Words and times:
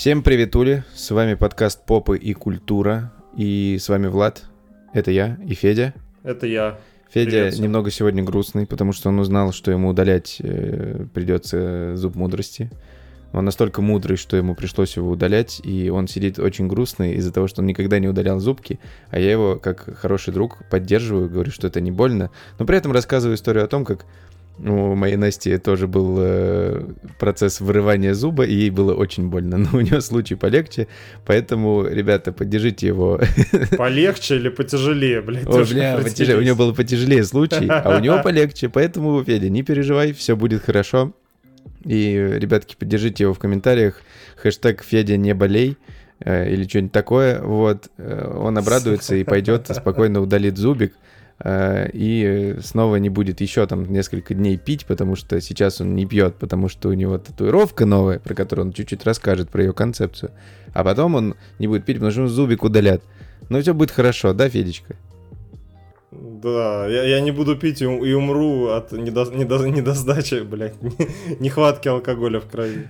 Всем 0.00 0.22
привет, 0.22 0.56
Ули. 0.56 0.82
С 0.94 1.10
вами 1.10 1.34
подкаст 1.34 1.84
«Попы 1.84 2.16
и 2.16 2.32
культура». 2.32 3.12
И 3.36 3.76
с 3.78 3.86
вами 3.90 4.06
Влад. 4.06 4.44
Это 4.94 5.10
я 5.10 5.36
и 5.46 5.52
Федя. 5.52 5.92
Это 6.22 6.46
я. 6.46 6.78
Федя 7.10 7.30
Привет 7.30 7.52
всем. 7.52 7.64
немного 7.64 7.90
сегодня 7.90 8.22
грустный, 8.22 8.66
потому 8.66 8.92
что 8.92 9.10
он 9.10 9.18
узнал, 9.18 9.52
что 9.52 9.70
ему 9.70 9.90
удалять 9.90 10.38
э, 10.40 11.04
придется 11.12 11.96
зуб 11.96 12.14
мудрости. 12.14 12.70
Он 13.34 13.44
настолько 13.44 13.82
мудрый, 13.82 14.16
что 14.16 14.38
ему 14.38 14.54
пришлось 14.54 14.96
его 14.96 15.10
удалять, 15.10 15.60
и 15.64 15.90
он 15.90 16.08
сидит 16.08 16.38
очень 16.38 16.66
грустный 16.66 17.16
из-за 17.16 17.30
того, 17.30 17.46
что 17.46 17.60
он 17.60 17.66
никогда 17.66 17.98
не 17.98 18.08
удалял 18.08 18.40
зубки, 18.40 18.80
а 19.10 19.20
я 19.20 19.30
его, 19.30 19.56
как 19.56 19.98
хороший 19.98 20.32
друг, 20.32 20.66
поддерживаю, 20.70 21.28
говорю, 21.28 21.50
что 21.50 21.66
это 21.66 21.82
не 21.82 21.90
больно, 21.90 22.30
но 22.58 22.64
при 22.64 22.78
этом 22.78 22.92
рассказываю 22.92 23.36
историю 23.36 23.64
о 23.64 23.68
том, 23.68 23.84
как 23.84 24.06
у 24.62 24.94
моей 24.94 25.16
Насти 25.16 25.56
тоже 25.58 25.86
был 25.86 26.16
э, 26.20 26.82
процесс 27.18 27.60
вырывания 27.60 28.14
зуба, 28.14 28.44
и 28.44 28.54
ей 28.54 28.70
было 28.70 28.94
очень 28.94 29.28
больно, 29.28 29.56
но 29.58 29.68
у 29.72 29.80
нее 29.80 30.00
случай 30.00 30.34
полегче, 30.34 30.86
поэтому, 31.26 31.86
ребята, 31.86 32.32
поддержите 32.32 32.86
его. 32.86 33.20
Полегче 33.76 34.36
или 34.36 34.48
потяжелее, 34.48 35.22
блядь? 35.22 35.46
Ой, 35.48 35.64
бля, 35.64 35.98
потяжелее. 35.98 36.38
У 36.38 36.42
него 36.42 36.56
был 36.56 36.74
потяжелее 36.74 37.24
случай, 37.24 37.66
а 37.68 37.96
у 37.96 38.00
него 38.00 38.22
полегче. 38.22 38.68
Поэтому, 38.68 39.22
Федя, 39.24 39.48
не 39.48 39.62
переживай, 39.62 40.12
все 40.12 40.36
будет 40.36 40.62
хорошо. 40.62 41.12
И, 41.84 42.14
ребятки, 42.38 42.76
поддержите 42.78 43.24
его 43.24 43.34
в 43.34 43.38
комментариях. 43.38 44.02
Хэштег 44.36 44.82
Федя 44.82 45.16
не 45.16 45.34
болей 45.34 45.78
э, 46.20 46.52
или 46.52 46.66
что-нибудь 46.66 46.92
такое. 46.92 47.40
Вот. 47.40 47.88
Э, 47.96 48.32
Он 48.36 48.58
обрадуется 48.58 49.16
и 49.16 49.24
пойдет 49.24 49.68
спокойно 49.68 50.20
удалит 50.20 50.58
зубик. 50.58 50.94
Э, 51.44 51.88
И 51.92 52.56
снова 52.60 52.96
не 52.96 53.08
будет 53.10 53.40
еще 53.40 53.66
там 53.66 53.90
несколько 53.90 54.34
дней 54.34 54.56
пить, 54.56 54.86
потому 54.86 55.16
что 55.16 55.40
сейчас 55.40 55.80
он 55.80 55.94
не 55.94 56.06
пьет, 56.06 56.36
потому 56.36 56.68
что 56.68 56.88
у 56.88 56.92
него 56.92 57.18
татуировка 57.18 57.86
новая, 57.86 58.18
про 58.18 58.34
которую 58.34 58.66
он 58.66 58.72
чуть-чуть 58.72 59.04
расскажет, 59.04 59.50
про 59.50 59.62
ее 59.62 59.72
концепцию. 59.72 60.30
А 60.72 60.84
потом 60.84 61.14
он 61.14 61.34
не 61.58 61.66
будет 61.66 61.84
пить, 61.84 61.96
потому 61.96 62.10
что 62.10 62.20
ему 62.20 62.28
зубик 62.28 62.64
удалят. 62.64 63.02
Но 63.48 63.60
все 63.60 63.74
будет 63.74 63.90
хорошо, 63.90 64.32
да, 64.32 64.48
Федечка? 64.48 64.96
Да, 66.10 66.88
я, 66.88 67.04
я 67.04 67.20
не 67.20 67.30
буду 67.30 67.56
пить 67.56 67.82
и, 67.82 67.84
и 67.84 68.12
умру 68.12 68.68
от 68.68 68.90
недо, 68.90 69.26
недо- 69.32 69.68
недосдачи, 69.68 70.42
блядь, 70.42 70.74
нехватки 71.40 71.86
алкоголя 71.86 72.40
в 72.40 72.46
крови. 72.46 72.88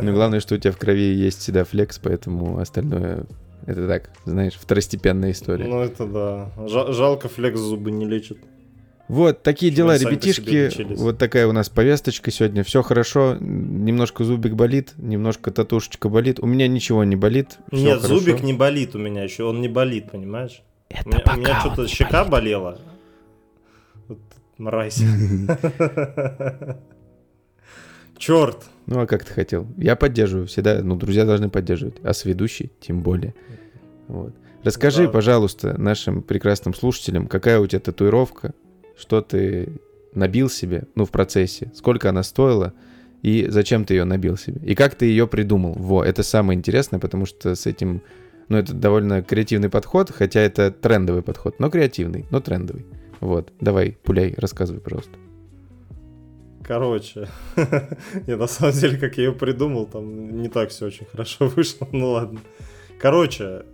Но 0.00 0.12
главное, 0.12 0.38
что 0.38 0.54
у 0.54 0.58
тебя 0.58 0.72
в 0.72 0.76
крови 0.76 1.12
есть 1.12 1.40
всегда 1.40 1.64
флекс, 1.64 1.98
поэтому 1.98 2.58
остальное 2.60 3.24
это 3.66 3.86
так, 3.88 4.10
знаешь, 4.24 4.54
второстепенная 4.54 5.32
история. 5.32 5.66
Ну 5.66 5.80
это 5.80 6.06
да. 6.06 6.50
Жа- 6.66 6.92
жалко, 6.92 7.28
флекс 7.28 7.58
зубы 7.58 7.90
не 7.90 8.06
лечит. 8.06 8.38
Вот 9.08 9.42
такие 9.42 9.70
Чтобы 9.72 9.94
дела, 9.94 9.98
ребятишки. 9.98 10.94
Вот 10.96 11.18
такая 11.18 11.46
у 11.46 11.52
нас 11.52 11.68
повесточка 11.68 12.30
сегодня. 12.30 12.64
Все 12.64 12.82
хорошо. 12.82 13.36
Немножко 13.40 14.24
зубик 14.24 14.54
болит, 14.54 14.94
немножко 14.96 15.50
татушечка 15.50 16.08
болит. 16.08 16.40
У 16.40 16.46
меня 16.46 16.66
ничего 16.66 17.04
не 17.04 17.16
болит. 17.16 17.58
Нет, 17.70 18.00
хорошо. 18.00 18.18
зубик 18.18 18.42
не 18.42 18.52
болит 18.52 18.94
у 18.94 18.98
меня 18.98 19.22
еще, 19.22 19.44
он 19.44 19.60
не 19.60 19.68
болит, 19.68 20.10
понимаешь? 20.10 20.62
Это 20.88 21.04
у 21.04 21.08
меня, 21.10 21.20
пока 21.20 21.36
у 21.36 21.38
меня 21.38 21.60
что-то 21.60 21.88
щека 21.88 22.24
болит. 22.24 22.30
болела. 22.30 22.78
Вот 24.08 24.18
мразь. 24.58 25.00
Черт. 28.18 28.64
Ну 28.86 29.00
а 29.00 29.06
как 29.06 29.24
ты 29.24 29.32
хотел? 29.32 29.66
Я 29.76 29.96
поддерживаю 29.96 30.46
всегда. 30.46 30.80
Ну, 30.82 30.96
друзья 30.96 31.24
должны 31.24 31.48
поддерживать. 31.50 31.96
А 32.02 32.12
сведущий 32.12 32.72
тем 32.80 33.02
более. 33.02 33.34
Вот. 34.08 34.34
Расскажи, 34.62 35.04
Да. 35.06 35.10
пожалуйста, 35.12 35.80
нашим 35.80 36.22
прекрасным 36.22 36.74
слушателям, 36.74 37.26
какая 37.26 37.60
у 37.60 37.66
тебя 37.66 37.80
татуировка, 37.80 38.52
что 38.96 39.20
ты 39.20 39.68
набил 40.14 40.48
себе, 40.48 40.84
ну, 40.94 41.04
в 41.04 41.10
процессе, 41.10 41.70
сколько 41.74 42.08
она 42.08 42.22
стоила, 42.22 42.72
и 43.22 43.46
зачем 43.48 43.84
ты 43.84 43.94
ее 43.94 44.04
набил 44.04 44.36
себе, 44.36 44.60
и 44.64 44.74
как 44.74 44.94
ты 44.94 45.06
ее 45.06 45.26
придумал. 45.26 45.74
Во, 45.74 46.02
это 46.04 46.22
самое 46.22 46.56
интересное, 46.56 46.98
потому 46.98 47.26
что 47.26 47.54
с 47.54 47.66
этим, 47.66 48.02
ну, 48.48 48.56
это 48.56 48.72
довольно 48.72 49.22
креативный 49.22 49.68
подход, 49.68 50.10
хотя 50.10 50.40
это 50.40 50.70
трендовый 50.70 51.22
подход, 51.22 51.60
но 51.60 51.70
креативный, 51.70 52.24
но 52.30 52.40
трендовый. 52.40 52.86
Вот, 53.20 53.52
давай, 53.60 53.98
пуляй, 54.04 54.34
рассказывай, 54.36 54.80
пожалуйста. 54.80 55.12
Короче, 56.66 57.28
я 58.26 58.36
на 58.36 58.48
самом 58.48 58.72
деле, 58.72 58.98
как 58.98 59.16
я 59.18 59.26
ее 59.26 59.32
придумал, 59.32 59.86
там 59.86 60.40
не 60.42 60.48
так 60.48 60.70
все 60.70 60.86
очень 60.86 61.06
хорошо 61.06 61.46
вышло, 61.56 61.86
ну 61.92 62.10
ладно. 62.12 62.40
Короче, 63.00 63.64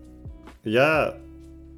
я... 0.65 1.17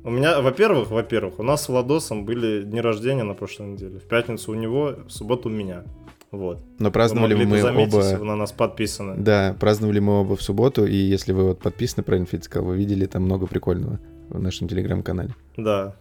У 0.03 0.11
меня, 0.11 0.43
во-первых, 0.43 0.91
во-первых, 0.91 1.39
у 1.39 1.43
нас 1.43 1.65
с 1.65 1.69
Владосом 1.69 2.27
были 2.27 2.63
дни 2.63 2.81
рождения 2.81 3.23
на 3.23 3.33
прошлой 3.33 3.69
неделе. 3.69 3.99
В 3.99 4.05
пятницу 4.05 4.53
у 4.53 4.55
него, 4.55 4.97
в 5.07 5.11
субботу 5.11 5.49
у 5.49 5.53
меня. 5.53 5.85
Вот. 6.31 6.61
Но 6.79 6.91
праздновали 6.91 7.35
мы 7.35 7.61
заметить, 7.61 7.95
оба... 7.95 8.19
вы 8.19 8.25
на 8.25 8.37
нас 8.37 8.53
подписаны. 8.53 9.15
Да, 9.17 9.57
праздновали 9.59 10.01
мы 10.01 10.21
оба 10.21 10.37
в 10.37 10.43
субботу, 10.43 10.85
и 10.85 10.97
если 10.97 11.33
вы 11.33 11.45
вот 11.45 11.61
подписаны, 11.61 12.03
правильно 12.03 12.27
Федя 12.27 12.43
сказал, 12.43 12.69
вы 12.69 12.77
видели 12.77 13.07
там 13.07 13.23
много 13.23 13.47
прикольного 13.47 13.99
в 14.29 14.43
нашем 14.43 14.69
телеграм-канале. 14.69 15.31
Да. 15.57 15.97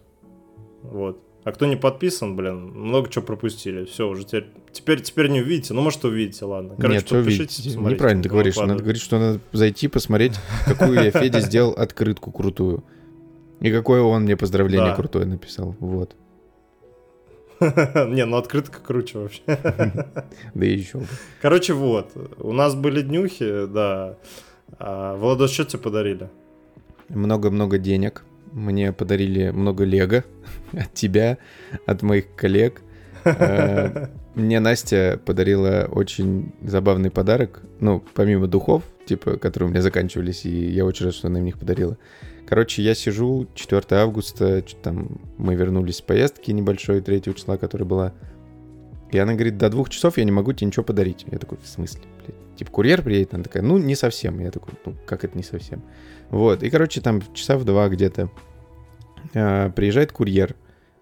Вот. 0.81 1.24
А 1.43 1.51
кто 1.51 1.65
не 1.65 1.75
подписан, 1.75 2.35
блин, 2.35 2.71
много 2.71 3.09
чего 3.09 3.25
пропустили. 3.25 3.83
Все, 3.85 4.07
уже 4.07 4.23
теперь, 4.23 4.47
теперь, 4.71 5.01
теперь 5.01 5.27
не 5.29 5.41
увидите. 5.41 5.73
Ну, 5.73 5.81
может, 5.81 6.03
увидите, 6.05 6.45
ладно. 6.45 6.75
Короче, 6.77 6.99
Нет, 6.99 7.09
подпишитесь, 7.09 7.57
видите? 7.57 7.69
посмотрите, 7.75 7.95
Неправильно 7.95 8.23
ты 8.23 8.29
говоришь. 8.29 8.55
Надо 8.55 8.81
говорить, 8.83 9.01
что 9.01 9.19
надо 9.19 9.39
зайти 9.51 9.87
посмотреть, 9.89 10.33
какую 10.65 10.93
я 11.03 11.11
Феде 11.11 11.41
сделал 11.41 11.73
открытку 11.73 12.31
крутую. 12.31 12.83
И 13.59 13.71
какое 13.71 14.01
он 14.01 14.23
мне 14.23 14.37
поздравление 14.37 14.91
Да. 14.91 14.95
крутое 14.95 15.25
написал. 15.25 15.75
Вот. 15.79 16.15
Не, 17.59 18.25
ну 18.25 18.37
открытка 18.37 18.79
круче 18.79 19.19
вообще. 19.19 19.41
Да 20.53 20.65
еще. 20.65 21.01
Короче, 21.41 21.73
вот. 21.73 22.11
У 22.39 22.51
нас 22.53 22.75
были 22.75 23.01
днюхи, 23.01 23.65
да. 23.67 24.17
А, 24.79 25.15
Владос, 25.15 25.51
что 25.51 25.65
тебе 25.65 25.79
подарили? 25.81 26.29
Много-много 27.09 27.77
денег. 27.77 28.23
Мне 28.53 28.93
подарили 28.93 29.49
много 29.49 29.83
лего 29.83 30.23
от 30.71 30.93
тебя, 30.93 31.37
от 31.85 32.01
моих 32.03 32.33
коллег. 32.35 32.81
Э, 33.25 34.07
Мне 34.35 34.59
Настя 34.59 35.19
подарила 35.23 35.87
очень 35.91 36.53
забавный 36.61 37.11
подарок. 37.11 37.61
Ну, 37.79 38.03
помимо 38.13 38.47
духов, 38.47 38.83
типа, 39.05 39.37
которые 39.37 39.67
у 39.67 39.71
меня 39.71 39.81
заканчивались, 39.81 40.45
и 40.45 40.69
я 40.71 40.85
очень 40.85 41.05
рад, 41.05 41.15
что 41.15 41.27
она 41.27 41.39
мне 41.39 41.49
их 41.49 41.59
подарила. 41.59 41.97
Короче, 42.47 42.81
я 42.81 42.95
сижу 42.95 43.47
4 43.53 43.83
августа, 43.91 44.63
там 44.81 45.21
мы 45.37 45.55
вернулись 45.55 45.97
с 45.97 46.01
поездки 46.01 46.51
небольшой, 46.51 47.01
3 47.01 47.21
числа, 47.35 47.57
которая 47.57 47.87
была. 47.87 48.13
И 49.11 49.17
она 49.17 49.33
говорит, 49.33 49.57
до 49.57 49.69
двух 49.69 49.89
часов 49.89 50.17
я 50.17 50.23
не 50.23 50.31
могу 50.31 50.53
тебе 50.53 50.67
ничего 50.67 50.83
подарить. 50.83 51.25
Я 51.31 51.37
такой, 51.37 51.59
в 51.61 51.67
смысле? 51.67 52.01
блядь? 52.17 52.42
Типа, 52.55 52.71
курьер 52.71 53.01
приедет? 53.01 53.33
Она 53.33 53.43
такая, 53.43 53.63
ну, 53.63 53.77
не 53.77 53.95
совсем. 53.95 54.39
Я 54.39 54.51
такой, 54.51 54.73
ну, 54.85 54.95
как 55.05 55.23
это 55.23 55.37
не 55.37 55.43
совсем? 55.43 55.81
Вот, 56.29 56.63
и, 56.63 56.69
короче, 56.69 57.01
там 57.01 57.21
часа 57.33 57.57
в 57.57 57.65
два 57.65 57.89
где-то 57.89 58.29
а, 59.33 59.69
приезжает 59.71 60.11
курьер 60.11 60.55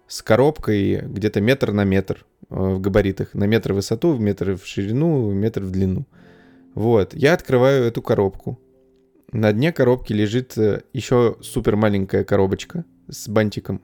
с 0.06 0.22
коробкой 0.22 1.00
где-то 1.00 1.40
метр 1.40 1.72
на 1.72 1.84
метр 1.84 2.26
э, 2.50 2.54
в 2.54 2.80
габаритах. 2.80 3.34
На 3.34 3.44
метр 3.44 3.72
в 3.72 3.76
высоту, 3.76 4.12
в 4.12 4.20
метр 4.20 4.56
в 4.56 4.66
ширину, 4.66 5.28
в 5.28 5.34
метр 5.34 5.62
в 5.62 5.70
длину. 5.70 6.06
Вот, 6.74 7.14
я 7.14 7.34
открываю 7.34 7.84
эту 7.84 8.02
коробку. 8.02 8.58
На 9.32 9.52
дне 9.52 9.72
коробки 9.72 10.12
лежит 10.12 10.58
э, 10.58 10.82
еще 10.92 11.36
супер 11.40 11.76
маленькая 11.76 12.24
коробочка 12.24 12.84
с 13.08 13.28
бантиком. 13.28 13.80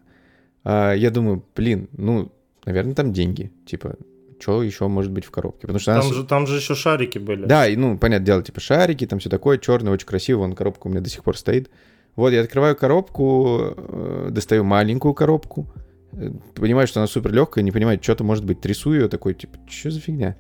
А, 0.64 0.92
я 0.92 1.10
думаю, 1.10 1.42
блин, 1.56 1.88
ну, 1.92 2.30
наверное, 2.66 2.94
там 2.94 3.14
деньги. 3.14 3.50
Типа, 3.64 3.96
что 4.38 4.62
еще 4.62 4.88
может 4.88 5.10
быть 5.12 5.25
в 5.25 5.31
коробке? 5.31 5.62
Потому 5.62 5.78
что 5.78 5.93
она 5.93 6.03
Там 6.03 6.10
с- 6.10 6.15
же, 6.15 6.25
там 6.25 6.47
же 6.47 6.56
еще 6.56 6.75
шарики 6.75 7.19
были. 7.19 7.44
да, 7.47 7.66
и, 7.66 7.76
ну, 7.76 7.99
понятное 7.99 8.26
дело, 8.26 8.43
типа 8.43 8.60
шарики, 8.60 9.07
там 9.07 9.18
все 9.18 9.28
такое, 9.30 9.59
черный, 9.59 9.91
очень 9.91 10.07
красиво, 10.07 10.39
вон 10.41 10.54
коробка 10.54 10.86
у 10.86 10.91
меня 10.91 11.01
до 11.01 11.09
сих 11.10 11.22
пор 11.24 11.36
стоит. 11.36 11.71
Вот, 12.16 12.30
я 12.30 12.41
открываю 12.41 12.74
коробку, 12.77 13.74
э, 13.77 14.28
достаю 14.30 14.65
маленькую 14.65 15.15
коробку, 15.15 15.68
э, 16.12 16.30
понимаю, 16.54 16.86
что 16.89 17.01
она 17.01 17.07
супер 17.07 17.33
легкая, 17.33 17.62
не 17.65 17.71
понимаю, 17.72 17.98
что-то 18.03 18.24
может 18.24 18.45
быть, 18.45 18.60
трясу 18.60 18.92
ее, 18.92 19.09
такой, 19.09 19.34
типа, 19.34 19.59
что 19.68 19.91
за 19.91 20.01
фигня? 20.01 20.36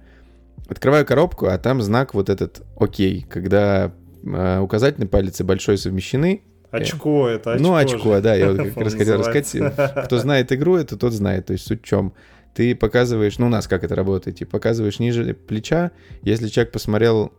Открываю 0.68 1.06
коробку, 1.06 1.46
а 1.46 1.56
там 1.58 1.80
знак 1.80 2.14
вот 2.14 2.28
этот 2.28 2.62
«Окей», 2.78 3.24
когда 3.28 3.92
э, 4.24 4.58
указательный 4.60 5.06
палец 5.06 5.40
и 5.40 5.44
большой 5.44 5.78
совмещены. 5.78 6.42
Очко 6.70 7.28
это, 7.28 7.54
очко 7.54 7.62
ну, 7.66 7.74
очко, 7.76 8.16
же. 8.16 8.20
да, 8.22 8.34
я 8.34 8.50
вот 8.52 8.58
как 8.58 8.76
раз 8.84 8.94
хотел 8.94 9.18
рассказать. 9.18 10.04
Кто 10.04 10.18
знает 10.18 10.52
игру, 10.52 10.76
это 10.76 10.96
тот 10.98 11.12
знает. 11.14 11.46
То 11.46 11.54
есть 11.54 11.66
суть 11.66 11.80
в 11.82 11.84
чем? 11.86 12.12
Ты 12.54 12.74
показываешь, 12.74 13.38
ну 13.38 13.46
у 13.46 13.50
нас 13.50 13.68
как 13.68 13.84
это 13.84 13.94
работает, 13.94 14.38
типа 14.38 14.52
показываешь 14.52 14.98
ниже 14.98 15.34
плеча, 15.34 15.92
если 16.22 16.48
человек 16.48 16.72
посмотрел 16.72 17.32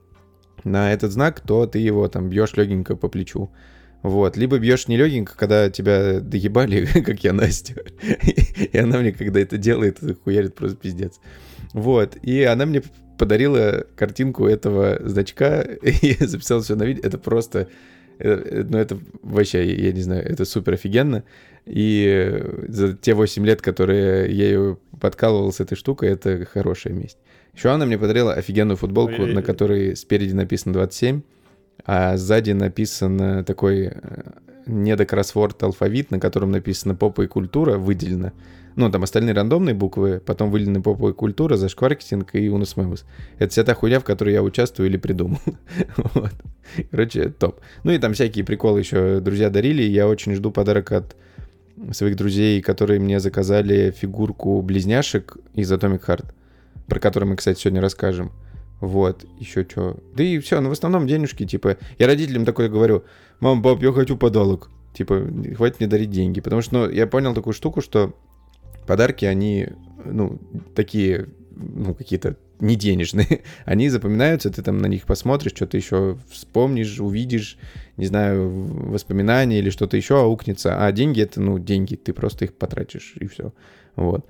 на 0.64 0.94
этот 0.94 1.12
знак, 1.12 1.42
то 1.42 1.66
ты 1.66 1.80
его 1.80 2.08
там 2.08 2.30
бьешь 2.30 2.54
легенько 2.54 2.96
по 2.96 3.08
плечу. 3.08 3.52
Вот. 4.02 4.38
Либо 4.38 4.60
бьешь 4.60 4.88
не 4.88 4.98
легенько, 4.98 5.36
когда 5.36 5.70
тебя 5.70 6.20
доебали, 6.22 6.86
как 7.06 7.24
я 7.24 7.34
Настю. 7.34 7.76
И 8.72 8.78
она 8.78 9.00
мне, 9.00 9.12
когда 9.12 9.40
это 9.40 9.58
делает, 9.58 10.00
хуярит 10.24 10.56
просто 10.56 10.78
пиздец. 10.78 11.20
Вот. 11.74 12.16
И 12.22 12.44
она 12.44 12.66
мне 12.66 12.82
подарила 13.18 13.86
картинку 13.96 14.48
этого 14.48 15.00
значка, 15.04 15.62
и 15.82 16.16
записал 16.26 16.62
все 16.62 16.76
на 16.76 16.84
видео. 16.84 17.04
Это 17.04 17.18
просто... 17.18 17.68
э, 18.20 18.64
Ну, 18.70 18.78
это 18.78 18.98
вообще, 19.24 19.74
я 19.74 19.92
не 19.92 20.02
знаю, 20.02 20.24
это 20.24 20.46
супер 20.46 20.74
офигенно. 20.74 21.24
И 21.66 22.06
э, 22.08 22.66
за 22.68 22.94
те 22.94 23.14
8 23.14 23.46
лет, 23.46 23.62
которые 23.62 24.32
я 24.32 24.46
ее 24.46 24.78
подкалывал 25.00 25.52
с 25.52 25.60
этой 25.60 25.76
штукой, 25.76 26.10
это 26.10 26.46
хорошая 26.46 26.94
месть. 26.94 27.18
Еще 27.56 27.70
она 27.70 27.86
мне 27.86 27.98
подарила 27.98 28.34
офигенную 28.34 28.78
футболку, 28.78 29.14
Ой-ой-ой. 29.14 29.34
на 29.34 29.42
которой 29.42 29.96
спереди 29.96 30.34
написано 30.34 30.74
27, 30.74 31.22
а 31.86 32.18
сзади 32.18 32.52
написан 32.52 33.44
такой 33.44 33.92
э, 33.92 33.92
недокроссворд 34.66 35.62
алфавит, 35.64 36.12
на 36.12 36.20
котором 36.20 36.52
написано 36.52 36.96
попа 36.96 37.24
и 37.24 37.28
культура 37.28 37.78
выделено. 37.78 38.32
Ну, 38.80 38.90
там 38.90 39.04
остальные 39.04 39.36
рандомные 39.36 39.76
буквы, 39.76 40.22
потом 40.26 40.52
выделены 40.52 40.82
попа 40.82 41.10
и 41.10 41.14
культура, 41.14 41.58
зашкваркетинг 41.58 42.34
и 42.34 42.48
унус 42.48 42.78
мемус. 42.78 43.04
Это 43.38 43.52
вся 43.52 43.66
та 43.66 43.74
хуйня, 43.74 44.00
в 44.00 44.06
которой 44.06 44.34
я 44.34 44.42
участвую 44.42 44.88
или 44.88 44.96
придумал. 44.96 45.42
вот. 45.98 46.32
Короче, 46.90 47.28
топ. 47.28 47.60
Ну 47.84 47.92
и 47.92 47.98
там 47.98 48.14
всякие 48.14 48.46
приколы 48.46 48.80
еще 48.80 49.20
друзья 49.20 49.50
дарили. 49.50 49.82
Я 49.84 50.08
очень 50.08 50.34
жду 50.34 50.50
подарок 50.50 50.94
от 50.94 51.18
своих 51.92 52.16
друзей, 52.16 52.62
которые 52.62 53.02
мне 53.02 53.20
заказали 53.20 53.92
фигурку 53.92 54.62
близняшек 54.62 55.36
из 55.56 55.70
Atomic 55.70 56.06
Heart, 56.06 56.28
про 56.88 57.02
которую 57.02 57.32
мы, 57.32 57.36
кстати, 57.36 57.60
сегодня 57.60 57.82
расскажем. 57.82 58.32
Вот, 58.80 59.26
еще 59.42 59.68
что. 59.70 59.98
Да 60.16 60.24
и 60.24 60.40
все, 60.40 60.62
ну 60.62 60.70
в 60.70 60.72
основном 60.72 61.06
денежки, 61.06 61.46
типа, 61.46 61.76
я 61.98 62.08
родителям 62.08 62.46
такое 62.46 62.70
говорю, 62.70 63.04
мам, 63.42 63.62
пап, 63.62 63.84
я 63.84 63.92
хочу 63.92 64.16
подарок. 64.16 64.70
Типа, 64.94 65.28
хватит 65.58 65.82
мне 65.82 65.90
дарить 65.90 66.12
деньги. 66.12 66.40
Потому 66.40 66.62
что, 66.62 66.76
ну, 66.76 66.90
я 66.90 67.08
понял 67.08 67.34
такую 67.34 67.54
штуку, 67.54 67.82
что 67.82 68.16
подарки, 68.90 69.24
они, 69.24 69.68
ну, 70.04 70.40
такие, 70.74 71.28
ну, 71.52 71.94
какие-то 71.94 72.38
не 72.60 72.76
денежные. 72.76 73.42
они 73.66 73.88
запоминаются, 73.88 74.50
ты 74.50 74.64
там 74.64 74.80
на 74.80 74.88
них 74.88 75.06
посмотришь, 75.06 75.52
что-то 75.56 75.78
еще 75.78 76.18
вспомнишь, 76.28 77.00
увидишь, 77.00 77.60
не 77.98 78.08
знаю, 78.08 78.50
воспоминания 78.50 79.60
или 79.60 79.70
что-то 79.70 79.96
еще 79.96 80.20
аукнется. 80.20 80.84
А 80.84 80.92
деньги 80.92 81.22
это, 81.22 81.40
ну, 81.40 81.60
деньги, 81.60 81.96
ты 81.98 82.14
просто 82.14 82.46
их 82.46 82.56
потратишь, 82.56 83.14
и 83.20 83.28
все. 83.28 83.54
Вот. 83.96 84.26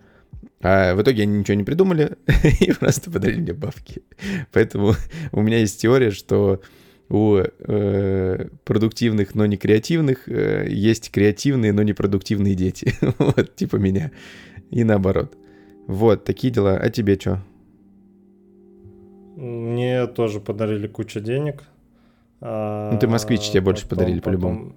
А 0.62 0.94
в 0.94 1.02
итоге 1.02 1.24
они 1.24 1.40
ничего 1.40 1.56
не 1.56 1.64
придумали 1.64 2.18
и 2.60 2.74
просто 2.74 3.10
подарили 3.10 3.40
мне 3.40 3.54
бабки. 3.54 4.02
Поэтому 4.52 4.94
у 5.32 5.42
меня 5.42 5.60
есть 5.60 5.80
теория, 5.80 6.12
что 6.12 6.62
у 7.10 7.38
э, 7.38 8.48
продуктивных, 8.66 9.34
но 9.34 9.46
не 9.48 9.58
креативных 9.58 10.28
э, 10.28 10.68
есть 10.70 11.12
креативные, 11.12 11.74
но 11.74 11.82
не 11.82 11.94
продуктивные 11.94 12.56
дети. 12.56 12.94
вот, 13.18 13.56
типа 13.56 13.78
меня. 13.78 14.12
И 14.70 14.84
наоборот. 14.84 15.38
Вот, 15.88 16.24
такие 16.24 16.54
дела. 16.54 16.78
А 16.78 16.90
тебе 16.90 17.20
что? 17.20 17.42
Мне 19.36 20.06
тоже 20.08 20.40
подарили 20.40 20.88
кучу 20.88 21.20
денег. 21.20 21.64
Ну, 22.42 22.98
ты 23.00 23.08
москвич, 23.08 23.50
тебе 23.50 23.62
больше 23.62 23.84
потом, 23.84 23.98
подарили 23.98 24.20
по-любому. 24.20 24.74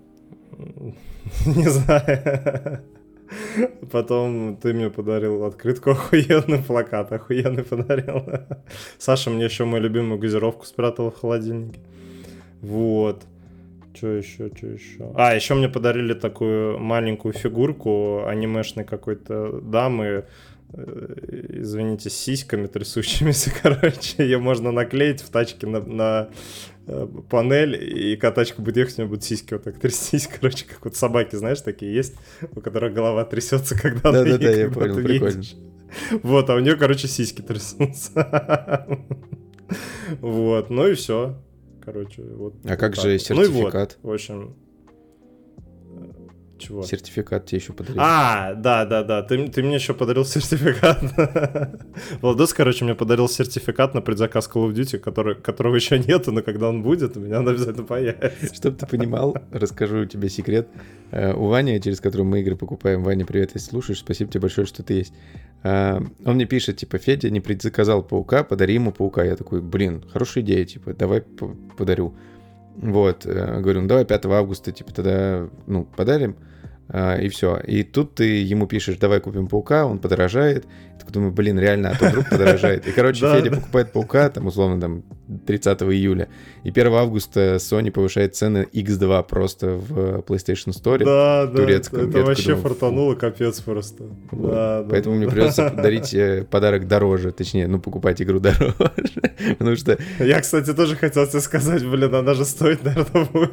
Не 1.47 1.69
знаю. 1.69 2.83
Потом 3.91 4.57
ты 4.57 4.75
мне 4.75 4.91
подарил 4.91 5.45
открытку, 5.45 5.91
охуенный 5.91 6.59
плакат, 6.59 7.13
охуенный 7.13 7.65
подарил. 7.65 8.25
Саша 8.99 9.31
мне 9.31 9.45
еще 9.45 9.65
мою 9.65 9.83
любимую 9.83 10.19
газировку 10.19 10.67
спрятал 10.67 11.11
в 11.11 11.19
холодильнике. 11.19 11.81
Вот. 12.61 13.23
Что 13.95 14.09
еще, 14.09 14.51
что 14.57 14.67
еще? 14.67 15.13
А, 15.17 15.35
еще 15.35 15.55
мне 15.55 15.69
подарили 15.69 16.15
такую 16.15 16.79
маленькую 16.79 17.33
фигурку 17.35 18.25
анимешной 18.27 18.85
какой-то 18.85 19.61
дамы, 19.61 20.25
э, 20.73 21.47
извините, 21.61 22.09
с 22.11 22.15
сиськами 22.15 22.67
трясущимися, 22.67 23.53
короче, 23.63 24.23
ее 24.23 24.39
можно 24.39 24.73
наклеить 24.73 25.21
в 25.21 25.31
тачке 25.31 25.67
на, 25.67 25.81
на 25.81 26.29
Э, 26.85 27.07
панель, 27.31 27.77
и 27.77 28.17
когда 28.17 28.33
тачка 28.33 28.61
будет 28.61 28.77
ехать, 28.77 28.99
у 28.99 29.03
него 29.03 29.11
будут 29.11 29.25
сиськи 29.25 29.55
вот 29.55 29.63
так 29.63 29.79
трястись, 29.79 30.27
короче, 30.41 30.65
как 30.67 30.85
вот 30.85 30.97
собаки, 30.97 31.37
знаешь, 31.37 31.61
такие 31.61 31.95
есть, 31.95 32.15
у 32.57 32.61
которых 32.61 32.93
голова 32.93 33.25
трясется, 33.25 33.81
когда 33.81 34.11
да, 34.11 34.25
да, 34.25 34.39
да, 34.39 34.51
я 34.51 34.69
понял, 34.69 34.97
прикольно. 34.97 35.43
Вот, 36.23 36.49
а 36.49 36.55
у 36.55 36.59
нее, 36.59 36.77
короче, 36.77 37.07
сиськи 37.07 37.43
трясутся. 37.43 38.89
Вот, 40.21 40.71
ну 40.71 40.89
и 40.89 40.95
все. 40.95 41.39
Короче, 41.85 42.23
вот. 42.23 42.55
А 42.65 42.77
как 42.77 42.95
же 42.97 43.19
сертификат? 43.19 43.37
Ну 43.37 43.43
и 43.43 43.63
вот, 43.63 43.99
в 44.03 44.11
общем, 44.15 44.57
чего? 46.63 46.83
Сертификат 46.83 47.47
тебе 47.47 47.59
еще 47.59 47.73
подарил. 47.73 48.01
А, 48.01 48.55
да, 48.55 48.85
да, 48.85 49.03
да. 49.03 49.23
Ты, 49.23 49.49
ты 49.49 49.63
мне 49.63 49.75
еще 49.75 49.95
подарил 49.95 50.25
сертификат. 50.25 51.03
Владос, 52.21 52.55
короче, 52.55 52.85
мне 52.85 52.95
подарил 52.95 53.29
сертификат 53.29 53.95
на 53.95 54.01
предзаказ 54.01 54.49
Call 54.53 54.69
of 54.69 54.75
Duty, 54.75 54.99
который, 54.99 55.35
которого 55.35 55.75
еще 55.75 55.99
нету, 55.99 56.33
но 56.33 56.43
когда 56.43 56.69
он 56.69 56.83
будет, 56.83 57.17
у 57.17 57.21
меня 57.21 57.41
он 57.41 57.49
обязательно 57.49 57.85
появится. 57.85 58.55
Чтобы 58.55 58.77
ты 58.77 58.87
понимал, 58.87 59.37
расскажу 59.51 60.07
тебе 60.07 60.29
секрет. 60.29 60.69
Э, 61.11 61.35
у 61.35 61.47
Вани, 61.47 61.81
через 61.81 62.01
которого 62.01 62.27
мы 62.27 62.41
игры 62.41 62.57
покупаем, 62.57 63.03
Ваня, 63.03 63.27
привет, 63.27 63.51
если 63.55 63.71
слушаешь, 63.71 63.99
спасибо 63.99 64.31
тебе 64.31 64.41
большое, 64.41 64.67
что 64.67 64.83
ты 64.83 64.95
есть. 64.95 65.15
Э, 65.63 66.01
он 66.25 66.35
мне 66.35 66.47
пишет, 66.47 66.79
типа, 66.79 66.99
Федя 66.99 67.31
не 67.31 67.41
предзаказал 67.41 68.03
паука, 68.03 68.45
подари 68.45 68.75
ему 68.75 68.93
паука. 68.93 69.25
Я 69.25 69.37
такой, 69.37 69.61
блин, 69.61 70.05
хорошая 70.13 70.43
идея, 70.45 70.65
типа, 70.65 70.95
давай 70.95 71.23
подарю. 71.77 72.15
Вот, 72.77 73.27
э, 73.27 73.61
говорю, 73.61 73.83
ну 73.83 73.89
давай 73.89 74.05
5 74.05 74.27
августа, 74.27 74.73
типа, 74.73 74.93
тогда, 74.95 75.49
ну, 75.67 75.85
подарим. 75.85 76.37
А, 76.95 77.17
и 77.17 77.29
все. 77.29 77.57
И 77.67 77.85
тут 77.85 78.17
ты 78.17 78.43
ему 78.43 78.67
пишешь, 78.67 78.99
давай 78.99 79.21
купим 79.21 79.47
паука, 79.47 79.87
он 79.87 79.99
подорожает. 79.99 80.67
Я 80.93 80.99
такой 80.99 81.13
думаю, 81.15 81.33
блин, 81.33 81.59
реально, 81.59 81.91
а 81.91 81.99
то 81.99 82.07
вдруг 82.07 82.29
подорожает. 82.29 82.87
И, 82.87 82.93
короче, 82.93 83.21
Федя 83.21 83.51
покупает 83.51 83.93
паука, 83.93 84.29
там, 84.29 84.47
условно, 84.47 84.79
там, 84.79 85.03
30 85.47 85.83
июля. 85.85 86.29
И 86.65 86.69
1 86.69 86.93
августа 86.93 87.55
Sony 87.57 87.91
повышает 87.91 88.37
цены 88.37 88.69
X2 88.71 89.27
просто 89.27 89.69
в 89.69 90.21
PlayStation 90.21 90.69
Store 90.69 91.03
да, 91.03 91.47
турецком. 91.47 92.11
Да, 92.11 92.19
это 92.19 92.27
вообще 92.27 92.57
фартануло, 92.57 93.15
капец 93.15 93.61
просто. 93.63 94.05
Поэтому 94.31 95.17
мне 95.17 95.29
придется 95.29 95.71
дарить 95.71 96.13
э, 96.13 96.45
подарок 96.51 96.87
дороже, 96.87 97.33
точнее, 97.33 97.69
ну, 97.69 97.81
покупать 97.81 98.21
игру 98.21 98.39
дороже. 98.39 98.75
Потому 99.59 99.77
что... 99.77 99.97
Я, 100.19 100.43
кстати, 100.43 100.75
тоже 100.75 100.97
хотел 100.97 101.27
тебе 101.27 101.41
сказать, 101.41 101.87
блин, 101.87 102.15
она 102.15 102.35
же 102.35 102.45
стоит, 102.45 102.85
наверное, 102.85 103.25
будет. 103.25 103.53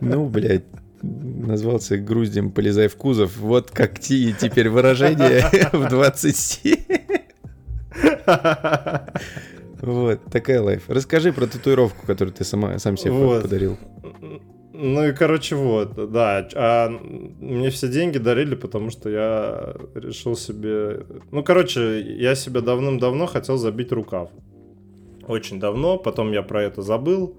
Ну, 0.00 0.28
блядь, 0.28 0.64
назвался 1.02 1.98
груздем 1.98 2.50
«Полезай 2.50 2.88
в 2.88 2.96
кузов». 2.96 3.36
Вот 3.36 3.70
как 3.70 3.98
ти 3.98 4.34
теперь 4.38 4.68
выражение 4.68 5.44
в 5.72 5.88
27. 5.88 6.76
Вот, 9.80 10.20
такая 10.30 10.60
лайф. 10.60 10.84
Расскажи 10.88 11.32
про 11.32 11.46
татуировку, 11.46 12.06
которую 12.06 12.34
ты 12.34 12.44
сама, 12.44 12.78
сам 12.78 12.96
себе 12.96 13.12
вот. 13.12 13.42
подарил. 13.42 13.78
Ну 14.72 15.08
и, 15.08 15.12
короче, 15.12 15.56
вот, 15.56 16.12
да. 16.12 16.48
А 16.54 16.88
мне 16.88 17.70
все 17.70 17.88
деньги 17.88 18.18
дарили, 18.18 18.54
потому 18.54 18.90
что 18.90 19.08
я 19.08 19.74
решил 19.94 20.36
себе... 20.36 21.04
Ну, 21.30 21.42
короче, 21.42 22.00
я 22.00 22.34
себе 22.34 22.60
давным-давно 22.60 23.26
хотел 23.26 23.56
забить 23.56 23.92
рукав. 23.92 24.30
Очень 25.26 25.58
давно, 25.58 25.98
потом 25.98 26.32
я 26.32 26.42
про 26.42 26.62
это 26.62 26.82
забыл. 26.82 27.36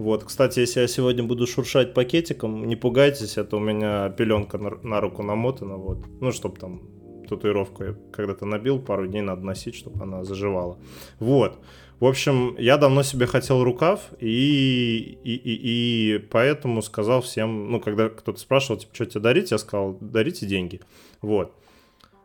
Вот, 0.00 0.24
кстати, 0.24 0.60
если 0.60 0.80
я 0.80 0.88
сегодня 0.88 1.24
буду 1.24 1.46
шуршать 1.46 1.92
пакетиком, 1.92 2.66
не 2.66 2.74
пугайтесь, 2.74 3.36
это 3.36 3.56
у 3.56 3.60
меня 3.60 4.08
пеленка 4.08 4.56
на, 4.56 5.00
руку 5.00 5.22
намотана, 5.22 5.76
вот. 5.76 5.98
Ну, 6.20 6.32
чтобы 6.32 6.58
там 6.58 6.88
татуировку 7.28 7.84
я 7.84 7.94
когда-то 8.10 8.46
набил, 8.46 8.80
пару 8.80 9.06
дней 9.06 9.20
надо 9.20 9.42
носить, 9.42 9.74
чтобы 9.74 10.02
она 10.02 10.24
заживала. 10.24 10.78
Вот. 11.18 11.58
В 12.00 12.06
общем, 12.06 12.56
я 12.58 12.78
давно 12.78 13.02
себе 13.02 13.26
хотел 13.26 13.62
рукав, 13.62 14.00
и, 14.18 15.18
и, 15.22 15.34
и, 15.34 16.14
и 16.14 16.18
поэтому 16.18 16.80
сказал 16.80 17.20
всем, 17.20 17.70
ну, 17.70 17.78
когда 17.78 18.08
кто-то 18.08 18.40
спрашивал, 18.40 18.80
типа, 18.80 18.94
что 18.94 19.04
тебе 19.04 19.20
дарить, 19.20 19.50
я 19.50 19.58
сказал, 19.58 19.98
дарите 20.00 20.46
деньги. 20.46 20.80
Вот. 21.20 21.52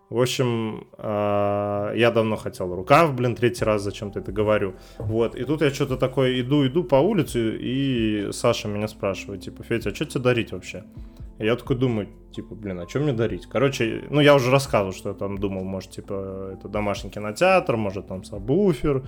В 0.10 0.22
общем, 0.22 0.88
а, 0.98 1.92
я 1.96 2.12
давно 2.12 2.36
хотел 2.36 2.74
рукав, 2.76 3.16
блин, 3.16 3.36
третий 3.36 3.66
раз 3.66 3.82
зачем-то 3.82 4.20
это 4.20 4.32
говорю. 4.32 4.76
Вот, 5.00 5.36
и 5.36 5.44
тут 5.44 5.62
я 5.62 5.72
что-то 5.72 5.98
такое 5.98 6.40
иду, 6.42 6.66
иду 6.68 6.84
по 6.84 6.96
улице, 6.96 7.58
и 7.60 8.30
Саша 8.32 8.68
меня 8.68 8.88
спрашивает, 8.88 9.42
типа, 9.42 9.64
Федя, 9.64 9.90
а 9.90 9.96
что 9.96 10.06
тебе 10.06 10.24
дарить 10.24 10.52
вообще? 10.52 10.84
И 11.40 11.46
я 11.46 11.56
такой 11.56 11.76
думаю, 11.76 12.08
типа, 12.32 12.54
блин, 12.54 12.80
а 12.80 12.88
что 12.88 13.00
мне 13.00 13.14
дарить? 13.14 13.48
Короче, 13.48 14.04
ну, 14.12 14.22
я 14.22 14.36
уже 14.36 14.52
рассказывал, 14.52 14.94
что 14.94 15.10
я 15.10 15.16
там 15.16 15.40
думал, 15.40 15.64
может, 15.64 15.90
типа, 15.90 16.52
это 16.54 16.70
домашний 16.70 17.10
кинотеатр, 17.10 17.76
может, 17.76 18.08
там 18.08 18.24
сабвуфер, 18.24 19.04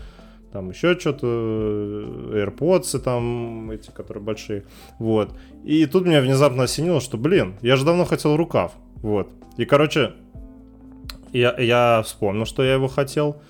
там 0.52 0.70
еще 0.72 0.98
что-то, 0.98 1.28
AirPods 1.28 3.00
там, 3.00 3.70
эти, 3.70 3.92
которые 3.92 4.24
большие, 4.24 4.66
вот. 4.98 5.38
И 5.64 5.86
тут 5.86 6.08
меня 6.08 6.22
внезапно 6.22 6.64
осенило, 6.64 7.02
что, 7.02 7.18
блин, 7.18 7.56
я 7.62 7.76
же 7.76 7.86
давно 7.86 8.04
хотел 8.06 8.36
рукав, 8.36 8.74
вот. 8.96 9.30
И, 9.58 9.66
короче, 9.66 10.14
я, 11.32 11.56
я 11.58 12.02
вспомнил, 12.04 12.46
что 12.46 12.64
я 12.64 12.74
его 12.74 12.88
хотел. 12.88 13.42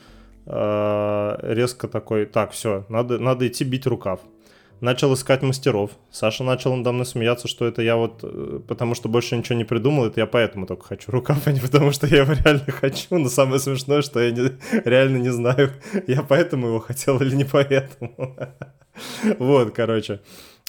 Э, 0.45 1.37
резко 1.41 1.87
такой, 1.87 2.25
так, 2.25 2.51
все, 2.51 2.85
надо, 2.89 3.19
надо 3.19 3.47
идти 3.47 3.63
бить 3.63 3.85
рукав. 3.85 4.21
Начал 4.79 5.13
искать 5.15 5.41
мастеров. 5.41 5.91
Саша 6.11 6.43
начал 6.43 6.75
надо 6.75 6.91
мной 6.91 7.05
смеяться, 7.05 7.47
что 7.47 7.65
это 7.65 7.81
я 7.81 7.95
вот, 7.95 8.19
э, 8.21 8.59
потому 8.67 8.93
что 8.93 9.09
больше 9.09 9.35
ничего 9.35 9.57
не 9.57 9.65
придумал, 9.65 10.05
это 10.05 10.19
я 10.19 10.27
поэтому 10.27 10.67
только 10.67 10.85
хочу 10.85 11.11
рукав, 11.11 11.39
а 11.47 11.51
не 11.51 11.59
потому 11.59 11.91
что 11.91 12.07
я 12.07 12.17
его 12.21 12.33
реально 12.33 12.71
хочу. 12.71 13.17
Но 13.17 13.27
самое 13.29 13.59
смешное, 13.59 14.01
что 14.01 14.19
я 14.19 14.31
не, 14.31 14.51
реально 14.85 15.17
не 15.17 15.29
знаю, 15.29 15.71
я 16.07 16.21
поэтому 16.21 16.67
его 16.67 16.79
хотел 16.79 17.19
или 17.21 17.35
не 17.35 17.45
поэтому. 17.45 18.35
Вот, 19.37 19.75
короче. 19.75 20.21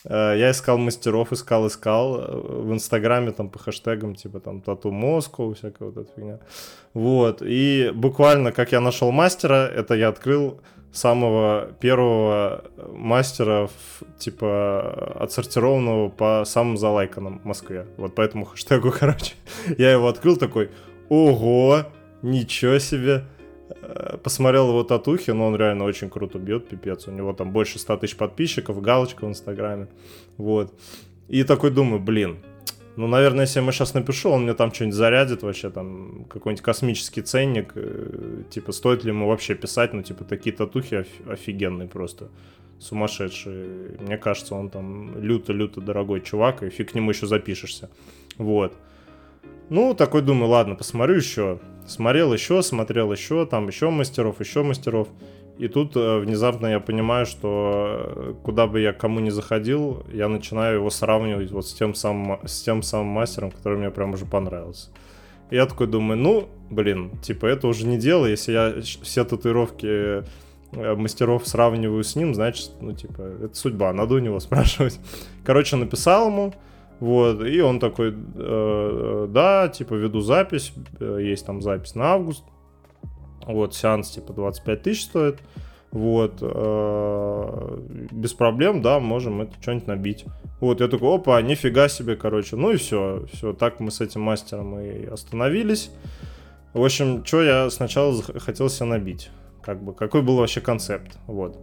Э, 0.05 0.35
я 0.37 0.51
искал 0.51 0.79
мастеров, 0.79 1.33
искал, 1.33 1.67
искал 1.67 2.21
э, 2.21 2.37
в 2.63 2.73
Инстаграме 2.73 3.33
там 3.33 3.49
по 3.49 3.59
хэштегам, 3.59 4.15
типа 4.15 4.41
там 4.41 4.61
тату 4.61 4.91
Москву, 4.91 5.55
всякая 5.55 5.91
вот 5.91 5.97
эта 5.97 6.11
фигня. 6.15 6.39
Вот, 6.95 7.43
и 7.43 7.91
буквально, 7.95 8.53
как 8.53 8.73
я 8.73 8.81
нашел 8.81 9.11
мастера, 9.11 9.69
это 9.69 9.95
я 9.95 10.09
открыл 10.09 10.61
самого 10.93 11.69
первого 11.81 12.65
мастера, 12.93 13.69
типа, 14.19 15.17
отсортированного 15.21 16.09
по 16.09 16.45
самым 16.47 16.79
залайканным 16.79 17.41
в 17.41 17.45
Москве. 17.45 17.87
Вот 17.97 18.15
по 18.15 18.23
этому 18.23 18.47
хэштегу, 18.47 18.93
короче. 18.99 19.35
Я 19.77 19.93
его 19.93 20.09
открыл 20.09 20.37
такой, 20.37 20.71
ого, 21.09 21.85
ничего 22.23 22.79
себе. 22.79 23.25
Э, 23.89 24.19
посмотрел 24.23 24.69
его 24.69 24.85
татухи, 24.85 25.31
но 25.31 25.47
он 25.47 25.57
реально 25.57 25.85
очень 25.85 26.11
круто 26.11 26.39
бьет, 26.39 26.69
пипец. 26.69 27.09
У 27.09 27.11
него 27.11 27.33
там 27.33 27.53
больше 27.53 27.79
100 27.79 27.97
тысяч 27.97 28.17
подписчиков, 28.17 28.81
галочка 28.83 29.25
в 29.25 29.29
Инстаграме. 29.29 29.89
Вот. 30.37 30.75
И 31.29 31.43
такой 31.43 31.71
думаю, 31.71 32.01
блин, 32.01 32.39
ну, 32.97 33.07
наверное, 33.07 33.43
если 33.43 33.59
я 33.59 33.63
ему 33.63 33.73
сейчас 33.73 33.95
напишу, 33.95 34.31
он 34.31 34.43
мне 34.43 34.55
там 34.55 34.75
что-нибудь 34.75 34.97
зарядит 34.97 35.43
вообще, 35.43 35.71
там, 35.71 36.27
какой-нибудь 36.29 36.63
космический 36.63 37.23
ценник. 37.23 37.73
Э, 37.77 38.43
типа, 38.51 38.73
стоит 38.73 39.05
ли 39.05 39.11
ему 39.11 39.27
вообще 39.27 39.55
писать, 39.55 39.95
ну, 39.95 40.03
типа, 40.03 40.25
такие 40.25 40.55
татухи 40.55 41.07
офигенные 41.27 41.89
просто. 41.89 42.29
Сумасшедшие. 42.79 43.97
Мне 44.01 44.19
кажется, 44.19 44.55
он 44.55 44.69
там 44.69 45.19
люто-люто 45.19 45.81
дорогой 45.81 46.21
чувак, 46.21 46.63
и 46.63 46.69
фиг 46.69 46.93
к 46.93 46.95
нему 46.95 47.11
еще 47.11 47.27
запишешься. 47.27 47.89
Вот. 48.37 48.77
Ну, 49.71 49.95
такой 49.95 50.23
думаю, 50.23 50.51
ладно, 50.51 50.75
посмотрю 50.75 51.17
еще. 51.17 51.59
Смотрел 51.89 52.35
еще, 52.35 52.63
смотрел 52.63 53.11
еще, 53.11 53.47
там 53.47 53.67
еще 53.67 53.89
мастеров, 53.89 54.41
еще 54.41 54.63
мастеров. 54.63 55.09
И 55.57 55.69
тут 55.69 55.97
э, 55.97 56.19
внезапно 56.19 56.67
я 56.67 56.81
понимаю, 56.81 57.25
что 57.25 58.13
э, 58.15 58.35
куда 58.45 58.67
бы 58.67 58.81
я 58.81 58.93
кому 58.93 59.21
ни 59.21 59.31
заходил, 59.31 60.05
я 60.13 60.29
начинаю 60.29 60.77
его 60.77 60.91
сравнивать 60.91 61.51
вот 61.51 61.67
с 61.67 61.73
тем 61.73 61.95
самым, 61.95 62.39
с 62.47 62.63
тем 62.63 62.83
самым 62.83 63.09
мастером, 63.09 63.51
который 63.51 63.79
мне 63.79 63.91
прям 63.91 64.13
уже 64.13 64.27
понравился. 64.27 64.91
И 65.51 65.57
я 65.57 65.65
такой 65.65 65.87
думаю, 65.87 66.19
ну, 66.19 66.49
блин, 66.71 67.11
типа 67.23 67.47
это 67.47 67.67
уже 67.67 67.87
не 67.87 67.97
дело, 67.97 68.27
если 68.27 68.53
я 68.53 68.75
все 68.83 69.25
татуировки 69.25 70.23
э, 70.73 70.95
мастеров 70.95 71.49
сравниваю 71.49 72.05
с 72.05 72.15
ним, 72.17 72.35
значит, 72.35 72.71
ну, 72.83 72.93
типа, 72.93 73.23
это 73.45 73.55
судьба, 73.55 73.93
надо 73.95 74.15
у 74.15 74.19
него 74.19 74.39
спрашивать. 74.41 75.01
Короче, 75.43 75.77
написал 75.77 76.29
ему, 76.29 76.55
вот, 77.01 77.45
и 77.45 77.61
он 77.61 77.79
такой, 77.79 78.13
э, 78.13 79.27
да, 79.31 79.69
типа, 79.69 79.95
веду 79.95 80.21
запись, 80.21 80.73
э, 80.99 81.19
есть 81.23 81.47
там 81.47 81.63
запись 81.63 81.95
на 81.95 82.15
август, 82.15 82.45
вот, 83.47 83.75
сеанс, 83.75 84.11
типа, 84.11 84.33
25 84.33 84.83
тысяч 84.83 85.05
стоит, 85.05 85.39
вот, 85.93 86.39
э, 86.41 87.79
без 88.11 88.35
проблем, 88.35 88.83
да, 88.83 88.99
можем 88.99 89.43
это 89.43 89.53
что-нибудь 89.61 89.87
набить. 89.87 90.25
Вот, 90.61 90.81
я 90.81 90.89
такой, 90.89 91.15
опа, 91.15 91.41
нифига 91.41 91.89
себе, 91.89 92.17
короче, 92.17 92.57
ну 92.57 92.73
и 92.73 92.77
все, 92.77 93.27
все, 93.33 93.53
так 93.53 93.79
мы 93.79 93.93
с 93.93 94.01
этим 94.01 94.23
мастером 94.23 94.79
и 94.81 95.07
остановились. 95.07 95.93
В 96.75 96.85
общем, 96.85 97.25
что 97.25 97.43
я 97.43 97.71
сначала 97.71 98.21
хотел 98.23 98.69
себе 98.69 98.87
набить, 98.87 99.31
как 99.63 99.83
бы, 99.83 99.95
какой 99.95 100.23
был 100.23 100.37
вообще 100.37 100.61
концепт, 100.61 101.17
вот. 101.29 101.57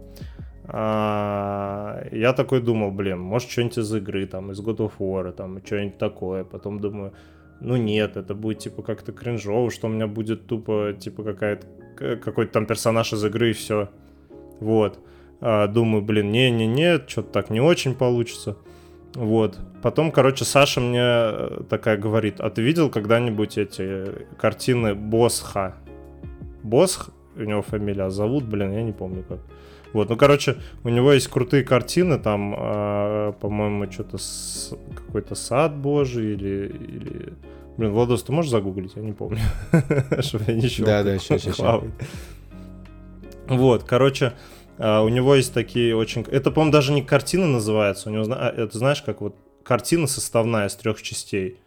А, 0.68 2.06
я 2.10 2.32
такой 2.32 2.60
думал, 2.60 2.90
блин, 2.90 3.20
может 3.20 3.50
что-нибудь 3.50 3.78
из 3.78 3.94
игры, 3.94 4.26
там, 4.26 4.50
из 4.50 4.60
God 4.60 4.78
of 4.78 4.92
War, 4.98 5.32
там, 5.32 5.64
что-нибудь 5.64 5.98
такое. 5.98 6.44
Потом 6.44 6.80
думаю, 6.80 7.12
ну 7.60 7.76
нет, 7.76 8.16
это 8.16 8.34
будет 8.34 8.58
типа 8.58 8.82
как-то 8.82 9.12
кринжово, 9.12 9.70
что 9.70 9.86
у 9.86 9.90
меня 9.90 10.06
будет 10.06 10.46
тупо 10.46 10.94
типа 10.98 11.22
какая-то 11.22 11.66
какой-то 11.96 12.52
там 12.52 12.66
персонаж 12.66 13.12
из 13.12 13.24
игры 13.24 13.50
и 13.50 13.52
все. 13.52 13.88
Вот. 14.60 14.98
А, 15.40 15.66
думаю, 15.66 16.02
блин, 16.02 16.30
не-не-не, 16.32 17.00
что-то 17.06 17.30
так 17.30 17.50
не 17.50 17.60
очень 17.60 17.94
получится. 17.94 18.56
Вот. 19.14 19.58
Потом, 19.82 20.10
короче, 20.10 20.44
Саша 20.44 20.80
мне 20.80 21.00
э, 21.00 21.60
такая 21.70 21.96
говорит, 21.96 22.40
а 22.40 22.50
ты 22.50 22.60
видел 22.60 22.90
когда-нибудь 22.90 23.56
эти 23.56 24.26
картины 24.38 24.94
Босха? 24.94 25.76
Босх, 26.62 27.10
у 27.36 27.42
него 27.42 27.62
фамилия, 27.62 28.04
а 28.04 28.10
зовут, 28.10 28.44
блин, 28.44 28.72
я 28.72 28.82
не 28.82 28.92
помню 28.92 29.24
как. 29.26 29.38
Вот, 29.96 30.10
ну, 30.10 30.16
короче, 30.16 30.56
у 30.84 30.90
него 30.90 31.10
есть 31.14 31.26
крутые 31.28 31.64
картины, 31.64 32.18
там, 32.18 32.54
э, 32.54 33.32
по-моему, 33.40 33.90
что-то 33.90 34.18
с... 34.18 34.74
какой-то 34.94 35.34
сад 35.34 35.74
божий 35.74 36.34
или, 36.34 36.66
или... 36.66 37.32
Блин, 37.78 37.92
Владос, 37.92 38.22
ты 38.22 38.30
можешь 38.30 38.50
загуглить? 38.50 38.92
Я 38.94 39.00
не 39.00 39.14
помню. 39.14 39.40
Чтобы 40.20 40.44
я 40.48 40.54
ничего. 40.54 40.86
Да, 40.86 41.02
да, 41.02 41.16
сейчас, 41.18 41.44
сейчас. 41.44 41.82
Вот, 43.48 43.84
короче, 43.84 44.34
э, 44.76 44.98
у 45.00 45.08
него 45.08 45.34
есть 45.34 45.54
такие 45.54 45.96
очень... 45.96 46.26
Это, 46.30 46.50
по-моему, 46.50 46.72
даже 46.72 46.92
не 46.92 47.00
картина 47.00 47.46
называется. 47.46 48.10
У 48.10 48.12
него, 48.12 48.26
а, 48.28 48.52
это 48.54 48.76
знаешь, 48.76 49.00
как 49.00 49.22
вот 49.22 49.34
картина 49.62 50.06
составная 50.06 50.66
из 50.66 50.74
трех 50.74 51.00
частей. 51.00 51.58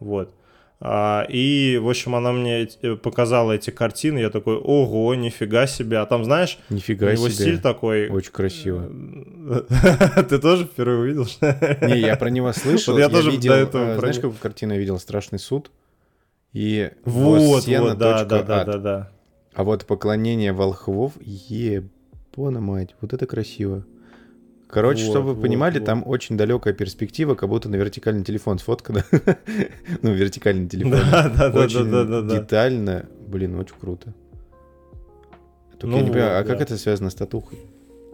Вот. 0.00 0.34
А, 0.82 1.26
и, 1.28 1.78
в 1.80 1.90
общем, 1.90 2.14
она 2.14 2.32
мне 2.32 2.66
э, 2.80 2.96
показала 2.96 3.52
эти 3.52 3.70
картины, 3.70 4.18
я 4.18 4.30
такой, 4.30 4.56
ого, 4.56 5.14
нифига 5.14 5.66
себе. 5.66 5.98
А 5.98 6.06
там, 6.06 6.24
знаешь, 6.24 6.58
нифига 6.70 7.08
у 7.08 7.12
него 7.12 7.28
себе. 7.28 7.34
стиль 7.34 7.60
такой... 7.60 8.08
Очень 8.08 8.32
красиво. 8.32 8.88
Ты 10.28 10.38
тоже 10.38 10.64
впервые 10.64 11.00
увидел? 11.00 11.26
Не, 11.86 12.00
я 12.00 12.16
про 12.16 12.30
него 12.30 12.50
слышал. 12.54 12.96
Я 12.98 13.10
тоже 13.10 13.30
видел, 13.30 13.52
э, 13.52 13.98
Знаешь, 13.98 14.16
какую 14.16 14.38
картину 14.40 14.72
я 14.72 14.78
видел? 14.78 14.98
«Страшный 14.98 15.38
суд». 15.38 15.70
И 16.52 16.90
вот, 17.04 17.66
вот, 17.66 17.98
да, 17.98 18.24
да, 18.24 18.42
да, 18.42 18.64
да, 18.64 18.78
да. 18.78 19.10
А 19.52 19.64
вот 19.64 19.84
«Поклонение 19.84 20.52
волхвов», 20.52 21.12
ебона 21.20 22.60
мать, 22.60 22.94
вот 23.02 23.12
это 23.12 23.26
красиво. 23.26 23.84
Короче, 24.70 25.04
вот, 25.04 25.10
чтобы 25.10 25.28
вы 25.28 25.34
вот, 25.34 25.42
понимали, 25.42 25.78
вот. 25.78 25.84
там 25.84 26.02
очень 26.06 26.36
далекая 26.36 26.72
перспектива, 26.72 27.34
как 27.34 27.48
будто 27.48 27.68
на 27.68 27.76
вертикальный 27.76 28.24
телефон 28.24 28.58
сфоткана. 28.58 29.04
ну, 30.02 30.12
вертикальный 30.12 30.68
телефон. 30.68 30.92
Да, 30.92 31.28
да, 31.28 31.48
да, 31.50 31.66
да, 31.66 32.04
да, 32.04 32.22
да. 32.22 32.38
Детально. 32.38 33.06
Блин, 33.26 33.58
очень 33.58 33.74
круто. 33.80 34.14
Только 35.72 35.86
ну 35.86 35.96
я 35.96 36.02
не 36.02 36.10
понимаю, 36.10 36.40
а 36.40 36.44
как 36.44 36.60
это 36.60 36.76
связано 36.76 37.10
с 37.10 37.14
татухой? 37.14 37.58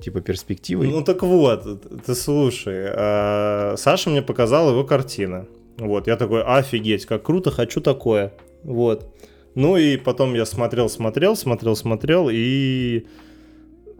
Типа 0.00 0.20
перспективой? 0.20 0.88
Ну 0.88 1.02
так 1.02 1.22
вот, 1.22 2.04
ты 2.04 2.14
слушай, 2.14 2.86
а, 2.88 3.74
Саша 3.76 4.10
мне 4.10 4.22
показал 4.22 4.70
его 4.70 4.84
картины. 4.84 5.46
Вот, 5.78 6.06
я 6.06 6.16
такой, 6.16 6.42
офигеть, 6.42 7.06
как 7.06 7.24
круто, 7.24 7.50
хочу 7.50 7.80
такое. 7.80 8.32
Вот. 8.62 9.14
Ну 9.54 9.76
и 9.76 9.96
потом 9.96 10.34
я 10.34 10.46
смотрел, 10.46 10.88
смотрел, 10.88 11.34
смотрел, 11.34 11.76
смотрел 11.76 12.28
и 12.30 13.06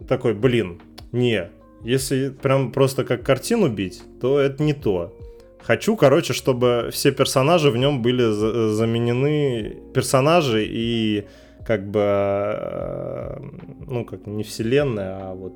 такой, 0.07 0.33
блин, 0.33 0.81
не, 1.11 1.49
если 1.87 2.29
прям 2.29 2.71
просто 2.71 3.05
как 3.05 3.23
картину 3.23 3.69
бить, 3.69 4.01
то 4.19 4.39
это 4.39 4.61
не 4.61 4.73
то. 4.73 5.17
Хочу, 5.61 5.95
короче, 5.95 6.33
чтобы 6.33 6.89
все 6.91 7.11
персонажи 7.11 7.71
в 7.71 7.77
нем 7.77 8.01
были 8.01 8.23
заменены 8.73 9.77
персонажи 9.93 10.65
и 10.67 11.25
как 11.65 11.89
бы, 11.89 12.01
э, 12.03 13.39
ну, 13.87 14.05
как 14.05 14.27
не 14.27 14.43
вселенная, 14.43 15.29
а 15.29 15.33
вот 15.33 15.53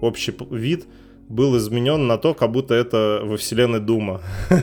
общий 0.00 0.34
вид 0.50 0.86
был 1.28 1.56
изменен 1.56 2.06
на 2.06 2.18
то, 2.18 2.34
как 2.34 2.50
будто 2.50 2.74
это 2.74 3.20
во 3.24 3.36
вселенной 3.36 3.80
Дума. 3.80 4.20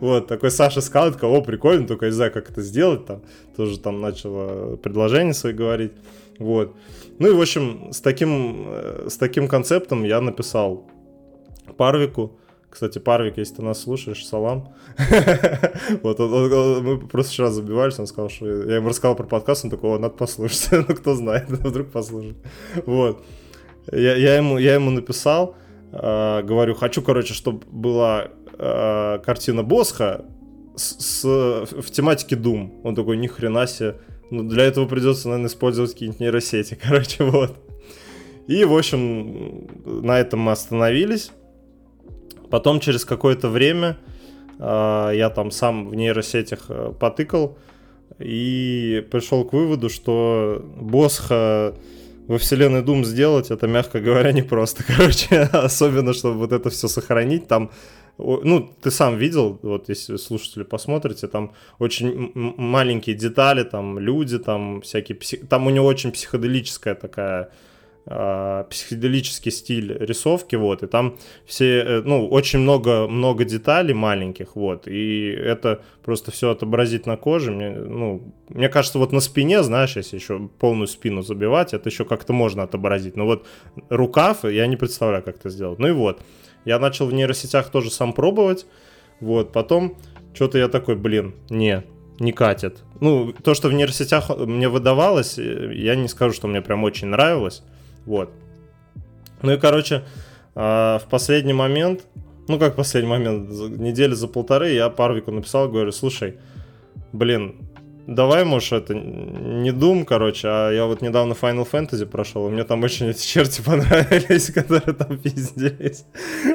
Вот, 0.00 0.26
такой 0.26 0.50
Саша 0.50 0.80
сказал, 0.80 1.12
такой, 1.12 1.28
о, 1.28 1.42
прикольно, 1.42 1.86
только 1.86 2.06
не 2.06 2.12
знаю, 2.12 2.32
как 2.32 2.50
это 2.50 2.62
сделать, 2.62 3.06
там, 3.06 3.22
тоже 3.56 3.78
там 3.78 4.00
начала 4.00 4.76
предложения 4.76 5.34
свои 5.34 5.52
говорить, 5.52 5.92
вот. 6.38 6.74
Ну 7.18 7.28
и, 7.28 7.32
в 7.32 7.40
общем, 7.40 7.92
с 7.92 8.00
таким, 8.00 8.66
э, 8.68 9.06
с 9.08 9.16
таким 9.16 9.48
концептом 9.48 10.04
я 10.04 10.20
написал 10.20 10.86
Парвику. 11.76 12.38
Кстати, 12.68 12.98
Парвик, 12.98 13.38
если 13.38 13.56
ты 13.56 13.62
нас 13.62 13.80
слушаешь, 13.80 14.26
салам. 14.26 14.74
Вот, 16.02 16.18
мы 16.18 16.98
просто 17.08 17.32
вчера 17.32 17.50
забивались, 17.50 17.98
он 17.98 18.06
сказал, 18.06 18.28
что... 18.28 18.46
Я 18.46 18.76
ему 18.76 18.88
рассказал 18.88 19.16
про 19.16 19.24
подкаст, 19.24 19.64
он 19.64 19.70
такой, 19.70 19.98
надо 19.98 20.14
послушать. 20.14 20.68
ну, 20.88 20.94
кто 20.94 21.14
знает, 21.14 21.48
вдруг 21.48 21.90
послушает. 21.90 22.36
Вот. 22.84 23.24
Я, 23.90 24.16
я, 24.16 24.36
ему, 24.36 24.58
я 24.58 24.74
ему 24.74 24.90
написал, 24.90 25.56
э, 25.92 26.42
говорю, 26.42 26.74
хочу, 26.74 27.00
короче, 27.00 27.32
чтобы 27.32 27.62
была 27.70 28.28
э, 28.58 29.18
картина 29.24 29.62
Босха 29.62 30.26
с, 30.74 31.24
в 31.24 31.90
тематике 31.90 32.36
Doom. 32.36 32.82
Он 32.84 32.94
такой, 32.94 33.16
ни 33.16 33.26
хрена 33.26 33.66
себе 33.66 33.96
ну, 34.30 34.42
для 34.42 34.64
этого 34.64 34.86
придется, 34.86 35.28
наверное, 35.28 35.48
использовать 35.48 35.92
какие-нибудь 35.92 36.20
нейросети, 36.20 36.78
короче, 36.82 37.24
вот. 37.24 37.56
И, 38.46 38.64
в 38.64 38.76
общем, 38.76 39.66
на 39.84 40.18
этом 40.18 40.40
мы 40.40 40.52
остановились. 40.52 41.32
Потом 42.50 42.78
через 42.78 43.04
какое-то 43.04 43.48
время 43.48 43.98
э, 44.58 45.10
я 45.14 45.30
там 45.30 45.50
сам 45.50 45.88
в 45.88 45.94
нейросетях 45.96 46.66
э, 46.68 46.92
потыкал 46.98 47.58
и 48.20 49.04
пришел 49.10 49.44
к 49.44 49.52
выводу, 49.52 49.88
что 49.88 50.64
Босха 50.80 51.74
во 52.26 52.38
вселенной 52.38 52.82
Doom 52.82 53.04
сделать, 53.04 53.50
это, 53.50 53.66
мягко 53.66 54.00
говоря, 54.00 54.32
непросто, 54.32 54.84
короче. 54.96 55.42
Особенно, 55.52 56.12
чтобы 56.12 56.38
вот 56.38 56.52
это 56.52 56.70
все 56.70 56.88
сохранить. 56.88 57.48
Там 57.48 57.70
ну, 58.18 58.70
ты 58.80 58.90
сам 58.90 59.18
видел, 59.18 59.58
вот 59.62 59.88
если 59.88 60.16
слушатели 60.16 60.64
посмотрите, 60.64 61.26
там 61.26 61.52
очень 61.78 62.32
маленькие 62.34 63.14
детали, 63.14 63.62
там 63.62 63.98
люди, 63.98 64.38
там 64.38 64.80
всякие, 64.80 65.18
там 65.48 65.66
у 65.66 65.70
него 65.70 65.86
очень 65.86 66.12
психоделическая 66.12 66.94
такая 66.94 67.50
психоделический 68.06 69.50
стиль 69.50 69.92
рисовки, 69.98 70.54
вот, 70.54 70.84
и 70.84 70.86
там 70.86 71.16
все, 71.44 71.80
э, 71.80 72.02
ну, 72.04 72.28
очень 72.28 72.60
много, 72.60 73.08
много 73.08 73.44
деталей 73.44 73.94
маленьких, 73.94 74.54
вот, 74.54 74.86
и 74.86 75.28
это 75.30 75.82
просто 76.04 76.30
все 76.30 76.50
отобразить 76.50 77.06
на 77.06 77.16
коже, 77.16 77.50
мне, 77.50 77.70
ну, 77.70 78.32
мне 78.48 78.68
кажется, 78.68 79.00
вот 79.00 79.10
на 79.10 79.18
спине, 79.18 79.64
знаешь, 79.64 79.96
если 79.96 80.16
еще 80.16 80.48
полную 80.60 80.86
спину 80.86 81.22
забивать, 81.22 81.74
это 81.74 81.88
еще 81.88 82.04
как-то 82.04 82.32
можно 82.32 82.62
отобразить, 82.62 83.16
но 83.16 83.26
вот 83.26 83.44
рукав 83.88 84.44
я 84.44 84.68
не 84.68 84.76
представляю, 84.76 85.24
как 85.24 85.38
это 85.38 85.50
сделать, 85.50 85.80
ну 85.80 85.88
и 85.88 85.92
вот, 85.92 86.20
я 86.64 86.78
начал 86.78 87.06
в 87.06 87.12
нейросетях 87.12 87.70
тоже 87.70 87.90
сам 87.90 88.12
пробовать, 88.12 88.66
вот, 89.18 89.52
потом 89.52 89.96
что-то 90.32 90.58
я 90.58 90.68
такой, 90.68 90.94
блин, 90.94 91.34
не, 91.50 91.82
не 92.20 92.30
катит. 92.30 92.84
Ну, 93.00 93.32
то, 93.32 93.54
что 93.54 93.68
в 93.68 93.72
нейросетях 93.72 94.30
мне 94.38 94.68
выдавалось, 94.68 95.38
э, 95.38 95.72
я 95.74 95.96
не 95.96 96.06
скажу, 96.06 96.34
что 96.34 96.46
мне 96.46 96.60
прям 96.60 96.84
очень 96.84 97.08
нравилось. 97.08 97.64
Вот. 98.06 98.30
Ну 99.42 99.52
и, 99.52 99.58
короче, 99.58 100.04
а, 100.54 100.98
в 100.98 101.08
последний 101.08 101.52
момент, 101.52 102.06
ну 102.48 102.58
как 102.58 102.76
последний 102.76 103.10
момент, 103.10 103.50
недели 103.78 104.14
за 104.14 104.28
полторы 104.28 104.70
я 104.72 104.88
Парвику 104.88 105.30
написал, 105.30 105.68
говорю, 105.68 105.92
слушай, 105.92 106.38
блин, 107.12 107.56
Давай, 108.06 108.44
может, 108.44 108.72
это 108.72 108.94
не 108.94 109.70
Doom, 109.70 110.04
короче, 110.04 110.46
а 110.48 110.70
я 110.70 110.86
вот 110.86 111.02
недавно 111.02 111.32
Final 111.32 111.68
Fantasy 111.68 112.06
прошел, 112.06 112.46
и 112.46 112.52
мне 112.52 112.62
там 112.62 112.84
очень 112.84 113.08
эти 113.08 113.26
черти 113.26 113.62
понравились, 113.66 114.52
которые 114.52 114.94
там 114.94 115.18
пиздились. 115.18 116.04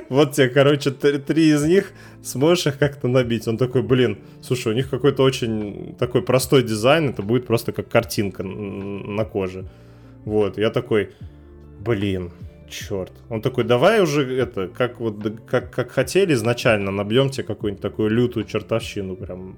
Вот 0.08 0.32
тебе, 0.32 0.48
короче, 0.48 0.92
три, 0.92 1.50
из 1.50 1.66
них, 1.66 1.92
сможешь 2.24 2.68
их 2.68 2.78
как-то 2.78 3.10
набить. 3.10 3.50
Он 3.50 3.58
такой, 3.58 3.82
блин, 3.82 4.20
слушай, 4.42 4.72
у 4.72 4.76
них 4.76 4.90
какой-то 4.90 5.24
очень 5.24 5.94
такой 6.00 6.22
простой 6.22 6.64
дизайн, 6.64 7.10
это 7.10 7.22
будет 7.22 7.46
просто 7.48 7.74
как 7.74 7.90
картинка 7.90 8.44
на 8.44 9.26
коже. 9.26 9.66
Вот, 10.24 10.58
я 10.58 10.70
такой, 10.70 11.10
блин, 11.86 12.32
черт. 12.70 13.12
Он 13.30 13.42
такой, 13.42 13.64
давай 13.64 14.02
уже 14.02 14.36
это, 14.38 14.68
как 14.68 15.00
вот, 15.00 15.16
как, 15.48 15.72
как 15.72 15.92
хотели 15.92 16.34
изначально, 16.34 16.92
набьем 16.92 17.30
тебе 17.30 17.44
какую-нибудь 17.44 17.82
такую 17.82 18.10
лютую 18.10 18.46
чертовщину 18.46 19.16
прям 19.16 19.58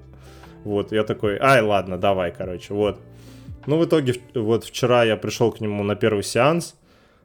вот, 0.64 0.92
я 0.94 1.04
такой, 1.04 1.38
ай, 1.40 1.62
ладно, 1.62 1.98
давай, 1.98 2.32
короче, 2.32 2.74
вот. 2.74 3.00
Ну, 3.66 3.78
в 3.78 3.86
итоге, 3.86 4.16
вот 4.34 4.64
вчера 4.64 5.04
я 5.04 5.18
пришел 5.18 5.52
к 5.52 5.60
нему 5.62 5.84
на 5.84 5.96
первый 5.96 6.24
сеанс, 6.24 6.76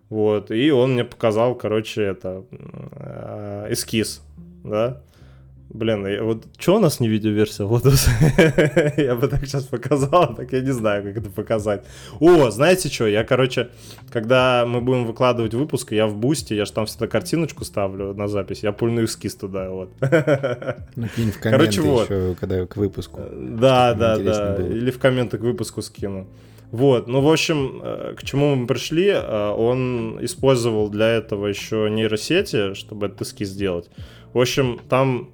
вот, 0.08 0.50
и 0.50 0.70
он 0.70 0.94
мне 0.94 1.04
показал, 1.04 1.54
короче, 1.54 2.02
это, 2.02 2.44
э, 2.50 3.66
эскиз, 3.70 4.22
да, 4.64 5.02
Блин, 5.70 6.24
вот 6.24 6.46
что 6.58 6.76
у 6.76 6.78
нас 6.78 6.98
не 6.98 7.08
видеоверсия 7.08 7.66
Lotus? 7.66 8.08
я 8.96 9.14
бы 9.14 9.28
так 9.28 9.44
сейчас 9.44 9.64
показал, 9.64 10.34
так 10.36 10.50
я 10.52 10.60
не 10.60 10.70
знаю, 10.70 11.02
как 11.02 11.18
это 11.18 11.30
показать. 11.30 11.84
О, 12.20 12.50
знаете 12.50 12.88
что, 12.88 13.06
я, 13.06 13.22
короче, 13.22 13.68
когда 14.10 14.64
мы 14.66 14.80
будем 14.80 15.04
выкладывать 15.04 15.52
выпуск, 15.52 15.92
я 15.92 16.06
в 16.06 16.16
бусте, 16.16 16.56
я 16.56 16.64
же 16.64 16.72
там 16.72 16.86
всегда 16.86 17.06
картиночку 17.06 17.64
ставлю 17.66 18.14
на 18.14 18.28
запись, 18.28 18.62
я 18.62 18.72
пульну 18.72 19.04
эскиз 19.04 19.34
туда, 19.34 19.70
вот. 19.70 19.90
Накинь 20.00 21.32
в 21.32 21.38
комменты 21.38 21.50
короче, 21.50 21.80
вот. 21.82 22.10
еще, 22.10 22.34
когда 22.40 22.64
к 22.66 22.76
выпуску. 22.78 23.20
Да, 23.30 23.92
да, 23.92 24.16
да, 24.16 24.56
было. 24.56 24.66
или 24.66 24.90
в 24.90 24.98
комменты 24.98 25.36
к 25.36 25.42
выпуску 25.42 25.82
скину. 25.82 26.26
Вот, 26.70 27.08
ну, 27.08 27.20
в 27.20 27.30
общем, 27.30 27.80
э, 27.82 28.14
к 28.16 28.24
чему 28.24 28.54
мы 28.54 28.66
пришли, 28.66 29.08
э, 29.08 29.50
он 29.50 30.18
использовал 30.24 30.88
для 30.88 31.08
этого 31.08 31.46
еще 31.46 31.88
нейросети, 31.90 32.72
чтобы 32.72 33.06
этот 33.06 33.22
эскиз 33.22 33.48
сделать. 33.48 33.90
В 34.34 34.40
общем, 34.40 34.78
там 34.88 35.30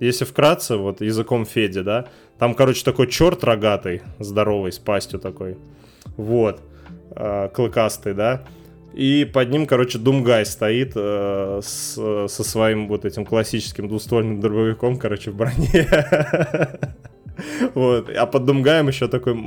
если 0.00 0.24
вкратце, 0.24 0.76
вот 0.76 1.00
языком 1.00 1.44
Феди, 1.44 1.82
да, 1.82 2.08
там, 2.38 2.54
короче, 2.54 2.84
такой 2.84 3.08
черт 3.08 3.44
рогатый, 3.44 4.02
здоровый, 4.18 4.72
с 4.72 4.78
пастью 4.78 5.18
такой, 5.18 5.56
вот, 6.16 6.60
э, 7.14 7.48
клыкастый, 7.54 8.14
да, 8.14 8.44
и 8.94 9.24
под 9.30 9.50
ним, 9.50 9.66
короче, 9.66 9.98
Думгай 9.98 10.46
стоит 10.46 10.92
э, 10.94 11.60
с, 11.62 11.94
со 12.28 12.44
своим 12.44 12.88
вот 12.88 13.04
этим 13.04 13.26
классическим 13.26 13.88
двуствольным 13.88 14.40
дробовиком, 14.40 14.98
короче, 14.98 15.30
в 15.30 15.36
броне. 15.36 15.86
Вот. 17.74 18.08
А 18.16 18.24
под 18.24 18.46
Думгаем 18.46 18.88
еще 18.88 19.08
такой 19.08 19.38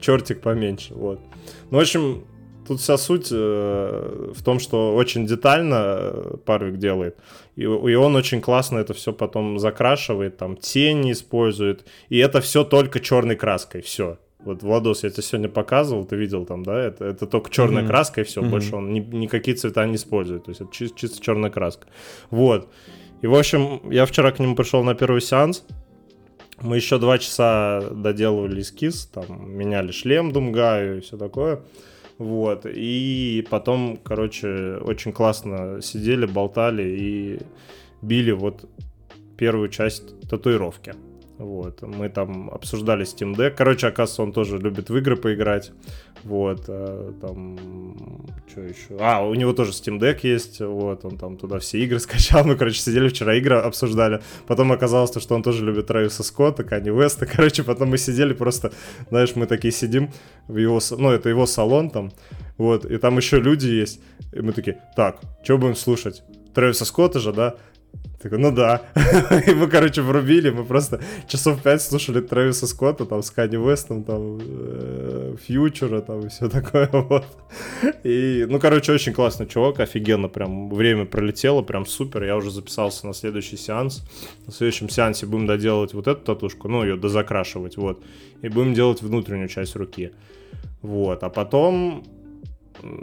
чертик 0.00 0.40
поменьше. 0.40 0.94
Вот. 0.94 1.18
Ну, 1.72 1.78
в 1.78 1.80
общем, 1.80 2.22
Тут 2.66 2.80
вся 2.80 2.96
суть 2.96 3.28
э, 3.32 4.32
в 4.34 4.42
том, 4.42 4.60
что 4.60 4.94
очень 4.94 5.26
детально 5.26 5.74
э, 5.84 6.36
Парвик 6.44 6.78
делает. 6.78 7.16
И, 7.56 7.62
и 7.62 7.66
он 7.66 8.16
очень 8.16 8.40
классно 8.40 8.78
это 8.78 8.94
все 8.94 9.12
потом 9.12 9.58
закрашивает, 9.58 10.36
там 10.38 10.56
тени 10.56 11.12
использует. 11.12 11.84
И 12.08 12.18
это 12.18 12.40
все 12.40 12.64
только 12.64 13.00
черной 13.00 13.36
краской. 13.36 13.82
Все. 13.82 14.18
Вот 14.44 14.62
Владос, 14.62 15.04
я 15.04 15.10
тебе 15.10 15.22
сегодня 15.22 15.48
показывал, 15.48 16.04
ты 16.04 16.16
видел 16.16 16.46
там, 16.46 16.64
да? 16.64 16.80
Это, 16.80 17.04
это 17.04 17.26
только 17.26 17.50
черная 17.50 17.84
mm-hmm. 17.84 17.86
краска 17.86 18.20
и 18.22 18.24
все. 18.24 18.40
Mm-hmm. 18.40 18.48
Больше 18.48 18.76
он 18.76 18.92
ни, 18.92 19.00
никакие 19.00 19.56
цвета 19.56 19.86
не 19.86 19.96
использует. 19.96 20.44
То 20.44 20.50
есть 20.50 20.60
это 20.60 20.70
чисто, 20.72 20.98
чисто 20.98 21.22
черная 21.22 21.50
краска. 21.50 21.86
Вот. 22.30 22.68
И, 23.20 23.26
в 23.26 23.34
общем, 23.34 23.88
я 23.90 24.04
вчера 24.04 24.32
к 24.32 24.40
нему 24.40 24.56
пришел 24.56 24.82
на 24.82 24.94
первый 24.94 25.20
сеанс. 25.20 25.64
Мы 26.60 26.76
еще 26.76 26.98
два 26.98 27.18
часа 27.18 27.82
доделывали 27.90 28.60
эскиз, 28.60 29.06
там, 29.06 29.50
меняли 29.50 29.90
шлем 29.90 30.32
Думгаю 30.32 30.98
и 30.98 31.00
все 31.00 31.16
такое. 31.16 31.62
Вот. 32.18 32.66
И 32.66 33.46
потом, 33.50 33.98
короче, 34.02 34.76
очень 34.76 35.12
классно 35.12 35.80
сидели, 35.82 36.26
болтали 36.26 36.82
и 36.82 37.40
били 38.00 38.32
вот 38.32 38.68
первую 39.36 39.68
часть 39.68 40.20
татуировки. 40.28 40.94
Вот, 41.42 41.82
мы 41.82 42.08
там 42.08 42.50
обсуждали 42.50 43.04
Steam 43.04 43.34
Deck. 43.34 43.54
Короче, 43.56 43.88
оказывается, 43.88 44.22
он 44.22 44.32
тоже 44.32 44.58
любит 44.58 44.90
в 44.90 44.96
игры 44.96 45.16
поиграть. 45.16 45.72
Вот, 46.22 46.66
а, 46.68 47.12
там, 47.20 47.58
что 48.48 48.60
еще? 48.60 48.96
А, 49.00 49.26
у 49.26 49.34
него 49.34 49.52
тоже 49.52 49.72
Steam 49.72 49.98
Deck 49.98 50.20
есть, 50.22 50.60
вот, 50.60 51.04
он 51.04 51.18
там 51.18 51.36
туда 51.36 51.58
все 51.58 51.78
игры 51.78 51.98
скачал. 52.00 52.44
Мы, 52.44 52.54
короче, 52.54 52.80
сидели 52.80 53.08
вчера, 53.08 53.34
игры 53.34 53.56
обсуждали. 53.56 54.22
Потом 54.46 54.70
оказалось, 54.70 55.10
что 55.20 55.34
он 55.34 55.42
тоже 55.42 55.64
любит 55.64 55.88
Трэвиса 55.88 56.22
Скотта, 56.22 56.62
Канни 56.62 56.90
Уэста. 56.90 57.26
Короче, 57.32 57.64
потом 57.64 57.88
мы 57.88 57.98
сидели 57.98 58.34
просто, 58.34 58.72
знаешь, 59.08 59.34
мы 59.34 59.46
такие 59.46 59.72
сидим 59.72 60.12
в 60.46 60.56
его, 60.56 60.78
ну, 60.96 61.10
это 61.10 61.28
его 61.28 61.46
салон 61.46 61.90
там, 61.90 62.12
вот, 62.56 62.84
и 62.84 62.98
там 62.98 63.16
еще 63.16 63.40
люди 63.40 63.66
есть. 63.66 64.00
И 64.32 64.40
мы 64.40 64.52
такие, 64.52 64.80
так, 64.94 65.20
что 65.42 65.58
будем 65.58 65.74
слушать? 65.74 66.22
Трэвиса 66.54 66.84
Скотта 66.84 67.18
же, 67.18 67.32
да? 67.32 67.56
Такой, 68.22 68.38
ну 68.38 68.52
да. 68.52 68.82
и 69.46 69.50
мы, 69.52 69.66
короче, 69.66 70.00
врубили, 70.00 70.50
мы 70.50 70.64
просто 70.64 71.00
часов 71.26 71.60
пять 71.60 71.82
слушали 71.82 72.20
Трэвиса 72.20 72.68
Скотта, 72.68 73.04
там, 73.04 73.20
с 73.22 73.32
Канни 73.32 73.56
Вестом, 73.56 74.04
там, 74.04 74.38
э, 74.40 75.34
Фьючера, 75.44 76.00
там, 76.00 76.26
и 76.26 76.28
все 76.28 76.48
такое, 76.50 76.88
вот. 76.92 77.26
И, 78.04 78.46
ну, 78.48 78.60
короче, 78.60 78.92
очень 78.92 79.12
классный 79.12 79.46
чувак, 79.46 79.80
офигенно, 79.80 80.28
прям, 80.28 80.70
время 80.70 81.04
пролетело, 81.04 81.62
прям 81.62 81.84
супер, 81.84 82.22
я 82.22 82.36
уже 82.36 82.52
записался 82.52 83.08
на 83.08 83.14
следующий 83.14 83.56
сеанс. 83.56 84.04
На 84.46 84.52
следующем 84.52 84.88
сеансе 84.88 85.26
будем 85.26 85.46
доделать 85.46 85.92
вот 85.92 86.06
эту 86.06 86.20
татушку, 86.20 86.68
ну, 86.68 86.84
ее 86.84 86.96
дозакрашивать, 86.96 87.76
вот, 87.76 88.04
и 88.40 88.48
будем 88.48 88.72
делать 88.72 89.02
внутреннюю 89.02 89.48
часть 89.48 89.74
руки. 89.74 90.12
Вот, 90.80 91.24
а 91.24 91.28
потом 91.28 92.04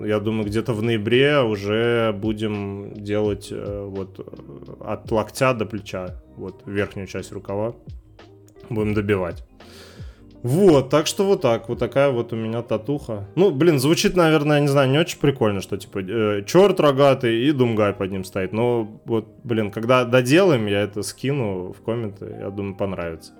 я 0.05 0.19
думаю, 0.19 0.45
где-то 0.45 0.73
в 0.73 0.81
ноябре 0.81 1.39
уже 1.41 2.13
будем 2.13 2.93
делать 2.93 3.49
э, 3.51 3.85
вот 3.87 4.19
э, 4.19 4.83
от 4.83 5.11
локтя 5.11 5.53
до 5.53 5.65
плеча, 5.65 6.21
вот 6.35 6.63
верхнюю 6.65 7.07
часть 7.07 7.31
рукава 7.31 7.75
будем 8.69 8.93
добивать. 8.93 9.43
Вот, 10.41 10.89
так 10.89 11.05
что 11.05 11.25
вот 11.25 11.41
так, 11.41 11.67
вот 11.67 11.79
такая 11.79 12.11
вот 12.11 12.31
у 12.31 12.35
меня 12.37 12.61
татуха. 12.61 13.27
Ну, 13.35 13.51
блин, 13.51 13.77
звучит, 13.77 14.15
наверное, 14.15 14.61
не 14.61 14.67
знаю, 14.67 14.89
не 14.89 14.97
очень 14.97 15.19
прикольно, 15.19 15.59
что 15.59 15.77
типа 15.77 15.99
э, 15.99 16.43
черт 16.45 16.79
рогатый 16.79 17.43
и 17.43 17.51
Думгай 17.51 17.93
под 17.93 18.11
ним 18.11 18.23
стоит. 18.23 18.53
Но 18.53 19.01
вот, 19.05 19.27
блин, 19.43 19.69
когда 19.69 20.05
доделаем, 20.05 20.65
я 20.67 20.81
это 20.81 21.03
скину 21.03 21.73
в 21.73 21.81
комменты, 21.83 22.37
я 22.39 22.49
думаю, 22.51 22.75
понравится. 22.75 23.33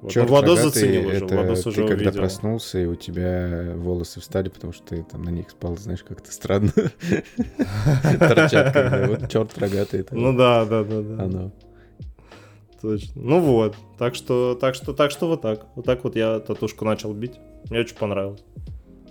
Вот. 0.00 0.12
Черт, 0.12 0.30
Владос 0.30 0.60
заценил 0.60 1.08
уже, 1.08 1.26
Владос 1.26 1.66
уже 1.66 1.76
ты 1.76 1.82
увидел. 1.82 2.04
когда 2.04 2.20
проснулся, 2.20 2.78
и 2.78 2.86
у 2.86 2.94
тебя 2.94 3.72
волосы 3.74 4.20
встали, 4.20 4.48
потому 4.48 4.72
что 4.72 4.84
ты 4.84 5.02
там 5.02 5.22
на 5.22 5.30
них 5.30 5.50
спал, 5.50 5.76
знаешь, 5.76 6.04
как-то 6.04 6.30
странно. 6.30 6.70
Торчат, 8.18 8.72
когда 8.72 9.08
вот 9.08 9.28
черт 9.28 9.58
рогатый. 9.58 10.06
Ну 10.12 10.36
да, 10.36 10.64
да, 10.64 10.84
да, 10.84 11.02
да. 11.02 11.22
Оно. 11.24 11.52
Точно. 12.80 13.12
Ну 13.20 13.40
вот. 13.40 13.74
Так 13.98 14.14
что, 14.14 14.56
так 14.60 14.76
что, 14.76 14.92
так 14.92 15.10
что 15.10 15.26
вот 15.26 15.42
так. 15.42 15.66
Вот 15.74 15.84
так 15.84 16.04
вот 16.04 16.14
я 16.14 16.38
татушку 16.38 16.84
начал 16.84 17.12
бить. 17.12 17.34
Мне 17.68 17.80
очень 17.80 17.96
понравилось. 17.96 18.44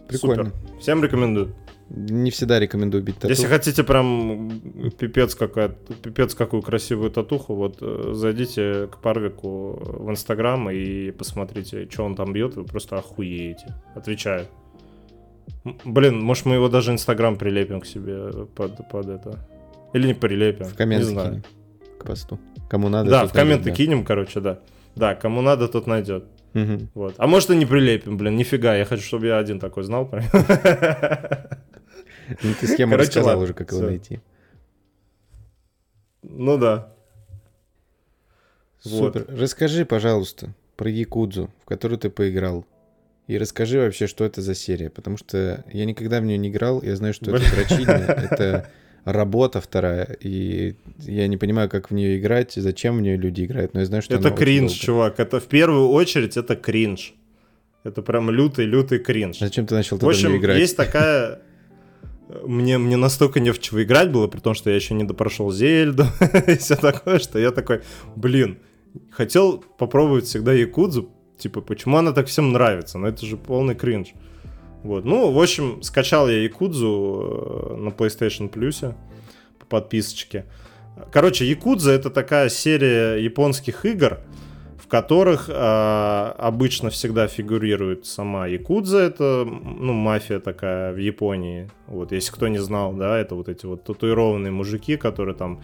Прикольно. 0.08 0.46
Супер. 0.46 0.80
Всем 0.80 1.04
рекомендую. 1.04 1.54
Не 1.90 2.32
всегда 2.32 2.60
рекомендую 2.60 3.02
бить 3.02 3.16
тату. 3.16 3.30
Если 3.30 3.48
хотите 3.48 3.84
прям 3.84 4.52
пипец, 5.00 5.36
какая, 5.36 5.70
пипец 5.70 6.36
какую 6.36 6.62
красивую 6.62 7.12
татуху, 7.12 7.56
вот 7.56 7.78
э, 7.82 8.12
зайдите 8.14 8.88
к 8.88 8.98
Парвику 8.98 9.80
в 9.82 10.10
Инстаграм 10.10 10.70
и 10.70 11.12
посмотрите, 11.12 11.88
что 11.90 12.04
он 12.04 12.16
там 12.16 12.34
бьет, 12.34 12.56
вы 12.56 12.66
просто 12.66 12.98
охуеете. 12.98 13.74
Отвечаю. 13.96 14.48
Блин, 15.86 16.22
может 16.22 16.46
мы 16.46 16.56
его 16.56 16.68
даже 16.68 16.92
Инстаграм 16.92 17.38
прилепим 17.38 17.80
к 17.80 17.86
себе 17.86 18.46
под, 18.56 18.90
под 18.90 19.08
это. 19.08 19.48
Или 19.94 20.08
не 20.08 20.14
прилепим. 20.14 20.66
В 20.66 20.76
комменты 20.76 21.06
не 21.06 21.12
знаю. 21.12 21.30
кинем 21.30 21.44
к 22.00 22.06
посту. 22.06 22.40
Кому 22.70 22.90
надо. 22.90 23.10
Да, 23.10 23.26
в 23.28 23.32
комменты 23.32 23.70
найдет, 23.70 23.78
кинем, 23.78 24.04
короче, 24.04 24.42
да. 24.42 24.60
Да, 24.96 25.16
кому 25.16 25.42
надо, 25.42 25.70
тот 25.70 25.88
найдет. 25.88 26.26
Угу. 26.58 26.88
Вот. 26.96 27.16
А 27.18 27.28
может 27.28 27.50
и 27.52 27.56
не 27.56 27.66
прилепим, 27.66 28.18
блин, 28.18 28.36
нифига, 28.36 28.76
я 28.76 28.86
хочу, 28.86 29.04
чтобы 29.04 29.28
я 29.28 29.38
один 29.38 29.60
такой 29.60 29.84
знал. 29.84 30.12
Ну, 32.44 32.54
ты 32.60 32.68
схему 32.68 32.92
Короче, 32.92 33.08
рассказал 33.08 33.30
ладно, 33.30 33.44
уже, 33.46 33.54
как 33.54 33.72
его 33.72 33.84
найти. 33.84 34.20
Ну 36.24 36.58
да. 36.58 36.94
Вот. 38.84 39.14
Супер. 39.14 39.26
Расскажи, 39.30 39.86
пожалуйста, 39.86 40.54
про 40.76 40.90
Якудзу, 40.90 41.50
в 41.62 41.66
которую 41.66 41.98
ты 41.98 42.10
поиграл. 42.10 42.66
И 43.28 43.38
расскажи 43.38 43.80
вообще, 43.80 44.08
что 44.08 44.26
это 44.26 44.42
за 44.42 44.56
серия, 44.56 44.90
потому 44.90 45.16
что 45.16 45.64
я 45.72 45.86
никогда 45.86 46.20
в 46.20 46.26
нее 46.26 46.38
не 46.38 46.50
играл, 46.50 46.82
я 46.82 46.98
знаю, 46.98 47.14
что 47.14 47.34
это 47.34 47.50
дрочильня, 47.56 47.94
это 47.94 48.70
работа 49.08 49.62
вторая, 49.62 50.18
и 50.20 50.76
я 51.00 51.28
не 51.28 51.38
понимаю, 51.38 51.70
как 51.70 51.90
в 51.90 51.94
нее 51.94 52.20
играть, 52.20 52.54
зачем 52.56 52.98
в 52.98 53.02
нее 53.02 53.16
люди 53.16 53.46
играют, 53.46 53.74
но 53.74 53.80
я 53.80 53.86
знаю, 53.86 54.04
что 54.04 54.16
Это 54.16 54.32
кринж, 54.32 54.74
чувак. 54.74 55.20
Это 55.20 55.40
в 55.40 55.46
первую 55.46 55.90
очередь 55.90 56.36
это 56.36 56.58
кринж. 56.58 57.14
Это 57.86 58.02
прям 58.02 58.30
лютый-лютый 58.30 59.00
кринж. 59.00 59.40
Зачем 59.40 59.66
ты 59.66 59.76
начал 59.76 59.96
В 59.96 60.00
тогда 60.02 60.08
в 60.08 60.16
общем, 60.16 60.30
нее 60.32 60.40
играть? 60.40 60.60
есть 60.60 60.76
такая... 60.76 61.40
Мне, 62.44 62.78
мне 62.78 62.98
настолько 62.98 63.40
не 63.40 63.52
в 63.52 63.60
чего 63.60 63.82
играть 63.82 64.12
было, 64.12 64.28
при 64.28 64.42
том, 64.42 64.54
что 64.54 64.70
я 64.70 64.76
еще 64.76 64.94
не 64.94 65.06
допрошел 65.06 65.50
Зельду 65.50 66.04
и 66.48 66.58
все 66.58 66.76
такое, 66.76 67.20
что 67.20 67.40
я 67.40 67.52
такой, 67.52 67.84
блин, 68.18 68.58
хотел 69.12 69.64
попробовать 69.78 70.26
всегда 70.26 70.52
Якудзу, 70.52 71.10
типа, 71.38 71.62
почему 71.62 71.96
она 71.96 72.12
так 72.12 72.28
всем 72.28 72.52
нравится, 72.52 72.98
но 72.98 73.08
это 73.08 73.26
же 73.26 73.38
полный 73.38 73.76
кринж. 73.76 74.10
Вот, 74.88 75.04
ну, 75.04 75.32
в 75.32 75.42
общем, 75.42 75.84
скачал 75.84 76.30
я 76.30 76.42
Якудзу 76.44 77.72
э, 77.72 77.76
на 77.76 77.90
PlayStation 77.90 78.50
Plus 78.50 78.96
по 79.60 79.66
подписочке. 79.66 80.46
Короче, 81.12 81.46
Якудза 81.46 81.92
это 81.92 82.10
такая 82.10 82.48
серия 82.48 83.18
японских 83.18 83.84
игр, 83.84 84.20
в 84.82 84.88
которых 84.88 85.50
э, 85.50 86.34
обычно 86.38 86.90
всегда 86.90 87.28
фигурирует 87.28 88.06
сама 88.06 88.48
Якудза, 88.48 89.00
это 89.00 89.44
ну, 89.46 89.92
мафия 89.92 90.40
такая 90.40 90.94
в 90.94 90.98
Японии. 90.98 91.70
Вот, 91.88 92.14
если 92.14 92.32
кто 92.32 92.48
не 92.48 92.60
знал, 92.60 92.94
да, 92.94 93.18
это 93.18 93.36
вот 93.36 93.50
эти 93.50 93.66
вот 93.66 93.84
татуированные 93.84 94.54
мужики, 94.54 94.96
которые 94.96 95.36
там, 95.36 95.62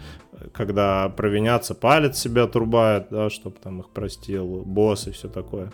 когда 0.52 1.08
провинятся, 1.08 1.74
палец 1.74 2.18
себя 2.18 2.42
отрубают, 2.42 3.06
да, 3.10 3.30
чтобы 3.30 3.56
там 3.58 3.80
их 3.80 3.88
простил 3.88 4.62
босс 4.66 5.06
и 5.06 5.12
все 5.12 5.30
такое. 5.30 5.72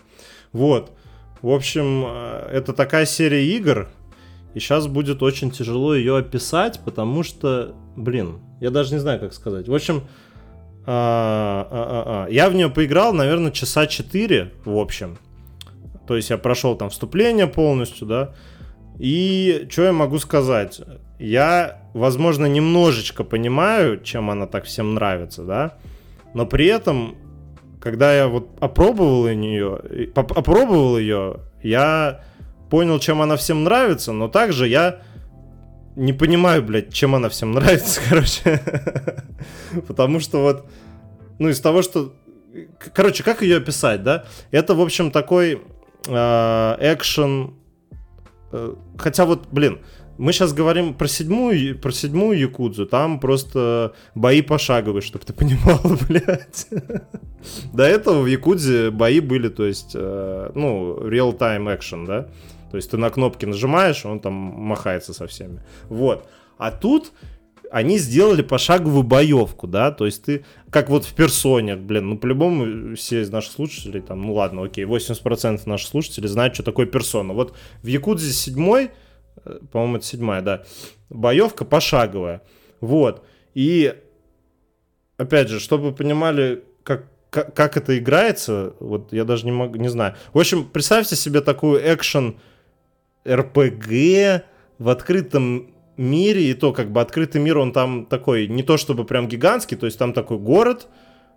Вот. 0.53 0.93
В 1.41 1.49
общем, 1.49 2.05
э, 2.05 2.49
это 2.51 2.73
такая 2.73 3.05
серия 3.05 3.45
игр, 3.55 3.89
и 4.53 4.59
сейчас 4.59 4.87
будет 4.87 5.23
очень 5.23 5.51
тяжело 5.51 5.95
ее 5.95 6.17
описать, 6.17 6.79
потому 6.83 7.23
что, 7.23 7.73
блин, 7.95 8.39
я 8.59 8.69
даже 8.69 8.93
не 8.93 8.99
знаю, 8.99 9.19
как 9.19 9.33
сказать. 9.33 9.67
В 9.67 9.73
общем, 9.73 10.03
а, 10.85 11.67
а, 11.69 12.25
а, 12.25 12.29
я 12.29 12.49
в 12.49 12.55
нее 12.55 12.69
поиграл, 12.69 13.13
наверное, 13.13 13.51
часа 13.51 13.87
4 13.87 14.51
в 14.65 14.77
общем. 14.77 15.17
То 16.07 16.15
есть 16.15 16.29
я 16.29 16.37
прошел 16.37 16.75
там 16.75 16.89
вступление 16.89 17.47
полностью, 17.47 18.07
да. 18.07 18.33
И 18.99 19.67
что 19.69 19.83
я 19.83 19.93
могу 19.93 20.19
сказать? 20.19 20.81
Я, 21.19 21.81
возможно, 21.93 22.45
немножечко 22.45 23.23
понимаю, 23.23 24.01
чем 24.01 24.29
она 24.29 24.47
так 24.47 24.65
всем 24.65 24.95
нравится, 24.95 25.43
да. 25.43 25.77
Но 26.33 26.45
при 26.45 26.65
этом, 26.65 27.15
когда 27.81 28.15
я 28.15 28.27
вот 28.27 28.49
опробовал 28.59 29.27
ее, 29.27 29.79
опробовал 30.15 30.97
ее, 30.99 31.41
я 31.63 32.23
понял, 32.69 32.99
чем 32.99 33.21
она 33.21 33.35
всем 33.35 33.63
нравится, 33.63 34.11
но 34.13 34.27
также 34.27 34.67
я 34.67 35.01
не 35.95 36.13
понимаю, 36.13 36.61
блядь, 36.61 36.93
чем 36.93 37.15
она 37.15 37.27
всем 37.29 37.51
нравится, 37.53 37.99
короче. 38.07 38.61
Потому 39.87 40.19
что 40.19 40.41
вот, 40.43 40.65
ну, 41.39 41.49
из 41.49 41.59
того, 41.59 41.81
что... 41.81 42.13
Короче, 42.93 43.23
как 43.23 43.41
ее 43.41 43.57
описать, 43.57 44.03
да? 44.03 44.25
Это, 44.51 44.75
в 44.75 44.81
общем, 44.81 45.09
такой 45.09 45.61
э, 46.07 46.77
экшен... 46.79 47.55
Э, 48.51 48.75
хотя 48.97 49.25
вот, 49.25 49.47
блин, 49.51 49.79
мы 50.21 50.33
сейчас 50.33 50.53
говорим 50.53 50.93
про 50.93 51.07
седьмую, 51.07 51.79
про 51.79 51.91
седьмую 51.91 52.37
Якудзу, 52.37 52.85
там 52.85 53.19
просто 53.19 53.93
бои 54.13 54.43
пошаговые, 54.43 55.01
чтобы 55.01 55.25
ты 55.25 55.33
понимал, 55.33 55.81
блядь. 56.07 56.67
До 57.73 57.83
этого 57.83 58.21
в 58.21 58.27
Якудзе 58.27 58.91
бои 58.91 59.19
были, 59.19 59.49
то 59.49 59.65
есть, 59.65 59.93
э, 59.95 60.51
ну, 60.53 60.95
real-time 60.99 61.75
action, 61.75 62.05
да? 62.05 62.27
То 62.69 62.77
есть 62.77 62.91
ты 62.91 62.97
на 62.97 63.09
кнопки 63.09 63.47
нажимаешь, 63.47 64.05
он 64.05 64.19
там 64.19 64.33
махается 64.33 65.13
со 65.15 65.25
всеми. 65.25 65.63
Вот. 65.89 66.27
А 66.59 66.69
тут 66.69 67.13
они 67.71 67.97
сделали 67.97 68.43
пошаговую 68.43 69.01
боевку, 69.01 69.65
да, 69.65 69.91
то 69.91 70.05
есть 70.05 70.23
ты, 70.25 70.45
как 70.69 70.91
вот 70.91 71.03
в 71.03 71.15
персоне, 71.15 71.77
блин, 71.77 72.09
ну 72.09 72.17
по-любому 72.19 72.95
все 72.95 73.21
из 73.21 73.31
наших 73.31 73.53
слушателей, 73.53 74.01
там, 74.01 74.21
ну 74.21 74.33
ладно, 74.33 74.65
окей, 74.65 74.85
80% 74.85 75.61
наших 75.65 75.87
слушателей 75.87 76.27
знают, 76.27 76.53
что 76.53 76.61
такое 76.61 76.85
персона. 76.85 77.33
Вот 77.33 77.55
в 77.81 77.87
Якудзе 77.87 78.31
7, 78.31 78.89
по-моему, 79.71 79.97
это 79.97 80.05
седьмая, 80.05 80.41
да, 80.41 80.63
боевка 81.09 81.65
пошаговая, 81.65 82.41
вот, 82.79 83.25
и 83.53 83.95
опять 85.17 85.49
же, 85.49 85.59
чтобы 85.59 85.85
вы 85.85 85.91
понимали, 85.93 86.63
как, 86.83 87.05
как, 87.29 87.53
как 87.55 87.77
это 87.77 87.97
играется, 87.97 88.73
вот 88.79 89.13
я 89.13 89.23
даже 89.23 89.45
не 89.45 89.51
могу, 89.51 89.75
не 89.75 89.89
знаю. 89.89 90.15
В 90.33 90.39
общем, 90.39 90.65
представьте 90.65 91.15
себе 91.15 91.41
такую 91.41 91.81
экшен 91.81 92.39
РПГ 93.27 94.43
в 94.79 94.89
открытом 94.89 95.71
мире, 95.97 96.49
и 96.49 96.53
то 96.53 96.73
как 96.73 96.91
бы 96.91 97.01
открытый 97.01 97.41
мир, 97.41 97.57
он 97.57 97.71
там 97.71 98.05
такой, 98.05 98.47
не 98.47 98.63
то 98.63 98.77
чтобы 98.77 99.05
прям 99.05 99.27
гигантский, 99.27 99.77
то 99.77 99.85
есть 99.85 99.99
там 99.99 100.13
такой 100.13 100.37
город, 100.37 100.87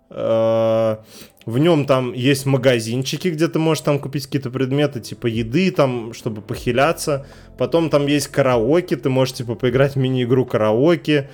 э, 0.09 0.97
в 1.45 1.57
нем 1.59 1.85
там 1.85 2.13
есть 2.13 2.45
магазинчики, 2.45 3.27
где 3.27 3.47
ты 3.47 3.59
можешь 3.59 3.83
там 3.83 3.99
купить 3.99 4.25
какие-то 4.25 4.49
предметы, 4.49 4.99
типа 4.99 5.27
еды 5.27 5.71
там, 5.71 6.13
чтобы 6.13 6.41
похиляться, 6.41 7.25
потом 7.57 7.89
там 7.89 8.07
есть 8.07 8.27
караоке, 8.27 8.95
ты 8.95 9.09
можешь 9.09 9.35
типа 9.35 9.55
поиграть 9.55 9.95
в 9.95 9.99
мини-игру 9.99 10.45
караоке, 10.45 11.29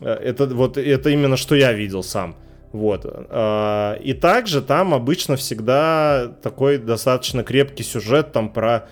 Э, 0.00 0.12
это 0.14 0.46
вот, 0.46 0.76
это 0.76 1.10
именно 1.10 1.36
что 1.36 1.54
я 1.54 1.72
видел 1.72 2.02
сам. 2.02 2.36
Вот. 2.72 3.04
Э, 3.04 3.98
И 4.02 4.12
также 4.12 4.62
там 4.62 4.94
обычно 4.94 5.36
всегда 5.36 6.32
такой 6.42 6.78
достаточно 6.78 7.42
крепкий 7.42 7.84
сюжет 7.84 8.32
там 8.32 8.50
про 8.50 8.88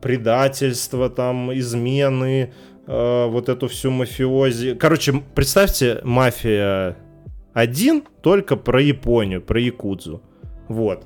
предательство, 0.00 1.08
там, 1.08 1.52
измены, 1.56 2.52
э, 2.86 3.26
вот 3.28 3.48
эту 3.48 3.68
всю 3.68 3.90
мафиози. 3.90 4.74
Короче, 4.74 5.22
представьте, 5.34 6.00
мафия 6.02 6.96
1 7.58 8.04
только 8.22 8.56
про 8.56 8.80
Японию, 8.80 9.42
про 9.42 9.60
Якудзу. 9.60 10.22
Вот. 10.68 11.04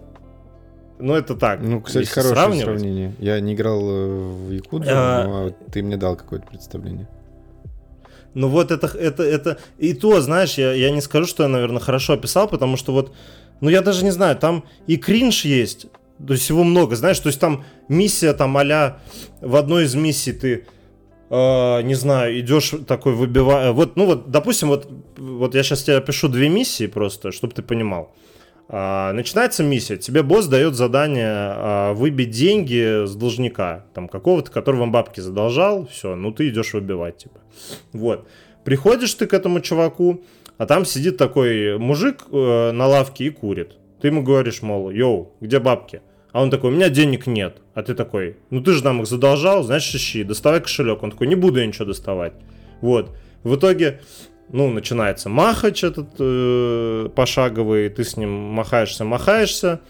Ну, 0.98 1.14
это 1.14 1.34
так. 1.34 1.60
Ну, 1.62 1.80
кстати, 1.80 2.06
хорошее 2.06 2.34
сравнивать. 2.34 2.64
сравнение. 2.64 3.14
Я 3.18 3.40
не 3.40 3.54
играл 3.54 3.80
э, 3.80 4.08
в 4.48 4.50
Якудзу, 4.52 4.90
А, 4.92 5.24
но 5.24 5.42
вот 5.44 5.56
ты 5.72 5.82
мне 5.82 5.96
дал 5.96 6.16
какое-то 6.16 6.46
представление. 6.46 7.08
Ну 8.34 8.48
вот 8.48 8.70
это, 8.70 8.86
это, 8.86 9.22
это, 9.22 9.58
и 9.78 9.92
то, 9.94 10.20
знаешь, 10.20 10.54
я, 10.54 10.72
я 10.72 10.90
не 10.90 11.02
скажу, 11.02 11.26
что 11.26 11.42
я, 11.42 11.48
наверное, 11.48 11.80
хорошо 11.80 12.14
описал, 12.14 12.48
потому 12.48 12.78
что 12.78 12.92
вот, 12.92 13.12
ну 13.60 13.68
я 13.68 13.82
даже 13.82 14.04
не 14.04 14.10
знаю, 14.10 14.36
там 14.36 14.64
и 14.86 14.96
кринж 14.96 15.44
есть, 15.44 15.86
то 16.26 16.32
есть 16.32 16.48
его 16.48 16.64
много, 16.64 16.96
знаешь, 16.96 17.20
то 17.20 17.26
есть 17.26 17.38
там 17.40 17.64
миссия 17.88 18.32
там 18.32 18.56
а 18.56 18.98
в 19.42 19.54
одной 19.54 19.84
из 19.84 19.94
миссий 19.94 20.32
ты, 20.32 20.66
э, 21.32 21.82
не 21.82 21.94
знаю, 21.94 22.38
идешь 22.38 22.74
такой 22.86 23.14
выбивая, 23.14 23.72
вот, 23.72 23.96
ну 23.96 24.06
вот, 24.06 24.30
допустим, 24.30 24.68
вот, 24.68 24.88
вот 25.16 25.54
я 25.54 25.62
сейчас 25.62 25.82
тебе 25.82 25.96
опишу 25.96 26.28
две 26.28 26.48
миссии 26.48 26.86
просто, 26.86 27.32
чтобы 27.32 27.54
ты 27.54 27.62
понимал. 27.62 28.14
А, 28.68 29.12
начинается 29.12 29.62
миссия, 29.64 29.96
тебе 29.96 30.22
босс 30.22 30.46
дает 30.46 30.74
задание 30.74 31.26
а, 31.28 31.92
выбить 31.94 32.30
деньги 32.30 33.06
с 33.06 33.14
должника, 33.14 33.84
там 33.94 34.08
какого-то, 34.08 34.50
который 34.50 34.76
вам 34.76 34.92
бабки 34.92 35.20
задолжал, 35.20 35.86
все, 35.86 36.14
ну 36.14 36.32
ты 36.32 36.48
идешь 36.48 36.74
выбивать, 36.74 37.16
типа. 37.18 37.40
Вот. 37.92 38.28
Приходишь 38.64 39.14
ты 39.14 39.26
к 39.26 39.34
этому 39.34 39.60
чуваку, 39.60 40.22
а 40.58 40.66
там 40.66 40.84
сидит 40.84 41.16
такой 41.16 41.78
мужик 41.78 42.24
э, 42.30 42.70
на 42.72 42.86
лавке 42.86 43.24
и 43.24 43.30
курит. 43.30 43.76
Ты 44.00 44.08
ему 44.08 44.22
говоришь, 44.22 44.62
мол, 44.62 44.90
йоу, 44.90 45.32
где 45.40 45.58
бабки? 45.58 46.02
А 46.32 46.42
он 46.42 46.50
такой, 46.50 46.70
у 46.70 46.74
меня 46.74 46.88
денег 46.88 47.26
нет. 47.26 47.58
А 47.74 47.82
ты 47.82 47.94
такой, 47.94 48.36
ну 48.50 48.62
ты 48.62 48.72
же 48.72 48.84
нам 48.84 49.02
их 49.02 49.06
задолжал, 49.06 49.62
значит 49.62 49.94
ищи, 49.94 50.24
доставай 50.24 50.60
кошелек. 50.60 51.02
Он 51.02 51.10
такой, 51.10 51.26
не 51.26 51.34
буду 51.34 51.60
я 51.60 51.66
ничего 51.66 51.84
доставать. 51.84 52.32
Вот. 52.80 53.14
В 53.42 53.56
итоге, 53.56 54.00
ну, 54.48 54.70
начинается 54.70 55.28
махач 55.28 55.84
этот 55.84 56.08
э, 56.18 57.08
пошаговый, 57.14 57.88
ты 57.90 58.04
с 58.04 58.16
ним 58.16 58.30
махаешься, 58.30 59.04
махаешься, 59.04 59.80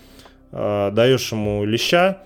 э, 0.51 0.91
даешь 0.93 1.31
ему 1.33 1.65
леща, 1.65 2.25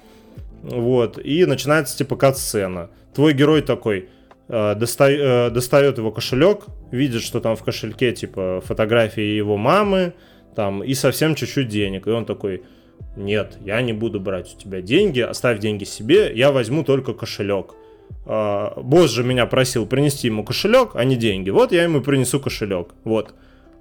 вот, 0.62 1.18
и 1.18 1.44
начинается 1.44 1.96
типа 1.98 2.16
кат-сцена. 2.16 2.90
Твой 3.14 3.34
герой 3.34 3.62
такой, 3.62 4.08
э, 4.48 4.74
доста- 4.76 5.10
э, 5.10 5.50
достает 5.50 5.98
его 5.98 6.10
кошелек, 6.10 6.66
видит, 6.90 7.22
что 7.22 7.40
там 7.40 7.56
в 7.56 7.62
кошельке 7.62 8.12
типа 8.12 8.62
фотографии 8.64 9.22
его 9.36 9.56
мамы, 9.56 10.14
там, 10.54 10.82
и 10.82 10.94
совсем 10.94 11.34
чуть-чуть 11.34 11.68
денег. 11.68 12.06
И 12.06 12.10
он 12.10 12.24
такой, 12.24 12.62
нет, 13.16 13.58
я 13.64 13.80
не 13.82 13.92
буду 13.92 14.20
брать 14.20 14.54
у 14.54 14.60
тебя 14.60 14.80
деньги, 14.80 15.20
оставь 15.20 15.58
деньги 15.58 15.84
себе, 15.84 16.32
я 16.34 16.52
возьму 16.52 16.84
только 16.84 17.14
кошелек. 17.14 17.74
А, 18.26 18.80
босс 18.80 19.10
же 19.10 19.24
меня 19.24 19.46
просил 19.46 19.86
принести 19.86 20.28
ему 20.28 20.44
кошелек, 20.44 20.90
а 20.94 21.04
не 21.04 21.16
деньги. 21.16 21.50
Вот 21.50 21.72
я 21.72 21.84
ему 21.84 22.00
принесу 22.00 22.40
кошелек. 22.40 22.88
Вот. 23.04 23.34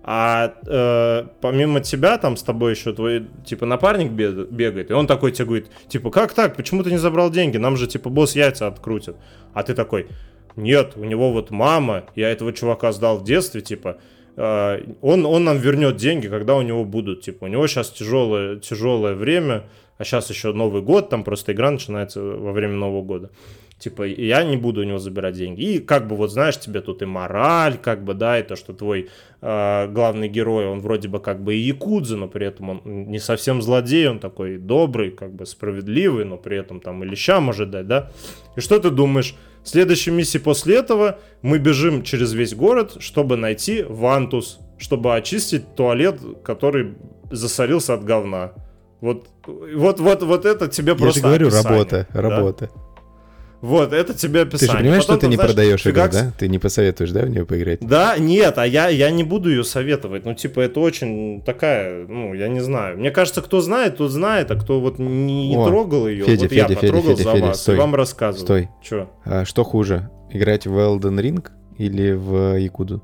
А 0.08 0.54
э, 0.68 1.28
помимо 1.42 1.82
тебя, 1.82 2.20
там 2.20 2.38
с 2.38 2.44
тобой 2.44 2.74
еще 2.74 2.94
твой, 2.94 3.26
типа, 3.44 3.66
напарник 3.66 4.12
бе- 4.12 4.46
бегает, 4.46 4.92
и 4.92 4.94
он 4.94 5.08
такой 5.08 5.32
тебе 5.32 5.46
говорит, 5.46 5.72
типа, 5.88 6.12
как 6.12 6.32
так, 6.34 6.56
почему 6.56 6.84
ты 6.84 6.92
не 6.92 7.00
забрал 7.00 7.32
деньги? 7.32 7.58
Нам 7.58 7.76
же, 7.76 7.88
типа, 7.88 8.12
босс 8.12 8.36
яйца 8.36 8.68
открутит. 8.68 9.16
А 9.56 9.64
ты 9.64 9.74
такой, 9.74 10.10
нет, 10.56 10.94
у 10.96 11.04
него 11.06 11.32
вот 11.32 11.50
мама, 11.50 12.04
я 12.16 12.30
этого 12.30 12.54
чувака 12.54 12.92
сдал 12.92 13.18
в 13.18 13.24
детстве, 13.24 13.62
типа, 13.62 13.98
он, 14.38 15.26
он 15.26 15.44
нам 15.44 15.58
вернет 15.58 15.96
деньги, 15.96 16.28
когда 16.28 16.56
у 16.56 16.62
него 16.62 16.84
будут, 16.84 17.22
типа, 17.22 17.46
у 17.46 17.48
него 17.48 17.68
сейчас 17.68 17.92
тяжелое, 17.92 18.58
тяжелое 18.58 19.16
время, 19.16 19.64
а 19.98 20.04
сейчас 20.04 20.30
еще 20.30 20.52
Новый 20.52 20.82
год, 20.82 21.10
там 21.10 21.24
просто 21.24 21.54
игра 21.54 21.72
начинается 21.72 22.22
во 22.22 22.52
время 22.52 22.74
Нового 22.74 23.02
года. 23.02 23.32
Типа, 23.78 24.04
я 24.04 24.44
не 24.44 24.56
буду 24.56 24.82
у 24.82 24.84
него 24.84 25.00
забирать 25.00 25.36
деньги. 25.36 25.62
И 25.62 25.80
как 25.80 26.08
бы 26.08 26.16
вот, 26.16 26.32
знаешь, 26.32 26.58
тебе 26.58 26.80
тут 26.80 27.02
и 27.02 27.06
мораль, 27.06 27.78
как 27.78 28.06
бы, 28.06 28.14
да, 28.14 28.40
и 28.40 28.44
то, 28.44 28.56
что 28.56 28.74
твой 28.74 29.10
э, 29.42 29.88
главный 29.90 30.30
герой, 30.30 30.66
он 30.66 30.80
вроде 30.80 31.10
бы 31.10 31.20
как 31.20 31.44
бы 31.44 31.56
и 31.56 31.60
якудза, 31.60 32.16
но 32.16 32.30
при 32.30 32.48
этом 32.48 32.70
он 32.70 32.82
не 32.86 33.20
совсем 33.20 33.62
злодей, 33.62 34.08
он 34.08 34.20
такой 34.20 34.58
добрый, 34.58 35.12
как 35.12 35.34
бы 35.34 35.46
справедливый, 35.46 36.24
но 36.24 36.38
при 36.38 36.58
этом 36.58 36.80
там 36.80 37.04
и 37.04 37.08
леща 37.08 37.42
может 37.42 37.70
дать, 37.70 37.88
да. 37.88 38.12
И 38.56 38.62
что 38.62 38.80
ты 38.80 38.90
думаешь? 38.90 39.36
Следующей 39.66 40.12
миссии 40.12 40.38
после 40.38 40.76
этого 40.76 41.20
мы 41.42 41.58
бежим 41.58 42.04
через 42.04 42.34
весь 42.34 42.54
город, 42.54 42.98
чтобы 43.00 43.36
найти 43.36 43.84
Вантус, 43.84 44.60
чтобы 44.78 45.16
очистить 45.16 45.76
туалет, 45.76 46.20
который 46.44 46.94
засорился 47.32 47.96
от 47.96 48.06
говна. 48.06 48.54
Вот, 49.02 49.28
вот, 49.48 50.00
вот, 50.00 50.22
вот 50.22 50.46
это 50.46 50.68
тебе 50.68 50.94
Я 50.94 50.98
просто 50.98 51.20
же 51.20 51.26
говорю, 51.26 51.48
описание, 51.48 51.72
работа, 51.72 52.08
да? 52.14 52.22
работа. 52.22 52.70
Вот, 53.66 53.94
это 53.94 54.14
тебе 54.14 54.42
описание. 54.42 54.68
Ты 54.68 54.72
же 54.74 54.78
понимаешь, 54.78 55.04
Потом 55.06 55.18
что 55.18 55.22
ты 55.22 55.28
не 55.28 55.36
знаешь, 55.36 55.50
продаешь 55.52 55.88
игру, 55.88 56.04
да? 56.12 56.34
Ты 56.38 56.48
не 56.48 56.60
посоветуешь, 56.60 57.10
да, 57.10 57.22
в 57.24 57.30
нее 57.30 57.46
поиграть? 57.48 57.80
Да, 57.82 58.16
нет, 58.20 58.60
а 58.60 58.68
я, 58.68 58.90
я 58.90 59.10
не 59.10 59.24
буду 59.24 59.50
ее 59.50 59.64
советовать. 59.64 60.24
Ну, 60.24 60.36
типа, 60.36 60.60
это 60.60 60.80
очень 60.80 61.42
такая, 61.42 62.06
ну, 62.06 62.36
я 62.36 62.48
не 62.48 62.60
знаю. 62.60 63.00
Мне 63.00 63.10
кажется, 63.10 63.42
кто 63.42 63.62
знает, 63.62 63.98
тот 63.98 64.12
знает, 64.12 64.52
а 64.52 64.56
кто 64.56 64.80
вот 64.80 65.00
не 65.00 65.56
О, 65.58 65.66
трогал 65.66 66.08
ее, 66.08 66.26
Федя, 66.26 66.44
вот 66.44 66.52
я 66.52 66.68
Федя, 66.68 66.80
Федя, 66.80 66.94
потрогал 66.94 67.18
Федя, 67.18 67.24
за 67.24 67.34
Федя, 67.34 67.46
вас 67.48 67.62
стой. 67.62 67.76
и 67.76 67.80
вам 67.80 67.96
рассказываю. 67.96 68.46
Стой. 68.46 68.70
Че? 68.84 69.10
А 69.24 69.46
что 69.46 69.64
хуже, 69.64 70.12
играть 70.30 70.68
в 70.68 70.78
Elden 70.78 71.20
Ring 71.20 71.48
или 71.80 72.12
в 72.12 72.60
Якуду? 72.60 73.02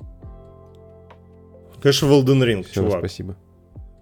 Конечно, 1.82 2.08
в 2.08 2.12
Elden 2.12 2.44
Ring, 2.46 2.64
Все, 2.64 2.76
чувак. 2.76 3.00
спасибо. 3.00 3.36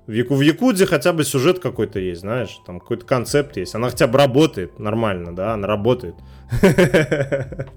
В, 0.10 0.12
Яку, 0.12 0.36
в 0.36 0.42
Якудзе 0.42 0.88
хотя 0.88 1.14
бы 1.14 1.24
сюжет 1.24 1.60
какой-то 1.60 2.00
есть, 2.00 2.22
знаешь, 2.22 2.60
там 2.66 2.80
какой-то 2.80 3.06
концепт 3.06 3.58
есть. 3.58 3.76
Она 3.76 3.92
хотя 3.92 4.08
бы 4.08 4.18
работает 4.18 4.80
нормально, 4.80 5.36
да, 5.36 5.54
она 5.54 5.68
работает. 5.68 6.16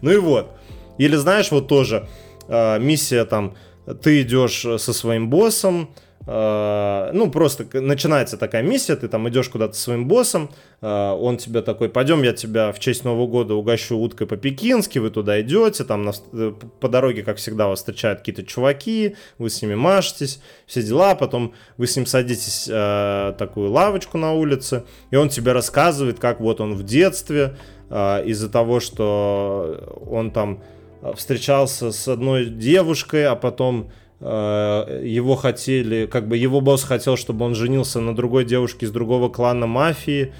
Ну 0.00 0.10
и 0.10 0.16
вот. 0.16 0.56
Или 0.98 1.14
знаешь, 1.16 1.52
вот 1.52 1.68
тоже 1.68 2.08
э, 2.48 2.80
миссия 2.80 3.24
там, 3.26 3.54
ты 4.02 4.22
идешь 4.22 4.60
со 4.60 4.92
своим 4.92 5.30
боссом, 5.30 5.90
ну 6.30 7.30
просто 7.30 7.66
начинается 7.80 8.36
такая 8.36 8.62
миссия, 8.62 8.96
ты 8.96 9.08
там 9.08 9.26
идешь 9.30 9.48
куда-то 9.48 9.72
со 9.72 9.80
своим 9.80 10.06
боссом, 10.06 10.50
э, 10.82 10.86
он 10.86 11.38
тебе 11.38 11.62
такой, 11.62 11.88
пойдем 11.88 12.22
я 12.22 12.34
тебя 12.34 12.70
в 12.70 12.78
честь 12.80 13.04
Нового 13.04 13.26
года 13.26 13.54
угощу 13.54 13.96
уткой 13.96 14.26
по-пекински, 14.26 14.98
вы 14.98 15.08
туда 15.08 15.40
идете, 15.40 15.84
там 15.84 16.02
на 16.02 16.12
э, 16.34 16.52
по 16.80 16.88
дороге, 16.90 17.22
как 17.22 17.38
всегда, 17.38 17.68
вас 17.68 17.78
встречают 17.78 18.18
какие-то 18.18 18.44
чуваки, 18.44 19.16
вы 19.38 19.48
с 19.48 19.62
ними 19.62 19.74
машетесь, 19.74 20.42
все 20.66 20.82
дела, 20.82 21.14
потом 21.14 21.54
вы 21.78 21.86
с 21.86 21.96
ним 21.96 22.04
садитесь 22.04 22.68
э, 22.70 23.32
такую 23.38 23.70
лавочку 23.70 24.18
на 24.18 24.34
улице, 24.34 24.84
и 25.10 25.16
он 25.16 25.30
тебе 25.30 25.52
рассказывает, 25.52 26.18
как 26.18 26.40
вот 26.40 26.60
он 26.60 26.74
в 26.74 26.82
детстве, 26.82 27.56
э, 27.88 28.24
из-за 28.26 28.50
того, 28.50 28.80
что 28.80 29.98
он 30.06 30.30
там 30.30 30.62
э, 31.00 31.14
встречался 31.16 31.90
с 31.90 32.06
одной 32.06 32.44
девушкой, 32.44 33.26
а 33.26 33.34
потом 33.34 33.88
э, 33.88 34.07
его 34.20 35.36
хотели, 35.36 36.06
как 36.06 36.26
бы 36.26 36.36
его 36.36 36.60
босс 36.60 36.82
хотел, 36.82 37.16
чтобы 37.16 37.44
он 37.44 37.54
женился 37.54 38.00
на 38.00 38.16
другой 38.16 38.44
девушке 38.44 38.86
из 38.86 38.90
другого 38.90 39.28
клана 39.28 39.66
мафии, 39.66 40.32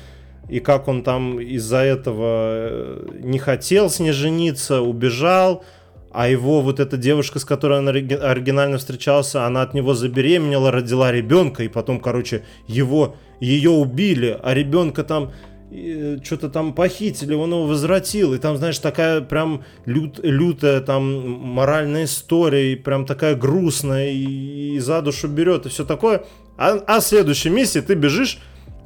и 0.49 0.61
как 0.61 0.89
он 0.89 1.03
там 1.03 1.41
из-за 1.41 1.79
этого 1.79 2.25
э, 2.27 3.09
не 3.21 3.39
хотел 3.39 3.91
с 3.91 4.01
ней 4.01 4.13
жениться, 4.13 4.81
убежал, 4.81 5.63
а 6.11 6.29
его 6.29 6.63
вот 6.63 6.81
эта 6.81 6.97
девушка, 6.97 7.39
с 7.39 7.45
которой 7.45 7.79
он 7.79 7.89
ориги- 7.89 8.15
оригинально 8.15 8.79
встречался, 8.79 9.45
она 9.45 9.63
от 9.63 9.75
него 9.75 9.95
забеременела, 9.95 10.73
родила 10.73 11.13
ребенка, 11.13 11.65
и 11.65 11.69
потом, 11.69 12.01
короче, 12.01 12.45
его, 12.67 13.17
ее 13.41 13.71
убили, 13.71 14.39
а 14.43 14.55
ребенка 14.55 15.05
там 15.05 15.33
что-то 15.71 16.49
там 16.49 16.73
похитили, 16.73 17.35
он 17.35 17.51
его 17.51 17.67
возвратил, 17.67 18.35
и 18.35 18.39
там, 18.39 18.57
знаешь, 18.57 18.79
такая 18.79 19.21
прям 19.21 19.65
лют- 19.85 20.21
лютая 20.23 20.81
там 20.81 21.31
моральная 21.41 22.05
история, 22.05 22.73
и 22.73 22.77
прям 22.77 23.05
такая 23.05 23.35
грустная, 23.35 24.11
и, 24.11 24.77
и 24.77 24.79
за 24.79 25.03
душу 25.03 25.29
берет, 25.29 25.67
и 25.67 25.69
все 25.69 25.85
такое. 25.85 26.25
А, 26.57 26.83
а 26.87 27.01
в 27.01 27.05
следующей 27.05 27.51
миссии 27.51 27.81
ты 27.81 27.95
бежишь 27.95 28.39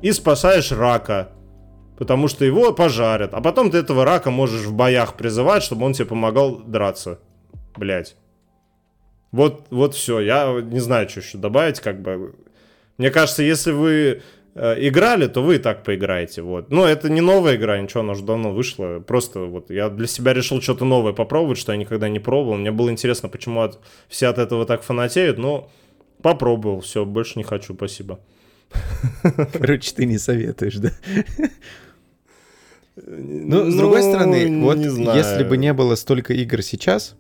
и 0.03 0.11
спасаешь 0.13 0.73
рака, 0.73 1.31
потому 1.99 2.27
что 2.29 2.45
его 2.45 2.73
пожарят. 2.73 3.35
А 3.35 3.41
потом 3.41 3.71
ты 3.71 3.79
этого 3.79 4.05
рака 4.05 4.31
можешь 4.31 4.67
в 4.67 4.75
боях 4.75 5.15
призывать, 5.15 5.63
чтобы 5.63 5.87
он 5.87 5.93
тебе 5.93 6.07
помогал 6.07 6.59
драться. 6.59 7.21
Блять. 7.77 8.17
Вот, 9.31 9.67
вот 9.71 9.95
все. 9.95 10.21
Я 10.21 10.61
не 10.61 10.81
знаю, 10.81 11.09
что 11.09 11.21
еще 11.21 11.39
добавить, 11.39 11.81
как 11.81 12.03
бы. 12.03 12.35
Мне 12.99 13.11
кажется, 13.11 13.43
если 13.43 13.73
вы 13.73 13.91
э, 13.93 14.21
играли, 14.55 15.27
то 15.29 15.43
вы 15.43 15.57
и 15.57 15.59
так 15.59 15.83
поиграете. 15.83 16.43
Вот. 16.43 16.71
Но 16.71 16.87
это 16.87 17.09
не 17.09 17.21
новая 17.21 17.57
игра, 17.57 17.81
ничего, 17.81 18.01
она 18.01 18.13
уже 18.13 18.23
давно 18.23 18.53
вышла. 18.53 19.01
Просто 19.01 19.41
вот 19.41 19.71
я 19.71 19.89
для 19.89 20.07
себя 20.07 20.33
решил 20.35 20.61
что-то 20.61 20.85
новое 20.85 21.13
попробовать, 21.13 21.59
что 21.59 21.73
я 21.73 21.79
никогда 21.79 22.09
не 22.09 22.21
пробовал. 22.21 22.59
Мне 22.59 22.71
было 22.71 22.91
интересно, 22.91 23.29
почему 23.29 23.61
от, 23.63 23.81
все 24.09 24.27
от 24.27 24.39
этого 24.39 24.67
так 24.67 24.83
фанатеют, 24.83 25.39
но 25.39 25.71
попробовал, 26.21 26.81
все, 26.81 27.05
больше 27.05 27.39
не 27.39 27.45
хочу, 27.45 27.75
спасибо. 27.75 28.21
Короче, 29.53 29.93
ты 29.95 30.07
не 30.07 30.19
советуешь, 30.19 30.77
да? 30.77 30.91
Ну, 32.97 33.71
с 33.71 33.75
другой 33.75 34.03
стороны, 34.03 34.63
вот 34.63 34.79
если 34.79 35.45
бы 35.45 35.57
не 35.57 35.73
было 35.73 35.95
столько 35.95 36.35
игр 36.35 36.63
сейчас, 36.63 37.17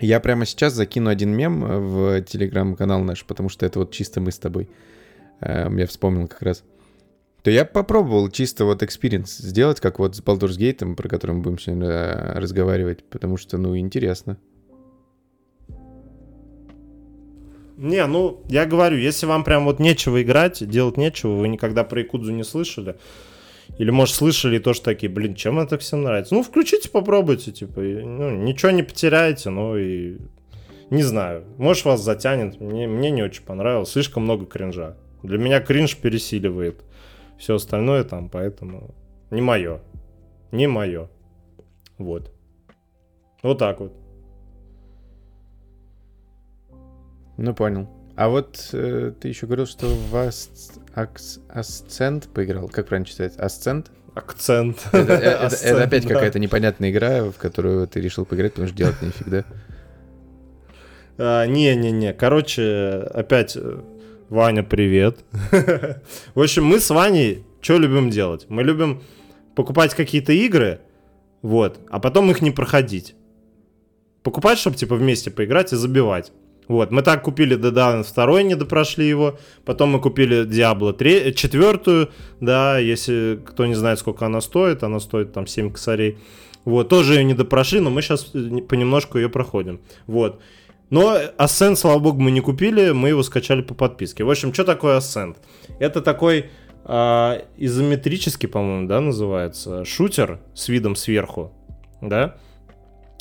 я 0.00 0.20
прямо 0.20 0.46
сейчас 0.46 0.72
закину 0.72 1.10
один 1.10 1.36
мем 1.36 1.60
в 1.60 2.22
телеграм-канал 2.22 3.02
наш, 3.02 3.24
потому 3.24 3.50
что 3.50 3.66
это 3.66 3.78
вот 3.80 3.92
чисто 3.92 4.20
мы 4.22 4.32
с 4.32 4.38
тобой. 4.38 4.70
Эм, 5.40 5.76
Я 5.76 5.86
вспомнил 5.86 6.28
как 6.28 6.42
раз. 6.42 6.64
То 7.42 7.50
я 7.50 7.64
попробовал 7.64 8.28
чисто 8.28 8.66
вот 8.66 8.82
experience 8.82 9.38
сделать, 9.38 9.80
как 9.80 9.98
вот 9.98 10.14
с 10.14 10.22
Baldur's 10.22 10.58
Gate, 10.58 10.94
про 10.94 11.08
который 11.08 11.32
мы 11.32 11.42
будем 11.42 11.58
сегодня 11.58 11.88
э, 11.88 12.38
разговаривать, 12.38 13.02
потому 13.04 13.38
что, 13.38 13.56
ну, 13.56 13.76
интересно. 13.78 14.36
Не, 17.78 18.04
ну, 18.06 18.42
я 18.48 18.66
говорю, 18.66 18.98
если 18.98 19.24
вам 19.24 19.42
прям 19.42 19.64
вот 19.64 19.78
нечего 19.78 20.20
играть, 20.20 20.68
делать 20.68 20.98
нечего, 20.98 21.30
вы 21.30 21.48
никогда 21.48 21.82
про 21.82 22.00
Якудзу 22.00 22.30
не 22.30 22.44
слышали, 22.44 22.96
или, 23.78 23.90
может, 23.90 24.16
слышали 24.16 24.56
и 24.56 24.58
тоже 24.58 24.82
такие, 24.82 25.10
блин, 25.10 25.34
чем 25.34 25.58
это 25.58 25.78
всем 25.78 26.02
нравится? 26.02 26.34
Ну, 26.34 26.42
включите, 26.42 26.90
попробуйте, 26.90 27.52
типа, 27.52 27.80
и, 27.80 28.02
ну, 28.02 28.30
ничего 28.30 28.70
не 28.70 28.82
потеряете, 28.82 29.48
ну, 29.48 29.78
и 29.78 30.18
не 30.90 31.02
знаю, 31.02 31.44
может, 31.56 31.86
вас 31.86 32.02
затянет, 32.02 32.60
мне, 32.60 32.86
мне 32.86 33.10
не 33.10 33.22
очень 33.22 33.44
понравилось, 33.44 33.92
слишком 33.92 34.24
много 34.24 34.44
кринжа. 34.44 34.98
Для 35.22 35.38
меня 35.38 35.60
кринж 35.60 35.96
пересиливает 35.96 36.82
все 37.38 37.54
остальное 37.56 38.04
там, 38.04 38.28
поэтому 38.28 38.94
не 39.30 39.40
мое, 39.40 39.80
не 40.52 40.66
мое, 40.66 41.08
вот. 41.98 42.32
Вот 43.42 43.58
так 43.58 43.80
вот. 43.80 43.92
Ну, 47.36 47.54
понял. 47.54 47.88
А 48.16 48.28
вот 48.28 48.68
э, 48.74 49.12
ты 49.18 49.28
еще 49.28 49.46
говорил, 49.46 49.66
что 49.66 49.86
в 49.86 50.14
Ас- 50.14 50.72
Акс- 50.94 52.28
поиграл. 52.34 52.68
Как 52.68 52.86
правильно 52.86 53.06
читается? 53.06 53.40
Ascent? 53.40 53.86
Акцент. 54.14 54.86
Это, 54.92 54.98
это- 55.14 55.14
это 55.14 55.46
Асцент, 55.46 55.78
опять 55.80 56.02
да. 56.06 56.14
какая-то 56.14 56.38
непонятная 56.38 56.90
игра, 56.90 57.24
в 57.24 57.38
которую 57.38 57.86
ты 57.88 58.00
решил 58.00 58.26
поиграть, 58.26 58.52
потому 58.52 58.68
что 58.68 58.76
делать 58.76 59.00
нефиг, 59.00 59.28
да? 59.28 59.44
А, 61.16 61.46
Не-не-не, 61.46 62.12
короче, 62.12 63.06
опять 63.14 63.56
э, 63.56 63.80
Ваня, 64.30 64.62
привет. 64.62 65.24
В 66.36 66.40
общем, 66.40 66.64
мы 66.64 66.78
с 66.78 66.88
Ваней 66.90 67.42
что 67.60 67.78
любим 67.78 68.10
делать? 68.10 68.46
Мы 68.48 68.62
любим 68.62 69.02
покупать 69.56 69.92
какие-то 69.92 70.32
игры, 70.32 70.82
вот, 71.42 71.80
а 71.90 71.98
потом 71.98 72.30
их 72.30 72.40
не 72.40 72.52
проходить. 72.52 73.16
Покупать, 74.22 74.58
чтобы 74.58 74.76
типа 74.76 74.94
вместе 74.94 75.32
поиграть 75.32 75.72
и 75.72 75.76
забивать. 75.76 76.30
Вот, 76.68 76.92
мы 76.92 77.02
так 77.02 77.24
купили 77.24 77.58
Dead 77.58 77.74
Island 77.74 78.06
2, 78.14 78.42
не 78.42 78.54
допрошли 78.54 79.08
его. 79.08 79.36
Потом 79.64 79.90
мы 79.90 80.00
купили 80.00 80.46
Diablo 80.46 80.92
3, 80.92 81.34
4, 81.34 82.08
да, 82.38 82.78
если 82.78 83.40
кто 83.44 83.66
не 83.66 83.74
знает, 83.74 83.98
сколько 83.98 84.26
она 84.26 84.40
стоит, 84.40 84.84
она 84.84 85.00
стоит 85.00 85.32
там 85.32 85.48
7 85.48 85.72
косарей. 85.72 86.18
Вот, 86.64 86.88
тоже 86.88 87.14
ее 87.14 87.24
не 87.24 87.34
допрошли, 87.34 87.80
но 87.80 87.90
мы 87.90 88.00
сейчас 88.00 88.26
понемножку 88.68 89.18
ее 89.18 89.28
проходим. 89.28 89.80
Вот. 90.06 90.40
Но 90.90 91.16
Ascent, 91.38 91.76
слава 91.76 91.98
богу, 92.00 92.20
мы 92.20 92.30
не 92.32 92.40
купили, 92.40 92.90
мы 92.90 93.10
его 93.10 93.22
скачали 93.22 93.62
по 93.62 93.74
подписке. 93.74 94.24
В 94.24 94.30
общем, 94.30 94.52
что 94.52 94.64
такое 94.64 94.98
Ascent? 94.98 95.36
Это 95.78 96.00
такой 96.02 96.50
а, 96.84 97.42
изометрический, 97.56 98.48
по-моему, 98.48 98.88
да, 98.88 99.00
называется, 99.00 99.84
шутер 99.84 100.40
с 100.54 100.68
видом 100.68 100.96
сверху, 100.96 101.52
да, 102.00 102.36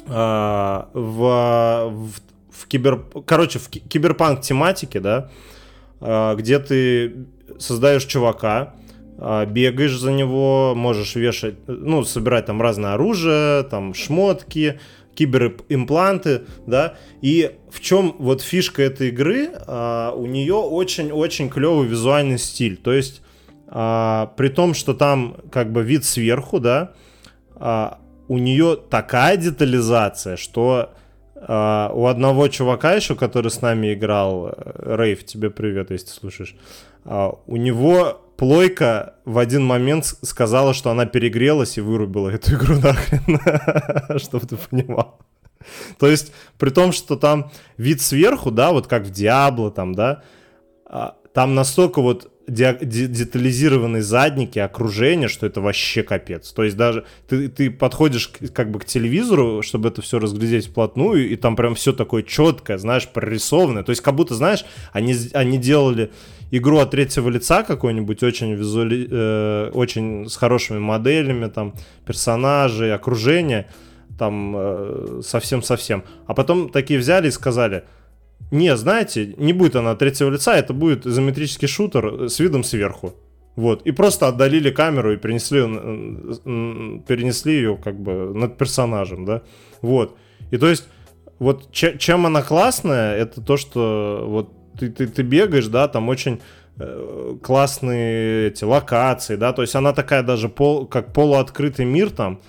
А, 0.08 0.90
в, 0.94 1.92
в, 1.92 2.12
в 2.52 2.68
кибер, 2.68 3.06
короче, 3.26 3.60
в 3.60 3.70
ки- 3.70 3.80
киберпанк 3.80 4.42
тематике, 4.42 5.00
да, 5.00 5.30
а, 6.02 6.34
где 6.36 6.58
ты 6.58 7.28
создаешь 7.60 8.06
чувака, 8.06 8.74
бегаешь 9.48 9.98
за 10.00 10.14
него, 10.14 10.74
можешь 10.76 11.16
вешать, 11.16 11.56
ну, 11.68 12.06
собирать 12.06 12.46
там 12.46 12.62
разное 12.62 12.94
оружие, 12.94 13.64
там 13.64 13.94
шмотки, 13.94 14.80
киберимпланты, 15.20 16.44
да, 16.66 16.96
и 17.22 17.52
в 17.70 17.82
чем 17.82 18.16
вот 18.20 18.42
фишка 18.42 18.84
этой 18.84 19.10
игры, 19.10 19.50
а, 19.68 20.14
у 20.16 20.26
нее 20.26 20.56
очень-очень 20.56 21.50
клевый 21.50 21.88
визуальный 21.88 22.40
стиль, 22.40 22.78
то 22.78 22.94
есть 22.94 23.22
а, 23.68 24.34
при 24.38 24.48
том, 24.48 24.74
что 24.74 24.94
там 24.94 25.36
как 25.52 25.74
бы 25.74 25.84
вид 25.84 26.06
сверху, 26.06 26.62
да, 26.62 26.94
а, 27.56 28.00
у 28.30 28.38
нее 28.38 28.78
такая 28.90 29.36
детализация, 29.36 30.38
что 30.38 30.94
а, 31.36 31.92
у 31.94 32.06
одного 32.06 32.48
чувака 32.48 32.94
еще, 32.94 33.16
который 33.16 33.52
с 33.52 33.62
нами 33.62 33.94
играл, 33.94 34.54
э, 34.56 34.96
Рейв, 34.96 35.26
тебе 35.26 35.50
привет, 35.50 35.92
если 35.92 36.08
слушаешь, 36.08 36.56
а, 37.04 37.38
у 37.46 37.58
него 37.58 38.22
плойка 38.40 39.16
в 39.26 39.38
один 39.38 39.66
момент 39.66 40.06
сказала, 40.06 40.74
что 40.74 40.90
она 40.92 41.06
перегрелась 41.06 41.78
и 41.78 41.82
вырубила 41.82 42.30
эту 42.30 42.56
игру 42.56 42.76
нахрен, 42.80 44.18
чтобы 44.18 44.48
ты 44.48 44.56
понимал. 44.56 45.20
То 46.00 46.08
есть, 46.08 46.32
при 46.58 46.70
том, 46.70 46.94
что 46.94 47.18
там 47.18 47.52
вид 47.76 48.02
сверху, 48.02 48.50
да, 48.50 48.72
вот 48.72 48.88
как 48.88 49.04
в 49.04 49.12
Диабло, 49.12 49.72
там, 49.72 49.94
да, 49.94 50.24
а, 50.86 51.18
там 51.34 51.54
настолько 51.54 52.02
вот 52.02 52.32
детализированные 52.50 54.02
задники, 54.02 54.60
окружение, 54.60 55.28
что 55.28 55.46
это 55.46 55.62
вообще 55.62 56.04
капец. 56.04 56.52
То 56.52 56.64
есть 56.64 56.76
даже 56.76 57.06
ты, 57.28 57.48
ты 57.48 57.72
подходишь 57.72 58.32
как 58.54 58.72
бы 58.72 58.80
к 58.80 58.86
телевизору, 58.86 59.62
чтобы 59.62 59.90
это 59.90 60.02
все 60.02 60.20
разглядеть 60.20 60.68
вплотную, 60.68 61.30
и 61.30 61.36
там 61.36 61.56
прям 61.56 61.76
все 61.76 61.94
такое 61.94 62.24
четкое, 62.24 62.78
знаешь, 62.78 63.08
прорисованное. 63.08 63.84
То 63.84 63.92
есть 63.92 64.02
как 64.02 64.16
будто, 64.16 64.36
знаешь, 64.36 64.66
они, 64.92 65.16
они 65.34 65.58
делали 65.58 66.12
игру 66.52 66.80
от 66.80 66.92
третьего 66.92 67.30
лица 67.30 67.64
какой-нибудь 67.64 68.24
очень 68.24 68.54
визуали... 68.54 69.08
Э, 69.10 69.70
очень 69.74 70.28
с 70.30 70.36
хорошими 70.36 70.80
моделями, 70.80 71.48
там, 71.48 71.74
персонажей, 72.06 72.94
окружение, 72.94 73.68
там, 74.18 74.56
э, 74.58 75.22
совсем-совсем. 75.24 76.04
А 76.28 76.34
потом 76.34 76.70
такие 76.70 77.00
взяли 77.00 77.28
и 77.28 77.32
сказали, 77.32 77.84
не, 78.52 78.76
знаете, 78.76 79.34
не 79.38 79.54
будет 79.54 79.76
она 79.76 79.96
третьего 79.96 80.30
лица, 80.30 80.56
это 80.56 80.74
будет 80.74 81.06
изометрический 81.06 81.68
шутер 81.68 82.30
с 82.30 82.40
видом 82.40 82.64
сверху. 82.64 83.14
Вот. 83.56 83.82
И 83.84 83.92
просто 83.92 84.28
отдалили 84.28 84.72
камеру 84.72 85.14
и 85.14 85.18
перенесли, 85.18 85.60
перенесли 87.04 87.54
ее 87.54 87.78
как 87.78 88.00
бы 88.00 88.34
над 88.34 88.58
персонажем, 88.58 89.26
да. 89.26 89.42
Вот. 89.82 90.16
И 90.52 90.58
то 90.58 90.68
есть, 90.68 90.88
вот 91.40 91.72
чем 91.72 92.26
она 92.26 92.42
классная, 92.42 93.18
это 93.18 93.42
то, 93.42 93.58
что 93.58 94.24
вот 94.28 94.54
ты, 94.80 94.90
ты, 94.90 95.08
ты 95.08 95.22
бегаешь, 95.24 95.68
да, 95.68 95.88
там 95.88 96.10
очень 96.10 96.42
э, 96.78 97.36
классные 97.44 98.48
эти 98.48 98.64
локации, 98.64 99.36
да, 99.36 99.52
то 99.54 99.62
есть 99.62 99.76
она 99.76 99.94
такая 99.94 100.24
даже 100.24 100.48
пол, 100.48 100.86
как 100.86 101.14
полуоткрытый 101.14 101.86
мир 101.86 102.10
там, 102.12 102.40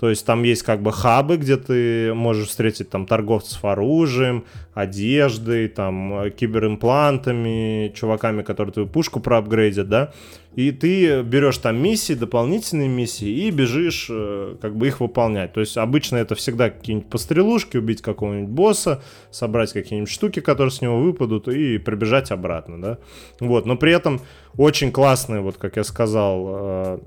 то 0.00 0.08
есть 0.08 0.24
там 0.24 0.44
есть 0.44 0.62
как 0.62 0.80
бы 0.80 0.92
хабы, 0.92 1.36
где 1.36 1.58
ты 1.58 2.14
можешь 2.14 2.48
встретить 2.48 2.88
там 2.88 3.04
торговцев 3.04 3.62
оружием, 3.66 4.46
одеждой, 4.72 5.68
там 5.68 6.22
э, 6.22 6.30
киберимплантами, 6.30 7.92
чуваками, 7.94 8.40
которые 8.40 8.72
твою 8.72 8.88
пушку 8.88 9.20
проапгрейдят, 9.20 9.90
да. 9.90 10.14
И 10.54 10.70
ты 10.70 11.20
берешь 11.20 11.58
там 11.58 11.76
миссии, 11.82 12.14
дополнительные 12.14 12.88
миссии 12.88 13.28
и 13.28 13.50
бежишь 13.50 14.06
э, 14.08 14.56
как 14.62 14.74
бы 14.74 14.86
их 14.86 15.00
выполнять. 15.00 15.52
То 15.52 15.60
есть 15.60 15.76
обычно 15.76 16.16
это 16.16 16.34
всегда 16.34 16.70
какие-нибудь 16.70 17.10
пострелушки, 17.10 17.76
убить 17.76 18.00
какого-нибудь 18.00 18.50
босса, 18.50 19.02
собрать 19.30 19.74
какие-нибудь 19.74 20.10
штуки, 20.10 20.40
которые 20.40 20.70
с 20.70 20.80
него 20.80 20.98
выпадут 20.98 21.46
и 21.48 21.76
прибежать 21.76 22.30
обратно, 22.30 22.80
да. 22.80 22.98
Вот, 23.38 23.66
но 23.66 23.76
при 23.76 23.92
этом 23.92 24.22
очень 24.56 24.92
классные, 24.92 25.42
вот 25.42 25.58
как 25.58 25.76
я 25.76 25.84
сказал, 25.84 26.46
э, 26.48 26.98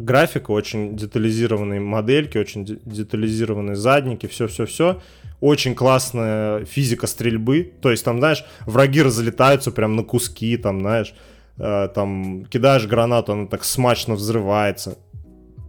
графика, 0.00 0.50
очень 0.50 0.96
детализированные 0.96 1.80
модельки, 1.80 2.38
очень 2.38 2.64
детализированные 2.64 3.76
задники, 3.76 4.26
все-все-все. 4.26 5.00
Очень 5.40 5.74
классная 5.74 6.64
физика 6.64 7.06
стрельбы. 7.06 7.72
То 7.80 7.90
есть 7.90 8.04
там, 8.04 8.18
знаешь, 8.18 8.44
враги 8.64 9.02
разлетаются 9.02 9.70
прям 9.70 9.96
на 9.96 10.02
куски, 10.02 10.56
там, 10.56 10.80
знаешь, 10.80 11.14
э, 11.58 11.88
там 11.94 12.46
кидаешь 12.46 12.86
гранату, 12.86 13.32
она 13.32 13.46
так 13.46 13.64
смачно 13.64 14.14
взрывается. 14.14 14.96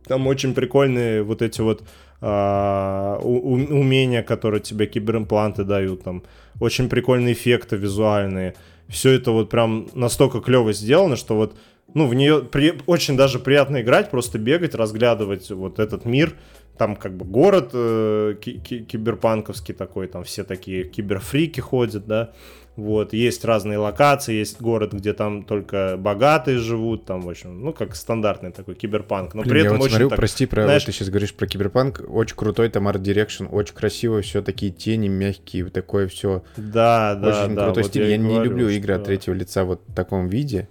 Там 0.07 0.27
очень 0.27 0.53
прикольные 0.53 1.21
вот 1.23 1.41
эти 1.41 1.59
вот 1.59 1.83
э, 2.21 3.19
умения, 3.23 4.23
которые 4.23 4.61
тебе 4.61 4.85
киберимпланты 4.87 5.63
дают, 5.63 6.03
там 6.03 6.23
очень 6.59 6.87
прикольные 6.89 7.33
эффекты 7.33 7.75
визуальные. 7.75 8.55
Все 8.87 9.11
это 9.11 9.31
вот 9.31 9.49
прям 9.49 9.89
настолько 9.93 10.39
клево 10.39 10.71
сделано, 10.71 11.17
что 11.17 11.35
вот 11.35 11.57
ну, 11.97 12.07
в 12.07 12.13
нее 12.13 12.43
при... 12.43 12.73
очень 12.85 13.17
даже 13.17 13.39
приятно 13.39 13.81
играть, 13.81 14.11
просто 14.11 14.37
бегать, 14.37 14.75
разглядывать 14.75 15.49
вот 15.49 15.79
этот 15.79 16.05
мир. 16.05 16.35
Там 16.77 16.95
как 16.95 17.17
бы 17.17 17.25
город 17.25 17.71
э, 17.73 18.35
ки- 18.39 18.59
киберпанковский 18.59 19.73
такой, 19.73 20.07
там 20.07 20.23
все 20.23 20.43
такие 20.43 20.83
киберфрики 20.83 21.59
ходят, 21.59 22.05
да. 22.05 22.33
Вот, 22.75 23.13
есть 23.13 23.43
разные 23.43 23.79
локации, 23.79 24.35
есть 24.35 24.61
город, 24.61 24.93
где 24.93 25.13
там 25.13 25.43
только 25.43 25.95
богатые 25.97 26.59
живут, 26.59 27.05
там, 27.05 27.21
в 27.21 27.29
общем, 27.31 27.59
ну, 27.59 27.73
как 27.73 27.95
стандартный 27.95 28.51
такой 28.51 28.75
киберпанк. 28.75 29.33
Но 29.33 29.41
Блин, 29.41 29.51
при 29.51 29.61
этом 29.61 29.73
я 29.73 29.77
вот 29.79 29.85
очень 29.85 29.91
смотрю, 29.93 30.09
так, 30.09 30.17
прости, 30.19 30.45
про, 30.45 30.63
знаешь, 30.65 30.83
вот 30.83 30.85
ты 30.85 30.91
сейчас 30.91 31.09
говоришь 31.09 31.33
про 31.33 31.47
киберпанк, 31.47 32.03
очень 32.07 32.35
крутой 32.35 32.69
там 32.69 32.87
art 32.87 33.01
direction, 33.01 33.45
очень 33.49 33.73
красиво, 33.73 34.21
все 34.21 34.43
такие 34.43 34.71
тени 34.71 35.07
мягкие, 35.07 35.65
такое 35.71 36.07
все. 36.07 36.43
Да, 36.55 37.15
да, 37.15 37.45
очень 37.45 37.55
да. 37.55 37.63
крутой 37.63 37.81
вот 37.81 37.89
стиль. 37.89 38.03
Я, 38.03 38.17
не 38.17 38.35
говорю, 38.35 38.51
люблю 38.51 38.69
игры 38.69 38.93
что- 38.93 39.01
от 39.01 39.07
третьего 39.07 39.33
лица 39.33 39.63
вот 39.63 39.81
в 39.87 39.95
таком 39.95 40.29
виде, 40.29 40.69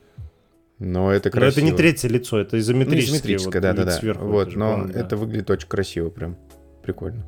но 0.78 1.12
это 1.12 1.28
Но 1.28 1.32
красиво. 1.32 1.60
это 1.64 1.70
не 1.72 1.76
третье 1.76 2.08
лицо, 2.08 2.38
это 2.38 2.56
Ну, 2.56 2.60
изометрическое. 2.60 3.16
изометрическое, 3.18 3.52
вот, 3.62 3.62
да, 3.62 3.72
да, 3.72 3.84
да. 3.84 3.90
сверху, 3.92 4.24
это 4.24 4.32
Вот, 4.32 4.56
но 4.56 4.84
да. 4.86 5.00
это 5.00 5.16
выглядит 5.16 5.50
очень 5.50 5.68
красиво, 5.68 6.10
прям 6.10 6.36
прикольно. 6.82 7.26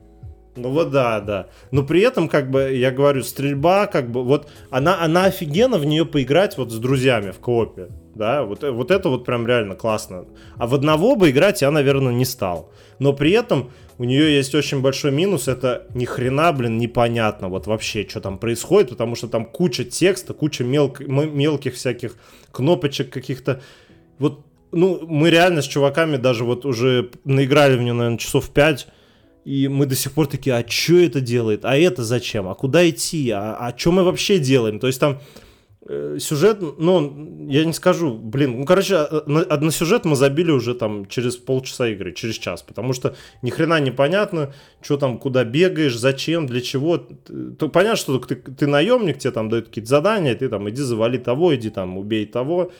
Ну 0.56 0.70
вот 0.70 0.90
да, 0.90 1.20
да. 1.20 1.46
Но 1.70 1.84
при 1.84 2.00
этом, 2.00 2.28
как 2.28 2.50
бы, 2.50 2.72
я 2.74 2.90
говорю, 2.90 3.22
стрельба, 3.22 3.86
как 3.86 4.10
бы, 4.10 4.24
вот 4.24 4.50
она, 4.70 5.00
она 5.00 5.26
офигенно 5.26 5.78
в 5.78 5.84
нее 5.84 6.04
поиграть 6.04 6.58
вот 6.58 6.72
с 6.72 6.78
друзьями 6.78 7.30
в 7.30 7.38
коопе, 7.38 7.88
да, 8.16 8.42
вот, 8.44 8.64
вот 8.64 8.90
это 8.90 9.08
вот 9.08 9.24
прям 9.24 9.46
реально 9.46 9.76
классно. 9.76 10.24
А 10.56 10.66
в 10.66 10.74
одного 10.74 11.14
бы 11.14 11.30
играть 11.30 11.62
я, 11.62 11.70
наверное, 11.70 12.12
не 12.12 12.24
стал. 12.24 12.72
Но 12.98 13.12
при 13.12 13.30
этом 13.30 13.70
у 13.98 14.04
нее 14.04 14.34
есть 14.34 14.52
очень 14.56 14.80
большой 14.80 15.12
минус, 15.12 15.46
это 15.46 15.86
ни 15.94 16.04
хрена, 16.04 16.52
блин, 16.52 16.78
непонятно 16.78 17.48
вот 17.48 17.68
вообще, 17.68 18.04
что 18.08 18.20
там 18.20 18.38
происходит, 18.38 18.90
потому 18.90 19.14
что 19.14 19.28
там 19.28 19.44
куча 19.44 19.84
текста, 19.84 20.34
куча 20.34 20.64
мелк- 20.64 21.04
мелких 21.06 21.74
всяких 21.74 22.16
кнопочек 22.52 23.10
каких-то. 23.10 23.60
Вот, 24.18 24.44
ну, 24.72 25.06
мы 25.06 25.30
реально 25.30 25.62
с 25.62 25.66
чуваками 25.66 26.16
даже 26.16 26.44
вот 26.44 26.64
уже 26.64 27.10
наиграли 27.24 27.76
в 27.76 27.82
нее, 27.82 27.92
наверное, 27.92 28.18
часов 28.18 28.50
5, 28.50 28.88
и 29.44 29.68
мы 29.68 29.86
до 29.86 29.94
сих 29.94 30.12
пор 30.12 30.26
такие, 30.26 30.56
а 30.56 30.68
что 30.68 30.98
это 30.98 31.20
делает? 31.20 31.64
А 31.64 31.76
это 31.76 32.04
зачем? 32.04 32.48
А 32.48 32.54
куда 32.54 32.88
идти? 32.88 33.30
А, 33.30 33.56
а 33.58 33.74
что 33.76 33.92
мы 33.92 34.04
вообще 34.04 34.38
делаем? 34.38 34.78
То 34.78 34.86
есть 34.86 35.00
там 35.00 35.20
сюжет, 36.18 36.58
ну, 36.78 37.46
я 37.48 37.64
не 37.64 37.72
скажу, 37.72 38.14
блин, 38.14 38.60
ну, 38.60 38.66
короче, 38.66 38.96
а, 38.96 39.22
а 39.26 39.56
на 39.58 39.70
сюжет 39.70 40.04
мы 40.04 40.16
забили 40.16 40.50
уже 40.50 40.74
там 40.74 41.06
через 41.06 41.36
полчаса 41.36 41.88
игры, 41.88 42.12
через 42.12 42.34
час, 42.34 42.62
потому 42.62 42.92
что 42.92 43.16
ни 43.42 43.50
хрена 43.50 43.80
непонятно, 43.80 44.52
что 44.82 44.98
там, 44.98 45.18
куда 45.18 45.44
бегаешь, 45.44 45.96
зачем, 45.96 46.46
для 46.46 46.60
чего. 46.60 46.98
То 46.98 47.68
понятно, 47.68 47.96
что 47.96 48.18
ты, 48.18 48.36
ты 48.36 48.66
наемник, 48.66 49.18
тебе 49.18 49.30
там 49.30 49.48
дают 49.48 49.68
какие-то 49.68 49.88
задания, 49.88 50.34
ты 50.34 50.48
там 50.48 50.68
иди 50.68 50.82
завали 50.82 51.16
того, 51.16 51.54
иди 51.54 51.70
там 51.70 51.96
убей 51.96 52.26
того, 52.26 52.70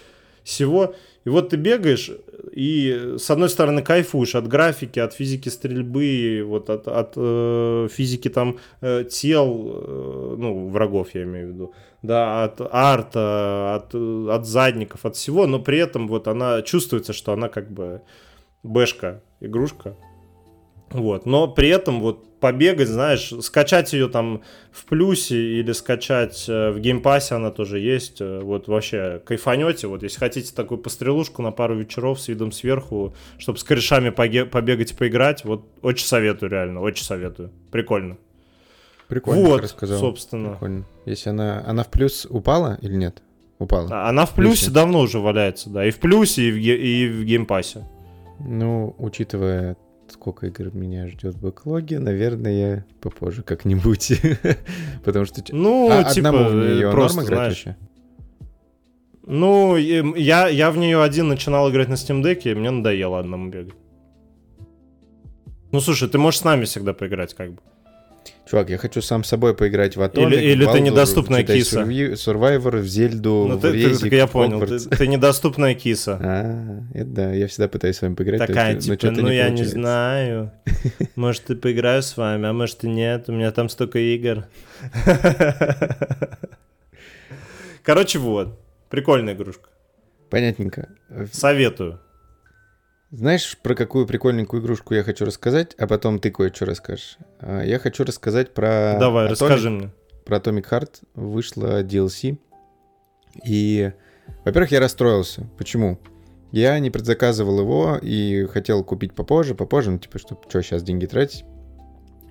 всего. 0.49 0.95
И 1.25 1.29
вот 1.29 1.51
ты 1.51 1.57
бегаешь, 1.57 2.11
и 2.53 3.17
с 3.19 3.31
одной 3.31 3.49
стороны 3.51 3.83
кайфуешь 3.83 4.35
от 4.35 4.49
графики, 4.49 4.99
от 4.99 5.13
физики 5.13 5.51
стрельбы, 5.51 6.43
вот 6.47 6.71
от, 6.71 6.89
от 6.89 7.13
э, 7.17 7.89
физики 7.93 8.31
там 8.31 8.59
э, 8.81 9.05
тел, 9.05 9.73
э, 9.75 10.35
ну, 10.39 10.69
врагов 10.71 11.09
я 11.15 11.25
имею 11.25 11.49
в 11.49 11.53
виду, 11.53 11.75
да, 12.03 12.45
от 12.45 12.61
арта, 12.73 13.75
от, 13.75 13.95
от 13.95 14.47
задников, 14.47 15.05
от 15.05 15.17
всего, 15.17 15.47
но 15.47 15.59
при 15.59 15.79
этом 15.79 16.09
вот 16.09 16.29
она 16.29 16.63
чувствуется, 16.63 17.13
что 17.13 17.33
она 17.33 17.49
как 17.49 17.71
бы 17.71 18.01
бэшка, 18.63 19.23
игрушка, 19.41 19.97
вот, 20.91 21.27
но 21.27 21.49
при 21.49 21.69
этом 21.69 22.01
вот 22.01 22.25
побегать, 22.41 22.89
знаешь, 22.89 23.33
скачать 23.43 23.93
ее 23.93 24.09
там 24.09 24.43
в 24.71 24.85
плюсе 24.87 25.37
или 25.61 25.73
скачать 25.73 26.47
э, 26.49 26.71
в 26.71 26.79
геймпассе 26.79 27.35
она 27.35 27.51
тоже 27.51 27.81
есть, 27.81 28.21
э, 28.21 28.41
вот 28.41 28.69
вообще 28.69 29.21
кайфанете, 29.25 29.89
вот 29.89 30.03
если 30.05 30.19
хотите 30.19 30.55
такую 30.55 30.79
пострелушку 30.79 31.43
на 31.43 31.51
пару 31.51 31.77
вечеров 31.77 32.21
с 32.21 32.29
видом 32.29 32.53
сверху, 32.53 33.13
чтобы 33.39 33.59
с 33.59 33.65
корешами 33.65 34.11
побегать 34.11 34.93
и 34.93 34.95
поиграть, 34.95 35.45
вот 35.45 35.67
очень 35.83 36.07
советую 36.07 36.51
реально, 36.51 36.81
очень 36.81 37.05
советую, 37.05 37.51
прикольно. 37.73 38.17
Прикольно, 39.09 39.43
вот, 39.49 39.63
рассказал. 39.63 39.99
собственно. 39.99 40.51
Прикольно. 40.51 40.85
Если 41.07 41.31
она, 41.31 41.65
она 41.67 41.83
в 41.83 41.89
плюс 41.91 42.27
упала 42.29 42.79
или 42.83 42.95
нет? 42.95 43.23
Упала. 43.59 43.89
А 43.91 44.09
Она 44.11 44.27
в 44.27 44.35
плюсе 44.35 44.67
Плюсе. 44.67 44.71
давно 44.71 45.01
уже 45.01 45.19
валяется, 45.19 45.71
да, 45.71 45.85
и 45.85 45.91
в 45.91 45.99
плюсе, 45.99 46.43
и 46.49 46.53
в, 46.53 46.57
ге- 46.59 46.77
и 46.77 47.09
в 47.09 47.25
геймпассе. 47.25 47.85
Ну, 48.39 48.95
учитывая, 48.99 49.77
сколько 50.13 50.47
игр 50.47 50.75
меня 50.75 51.07
ждет 51.09 51.35
в 51.35 51.41
backlog 51.41 51.86
е, 51.86 51.99
наверное, 51.99 52.87
попозже 53.01 53.43
как-нибудь. 53.43 54.13
Потому 55.05 55.25
что... 55.25 55.43
Ну, 55.51 55.89
А 55.91 56.05
типа, 56.05 56.29
одному 56.29 56.51
в 56.51 56.63
э, 56.63 56.75
нее 56.75 56.91
просто, 56.91 57.19
норм 57.19 57.27
играть 57.27 57.39
знаешь, 57.39 57.67
вообще? 57.67 57.77
Ну, 59.27 59.77
я, 59.77 60.49
я 60.49 60.71
в 60.71 60.79
нее 60.79 61.03
один 61.03 61.29
начинал 61.29 61.71
играть 61.71 61.89
на 61.89 61.95
Steam 61.95 62.23
Deck, 62.23 62.51
и 62.51 62.55
мне 62.55 62.71
надоело 62.71 63.19
одному 63.19 63.51
бегать. 63.51 63.75
Ну, 65.71 65.81
слушай, 65.81 66.09
ты 66.09 66.19
можешь 66.19 66.41
с 66.41 66.45
нами 66.45 66.65
всегда 66.65 66.95
поиграть, 66.95 67.35
как 67.35 67.53
бы. 67.53 67.61
Чувак, 68.49 68.71
я 68.71 68.79
хочу 68.79 69.03
сам 69.03 69.25
с 69.25 69.29
собой 69.29 69.55
поиграть 69.55 69.97
в 69.97 70.01
Atomic, 70.01 70.33
Или, 70.33 70.53
или 70.53 70.65
ты 70.65 70.81
недоступная 70.81 71.45
киса. 71.45 71.83
Survivor, 71.83 72.79
в 72.79 72.87
Зельду, 72.87 73.47
ну, 73.47 73.57
в 73.57 73.61
ты, 73.61 73.73
Резик, 73.73 74.09
ты, 74.09 74.17
Я 74.17 74.27
понял, 74.27 74.67
ты, 74.67 74.79
ты 74.79 75.07
недоступная 75.07 75.75
киса. 75.75 76.19
А, 76.29 76.81
это 76.95 77.11
да, 77.11 77.33
я 77.33 77.47
всегда 77.47 77.69
пытаюсь 77.69 77.97
с 77.97 78.03
вами 78.03 78.15
поиграть. 78.15 78.39
Такая, 78.39 78.81
только, 78.81 78.97
типа, 78.97 79.11
ну 79.11 79.29
не 79.29 79.37
я 79.37 79.49
получается. 79.49 79.65
не 79.65 79.65
знаю. 79.65 80.53
Может, 81.15 81.45
ты 81.45 81.57
поиграю 81.57 82.03
с 82.03 82.17
вами, 82.17 82.49
а 82.49 82.53
может 82.53 82.85
и 82.85 82.89
нет, 82.89 83.29
у 83.29 83.33
меня 83.33 83.51
там 83.51 83.69
столько 83.69 83.99
игр. 83.99 84.47
Короче, 87.83 88.19
вот. 88.19 88.59
Прикольная 88.89 89.35
игрушка. 89.35 89.69
Понятненько. 90.31 90.89
Советую. 91.33 92.01
Знаешь, 93.11 93.57
про 93.63 93.75
какую 93.75 94.07
прикольненькую 94.07 94.63
игрушку 94.63 94.95
я 94.95 95.03
хочу 95.03 95.25
рассказать, 95.25 95.75
а 95.79 95.87
потом 95.87 96.19
ты 96.19 96.31
кое-что 96.31 96.67
расскажешь. 96.67 97.17
А, 97.41 97.63
Я 97.63 97.79
хочу 97.79 98.05
рассказать 98.05 98.53
про... 98.53 98.97
Давай, 99.01 99.27
Atomic- 99.27 99.31
расскажи 99.31 99.71
мне. 99.71 99.91
Про 100.27 100.37
Atomic 100.39 100.69
Heart 100.71 100.91
вышла 101.15 101.83
DLC. 101.83 102.39
И, 103.47 103.93
во-первых, 104.45 104.73
я 104.73 104.81
расстроился. 104.81 105.49
Почему? 105.57 105.99
Я 106.53 106.79
не 106.79 106.91
предзаказывал 106.91 107.61
его 107.61 107.99
и 108.01 108.47
хотел 108.47 108.85
купить 108.85 109.15
попозже, 109.15 109.55
попозже, 109.55 109.91
ну, 109.91 109.99
типа, 109.99 110.19
чтобы 110.19 110.43
что, 110.49 110.63
сейчас 110.63 110.83
деньги 110.83 111.07
тратить? 111.07 111.45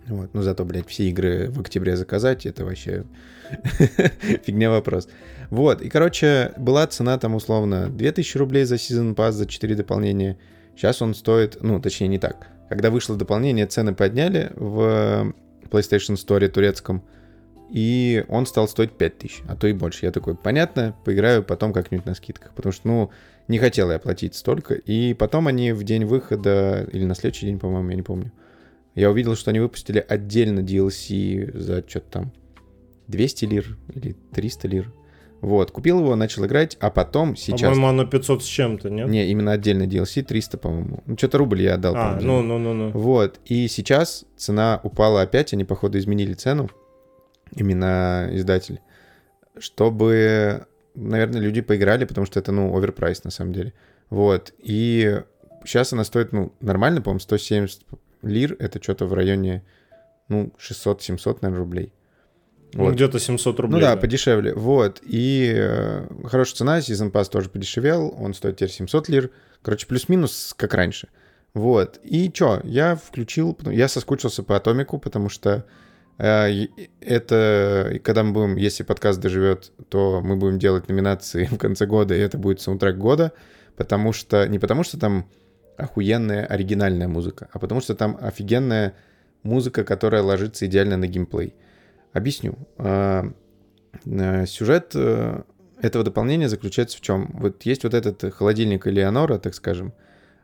Вот, 0.07 0.33
ну, 0.33 0.41
зато, 0.41 0.63
блядь, 0.63 0.87
все 0.87 1.09
игры 1.09 1.49
в 1.49 1.59
октябре 1.59 1.97
заказать, 1.97 2.45
это 2.45 2.65
вообще 2.65 3.03
фигня 4.43 4.69
вопрос. 4.69 5.09
Вот, 5.49 5.81
и, 5.81 5.89
короче, 5.89 6.53
была 6.57 6.85
цена 6.87 7.17
там, 7.17 7.35
условно, 7.35 7.89
2000 7.89 8.37
рублей 8.37 8.63
за 8.65 8.75
Season 8.75 9.15
Pass, 9.15 9.31
за 9.31 9.47
4 9.47 9.75
дополнения. 9.75 10.37
Сейчас 10.77 11.01
он 11.01 11.15
стоит, 11.15 11.57
ну, 11.61 11.81
точнее, 11.81 12.07
не 12.07 12.19
так. 12.19 12.49
Когда 12.69 12.91
вышло 12.91 13.15
дополнение, 13.15 13.65
цены 13.65 13.95
подняли 13.95 14.51
в 14.55 15.33
PlayStation 15.71 16.13
Store 16.13 16.47
турецком, 16.49 17.03
и 17.71 18.23
он 18.29 18.45
стал 18.45 18.67
стоить 18.67 18.91
5000, 18.91 19.41
а 19.47 19.55
то 19.55 19.65
и 19.65 19.73
больше. 19.73 20.05
Я 20.05 20.11
такой, 20.11 20.35
понятно, 20.35 20.95
поиграю 21.03 21.43
потом 21.43 21.73
как-нибудь 21.73 22.05
на 22.05 22.13
скидках, 22.13 22.53
потому 22.53 22.71
что, 22.71 22.87
ну, 22.87 23.09
не 23.47 23.57
хотел 23.57 23.89
я 23.89 23.97
платить 23.97 24.35
столько. 24.35 24.75
И 24.75 25.15
потом 25.15 25.47
они 25.47 25.71
в 25.71 25.83
день 25.83 26.05
выхода, 26.05 26.87
или 26.93 27.05
на 27.05 27.15
следующий 27.15 27.47
день, 27.47 27.57
по-моему, 27.57 27.89
я 27.89 27.95
не 27.95 28.03
помню, 28.03 28.31
я 28.93 29.09
увидел, 29.09 29.35
что 29.35 29.49
они 29.49 29.59
выпустили 29.59 30.05
отдельно 30.07 30.59
DLC 30.59 31.57
за 31.57 31.83
что-то 31.87 32.05
там 32.11 32.31
200 33.07 33.45
лир 33.45 33.77
или 33.95 34.15
300 34.31 34.67
лир. 34.67 34.93
Вот, 35.41 35.71
купил 35.71 35.99
его, 35.99 36.15
начал 36.15 36.45
играть, 36.45 36.77
а 36.79 36.89
потом 36.89 37.35
сейчас... 37.35 37.61
По-моему, 37.61 37.87
оно 37.87 38.05
500 38.05 38.43
с 38.43 38.45
чем-то, 38.45 38.89
нет? 38.89 39.07
Не, 39.07 39.29
именно 39.29 39.51
отдельно 39.51 39.83
DLC 39.83 40.23
300, 40.23 40.57
по-моему. 40.57 41.03
Ну, 41.05 41.17
что-то 41.17 41.37
рубль 41.37 41.61
я 41.61 41.75
отдал. 41.75 41.93
А, 41.95 42.15
по-моему. 42.15 42.41
ну, 42.41 42.41
ну, 42.41 42.73
ну, 42.73 42.73
ну. 42.73 42.91
Вот, 42.99 43.39
и 43.45 43.67
сейчас 43.67 44.25
цена 44.35 44.79
упала 44.83 45.21
опять, 45.21 45.53
они, 45.53 45.63
походу, 45.63 45.99
изменили 45.99 46.33
цену, 46.33 46.69
именно 47.55 48.29
издатель, 48.31 48.79
чтобы, 49.59 50.65
наверное, 50.95 51.39
люди 51.39 51.61
поиграли, 51.61 52.05
потому 52.05 52.25
что 52.25 52.39
это, 52.39 52.51
ну, 52.51 52.75
оверпрайс 52.75 53.23
на 53.23 53.31
самом 53.31 53.53
деле. 53.53 53.73
Вот, 54.09 54.53
и 54.57 55.21
сейчас 55.65 55.93
она 55.93 56.03
стоит, 56.03 56.31
ну, 56.31 56.51
нормально, 56.61 57.01
по-моему, 57.01 57.19
170 57.19 57.83
лир, 58.23 58.55
это 58.57 58.81
что-то 58.81 59.05
в 59.05 59.13
районе, 59.13 59.63
ну, 60.29 60.51
600-700, 60.57 61.39
наверное, 61.41 61.59
рублей. 61.59 61.93
Ну, 62.77 62.85
Вот. 62.85 62.93
где-то 62.93 63.19
700 63.19 63.59
рублей. 63.59 63.81
Ну 63.81 63.81
да, 63.81 63.97
подешевле. 63.97 64.53
Вот. 64.53 65.01
И 65.03 65.51
э, 65.51 66.07
хорошая 66.25 66.55
цена, 66.55 66.79
Season 66.79 67.11
Pass 67.11 67.29
тоже 67.29 67.49
подешевел, 67.49 68.15
он 68.19 68.35
стоит 68.35 68.57
теперь 68.57 68.69
700 68.69 69.09
лир. 69.09 69.31
Короче, 69.63 69.87
плюс-минус, 69.87 70.53
как 70.55 70.75
раньше. 70.75 71.07
Вот. 71.55 71.99
И 72.03 72.31
чё, 72.31 72.61
я 72.63 72.95
включил, 72.95 73.57
я 73.65 73.87
соскучился 73.87 74.43
по 74.43 74.55
Атомику, 74.55 74.99
потому 74.99 75.27
что 75.27 75.65
э, 76.19 76.67
это, 77.01 77.99
когда 78.03 78.23
мы 78.23 78.31
будем, 78.31 78.55
если 78.57 78.83
подкаст 78.83 79.19
доживет, 79.19 79.71
то 79.89 80.21
мы 80.23 80.35
будем 80.35 80.59
делать 80.59 80.87
номинации 80.87 81.45
в 81.51 81.57
конце 81.57 81.87
года, 81.87 82.13
и 82.15 82.19
это 82.19 82.37
будет 82.37 82.61
саундтрек 82.61 82.97
года, 82.97 83.31
потому 83.75 84.13
что, 84.13 84.47
не 84.47 84.59
потому 84.59 84.83
что 84.83 84.99
там 84.99 85.27
охуенная 85.77 86.45
оригинальная 86.45 87.07
музыка, 87.07 87.49
а 87.51 87.57
потому 87.57 87.81
что 87.81 87.95
там 87.95 88.19
офигенная 88.21 88.93
музыка, 89.41 89.83
которая 89.83 90.21
ложится 90.21 90.67
идеально 90.67 90.97
на 90.97 91.07
геймплей. 91.07 91.55
Объясню. 92.13 92.57
А, 92.77 93.25
э, 94.05 94.45
Сюжет 94.45 94.91
э, 94.95 95.41
этого 95.81 96.03
дополнения 96.03 96.49
заключается 96.49 96.97
в 96.97 97.01
чем? 97.01 97.29
Вот 97.33 97.63
есть 97.63 97.83
вот 97.83 97.93
этот 97.93 98.33
холодильник 98.33 98.87
Элеонора, 98.87 99.37
так 99.37 99.53
скажем, 99.53 99.93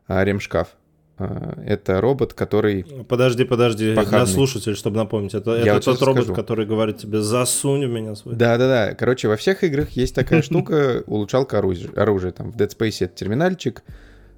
а, 0.07 0.24
ремшкаф. 0.24 0.76
А, 1.18 1.57
Это 1.66 2.01
робот, 2.01 2.34
который... 2.34 2.84
Подожди, 3.07 3.43
подожди, 3.43 3.95
Похабный. 3.95 4.28
слушателей, 4.28 4.76
чтобы 4.76 4.97
напомнить. 4.97 5.34
Это, 5.34 5.51
Я 5.51 5.61
это 5.61 5.74
вот 5.76 5.86
тот 5.86 6.01
робот, 6.01 6.24
скажу. 6.24 6.36
который 6.36 6.66
говорит 6.66 6.97
тебе, 6.97 7.22
засунь 7.22 7.86
в 7.86 7.89
меня 7.89 8.16
свой. 8.16 8.36
Да-да-да. 8.36 8.93
Короче, 8.95 9.28
во 9.28 9.38
всех 9.38 9.64
играх 9.64 9.91
есть 9.91 10.16
такая 10.16 10.41
штука, 10.41 11.03
улучшалка 11.07 11.59
оружия. 11.59 12.32
Там 12.32 12.51
в 12.51 12.55
Dead 12.55 12.70
Space 12.76 13.05
это 13.05 13.16
терминальчик, 13.16 13.84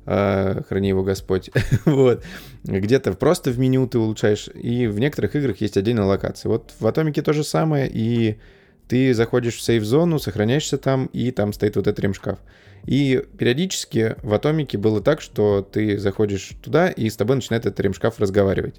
храни 0.05 0.89
его 0.89 1.03
Господь. 1.03 1.49
вот. 1.85 2.23
Где-то 2.63 3.13
просто 3.13 3.51
в 3.51 3.59
меню 3.59 3.87
ты 3.87 3.97
улучшаешь, 3.97 4.49
и 4.53 4.87
в 4.87 4.99
некоторых 4.99 5.35
играх 5.35 5.61
есть 5.61 5.77
отдельная 5.77 6.05
локация. 6.05 6.49
Вот 6.49 6.73
в 6.79 6.87
Атомике 6.87 7.21
то 7.21 7.33
же 7.33 7.43
самое, 7.43 7.89
и 7.91 8.37
ты 8.87 9.13
заходишь 9.13 9.55
в 9.55 9.61
сейф-зону, 9.61 10.19
сохраняешься 10.19 10.77
там, 10.77 11.07
и 11.07 11.31
там 11.31 11.53
стоит 11.53 11.75
вот 11.75 11.87
этот 11.87 11.99
ремшкаф. 11.99 12.39
И 12.85 13.23
периодически 13.37 14.15
в 14.21 14.33
Атомике 14.33 14.77
было 14.77 15.01
так, 15.01 15.21
что 15.21 15.61
ты 15.61 15.97
заходишь 15.97 16.53
туда, 16.63 16.89
и 16.89 17.09
с 17.09 17.15
тобой 17.15 17.37
начинает 17.37 17.65
этот 17.65 17.79
ремшкаф 17.79 18.19
разговаривать. 18.19 18.75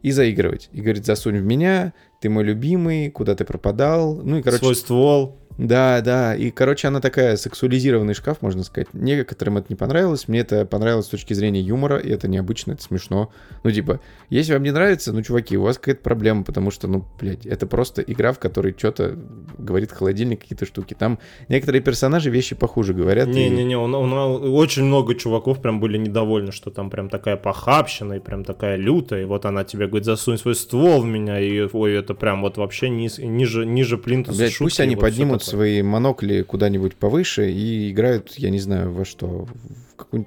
И 0.00 0.10
заигрывать. 0.10 0.68
И 0.72 0.80
говорит, 0.80 1.06
засунь 1.06 1.38
в 1.38 1.44
меня, 1.44 1.92
ты 2.20 2.28
мой 2.28 2.42
любимый, 2.42 3.10
куда 3.10 3.36
ты 3.36 3.44
пропадал. 3.44 4.16
Ну 4.16 4.38
и, 4.38 4.42
короче, 4.42 4.64
Свой 4.64 4.74
ствол. 4.74 5.38
Да, 5.66 6.00
да. 6.00 6.34
И, 6.34 6.50
короче, 6.50 6.88
она 6.88 7.00
такая 7.00 7.36
сексуализированный 7.36 8.14
шкаф, 8.14 8.42
можно 8.42 8.62
сказать. 8.64 8.88
Некоторым 8.92 9.58
это 9.58 9.66
не 9.68 9.76
понравилось. 9.76 10.28
Мне 10.28 10.40
это 10.40 10.64
понравилось 10.66 11.06
с 11.06 11.08
точки 11.10 11.34
зрения 11.34 11.60
юмора, 11.60 11.98
и 11.98 12.10
это 12.10 12.28
необычно, 12.28 12.72
это 12.72 12.82
смешно. 12.82 13.30
Ну, 13.64 13.70
типа, 13.70 14.00
если 14.30 14.52
вам 14.54 14.62
не 14.62 14.70
нравится, 14.72 15.12
ну, 15.12 15.22
чуваки, 15.22 15.56
у 15.56 15.62
вас 15.62 15.78
какая-то 15.78 16.02
проблема, 16.02 16.44
потому 16.44 16.70
что, 16.70 16.88
ну, 16.88 17.04
блядь, 17.20 17.46
это 17.46 17.66
просто 17.66 18.02
игра, 18.02 18.32
в 18.32 18.38
которой 18.38 18.74
что-то 18.76 19.16
говорит 19.58 19.92
холодильник, 19.92 20.40
какие-то 20.40 20.66
штуки. 20.66 20.94
Там 20.98 21.18
некоторые 21.48 21.82
персонажи 21.82 22.30
вещи 22.30 22.54
похуже 22.54 22.94
говорят. 22.94 23.28
и- 23.28 23.32
Не-не-не, 23.32 23.76
у, 23.76 23.84
у 23.84 24.06
нас 24.06 24.40
очень 24.42 24.84
много 24.84 25.14
чуваков 25.14 25.60
прям 25.62 25.80
были 25.80 25.96
недовольны, 25.98 26.52
что 26.52 26.70
там 26.70 26.90
прям 26.90 27.08
такая 27.08 27.36
похабщина 27.36 28.14
и 28.14 28.18
прям 28.20 28.44
такая 28.44 28.76
лютая, 28.76 29.22
и 29.22 29.24
вот 29.24 29.44
она 29.44 29.64
тебе 29.64 29.86
говорит, 29.86 30.04
засунь 30.06 30.38
свой 30.38 30.54
ствол 30.54 31.02
в 31.02 31.06
меня, 31.06 31.38
и 31.40 31.68
ой, 31.72 31.94
это 31.94 32.14
прям 32.14 32.42
вот 32.42 32.56
вообще 32.56 32.88
низ- 32.88 33.18
ниже, 33.18 33.64
ниже 33.66 33.98
плинтуса 33.98 34.38
Блядь, 34.38 34.52
шутки, 34.52 34.62
пусть 34.64 34.80
они 34.80 34.92
и 34.92 34.96
вот 34.96 35.02
поднимут. 35.02 35.42
Свои 35.56 35.82
монокли 35.82 36.42
куда-нибудь 36.42 36.96
повыше 36.96 37.50
и 37.50 37.90
играют, 37.90 38.32
я 38.38 38.50
не 38.50 38.58
знаю, 38.58 38.92
во 38.92 39.04
что, 39.04 39.46
в 39.92 39.96
какую 39.96 40.26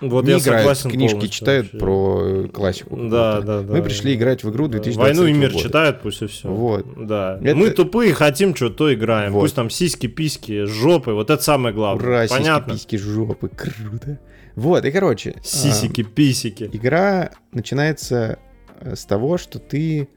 Вот 0.00 0.24
не 0.24 0.30
я 0.32 0.38
играют, 0.38 0.60
согласен 0.62 0.90
книжки 0.90 1.26
читают 1.26 1.66
вообще. 1.66 1.78
про 1.78 2.20
э, 2.24 2.48
классику. 2.48 2.96
Да, 2.96 3.40
да, 3.42 3.60
да. 3.62 3.72
Мы 3.74 3.82
пришли 3.82 4.14
играть 4.14 4.42
в 4.44 4.50
игру 4.50 4.66
Да. 4.68 4.78
2020 4.78 4.96
Войну 5.18 5.28
и 5.28 5.32
мир 5.38 5.50
года. 5.52 5.62
читают, 5.62 6.00
пусть 6.02 6.22
и 6.22 6.26
все. 6.26 6.48
Вот. 6.48 6.86
Да. 7.06 7.38
Это- 7.42 7.54
Мы 7.56 7.70
тупые, 7.70 8.14
хотим 8.14 8.54
что 8.56 8.70
то 8.70 8.92
играем. 8.94 9.32
Вот. 9.32 9.40
Пусть 9.42 9.54
там 9.54 9.68
сиськи, 9.70 10.06
письки, 10.06 10.64
жопы. 10.64 11.12
Вот 11.12 11.28
это 11.30 11.42
самое 11.42 11.74
главное. 11.74 12.02
Ура, 12.06 12.26
сиськи, 12.26 12.38
Понятно? 12.38 12.72
письки, 12.74 12.96
жопы, 12.96 13.48
круто. 13.48 14.18
Вот, 14.56 14.84
и 14.84 14.90
короче, 14.90 15.34
а, 15.36 15.42
Сисики, 15.44 16.02
писики. 16.02 16.68
игра 16.72 17.30
начинается 17.52 18.38
э, 18.80 18.94
с 18.96 19.04
того, 19.04 19.36
что 19.38 19.58
ты... 19.58 20.08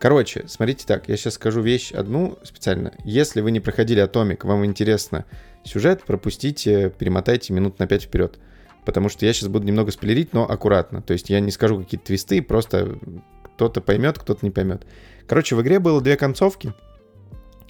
Короче, 0.00 0.44
смотрите 0.48 0.86
так, 0.86 1.10
я 1.10 1.16
сейчас 1.18 1.34
скажу 1.34 1.60
вещь 1.60 1.92
одну 1.92 2.38
специально. 2.42 2.94
Если 3.04 3.42
вы 3.42 3.50
не 3.50 3.60
проходили 3.60 4.00
Атомик, 4.00 4.46
вам 4.46 4.64
интересно 4.64 5.26
сюжет, 5.62 6.04
пропустите, 6.04 6.88
перемотайте 6.88 7.52
минут 7.52 7.78
на 7.78 7.86
5 7.86 8.04
вперед. 8.04 8.38
Потому 8.86 9.10
что 9.10 9.26
я 9.26 9.34
сейчас 9.34 9.50
буду 9.50 9.66
немного 9.66 9.90
спойлерить, 9.90 10.32
но 10.32 10.50
аккуратно. 10.50 11.02
То 11.02 11.12
есть 11.12 11.28
я 11.28 11.38
не 11.40 11.50
скажу 11.50 11.78
какие-то 11.78 12.06
твисты, 12.06 12.40
просто 12.40 12.98
кто-то 13.44 13.82
поймет, 13.82 14.18
кто-то 14.18 14.38
не 14.40 14.50
поймет. 14.50 14.86
Короче, 15.28 15.54
в 15.54 15.60
игре 15.60 15.78
было 15.80 16.00
две 16.00 16.16
концовки. 16.16 16.72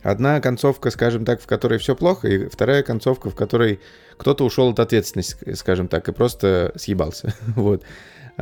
Одна 0.05 0.41
концовка, 0.41 0.91
скажем 0.91 1.24
так, 1.24 1.43
в 1.43 1.49
которой 1.49 1.81
все 1.81 1.97
плохо, 1.97 2.28
и 2.28 2.47
вторая 2.49 2.85
концовка, 2.85 3.28
в 3.28 3.35
которой 3.35 3.81
кто-то 4.16 4.45
ушел 4.45 4.68
от 4.68 4.78
ответственности, 4.78 5.55
скажем 5.55 5.89
так, 5.89 6.09
и 6.09 6.12
просто 6.12 6.72
съебался. 6.76 7.35
вот. 7.57 7.83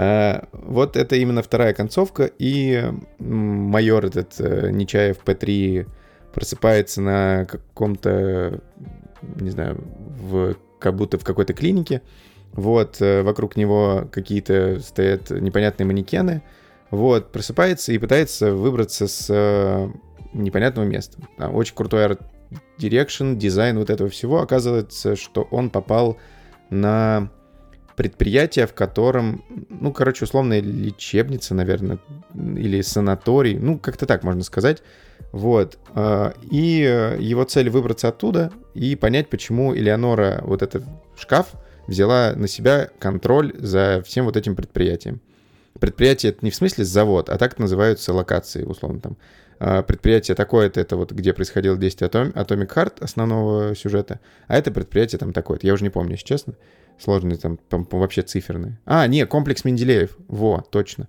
А, 0.01 0.46
вот 0.53 0.96
это 0.96 1.16
именно 1.16 1.42
вторая 1.42 1.74
концовка, 1.74 2.30
и 2.38 2.84
майор 3.18 4.07
этот 4.07 4.34
э, 4.38 4.70
Нечаев 4.70 5.16
П3 5.24 5.88
просыпается 6.32 7.01
на 7.01 7.46
каком-то, 7.46 8.61
не 9.40 9.51
знаю, 9.51 9.82
в, 10.20 10.55
как 10.78 10.94
будто 10.94 11.18
в 11.18 11.24
какой-то 11.24 11.53
клинике. 11.53 12.03
Вот, 12.53 13.03
э, 13.03 13.22
вокруг 13.22 13.57
него 13.57 14.09
какие-то 14.12 14.78
стоят 14.78 15.30
непонятные 15.30 15.86
манекены. 15.88 16.42
Вот, 16.92 17.32
просыпается 17.32 17.92
и 17.92 17.99
пытается 17.99 18.55
выбраться 18.55 19.09
с 19.09 19.26
э, 19.28 19.88
непонятного 20.32 20.86
места. 20.86 21.18
Там 21.38 21.57
очень 21.57 21.74
крутой 21.74 22.05
art 22.05 22.22
direction, 22.79 23.35
дизайн 23.34 23.76
вот 23.76 23.90
этого 23.90 24.09
всего. 24.09 24.42
Оказывается, 24.42 25.16
что 25.16 25.42
он 25.51 25.70
попал 25.70 26.18
на 26.70 27.30
предприятие, 27.99 28.68
в 28.68 28.74
котором, 28.74 29.44
ну, 29.68 29.92
короче, 29.92 30.24
условная 30.24 30.61
лечебница, 30.61 31.53
наверное, 31.53 31.99
или 32.32 32.80
санаторий, 32.80 33.59
ну, 33.59 33.76
как-то 33.76 34.07
так 34.07 34.22
можно 34.22 34.44
сказать. 34.44 34.84
Вот. 35.32 35.78
А, 35.96 36.32
и 36.49 37.16
его 37.18 37.42
цель 37.42 37.68
выбраться 37.70 38.07
оттуда 38.07 38.53
и 38.72 38.94
понять, 38.94 39.28
почему 39.28 39.74
Элеонора, 39.74 40.40
вот 40.44 40.62
этот 40.62 40.84
шкаф, 41.16 41.49
взяла 41.88 42.34
на 42.36 42.46
себя 42.46 42.88
контроль 43.01 43.53
за 43.59 44.01
всем 44.07 44.26
вот 44.26 44.36
этим 44.36 44.55
предприятием. 44.55 45.20
Предприятие 45.80 46.30
это 46.30 46.44
не 46.44 46.53
в 46.53 46.55
смысле 46.55 46.84
завод, 46.84 47.28
а 47.28 47.36
так 47.36 47.59
называются 47.59 48.12
локации, 48.12 48.62
условно 48.62 49.01
там. 49.01 49.16
А, 49.61 49.83
предприятие 49.83 50.35
такое-то, 50.35 50.81
это 50.81 50.97
вот 50.97 51.13
где 51.13 51.33
происходило 51.33 51.77
действие 51.77 52.09
Atom, 52.09 52.33
Atomic 52.33 52.75
Heart 52.75 53.03
основного 53.03 53.75
сюжета, 53.75 54.21
а 54.47 54.57
это 54.57 54.71
предприятие 54.71 55.19
там 55.19 55.33
такое-то. 55.33 55.67
Я 55.67 55.75
уже 55.75 55.85
не 55.85 55.91
помню, 55.91 56.13
если 56.13 56.27
честно. 56.27 56.55
Сложные 56.99 57.39
там, 57.39 57.59
там 57.69 57.87
вообще 57.91 58.23
циферные. 58.23 58.79
А, 58.85 59.07
не, 59.07 59.25
комплекс 59.27 59.65
Менделеев. 59.65 60.17
Во, 60.29 60.65
точно. 60.71 61.09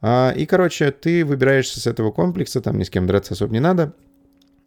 А, 0.00 0.32
и, 0.36 0.46
короче, 0.46 0.90
ты 0.90 1.24
выбираешься 1.24 1.80
с 1.80 1.86
этого 1.86 2.10
комплекса, 2.10 2.60
там 2.60 2.78
ни 2.78 2.84
с 2.84 2.90
кем 2.90 3.06
драться 3.06 3.34
особо 3.34 3.52
не 3.52 3.60
надо. 3.60 3.92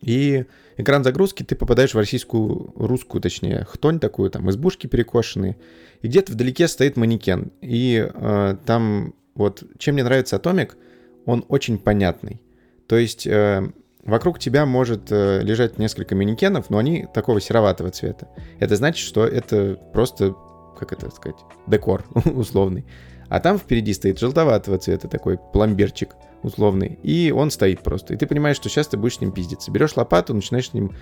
И 0.02 0.46
экран 0.78 1.04
загрузки 1.04 1.44
ты 1.44 1.56
попадаешь 1.56 1.94
в 1.94 1.98
российскую, 1.98 2.74
русскую, 2.76 3.22
точнее, 3.22 3.66
хтонь 3.66 4.00
такую, 4.00 4.30
там 4.32 4.50
избушки 4.50 4.88
перекошенные. 4.88 5.58
И 6.02 6.08
где-то 6.08 6.32
вдалеке 6.32 6.68
стоит 6.68 6.98
манекен. 6.98 7.52
И 7.62 8.10
э, 8.12 8.56
там 8.66 9.14
вот, 9.36 9.64
чем 9.78 9.96
мне 9.96 10.04
нравится 10.04 10.38
Атомик, 10.38 10.78
он 11.26 11.46
очень 11.50 11.78
понятный. 11.78 12.42
То 12.90 12.98
есть 12.98 13.28
э, 13.28 13.70
вокруг 14.04 14.40
тебя 14.40 14.66
может 14.66 15.12
э, 15.12 15.42
лежать 15.44 15.78
несколько 15.78 16.16
манекенов, 16.16 16.72
но 16.72 16.80
они 16.80 17.08
такого 17.14 17.40
сероватого 17.40 17.92
цвета. 17.92 18.28
Это 18.60 18.76
значит, 18.76 19.06
что 19.06 19.26
это 19.26 19.80
просто, 19.94 20.36
как 20.78 20.92
это 20.92 21.12
сказать, 21.12 21.38
декор 21.68 22.04
условный. 22.26 22.86
А 23.30 23.40
там 23.40 23.60
впереди 23.60 23.94
стоит 23.94 24.20
желтоватого 24.20 24.80
цвета 24.80 25.08
такой 25.08 25.38
пломбирчик 25.38 26.16
условный, 26.42 26.98
и 27.04 27.32
он 27.32 27.52
стоит 27.52 27.82
просто. 27.82 28.16
И 28.16 28.18
ты 28.18 28.26
понимаешь, 28.26 28.56
что 28.56 28.70
сейчас 28.70 28.88
ты 28.88 28.98
будешь 28.98 29.18
с 29.18 29.22
ним 29.22 29.34
пиздиться. 29.34 29.70
Берешь 29.70 29.96
лопату, 29.96 30.34
начинаешь 30.34 30.72
с 30.72 30.74
ним 30.74 30.96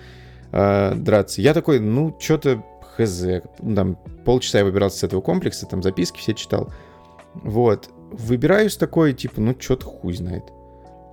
э, 0.52 0.94
драться. 0.94 1.40
Я 1.40 1.54
такой, 1.54 1.80
ну, 1.80 2.14
что-то 2.20 2.62
хз. 2.98 3.24
Ну, 3.60 3.74
там 3.74 3.96
полчаса 4.26 4.58
я 4.58 4.64
выбирался 4.66 4.98
с 4.98 5.04
этого 5.04 5.22
комплекса, 5.22 5.64
там 5.64 5.82
записки 5.82 6.18
все 6.18 6.34
читал. 6.34 6.70
Вот. 7.32 7.88
Выбираюсь 8.12 8.76
такой, 8.76 9.14
типа, 9.14 9.40
ну, 9.40 9.56
что-то 9.58 9.86
хуй 9.86 10.12
знает. 10.12 10.44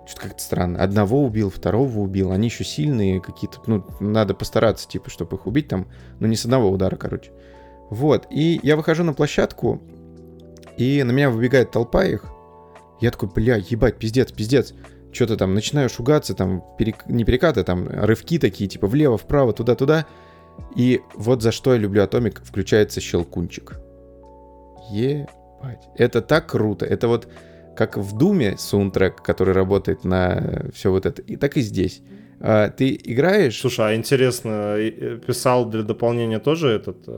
Что-то 0.06 0.28
как-то 0.28 0.44
странно. 0.44 0.82
Одного 0.82 1.24
убил, 1.24 1.50
второго 1.50 2.00
убил. 2.00 2.32
Они 2.32 2.48
еще 2.48 2.64
сильные 2.64 3.20
какие-то. 3.20 3.60
Ну, 3.66 3.86
надо 4.00 4.36
постараться, 4.36 4.88
типа, 4.88 5.10
чтобы 5.10 5.38
их 5.38 5.48
убить 5.48 5.68
там. 5.68 5.88
Ну, 6.20 6.28
не 6.28 6.36
с 6.36 6.46
одного 6.46 6.70
удара, 6.70 6.96
короче. 6.96 7.32
Вот. 7.90 8.28
И 8.30 8.60
я 8.64 8.76
выхожу 8.76 9.04
на 9.04 9.14
площадку, 9.14 9.82
и 10.78 11.04
на 11.04 11.12
меня 11.12 11.30
выбегает 11.30 11.72
толпа 11.72 12.06
их. 12.06 12.26
Я 13.02 13.12
такой, 13.12 13.30
бля, 13.30 13.58
ебать, 13.58 13.98
пиздец, 13.98 14.32
пиздец. 14.32 14.74
Что-то 15.12 15.38
там 15.38 15.54
начинаю 15.54 15.90
шугаться, 15.90 16.34
там, 16.34 16.64
перек... 16.78 17.06
не 17.08 17.24
перекаты, 17.24 17.64
там, 17.64 17.88
рывки 17.88 18.38
такие, 18.38 18.70
типа, 18.70 18.88
влево, 18.88 19.18
вправо, 19.18 19.54
туда-туда. 19.54 20.06
И 20.76 21.02
вот 21.16 21.42
за 21.42 21.52
что 21.52 21.74
я 21.74 21.80
люблю 21.80 22.04
Атомик, 22.04 22.42
включается 22.44 23.02
щелкунчик. 23.02 23.80
Ебать. 24.92 25.88
Это 25.96 26.22
так 26.22 26.48
круто. 26.48 26.86
Это 26.86 27.08
вот 27.08 27.28
как 27.76 27.98
в 27.98 28.18
Думе 28.18 28.56
саундтрек, 28.58 29.22
который 29.22 29.54
работает 29.54 30.04
на 30.04 30.66
все 30.74 30.92
вот 30.92 31.06
это, 31.06 31.22
и 31.22 31.36
так 31.36 31.58
и 31.58 31.62
здесь. 31.62 32.02
А, 32.40 32.70
ты 32.70 33.00
играешь... 33.02 33.60
Слушай, 33.60 33.94
а 33.94 33.96
интересно, 33.96 34.78
писал 35.26 35.66
для 35.66 35.84
дополнения 35.84 36.40
тоже 36.40 36.70
этот 36.70 36.98
э, 37.08 37.12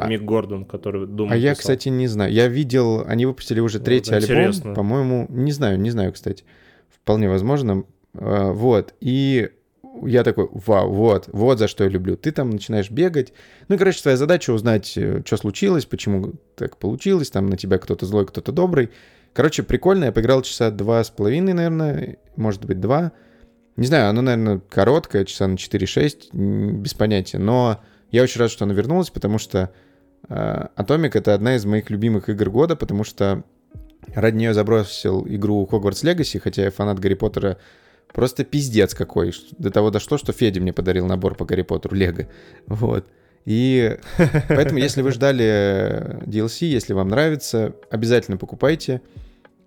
а... 0.00 0.06
Мик 0.06 0.22
Гордон, 0.22 0.64
который 0.64 1.06
думал. 1.06 1.32
А 1.32 1.36
я, 1.36 1.50
писал? 1.50 1.60
кстати, 1.60 1.88
не 1.88 2.06
знаю. 2.06 2.32
Я 2.32 2.48
видел, 2.48 3.04
они 3.06 3.26
выпустили 3.26 3.60
уже 3.60 3.80
третий 3.80 4.14
вот, 4.14 4.28
альбом, 4.28 4.74
по-моему, 4.74 5.26
не 5.28 5.52
знаю, 5.52 5.78
не 5.80 5.90
знаю, 5.90 6.12
кстати. 6.12 6.44
Вполне 6.88 7.28
возможно. 7.28 7.84
А, 8.14 8.52
вот, 8.52 8.94
и 9.00 9.50
я 10.02 10.24
такой, 10.24 10.48
вау, 10.52 10.90
вот, 10.92 11.28
вот 11.32 11.58
за 11.58 11.68
что 11.68 11.84
я 11.84 11.90
люблю. 11.90 12.16
Ты 12.16 12.32
там 12.32 12.50
начинаешь 12.50 12.90
бегать. 12.90 13.32
Ну, 13.68 13.74
и, 13.74 13.78
короче, 13.78 14.02
твоя 14.02 14.16
задача 14.16 14.52
узнать, 14.52 14.92
э, 14.96 15.22
что 15.24 15.36
случилось, 15.36 15.84
почему 15.84 16.34
так 16.56 16.76
получилось, 16.76 17.30
там 17.30 17.48
на 17.48 17.56
тебя 17.56 17.78
кто-то 17.78 18.06
злой, 18.06 18.26
кто-то 18.26 18.52
добрый. 18.52 18.90
Короче, 19.34 19.64
прикольно, 19.64 20.06
я 20.06 20.12
поиграл 20.12 20.42
часа 20.42 20.70
два 20.70 21.02
с 21.02 21.10
половиной, 21.10 21.52
наверное, 21.52 22.16
может 22.36 22.64
быть, 22.64 22.80
два. 22.80 23.12
Не 23.76 23.86
знаю, 23.86 24.08
оно, 24.08 24.22
наверное, 24.22 24.60
короткое, 24.70 25.24
часа 25.24 25.48
на 25.48 25.54
4-6, 25.54 26.32
без 26.78 26.94
понятия. 26.94 27.38
Но 27.38 27.80
я 28.12 28.22
очень 28.22 28.40
рад, 28.40 28.50
что 28.50 28.64
оно 28.64 28.72
вернулось, 28.74 29.10
потому 29.10 29.38
что 29.38 29.72
э, 30.28 30.66
Atomic— 30.76 31.10
это 31.14 31.34
одна 31.34 31.56
из 31.56 31.64
моих 31.64 31.90
любимых 31.90 32.28
игр 32.28 32.48
года, 32.48 32.76
потому 32.76 33.02
что 33.02 33.42
ради 34.14 34.36
нее 34.36 34.54
забросил 34.54 35.26
игру 35.26 35.68
Hogwarts 35.70 36.04
Legacy, 36.04 36.38
хотя 36.38 36.62
я 36.62 36.70
фанат 36.70 37.00
Гарри 37.00 37.14
Поттера 37.14 37.58
просто 38.12 38.44
пиздец 38.44 38.94
какой. 38.94 39.34
До 39.58 39.72
того 39.72 39.90
дошло, 39.90 40.16
что 40.16 40.32
Федя 40.32 40.60
мне 40.60 40.72
подарил 40.72 41.06
набор 41.06 41.34
по 41.34 41.44
Гарри 41.44 41.62
Поттеру 41.62 41.96
Лего. 41.96 42.28
Вот. 42.68 43.04
И 43.44 43.98
поэтому, 44.48 44.78
если 44.78 45.02
вы 45.02 45.10
ждали 45.10 46.20
DLC, 46.24 46.66
если 46.66 46.92
вам 46.92 47.08
нравится, 47.08 47.74
обязательно 47.90 48.36
покупайте, 48.36 49.02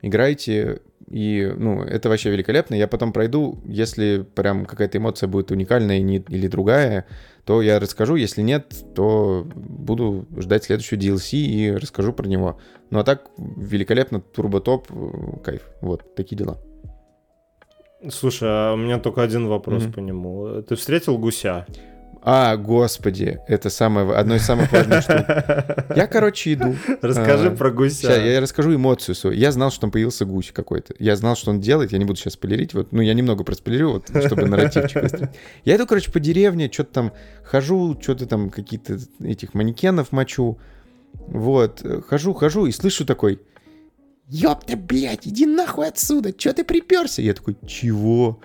играйте. 0.01 0.81
И, 1.09 1.53
ну, 1.57 1.83
это 1.83 2.09
вообще 2.09 2.29
великолепно. 2.29 2.75
Я 2.75 2.87
потом 2.87 3.13
пройду, 3.13 3.59
если 3.65 4.25
прям 4.35 4.65
какая-то 4.65 4.97
эмоция 4.97 5.27
будет 5.27 5.51
уникальная 5.51 5.99
или 5.99 6.47
другая, 6.47 7.05
то 7.45 7.61
я 7.61 7.79
расскажу. 7.79 8.15
Если 8.15 8.41
нет, 8.41 8.75
то 8.93 9.47
буду 9.55 10.27
ждать 10.35 10.65
следующую 10.65 10.99
DLC 10.99 11.37
и 11.37 11.71
расскажу 11.71 12.11
про 12.11 12.27
него. 12.27 12.59
Ну 12.89 12.99
а 12.99 13.03
так, 13.03 13.29
великолепно, 13.37 14.19
турботоп, 14.19 14.87
кайф. 15.43 15.61
Вот, 15.81 16.13
такие 16.15 16.35
дела. 16.35 16.57
Слушай, 18.09 18.49
а 18.49 18.73
у 18.73 18.77
меня 18.77 18.99
только 18.99 19.23
один 19.23 19.47
вопрос 19.47 19.83
mm-hmm. 19.83 19.93
по 19.93 19.99
нему. 19.99 20.61
Ты 20.61 20.75
встретил 20.75 21.17
гуся? 21.17 21.65
А, 22.29 22.57
господи, 22.57 23.39
это 23.47 23.69
самое, 23.69 24.11
одно 24.11 24.35
из 24.35 24.41
самых 24.41 24.69
важных 24.73 25.01
штук. 25.01 25.25
Я, 25.95 26.07
короче, 26.07 26.51
иду. 26.55 26.75
Расскажи 27.01 27.47
а, 27.47 27.55
про 27.55 27.71
гуся. 27.71 28.01
Сейчас, 28.01 28.17
я 28.17 28.41
расскажу 28.41 28.75
эмоцию 28.75 29.15
свою. 29.15 29.37
Я 29.37 29.53
знал, 29.53 29.71
что 29.71 29.79
там 29.79 29.91
появился 29.91 30.25
гусь 30.25 30.51
какой-то. 30.51 30.93
Я 30.99 31.15
знал, 31.15 31.37
что 31.37 31.51
он 31.51 31.61
делает. 31.61 31.93
Я 31.93 31.99
не 31.99 32.03
буду 32.03 32.19
сейчас 32.19 32.33
спойлерить. 32.33 32.73
Вот, 32.73 32.91
ну, 32.91 33.01
я 33.01 33.13
немного 33.13 33.45
проспойлерю, 33.45 33.93
вот, 33.93 34.09
чтобы 34.25 34.45
нарративчик 34.45 35.03
выстроить. 35.03 35.29
Я 35.63 35.77
иду, 35.77 35.87
короче, 35.87 36.11
по 36.11 36.19
деревне, 36.19 36.69
что-то 36.69 36.91
там 36.91 37.13
хожу, 37.45 37.97
что-то 38.01 38.25
там 38.25 38.49
какие-то 38.49 38.99
этих 39.23 39.53
манекенов 39.53 40.11
мочу. 40.11 40.57
Вот, 41.13 41.81
хожу, 42.09 42.33
хожу 42.33 42.65
и 42.65 42.73
слышу 42.73 43.05
такой, 43.05 43.39
ёпта, 44.27 44.75
блядь, 44.75 45.25
иди 45.25 45.45
нахуй 45.45 45.87
отсюда, 45.87 46.33
чё 46.33 46.51
ты 46.51 46.65
приперся? 46.65 47.21
Я 47.21 47.33
такой, 47.33 47.55
чего? 47.65 48.41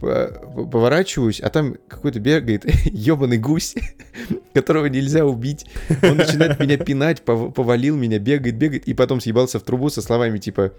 Поворачиваюсь, 0.00 1.40
а 1.40 1.50
там 1.50 1.76
какой-то 1.88 2.20
бегает 2.20 2.64
ебаный 2.86 3.38
гусь, 3.38 3.74
которого 4.54 4.86
нельзя 4.86 5.24
убить. 5.24 5.66
Он 6.02 6.16
начинает 6.16 6.58
меня 6.58 6.78
пинать, 6.78 7.22
повалил 7.22 7.96
меня, 7.96 8.18
бегает, 8.18 8.56
бегает, 8.56 8.88
и 8.88 8.94
потом 8.94 9.20
съебался 9.20 9.58
в 9.58 9.62
трубу 9.62 9.90
со 9.90 10.02
словами 10.02 10.38
типа 10.38 10.72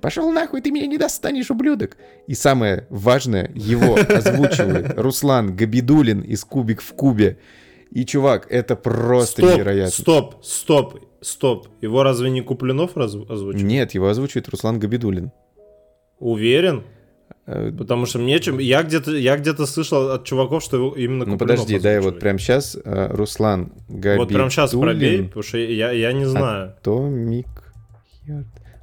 «Пошел 0.00 0.30
нахуй, 0.32 0.62
ты 0.62 0.70
меня 0.70 0.86
не 0.86 0.98
достанешь, 0.98 1.50
ублюдок!» 1.50 1.96
И 2.26 2.34
самое 2.34 2.86
важное, 2.88 3.50
его 3.54 3.96
озвучивает 4.08 4.98
Руслан 4.98 5.54
Габидулин 5.54 6.20
из 6.20 6.44
«Кубик 6.44 6.80
в 6.80 6.94
кубе». 6.94 7.38
И, 7.90 8.04
чувак, 8.04 8.46
это 8.50 8.76
просто 8.76 9.42
стоп, 9.42 9.54
невероятно. 9.56 9.90
Стоп, 9.90 10.44
стоп, 10.44 11.00
стоп. 11.20 11.68
Его 11.80 12.04
разве 12.04 12.30
не 12.30 12.40
Куплинов 12.40 12.96
озвучивает? 12.96 13.60
Нет, 13.60 13.94
его 13.94 14.08
озвучивает 14.08 14.48
Руслан 14.48 14.78
Габидулин. 14.78 15.32
Уверен? 16.20 16.84
Э, 17.52 17.72
Потому 17.76 18.06
что 18.06 18.20
мне 18.20 18.38
чем 18.38 18.58
я 18.58 18.84
где-то 18.84 19.10
я 19.10 19.36
где-то 19.36 19.66
слышал 19.66 20.12
от 20.12 20.24
чуваков, 20.24 20.62
что 20.62 20.76
его 20.76 20.94
именно 20.94 21.24
Ну 21.24 21.36
подожди, 21.36 21.80
да, 21.80 21.92
я 21.92 22.00
вот 22.00 22.20
прям 22.20 22.38
сейчас 22.38 22.76
э, 22.76 23.08
Руслан 23.10 23.72
Габи. 23.88 24.18
Вот 24.18 24.28
прям 24.28 24.50
сейчас 24.50 24.70
пробей, 24.70 25.24
потому 25.24 25.42
что 25.42 25.58
я, 25.58 25.90
я 25.90 26.12
не 26.12 26.26
знаю. 26.26 26.74
Атомик 26.78 27.48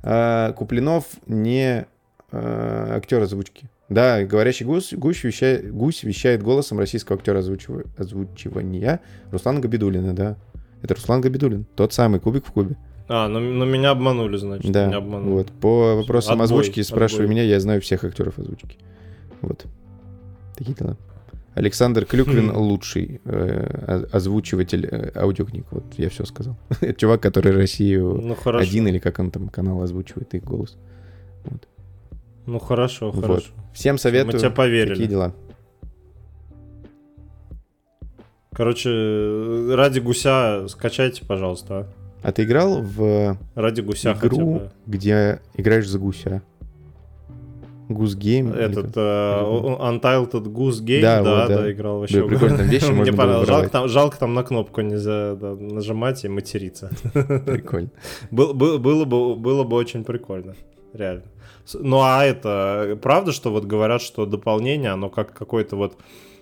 а, 0.04 0.52
Куплинов 0.52 1.06
не 1.28 1.86
а, 2.32 2.96
актер 2.98 3.22
озвучки. 3.22 3.70
Да, 3.88 4.24
говорящий 4.24 4.66
гусь, 4.66 4.94
гусь, 4.94 5.24
вещает, 5.24 5.74
гусь 5.74 6.04
вещает 6.04 6.44
голосом 6.44 6.78
российского 6.78 7.18
актера 7.18 7.40
озвучив... 7.40 7.86
озвучивания 7.98 9.00
Руслана 9.32 9.62
Габидулина, 9.62 10.14
да. 10.14 10.36
Это 10.82 10.96
Руслан 10.96 11.22
Габидулин, 11.22 11.66
тот 11.76 11.94
самый 11.94 12.20
кубик 12.20 12.46
в 12.46 12.52
кубе. 12.52 12.76
А, 13.10 13.28
ну, 13.28 13.40
ну 13.40 13.66
меня 13.66 13.92
обманули, 13.92 14.38
значит. 14.38 14.72
Да, 14.72 14.88
меня 14.88 14.98
обманули. 14.98 15.32
вот. 15.32 15.52
По 15.52 15.96
вопросам 15.96 16.42
отбой, 16.42 16.46
озвучки 16.46 16.82
спрашивай 16.82 17.26
отбой. 17.26 17.36
меня, 17.36 17.44
я 17.44 17.60
знаю 17.60 17.82
всех 17.82 18.04
актеров 18.04 18.38
озвучки. 18.38 18.78
Вот. 19.42 19.66
Такие 20.56 20.76
дела. 20.76 20.98
Александр 21.58 22.06
Клюквин 22.06 22.56
лучший 22.56 23.20
э, 23.26 24.06
озвучиватель 24.12 24.86
э, 24.86 25.12
аудиокниг. 25.16 25.66
Вот 25.72 25.86
я 25.98 26.10
все 26.10 26.24
сказал. 26.26 26.56
Это 26.82 26.94
чувак, 26.94 27.22
который 27.22 27.52
Россию 27.52 28.22
ну, 28.22 28.38
один 28.46 28.88
или 28.88 29.00
как 29.00 29.18
он 29.18 29.32
там 29.32 29.50
канал 29.50 29.82
озвучивает 29.82 30.36
их 30.36 30.44
голос. 30.44 30.78
Вот. 31.46 31.68
Ну 32.46 32.60
хорошо, 32.60 33.10
вот. 33.10 33.26
хорошо. 33.26 33.48
Всем 33.74 33.98
советую. 33.98 34.34
Мы 34.34 34.40
тебе 34.40 34.52
поверили. 34.52 34.94
Такие 34.94 35.10
дела. 35.10 35.34
Короче, 38.52 38.90
ради 39.74 40.00
гуся 40.00 40.68
скачайте, 40.68 41.26
пожалуйста. 41.26 41.74
А, 41.76 42.07
а 42.22 42.32
ты 42.32 42.44
играл 42.44 42.82
в 42.82 43.38
ради 43.56 43.82
гуся 43.82 44.14
игру, 44.14 44.64
где 44.86 45.42
играешь 45.56 45.88
за 45.88 46.00
гуся? 46.00 46.42
Goose 47.90 48.18
Game? 48.18 48.54
Этот 48.54 48.96
uh, 48.98 49.80
Untitled 49.80 50.32
Goose 50.32 50.84
Game, 50.84 51.02
да, 51.02 51.22
да, 51.24 51.42
вот, 51.42 51.48
да, 51.48 51.58
да, 51.62 51.72
играл 51.72 52.00
вообще. 52.00 52.28
Прикольно, 52.28 52.62
вещи 52.62 52.86
Мне 52.92 53.14
понравилось. 53.14 53.48
Жалко 53.48 53.70
там, 53.70 53.88
жалко 53.88 54.18
там 54.20 54.34
на 54.34 54.44
кнопку 54.44 54.82
нельзя 54.82 55.36
да, 55.36 55.56
нажимать 55.56 56.24
и 56.26 56.28
материться. 56.28 56.92
Прикольно. 57.14 57.90
Был, 58.30 58.54
был, 58.54 58.80
было, 58.80 59.06
бы, 59.06 59.36
было 59.36 59.64
бы 59.64 59.78
очень 59.78 60.04
прикольно, 60.04 60.56
реально. 60.94 61.24
Ну 61.74 62.02
а 62.02 62.24
это, 62.24 62.98
правда, 63.02 63.32
что 63.32 63.52
вот 63.52 63.66
говорят, 63.66 64.02
что 64.02 64.26
дополнение, 64.26 64.92
оно 64.92 65.10
как 65.10 65.34
какой-то 65.34 65.76
вот 65.76 65.98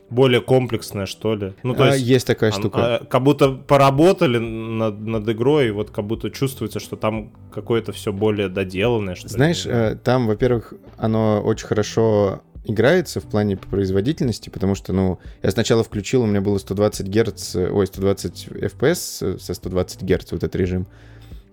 более 0.09 0.41
комплексное, 0.41 1.05
что 1.05 1.35
ли. 1.35 1.53
Ну, 1.63 1.73
то 1.73 1.83
а, 1.83 1.95
есть, 1.95 2.05
есть 2.05 2.27
такая 2.27 2.51
штука. 2.51 2.97
А, 2.97 3.05
как 3.05 3.23
будто 3.23 3.49
поработали 3.49 4.37
над, 4.37 4.99
над 4.99 5.27
игрой, 5.29 5.67
и 5.67 5.71
вот 5.71 5.89
как 5.91 6.05
будто 6.05 6.29
чувствуется, 6.29 6.79
что 6.79 6.95
там 6.95 7.31
какое-то 7.51 7.91
все 7.91 8.13
более 8.13 8.49
доделанное. 8.49 9.15
Что 9.15 9.29
Знаешь, 9.29 9.65
э, 9.65 9.97
там, 10.03 10.27
во-первых, 10.27 10.73
оно 10.97 11.41
очень 11.41 11.67
хорошо 11.67 12.41
играется 12.65 13.19
в 13.19 13.25
плане 13.25 13.57
производительности, 13.57 14.49
потому 14.49 14.75
что, 14.75 14.93
ну, 14.93 15.19
я 15.43 15.51
сначала 15.51 15.83
включил, 15.83 16.23
у 16.23 16.25
меня 16.25 16.41
было 16.41 16.57
120 16.57 17.07
Гц, 17.07 17.55
ой, 17.55 17.87
120 17.87 18.47
FPS 18.47 19.39
со 19.39 19.53
120 19.53 20.01
Гц, 20.03 20.31
вот 20.31 20.43
этот 20.43 20.55
режим. 20.55 20.87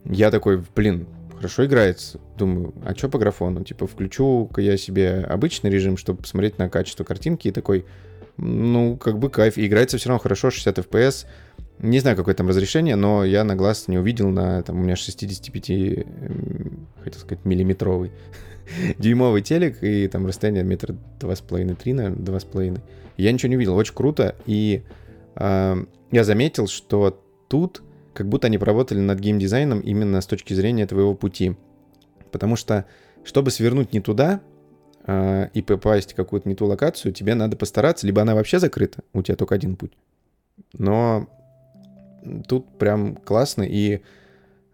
Я 0.05 0.30
такой, 0.30 0.62
блин, 0.74 1.07
хорошо 1.36 1.66
играется. 1.66 2.20
Думаю, 2.38 2.74
а 2.84 2.94
что 2.94 3.09
по 3.09 3.18
графону? 3.18 3.64
Типа, 3.64 3.86
включу-ка 3.86 4.61
я 4.61 4.76
себе 4.76 5.26
обычный 5.28 5.70
режим, 5.70 5.96
чтобы 5.96 6.22
посмотреть 6.22 6.59
на 6.59 6.68
качество 6.68 7.05
картинки, 7.05 7.48
и 7.48 7.53
такой, 7.53 7.84
ну, 8.37 8.97
как 8.97 9.18
бы 9.18 9.30
кайф. 9.30 9.59
И 9.59 9.66
играется 9.66 9.99
все 9.99 10.09
равно 10.09 10.20
хорошо, 10.20 10.51
60 10.51 10.78
FPS. 10.78 11.26
Не 11.78 11.99
знаю, 12.01 12.16
какое 12.16 12.35
там 12.35 12.49
разрешение, 12.49 12.97
но 12.97 13.24
я 13.24 13.45
на 13.45 13.57
глаз 13.57 13.89
не 13.89 13.99
увидел 13.99 14.28
на, 14.28 14.62
там, 14.62 14.78
у 14.78 14.83
меня 14.83 14.95
65, 14.95 16.07
хотел 17.03 17.20
сказать, 17.20 17.45
миллиметровый 17.45 18.12
дюймовый 18.99 19.43
телек, 19.43 19.83
и 19.83 20.07
там 20.09 20.26
расстояние 20.26 20.64
метра 20.64 20.95
два 21.18 21.35
с 21.35 21.41
половиной, 21.41 21.74
три, 21.74 21.93
наверное, 21.93 22.24
два 22.24 22.39
с 22.39 22.45
половиной. 22.45 22.80
Я 23.16 23.33
ничего 23.33 23.51
не 23.51 23.57
увидел, 23.57 23.74
очень 23.76 23.95
круто, 23.95 24.37
и 24.47 24.83
э, 25.35 25.85
я 26.11 26.24
заметил, 26.24 26.68
что 26.68 27.20
тут 27.49 27.83
как 28.14 28.28
будто 28.28 28.47
они 28.47 28.59
поработали 28.59 29.01
над 29.01 29.18
геймдизайном 29.18 29.80
именно 29.80 30.20
с 30.20 30.26
точки 30.26 30.55
зрения 30.55 30.87
твоего 30.87 31.14
пути. 31.14 31.57
Потому 32.30 32.57
что, 32.57 32.87
чтобы 33.24 33.51
свернуть 33.51 33.93
не 33.93 34.01
туда, 34.01 34.41
э, 35.07 35.48
и 35.55 35.62
попасть 35.62 36.12
в 36.12 36.16
какую-то 36.16 36.48
не 36.48 36.55
ту 36.55 36.66
локацию, 36.66 37.12
тебе 37.12 37.34
надо 37.34 37.57
постараться, 37.57 38.07
либо 38.07 38.22
она 38.22 38.34
вообще 38.34 38.59
закрыта, 38.59 39.03
у 39.12 39.22
тебя 39.22 39.36
только 39.36 39.55
один 39.55 39.76
путь. 39.76 39.92
Но 40.74 41.28
тут 42.46 42.78
прям 42.78 43.16
классно, 43.16 43.62
и 43.62 44.00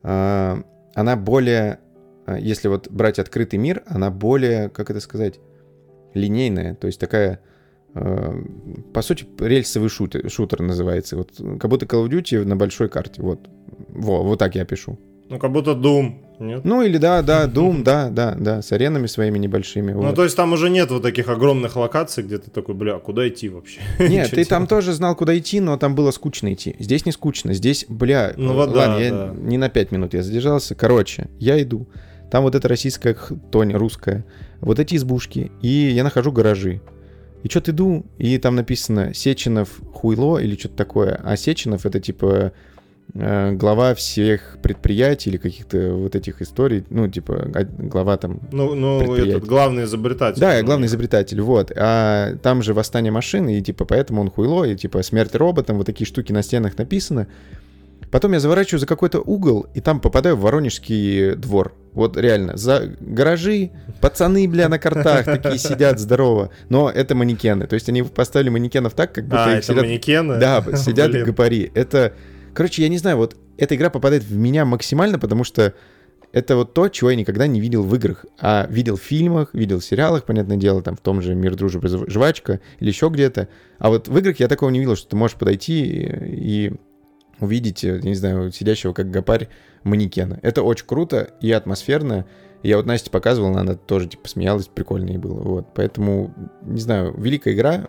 э, 0.03 0.63
она 0.95 1.17
более, 1.17 1.79
если 2.39 2.69
вот 2.69 2.89
брать 2.91 3.19
открытый 3.19 3.59
мир, 3.59 3.83
она 3.87 4.11
более, 4.11 4.69
как 4.69 4.91
это 4.91 5.01
сказать, 5.01 5.41
линейная, 6.15 6.75
то 6.75 6.87
есть 6.87 7.01
такая, 7.01 7.41
э, 7.95 8.43
по 8.93 9.03
сути, 9.03 9.27
рельсовый 9.39 9.89
шутер, 9.89 10.29
шутер 10.31 10.61
называется, 10.61 11.17
вот 11.17 11.33
как 11.37 11.71
будто 11.71 11.87
Call 11.87 12.07
of 12.07 12.09
Duty 12.09 12.45
на 12.45 12.57
большой 12.57 12.89
карте, 12.89 13.23
вот, 13.23 13.49
во, 13.89 14.23
вот 14.23 14.39
так 14.39 14.55
я 14.55 14.65
пишу. 14.65 14.99
Ну, 15.29 15.39
как 15.39 15.53
будто 15.53 15.73
Doom. 15.73 16.15
Нет? 16.41 16.65
Ну 16.65 16.83
или 16.83 16.99
да, 16.99 17.23
да, 17.23 17.47
Doom, 17.47 17.83
да, 17.83 18.11
да, 18.11 18.37
да, 18.39 18.63
с 18.63 18.71
аренами 18.71 19.07
своими 19.07 19.39
небольшими. 19.39 19.93
Ну 19.93 20.03
вот. 20.03 20.15
то 20.15 20.23
есть 20.23 20.37
там 20.37 20.53
уже 20.53 20.71
нет 20.71 20.91
вот 20.91 21.03
таких 21.03 21.29
огромных 21.29 21.75
локаций, 21.77 22.23
где 22.23 22.39
ты 22.39 22.51
такой, 22.51 22.75
бля, 22.75 22.99
куда 22.99 23.29
идти 23.29 23.49
вообще? 23.49 23.81
Нет, 23.99 24.31
ты 24.31 24.45
там 24.45 24.69
тоже 24.69 24.93
знал, 24.93 25.17
куда 25.17 25.37
идти, 25.37 25.59
но 25.61 25.77
там 25.77 25.97
было 25.97 26.13
скучно 26.13 26.55
идти. 26.55 26.77
Здесь 26.79 27.05
не 27.07 27.13
скучно, 27.13 27.55
здесь, 27.55 27.87
бля, 27.89 28.35
ну, 28.37 28.55
вот 28.55 28.69
ладно, 28.69 28.97
да, 28.97 29.01
я 29.01 29.11
да. 29.11 29.35
не 29.37 29.59
на 29.59 29.69
5 29.69 29.91
минут 29.91 30.15
я 30.15 30.23
задержался. 30.23 30.77
Короче, 30.77 31.29
я 31.41 31.61
иду, 31.61 31.89
там 32.31 32.45
вот 32.45 32.55
эта 32.55 32.69
российская 32.69 33.17
тонь, 33.51 33.75
русская, 33.75 34.25
вот 34.61 34.79
эти 34.79 34.95
избушки, 34.95 35.51
и 35.61 35.69
я 35.69 36.05
нахожу 36.05 36.31
гаражи. 36.31 36.81
И 37.43 37.49
что-то 37.49 37.71
иду, 37.71 38.07
и 38.19 38.39
там 38.39 38.57
написано 38.57 39.15
Сеченов 39.15 39.81
хуйло 39.93 40.39
или 40.39 40.57
что-то 40.57 40.77
такое. 40.77 41.21
А 41.23 41.37
Сеченов 41.37 41.87
это 41.87 42.01
типа 42.01 42.53
глава 43.15 43.95
всех 43.95 44.59
предприятий 44.63 45.31
или 45.31 45.39
каких-то 45.39 45.95
вот 45.95 46.15
этих 46.15 46.43
историй, 46.43 46.85
ну, 46.91 47.09
типа, 47.09 47.49
глава 47.79 48.17
там 48.17 48.41
Ну, 48.53 48.75
ну 48.75 49.15
этот 49.15 49.45
главный 49.45 49.85
изобретатель. 49.85 50.41
Да, 50.41 50.63
главный 50.63 50.87
изобретатель, 50.87 51.41
вот. 51.41 51.73
А 51.75 52.37
там 52.43 52.63
же 52.63 52.75
восстание 52.75 53.11
машин, 53.11 53.49
и, 53.49 53.61
типа, 53.63 53.85
поэтому 53.85 54.21
он 54.21 54.31
хуйло, 54.31 54.65
и, 54.65 54.77
типа, 54.77 55.03
смерть 55.03 55.35
роботам, 55.35 55.79
вот 55.79 55.87
такие 55.87 56.07
штуки 56.07 56.33
на 56.33 56.43
стенах 56.43 56.77
написано. 56.77 57.27
Потом 58.11 58.33
я 58.33 58.41
заворачиваю 58.41 58.81
за 58.81 58.87
какой-то 58.87 59.21
угол, 59.21 59.67
и 59.75 59.81
там 59.81 60.01
попадаю 60.01 60.37
в 60.37 60.41
Воронежский 60.41 61.35
двор. 61.35 61.75
Вот 61.93 62.17
реально, 62.17 62.57
за 62.57 62.95
гаражи, 63.01 63.71
пацаны, 64.01 64.47
бля, 64.49 64.69
на 64.69 64.79
картах 64.79 65.25
такие 65.25 65.59
сидят 65.59 65.99
здорово. 65.99 66.51
Но 66.69 66.91
это 66.91 67.15
манекены. 67.15 67.67
То 67.67 67.75
есть 67.75 67.89
они 67.89 68.03
поставили 68.03 68.49
манекенов 68.49 68.95
так, 68.95 69.13
как 69.13 69.25
будто 69.25 69.45
а, 69.45 69.51
их 69.51 69.59
это 69.59 69.67
сидят... 69.67 69.85
манекены? 69.85 70.39
Да, 70.39 70.65
сидят 70.77 71.13
в 71.13 71.25
гапари. 71.25 71.71
Это 71.75 72.15
Короче, 72.59 72.83
я 72.83 72.89
не 72.89 72.99
знаю, 72.99 73.19
вот 73.19 73.37
эта 73.57 73.77
игра 73.77 73.89
попадает 73.89 74.25
в 74.25 74.37
меня 74.37 74.65
максимально, 74.65 75.21
потому 75.21 75.45
что 75.45 75.75
это 76.33 76.57
вот 76.57 76.75
то, 76.75 76.89
чего 76.89 77.11
я 77.11 77.15
никогда 77.15 77.47
не 77.47 77.61
видел 77.61 77.85
в 77.85 77.95
играх, 77.95 78.27
а 78.41 78.67
видел 78.69 78.97
в 78.97 79.01
фильмах, 79.01 79.51
видел 79.55 79.79
в 79.79 79.85
сериалах, 79.85 80.25
понятное 80.25 80.57
дело, 80.57 80.83
там 80.83 80.97
в 80.97 81.01
том 81.01 81.23
же 81.23 81.37
«Мир, 81.37 81.55
дружба, 81.55 81.87
жвачка» 81.87 82.59
или 82.81 82.89
еще 82.89 83.11
где-то. 83.11 83.47
А 83.79 83.91
вот 83.91 84.09
в 84.09 84.19
играх 84.19 84.41
я 84.41 84.49
такого 84.49 84.71
не 84.71 84.81
видел, 84.81 84.97
что 84.97 85.11
ты 85.11 85.15
можешь 85.15 85.37
подойти 85.37 85.85
и 85.85 86.73
увидеть, 87.39 87.85
я 87.85 88.01
не 88.01 88.17
знаю, 88.17 88.51
сидящего 88.51 88.93
как 88.93 89.09
гопарь 89.09 89.51
манекена. 89.85 90.41
Это 90.43 90.65
очень 90.65 90.87
круто 90.87 91.31
и 91.41 91.53
атмосферно. 91.53 92.27
Я 92.65 92.79
вот 92.79 92.87
Насте 92.87 93.09
показывал, 93.09 93.57
она 93.57 93.77
тоже 93.77 94.09
типа 94.09 94.29
смеялась, 94.29 94.67
прикольно 94.67 95.11
ей 95.11 95.19
было. 95.19 95.41
Вот. 95.43 95.75
Поэтому, 95.77 96.35
не 96.63 96.81
знаю, 96.81 97.15
великая 97.17 97.55
игра, 97.55 97.87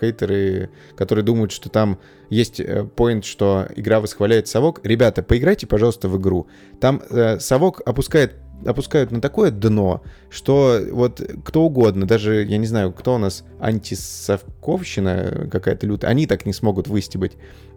хейтеры, 0.00 0.70
которые 0.96 1.24
думают, 1.24 1.52
что 1.52 1.68
там 1.68 1.98
есть 2.28 2.60
поинт, 2.96 3.24
э, 3.24 3.26
что 3.26 3.66
игра 3.76 4.00
восхваляет 4.00 4.48
совок. 4.48 4.80
Ребята, 4.84 5.22
поиграйте, 5.22 5.66
пожалуйста, 5.66 6.08
в 6.08 6.20
игру. 6.20 6.46
Там 6.80 7.02
э, 7.10 7.38
совок 7.38 7.82
опускает 7.86 8.36
опускают 8.64 9.10
на 9.10 9.20
такое 9.20 9.50
дно, 9.50 10.02
что 10.30 10.80
вот 10.90 11.20
кто 11.44 11.64
угодно, 11.64 12.06
даже, 12.06 12.42
я 12.42 12.56
не 12.56 12.66
знаю, 12.66 12.92
кто 12.92 13.16
у 13.16 13.18
нас, 13.18 13.44
антисовковщина 13.60 15.48
какая-то 15.52 15.86
лютая, 15.86 16.10
они 16.10 16.26
так 16.26 16.46
не 16.46 16.54
смогут 16.54 16.88
выстебать 16.88 17.32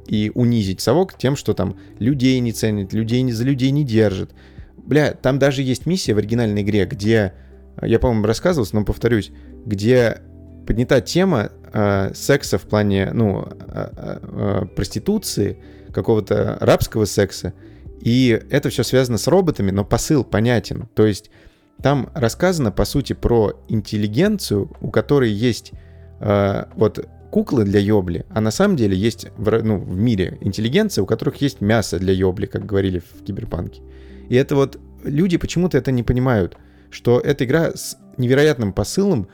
и 0.07 0.31
унизить 0.33 0.79
совок 0.79 1.17
тем, 1.17 1.35
что 1.35 1.53
там 1.53 1.77
людей 1.99 2.39
не 2.39 2.53
ценят, 2.53 2.93
людей 2.93 3.21
не, 3.23 3.33
за 3.33 3.43
людей 3.43 3.71
не 3.71 3.83
держат. 3.83 4.31
Бля, 4.77 5.11
там 5.13 5.37
даже 5.37 5.61
есть 5.63 5.85
миссия 5.85 6.13
в 6.13 6.17
оригинальной 6.17 6.61
игре, 6.61 6.85
где, 6.85 7.33
я, 7.81 7.99
по-моему, 7.99 8.25
рассказывал, 8.25 8.67
но 8.71 8.85
повторюсь, 8.85 9.31
где 9.65 10.21
поднята 10.65 11.01
тема 11.01 11.51
э, 11.73 12.13
секса 12.13 12.57
в 12.57 12.63
плане, 12.63 13.11
ну, 13.13 13.47
э, 13.47 13.89
э, 14.21 14.65
проституции, 14.75 15.57
какого-то 15.93 16.57
рабского 16.61 17.05
секса, 17.05 17.53
и 18.01 18.39
это 18.49 18.69
все 18.69 18.83
связано 18.83 19.17
с 19.17 19.27
роботами, 19.27 19.71
но 19.71 19.83
посыл 19.83 20.23
понятен. 20.23 20.87
То 20.93 21.05
есть 21.05 21.31
там 21.81 22.09
рассказано, 22.13 22.71
по 22.71 22.85
сути, 22.85 23.13
про 23.13 23.53
интеллигенцию, 23.67 24.71
у 24.81 24.89
которой 24.89 25.31
есть 25.31 25.71
э, 26.19 26.65
вот 26.75 27.07
куклы 27.31 27.63
для 27.63 27.79
ёбли, 27.79 28.25
а 28.29 28.41
на 28.41 28.51
самом 28.51 28.75
деле 28.75 28.97
есть 28.97 29.27
в, 29.37 29.63
ну, 29.63 29.77
в 29.77 29.95
мире 29.95 30.37
интеллигенция, 30.41 31.03
у 31.03 31.05
которых 31.05 31.37
есть 31.37 31.61
мясо 31.61 31.99
для 31.99 32.13
ёбли, 32.13 32.47
как 32.47 32.65
говорили 32.65 32.99
в 32.99 33.23
Киберпанке. 33.23 33.81
И 34.29 34.35
это 34.35 34.55
вот 34.55 34.79
люди 35.03 35.37
почему-то 35.37 35.77
это 35.77 35.91
не 35.91 36.03
понимают, 36.03 36.57
что 36.89 37.19
эта 37.19 37.45
игра 37.45 37.71
с 37.75 37.97
невероятным 38.17 38.73
посылом, 38.73 39.27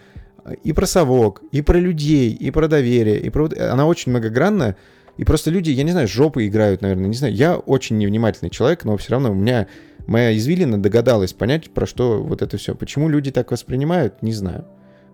и 0.64 0.74
про 0.74 0.86
совок, 0.86 1.42
и 1.52 1.62
про 1.62 1.78
людей, 1.78 2.32
и 2.32 2.52
про 2.52 2.68
доверие, 2.68 3.20
и 3.20 3.30
про... 3.30 3.50
Она 3.72 3.88
очень 3.88 4.12
многогранная, 4.12 4.78
и 5.18 5.24
просто 5.24 5.50
люди, 5.50 5.72
я 5.72 5.84
не 5.84 5.92
знаю, 5.92 6.08
жопы 6.08 6.46
играют, 6.48 6.82
наверное, 6.82 7.08
не 7.08 7.16
знаю. 7.16 7.34
Я 7.34 7.58
очень 7.58 7.98
невнимательный 7.98 8.50
человек, 8.50 8.84
но 8.86 8.98
все 8.98 9.14
равно 9.14 9.32
у 9.32 9.36
меня 9.36 9.68
моя 10.08 10.36
извилина 10.36 10.82
догадалась 10.82 11.34
понять, 11.34 11.72
про 11.72 11.86
что 11.86 12.22
вот 12.22 12.42
это 12.42 12.58
все. 12.58 12.76
Почему 12.76 13.10
люди 13.10 13.32
так 13.32 13.52
воспринимают, 13.52 14.22
не 14.22 14.34
знаю. 14.34 14.66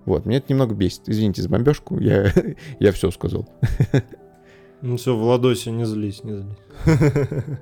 Вот, 0.06 0.26
меня 0.26 0.40
это 0.40 0.48
немного 0.50 0.74
бесит. 0.74 1.04
Извините 1.06 1.44
за 1.44 1.50
бомбежку, 1.50 2.00
я, 2.00 2.34
я 2.80 2.92
все 2.92 3.12
сказал. 3.12 3.48
Ну 4.84 4.98
все, 4.98 5.16
Владосе, 5.16 5.70
не 5.70 5.86
злись, 5.86 6.24
не 6.24 6.38
злись. 6.38 6.58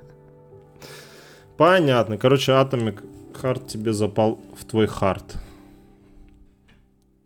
Понятно. 1.58 2.16
Короче, 2.16 2.52
Atomic 2.52 3.02
Heart 3.42 3.66
тебе 3.66 3.92
запал 3.92 4.40
в 4.56 4.64
твой 4.64 4.86
хард 4.86 5.36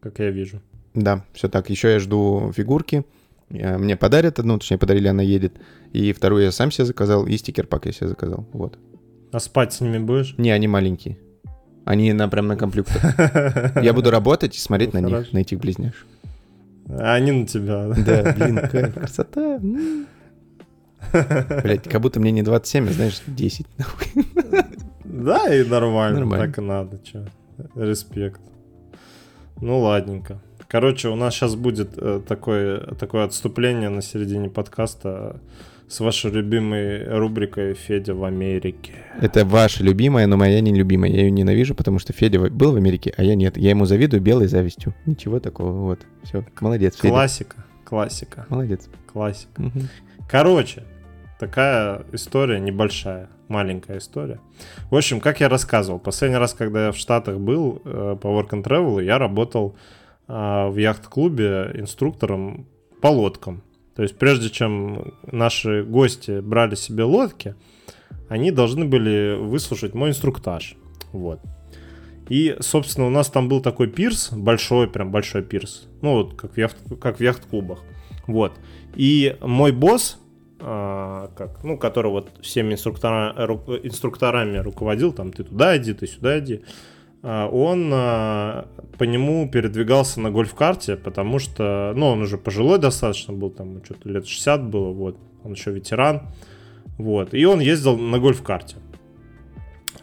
как 0.05 0.18
я 0.20 0.30
вижу. 0.30 0.61
Да, 0.94 1.24
все 1.32 1.48
так. 1.48 1.70
Еще 1.70 1.90
я 1.92 1.98
жду 1.98 2.52
фигурки. 2.55 3.05
Мне 3.50 3.96
подарят 3.96 4.38
одну, 4.38 4.59
точнее, 4.59 4.78
подарили, 4.78 5.09
она 5.09 5.22
едет. 5.22 5.55
И 5.92 6.12
вторую 6.12 6.44
я 6.44 6.52
сам 6.52 6.70
себе 6.70 6.84
заказал, 6.84 7.26
и 7.26 7.36
стикер-пак 7.36 7.86
я 7.86 7.92
себе 7.92 8.09
заказал. 8.09 8.46
Вот. 8.52 8.78
А 9.32 9.40
спать 9.40 9.72
с 9.72 9.80
ними 9.80 9.98
будешь? 9.98 10.34
Не, 10.38 10.50
они 10.50 10.68
маленькие. 10.68 11.18
Они 11.84 12.12
на, 12.12 12.28
прям 12.28 12.46
на 12.46 12.57
компьютере. 12.57 13.00
Я 13.82 13.92
буду 13.92 14.11
работать 14.11 14.57
и 14.57 14.59
смотреть 14.61 14.92
на 14.94 15.00
них, 15.00 15.32
на 15.32 15.38
этих 15.38 15.59
близняшек. 15.59 16.07
А 16.88 17.14
они 17.14 17.32
на 17.32 17.46
тебя. 17.46 17.88
Да, 17.88 18.34
блин, 18.36 18.57
какая 18.57 18.92
красота. 18.92 19.59
Блять, 21.62 21.84
как 21.88 22.00
будто 22.00 22.20
мне 22.20 22.30
не 22.32 22.42
27, 22.42 22.88
а 22.88 22.92
знаешь, 22.92 23.20
10. 23.26 23.66
Да, 25.05 25.55
и 25.55 25.64
нормально, 25.68 26.20
Нормально. 26.20 26.46
так 26.46 26.59
и 26.59 26.61
надо, 26.61 26.98
чё. 27.05 27.24
Респект. 27.76 28.40
Ну, 29.65 29.79
ладненько. 29.79 30.43
Короче, 30.69 31.09
у 31.09 31.17
нас 31.17 31.33
сейчас 31.35 31.55
будет 31.55 31.95
э, 31.97 32.21
такое, 32.29 32.81
такое 32.97 33.25
отступление 33.25 33.89
на 33.89 34.03
середине 34.03 34.51
подкаста 34.51 35.41
с 35.89 36.01
вашей 36.01 36.31
любимой 36.31 37.09
рубрикой 37.09 37.73
«Федя 37.73 38.15
в 38.15 38.25
Америке». 38.25 38.93
Это 39.23 39.47
ваша 39.47 39.83
любимая, 39.83 40.27
но 40.27 40.37
моя 40.37 40.61
не 40.61 40.75
любимая. 40.75 41.11
Я 41.11 41.23
ее 41.23 41.31
ненавижу, 41.31 41.75
потому 41.75 41.99
что 41.99 42.12
Федя 42.12 42.41
был 42.51 42.73
в 42.73 42.77
Америке, 42.77 43.15
а 43.17 43.23
я 43.25 43.35
нет. 43.37 43.57
Я 43.57 43.71
ему 43.71 43.87
завидую 43.87 44.21
белой 44.21 44.49
завистью. 44.49 44.95
Ничего 45.07 45.41
такого, 45.41 45.73
вот. 45.73 46.01
Все, 46.25 46.45
молодец, 46.61 46.97
Федя. 46.97 47.09
Классика, 47.09 47.65
классика, 47.87 48.47
Молодец. 48.51 48.91
классика. 49.11 49.62
Мгм. 49.62 49.89
Короче, 50.29 50.83
такая 51.47 52.07
история 52.12 52.59
небольшая, 52.59 53.28
маленькая 53.49 53.99
история. 53.99 54.40
В 54.90 54.97
общем, 54.97 55.20
как 55.20 55.40
я 55.40 55.51
рассказывал, 55.51 55.99
последний 55.99 56.38
раз, 56.38 56.55
когда 56.55 56.86
я 56.86 56.92
в 56.92 56.97
Штатах 56.97 57.38
был 57.38 57.82
э, 57.84 58.16
по 58.18 58.28
Work 58.28 58.51
and 58.51 58.64
Travel, 58.64 59.05
я 59.05 59.18
работал 59.18 59.76
а, 60.26 60.70
в 60.70 60.78
яхт-клубе 60.78 61.72
инструктором 61.74 62.66
по 63.03 63.09
лодкам. 63.09 63.62
То 63.95 64.03
есть 64.03 64.16
прежде 64.16 64.49
чем 64.49 65.12
наши 65.30 65.84
гости 65.84 66.40
брали 66.40 66.76
себе 66.76 67.05
лодки, 67.05 67.55
они 68.30 68.51
должны 68.51 68.86
были 68.86 69.36
выслушать 69.38 69.92
мой 69.92 70.11
инструктаж. 70.11 70.76
Вот. 71.12 71.40
И, 72.30 72.57
собственно, 72.61 73.07
у 73.07 73.11
нас 73.11 73.28
там 73.28 73.49
был 73.49 73.61
такой 73.61 73.88
пирс, 73.88 74.32
большой, 74.32 74.88
прям 74.88 75.11
большой 75.11 75.42
пирс. 75.42 75.88
Ну, 76.01 76.14
вот 76.14 76.34
как 76.36 76.55
в, 76.55 76.57
яхт, 76.57 76.78
как 76.99 77.18
в 77.18 77.20
яхт-клубах. 77.20 77.82
Вот. 78.26 78.55
И 78.97 79.36
мой 79.42 79.72
босс, 79.72 80.18
как, 80.65 81.62
ну, 81.62 81.77
который 81.77 82.11
вот 82.11 82.31
всеми 82.41 82.73
инструктора, 82.73 83.35
ру- 83.37 83.81
инструкторами 83.83 84.59
руководил, 84.59 85.12
там, 85.12 85.31
ты 85.31 85.45
туда 85.45 85.77
иди, 85.77 85.93
ты 85.93 86.07
сюда 86.07 86.39
иди, 86.39 86.62
а, 87.23 87.49
он 87.49 87.91
а, 87.93 88.67
по 88.99 89.05
нему 89.05 89.49
передвигался 89.49 90.21
на 90.21 90.31
гольф-карте, 90.31 90.97
потому 90.97 91.39
что, 91.39 91.93
ну, 91.95 92.07
он 92.07 92.23
уже 92.23 92.39
пожилой 92.39 92.79
достаточно 92.79 93.35
был, 93.35 93.51
там, 93.51 93.85
что-то 93.85 94.09
лет 94.09 94.27
60 94.27 94.65
было, 94.65 94.93
вот, 94.93 95.19
он 95.43 95.53
еще 95.53 95.71
ветеран, 95.71 96.29
вот, 96.97 97.35
и 97.35 97.45
он 97.45 97.61
ездил 97.61 97.99
на 97.99 98.19
гольф-карте. 98.19 98.77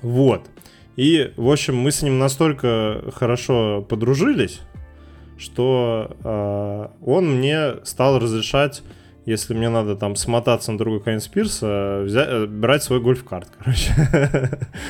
Вот. 0.01 0.49
И, 0.95 1.31
в 1.37 1.49
общем, 1.49 1.75
мы 1.77 1.91
с 1.91 2.01
ним 2.01 2.19
настолько 2.19 3.03
хорошо 3.13 3.81
подружились, 3.87 4.61
что 5.37 6.15
э, 6.23 6.87
он 7.05 7.37
мне 7.37 7.83
стал 7.83 8.19
разрешать, 8.19 8.83
если 9.25 9.53
мне 9.53 9.69
надо 9.69 9.95
там 9.95 10.15
смотаться 10.15 10.71
на 10.71 10.77
другой 10.77 10.99
конец 10.99 11.27
пирса, 11.27 12.01
взять, 12.03 12.27
э, 12.29 12.45
брать 12.47 12.83
свой 12.83 12.99
гольф-карт, 12.99 13.47
короче. 13.57 13.93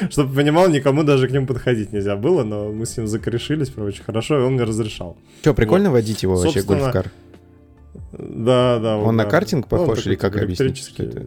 Чтобы 0.09 0.33
понимал, 0.35 0.69
никому 0.69 1.03
даже 1.03 1.27
к 1.27 1.31
ним 1.31 1.45
подходить 1.45 1.91
нельзя 1.91 2.15
было, 2.15 2.43
но 2.43 2.71
мы 2.71 2.85
с 2.85 2.97
ним 2.97 3.07
закрешились, 3.07 3.69
прям 3.69 3.87
очень 3.87 4.03
хорошо, 4.03 4.39
и 4.39 4.43
он 4.43 4.53
мне 4.53 4.63
разрешал. 4.63 5.17
Че, 5.43 5.53
прикольно 5.53 5.91
водить 5.91 6.23
его 6.23 6.35
вообще, 6.35 6.61
гольф-кар? 6.61 7.11
Да, 8.13 8.79
да. 8.79 8.97
вот 8.97 9.07
Он 9.07 9.15
на 9.15 9.23
да. 9.23 9.29
картинг 9.29 9.67
Ну, 9.69 9.77
похож 9.77 9.99
такой, 9.99 10.11
или 10.11 10.15
как 10.19 10.37
электрический. 10.37 11.11
что? 11.11 11.21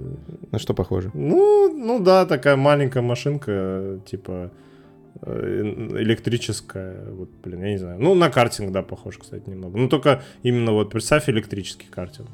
На 0.51 0.59
что 0.59 0.75
похоже? 0.75 1.11
Ну, 1.15 1.73
ну 1.75 1.99
да, 2.03 2.27
такая 2.27 2.57
маленькая 2.57 3.03
машинка, 3.03 4.01
типа 4.07 4.51
э, 5.23 5.63
электрическая, 5.99 7.11
вот, 7.11 7.31
блин, 7.43 7.63
я 7.63 7.71
не 7.71 7.79
знаю. 7.79 7.99
Ну, 8.01 8.15
на 8.15 8.31
картинг, 8.31 8.73
да, 8.73 8.83
похож, 8.83 9.19
кстати, 9.19 9.49
немного. 9.49 9.79
Ну, 9.79 9.89
только 9.89 10.23
именно 10.43 10.73
вот 10.73 10.91
представь 10.91 11.29
электрический 11.29 11.87
картинг. 11.91 12.29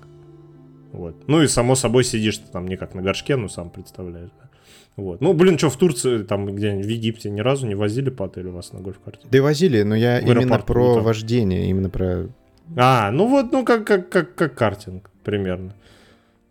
Вот. 0.92 1.28
Ну 1.28 1.42
и 1.42 1.48
само 1.48 1.74
собой 1.74 2.04
сидишь 2.04 2.38
ты 2.38 2.50
там 2.50 2.66
не 2.66 2.76
как 2.76 2.94
на 2.94 3.02
горшке, 3.02 3.36
ну 3.36 3.48
сам 3.48 3.70
представляешь, 3.70 4.30
да. 4.40 4.48
Вот. 4.96 5.20
Ну, 5.20 5.32
блин, 5.32 5.56
что 5.56 5.70
в 5.70 5.76
Турции, 5.76 6.24
там 6.24 6.46
где-нибудь 6.46 6.84
в 6.84 6.88
Египте 6.88 7.30
ни 7.30 7.40
разу 7.40 7.66
не 7.66 7.74
возили 7.74 8.10
по 8.10 8.26
отелю 8.26 8.52
вас 8.52 8.72
на 8.72 8.80
гольф-карте? 8.80 9.26
Да 9.30 9.38
и 9.38 9.40
возили, 9.40 9.82
но 9.82 9.94
я 9.94 10.20
В 10.20 10.24
именно 10.24 10.58
про 10.58 10.96
там. 10.96 11.04
вождение, 11.04 11.70
именно 11.70 11.88
про... 11.88 12.28
А, 12.76 13.10
ну 13.10 13.26
вот, 13.26 13.52
ну 13.52 13.64
как, 13.64 13.86
как, 13.86 14.08
как, 14.10 14.34
как 14.34 14.54
картинг 14.54 15.10
примерно. 15.24 15.74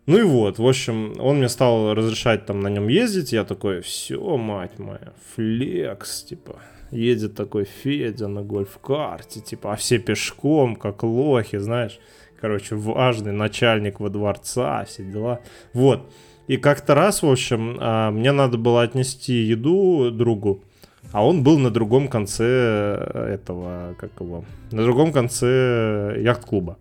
Ну 0.06 0.18
и 0.18 0.22
вот, 0.22 0.58
в 0.58 0.66
общем, 0.66 1.14
он 1.20 1.38
мне 1.38 1.48
стал 1.48 1.94
разрешать 1.94 2.46
там 2.46 2.60
на 2.60 2.68
нем 2.68 2.88
ездить, 2.88 3.32
я 3.32 3.44
такой, 3.44 3.80
все, 3.82 4.36
мать 4.36 4.78
моя, 4.78 5.12
флекс, 5.34 6.24
типа, 6.24 6.56
едет 6.90 7.36
такой 7.36 7.64
Федя 7.64 8.26
на 8.26 8.42
гольф-карте, 8.42 9.40
типа, 9.40 9.74
а 9.74 9.76
все 9.76 9.98
пешком, 9.98 10.74
как 10.74 11.04
лохи, 11.04 11.58
знаешь, 11.58 12.00
короче, 12.40 12.74
важный 12.76 13.32
начальник 13.32 14.00
во 14.00 14.08
дворца, 14.08 14.84
все 14.84 15.04
дела, 15.04 15.40
вот. 15.72 16.10
И 16.46 16.56
как-то 16.56 16.94
раз, 16.94 17.22
в 17.22 17.30
общем, 17.30 17.76
а, 17.78 18.10
мне 18.10 18.32
надо 18.32 18.58
было 18.58 18.82
отнести 18.82 19.34
еду 19.34 20.10
другу, 20.10 20.64
а 21.12 21.24
он 21.24 21.42
был 21.42 21.58
на 21.58 21.70
другом 21.70 22.08
конце 22.08 22.44
э, 22.44 23.34
этого, 23.34 23.94
как 23.98 24.10
его, 24.20 24.44
на 24.70 24.82
другом 24.82 25.12
конце 25.12 26.16
яхт-клуба. 26.18 26.78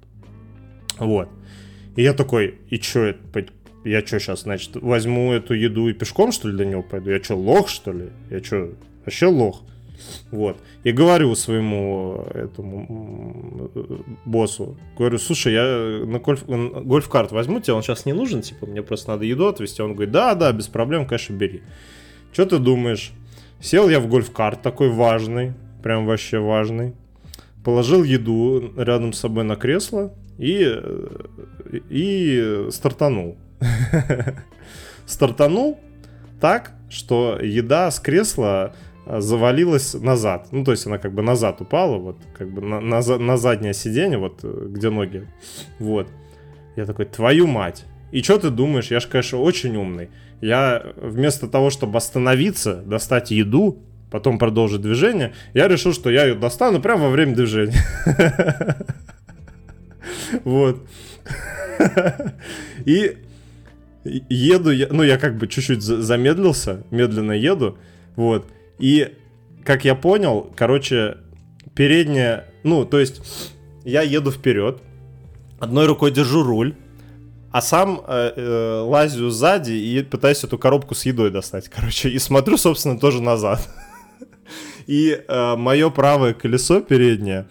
Вот. 0.98 1.30
И 1.96 2.02
я 2.02 2.14
такой, 2.14 2.56
и 2.70 2.80
чё 2.80 3.06
это, 3.06 3.46
я 3.84 4.06
что 4.06 4.20
сейчас, 4.20 4.42
значит, 4.42 4.76
возьму 4.76 5.34
эту 5.34 5.54
еду 5.54 5.88
и 5.88 5.94
пешком, 5.94 6.32
что 6.32 6.50
ли, 6.50 6.58
до 6.58 6.66
него 6.66 6.84
пойду? 6.84 7.12
Я 7.12 7.24
что, 7.24 7.36
лох, 7.36 7.70
что 7.70 7.92
ли? 7.92 8.10
Я 8.30 8.44
что, 8.44 8.72
вообще 9.06 9.28
лох? 9.28 9.64
Вот. 10.32 10.58
И 10.84 10.92
говорю 10.92 11.36
своему 11.36 12.26
э, 12.32 12.46
этому 12.46 13.72
э, 13.76 13.98
боссу, 14.26 14.78
говорю, 14.98 15.18
слушай, 15.18 15.54
я 15.54 16.06
на 16.06 16.20
гольф, 16.20 16.46
гольф-карт 16.46 17.32
возьму 17.32 17.60
тебе, 17.60 17.74
он 17.74 17.84
сейчас 17.84 18.06
не 18.06 18.14
нужен, 18.14 18.42
типа, 18.42 18.66
мне 18.66 18.82
просто 18.82 19.12
надо 19.12 19.26
еду 19.26 19.48
отвезти. 19.48 19.82
Он 19.82 19.94
говорит, 19.94 20.12
да, 20.12 20.36
да, 20.36 20.52
без 20.52 20.68
проблем, 20.68 21.06
конечно, 21.06 21.34
бери. 21.34 21.64
Что 22.32 22.46
ты 22.46 22.60
думаешь? 22.60 23.12
Сел 23.60 23.90
я 23.90 24.00
в 24.00 24.08
гольф-карт, 24.08 24.62
такой 24.62 24.90
важный, 24.90 25.54
прям 25.84 26.06
вообще 26.06 26.40
важный. 26.40 26.94
Положил 27.64 28.04
еду 28.04 28.74
рядом 28.78 29.14
с 29.14 29.20
собой 29.20 29.44
на 29.44 29.56
кресло 29.56 30.14
и, 30.38 30.82
и 31.90 32.68
стартанул. 32.72 33.38
Стартанул 35.06 35.80
так, 36.40 36.72
что 36.90 37.38
еда 37.42 37.92
с 37.92 38.00
кресла 38.00 38.74
завалилась 39.18 39.94
назад. 39.94 40.48
Ну, 40.52 40.64
то 40.64 40.72
есть 40.72 40.86
она 40.86 40.98
как 40.98 41.14
бы 41.14 41.22
назад 41.22 41.62
упала, 41.62 41.98
вот 41.98 42.18
как 42.38 42.52
бы 42.52 42.62
на, 42.62 42.80
на, 42.80 43.02
на 43.18 43.38
заднее 43.38 43.74
сиденье, 43.74 44.18
вот 44.18 44.40
э, 44.44 44.68
где 44.70 44.90
ноги. 44.90 45.28
Вот. 45.80 46.08
Я 46.76 46.86
такой, 46.86 47.06
твою 47.06 47.48
мать. 47.48 47.86
И 48.12 48.22
что 48.22 48.38
ты 48.38 48.50
думаешь? 48.50 48.92
Я 48.92 49.00
же, 49.00 49.08
конечно, 49.08 49.40
очень 49.40 49.76
умный. 49.76 50.10
Я 50.42 50.84
вместо 50.96 51.48
того, 51.48 51.70
чтобы 51.70 51.98
остановиться, 51.98 52.76
достать 52.76 53.32
еду, 53.32 53.80
потом 54.12 54.40
продолжить 54.40 54.82
движение, 54.82 55.34
я 55.54 55.68
решил, 55.68 55.94
что 55.94 56.10
я 56.10 56.26
ее 56.26 56.36
достану 56.36 56.82
прямо 56.82 57.04
во 57.04 57.10
время 57.10 57.36
движения. 57.36 57.78
Вот. 60.44 60.88
И 62.86 63.18
еду, 64.04 64.72
ну, 64.92 65.04
я 65.04 65.18
как 65.18 65.38
бы 65.38 65.48
чуть-чуть 65.48 65.82
за- 65.82 66.02
замедлился, 66.02 66.84
медленно 66.92 67.32
еду, 67.32 67.78
вот. 68.16 68.46
И, 68.80 69.16
как 69.64 69.86
я 69.86 69.96
понял, 69.96 70.52
короче, 70.56 71.18
передняя, 71.76 72.46
ну, 72.64 72.86
то 72.86 73.00
есть, 73.00 73.22
я 73.84 74.02
еду 74.02 74.32
вперед, 74.32 74.82
одной 75.60 75.86
рукой 75.86 76.12
держу 76.12 76.44
руль, 76.44 76.76
а 77.52 77.62
сам 77.62 78.02
э, 78.08 78.34
э, 78.36 78.82
лазю 78.82 79.30
сзади 79.30 79.72
и 79.72 80.04
пытаюсь 80.04 80.44
эту 80.44 80.58
коробку 80.58 80.96
с 80.96 81.06
едой 81.06 81.32
достать, 81.32 81.68
короче, 81.70 82.10
и 82.10 82.20
смотрю, 82.20 82.58
собственно, 82.58 83.00
тоже 83.00 83.22
назад. 83.22 83.68
И 84.88 85.24
мое 85.28 85.92
правое 85.92 86.34
колесо 86.34 86.82
переднее 86.82 87.48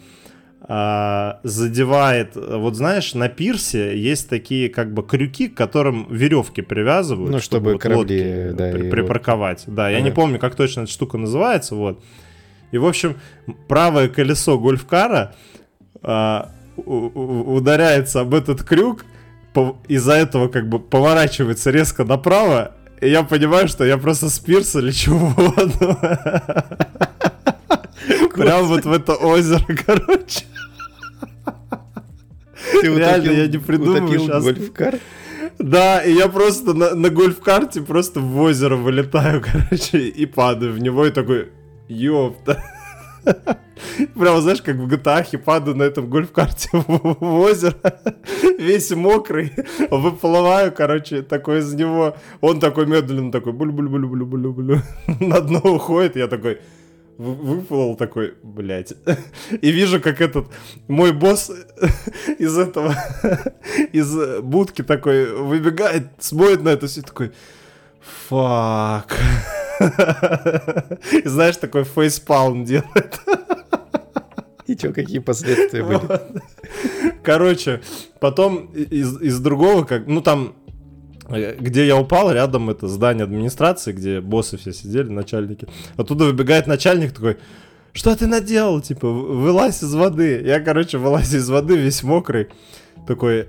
задевает, 0.69 2.37
э, 2.37 2.57
вот 2.59 2.77
знаешь, 2.77 3.15
на 3.15 3.31
пирсе 3.31 3.99
есть 3.99 4.29
такие 4.29 4.69
как 4.69 4.93
бы 4.93 5.03
крюки, 5.03 5.49
к 5.49 5.57
которым 5.57 6.07
веревки 6.11 6.61
привязывают, 6.61 7.31
Ну, 7.31 7.41
чтобы 7.41 7.73
вот 7.73 7.81
корабли, 7.83 7.99
лодки 7.99 8.51
да, 8.57 8.71
при- 8.73 8.91
припарковать. 8.91 9.65
Да, 9.67 9.89
я 9.89 10.03
не 10.03 10.11
помню, 10.11 10.39
как 10.39 10.55
точно 10.57 10.83
эта 10.83 10.91
штука 10.91 11.17
называется, 11.17 11.75
вот. 11.75 12.05
И, 12.71 12.77
в 12.77 12.87
общем, 12.87 13.17
правое 13.67 14.11
колесо 14.11 14.59
гольфкара 14.59 15.35
а, 16.03 16.51
ударяется 16.77 18.21
об 18.21 18.35
этот 18.35 18.63
крюк, 18.63 19.07
из-за 19.89 20.13
этого 20.13 20.49
как 20.49 20.69
бы 20.69 20.79
поворачивается 20.79 21.71
резко 21.71 22.05
направо, 22.05 22.73
и 23.01 23.09
я 23.09 23.23
понимаю, 23.23 23.69
что 23.69 23.85
я 23.85 23.97
просто 23.97 24.29
с 24.29 24.39
пирса 24.39 24.81
лечу 24.81 25.15
в 25.17 25.35
воду. 25.35 25.97
Прям 28.37 28.67
вот 28.67 28.85
в 28.85 28.93
это 28.93 29.15
озеро, 29.15 29.65
короче. 29.87 30.45
Ты 32.73 32.87
Реально, 32.87 33.33
утопил- 33.33 33.33
я 33.33 33.47
не 33.47 33.57
утопил 33.59 34.27
щас. 34.27 34.45
гольф-кар? 34.45 34.95
Да, 35.59 36.01
и 36.01 36.13
я 36.13 36.29
просто 36.29 36.75
на, 36.75 36.95
на 36.95 37.11
гольф-карте 37.11 37.81
просто 37.81 38.21
в 38.21 38.39
озеро 38.41 38.77
вылетаю, 38.77 39.43
короче, 39.53 39.99
и 39.99 40.27
падаю 40.27 40.73
в 40.73 40.79
него, 40.79 41.07
и 41.07 41.11
такой, 41.11 41.49
ёпта. 41.89 42.63
Прямо, 44.15 44.41
знаешь, 44.41 44.63
как 44.63 44.77
в 44.77 44.87
GTA 44.89 45.39
падаю 45.39 45.77
на 45.77 45.83
этом 45.83 46.09
гольф-карте 46.09 46.69
в, 46.73 47.17
в 47.21 47.41
озеро, 47.41 47.75
весь 48.59 48.91
мокрый, 48.91 49.53
выплываю, 49.91 50.73
короче, 50.73 51.23
такой 51.23 51.59
из 51.59 51.75
него, 51.75 52.17
он 52.41 52.61
такой 52.61 52.87
медленно 52.87 53.33
такой, 53.33 53.53
буль-буль-буль-буль-буль-буль, 53.53 54.81
на 55.21 55.41
дно 55.41 55.61
уходит, 55.65 56.17
я 56.17 56.27
такой, 56.29 56.59
выплыл 57.19 57.97
такой, 57.97 58.35
блядь. 58.43 58.95
И 59.61 59.71
вижу, 59.71 60.01
как 60.01 60.21
этот 60.21 60.47
мой 60.87 61.13
босс 61.13 61.51
из 62.39 62.57
этого, 62.57 62.95
из 63.93 64.41
будки 64.41 64.83
такой 64.83 65.33
выбегает, 65.33 66.09
смотрит 66.21 66.63
на 66.63 66.71
это 66.71 66.87
все 66.87 67.03
такой, 67.03 67.33
фак. 68.29 69.17
И 71.13 71.29
знаешь, 71.29 71.57
такой 71.57 71.85
фейспалм 71.85 72.65
делает. 72.65 73.21
И 74.67 74.77
что, 74.77 74.93
какие 74.93 75.19
последствия 75.19 75.83
были? 75.83 76.01
Короче, 77.23 77.81
потом 78.21 78.67
из, 78.67 79.21
из 79.21 79.41
другого, 79.41 79.85
как, 79.85 80.07
ну 80.07 80.21
там 80.21 80.55
где 81.29 81.87
я 81.87 81.97
упал, 81.97 82.33
рядом 82.33 82.71
это 82.71 82.89
здание 82.89 83.25
администрации, 83.25 83.93
где 83.93 84.21
боссы 84.21 84.57
все 84.57 84.73
сидели, 84.73 85.09
начальники. 85.09 85.69
Оттуда 85.97 86.25
выбегает 86.25 86.67
начальник 86.67 87.13
такой, 87.13 87.37
что 87.93 88.15
ты 88.17 88.27
наделал? 88.27 88.81
Типа, 88.81 89.09
вылазь 89.09 89.83
из 89.83 89.95
воды. 89.95 90.43
Я, 90.45 90.61
короче, 90.61 90.99
вылазь 90.99 91.35
из 91.35 91.49
воды, 91.49 91.77
весь 91.77 92.03
мокрый. 92.03 92.49
Такой, 93.07 93.49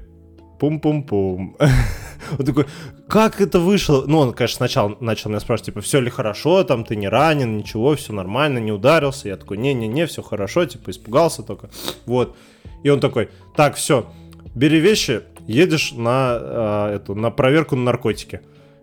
пум-пум-пум. 0.59 1.55
Он 2.39 2.45
такой, 2.45 2.65
как 3.07 3.41
это 3.41 3.59
вышло? 3.59 4.03
Ну, 4.05 4.19
он, 4.19 4.33
конечно, 4.33 4.57
сначала 4.57 4.95
начал 4.99 5.29
меня 5.29 5.39
спрашивать, 5.39 5.67
типа, 5.67 5.81
все 5.81 5.99
ли 5.99 6.11
хорошо, 6.11 6.63
там, 6.63 6.83
ты 6.83 6.95
не 6.95 7.07
ранен, 7.07 7.57
ничего, 7.57 7.95
все 7.95 8.13
нормально, 8.13 8.59
не 8.59 8.71
ударился. 8.71 9.29
Я 9.29 9.37
такой, 9.37 9.57
не-не-не, 9.57 10.05
все 10.05 10.21
хорошо, 10.21 10.65
типа, 10.65 10.91
испугался 10.91 11.41
только. 11.41 11.69
Вот. 12.05 12.35
И 12.83 12.89
он 12.89 12.99
такой, 12.99 13.29
так, 13.55 13.75
все, 13.75 14.05
бери 14.53 14.79
вещи, 14.79 15.21
едешь 15.49 15.93
на, 15.93 16.37
а, 16.39 16.95
эту, 16.95 17.15
на 17.15 17.31
проверку 17.31 17.75
на 17.75 17.83
наркотики. 17.83 18.41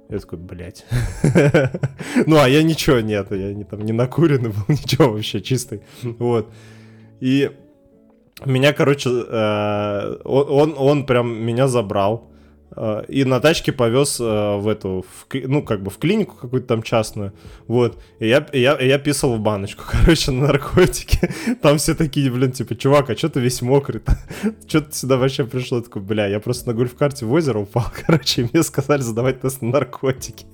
Я 0.09 0.19
такой, 0.19 0.39
блядь. 0.39 0.85
ну, 2.27 2.37
а 2.37 2.49
я 2.49 2.63
ничего 2.63 3.01
нет, 3.01 3.29
я 3.31 3.53
не, 3.53 3.65
там 3.65 3.81
не 3.81 3.93
накуренный 3.93 4.51
был, 4.51 4.63
ничего 4.69 5.13
вообще, 5.13 5.41
чистый. 5.41 5.83
вот. 6.03 6.53
И 7.21 7.51
меня, 8.45 8.73
короче, 8.73 9.11
э, 9.11 10.17
он, 10.25 10.47
он, 10.51 10.75
он 10.77 11.07
прям 11.07 11.43
меня 11.43 11.69
забрал. 11.69 12.31
И 13.09 13.25
на 13.25 13.41
тачке 13.41 13.73
повез 13.73 14.21
э, 14.21 14.57
в 14.57 14.69
эту, 14.69 15.03
в, 15.09 15.27
ну, 15.33 15.63
как 15.63 15.83
бы 15.83 15.91
в 15.91 15.99
клинику 15.99 16.35
какую-то 16.35 16.67
там 16.67 16.83
частную, 16.83 17.33
вот, 17.69 18.03
и 18.19 18.29
я, 18.29 18.47
я, 18.53 18.77
я 18.79 18.99
писал 18.99 19.37
в 19.37 19.41
баночку, 19.41 19.85
короче, 19.91 20.33
на 20.33 20.49
наркотики, 20.49 21.31
там 21.63 21.79
все 21.79 21.95
такие, 21.95 22.31
блин, 22.31 22.53
типа, 22.53 22.75
чувак, 22.75 23.09
а 23.09 23.17
что 23.17 23.31
ты 23.31 23.41
весь 23.41 23.63
мокрый-то, 23.63 24.19
что 24.67 24.83
ты 24.83 24.93
сюда 24.93 25.17
вообще 25.17 25.45
пришел, 25.45 25.81
такой, 25.81 26.03
бля, 26.03 26.27
я 26.27 26.39
просто 26.39 26.69
на 26.69 26.75
гольф-карте 26.75 27.25
в 27.25 27.33
озеро 27.33 27.61
упал, 27.61 27.87
короче, 28.07 28.43
и 28.43 28.49
мне 28.53 28.63
сказали 28.63 29.01
задавать 29.01 29.41
тест 29.41 29.63
на 29.63 29.71
наркотики. 29.71 30.47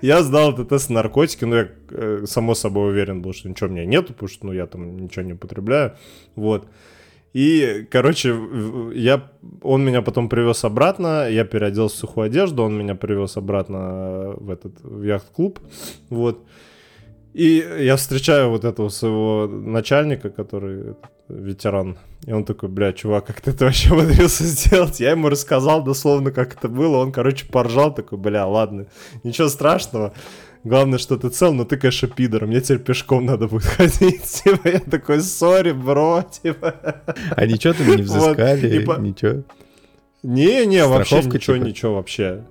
Я 0.00 0.22
сдал 0.22 0.52
этот 0.52 0.70
тест 0.70 0.88
на 0.88 1.02
наркотики, 1.02 1.44
но 1.44 1.56
я, 1.56 1.68
э, 1.90 2.22
само 2.26 2.54
собой, 2.54 2.90
уверен 2.90 3.20
был, 3.20 3.34
что 3.34 3.48
ничего 3.48 3.68
у 3.68 3.72
меня 3.72 3.84
нету, 3.84 4.14
потому 4.14 4.28
что, 4.28 4.46
ну, 4.46 4.52
я 4.52 4.66
там 4.66 4.96
ничего 4.96 5.24
не 5.24 5.32
употребляю, 5.34 5.96
вот. 6.36 6.68
И, 7.32 7.86
короче, 7.90 8.34
я, 8.94 9.30
он 9.62 9.84
меня 9.84 10.02
потом 10.02 10.28
привез 10.28 10.64
обратно, 10.64 11.28
я 11.28 11.44
переоделся 11.44 11.96
в 11.96 11.98
сухую 12.00 12.26
одежду, 12.26 12.64
он 12.64 12.76
меня 12.76 12.96
привез 12.96 13.36
обратно 13.36 14.34
в 14.36 14.50
этот 14.50 14.82
в 14.82 15.02
яхт-клуб, 15.02 15.60
вот. 16.08 16.44
И 17.32 17.64
я 17.78 17.94
встречаю 17.96 18.50
вот 18.50 18.64
этого 18.64 18.88
своего 18.88 19.46
начальника, 19.46 20.30
который 20.30 20.96
ветеран. 21.28 21.96
И 22.26 22.32
он 22.32 22.44
такой, 22.44 22.68
бля, 22.68 22.92
чувак, 22.92 23.26
как 23.26 23.40
ты 23.40 23.52
это 23.52 23.66
вообще 23.66 23.90
умудрился 23.92 24.44
сделать? 24.44 24.98
Я 25.00 25.12
ему 25.12 25.28
рассказал 25.28 25.84
дословно, 25.84 26.32
как 26.32 26.54
это 26.54 26.68
было. 26.68 26.98
Он, 26.98 27.12
короче, 27.12 27.46
поржал, 27.46 27.94
такой, 27.94 28.18
бля, 28.18 28.46
ладно, 28.46 28.86
ничего 29.22 29.48
страшного. 29.48 30.12
Главное, 30.62 30.98
что 30.98 31.16
ты 31.16 31.30
цел, 31.30 31.54
но 31.54 31.64
ты, 31.64 31.78
конечно, 31.78 32.06
пидор. 32.08 32.46
Мне 32.46 32.60
теперь 32.60 32.80
пешком 32.80 33.24
надо 33.24 33.48
будет 33.48 33.64
ходить. 33.64 34.22
Типа, 34.22 34.68
я 34.68 34.80
такой, 34.80 35.20
сори, 35.20 35.72
бро, 35.72 36.22
типа. 36.22 37.02
А 37.36 37.46
ничего 37.46 37.72
ты 37.72 37.84
не 37.84 38.02
взыскали? 38.02 38.84
Вот. 38.84 38.98
Ничего? 38.98 39.42
Не-не, 40.22 40.86
вообще 40.86 41.22
ничего, 41.22 41.56
типа? 41.56 41.66
ничего 41.66 41.94
вообще. 41.94 42.44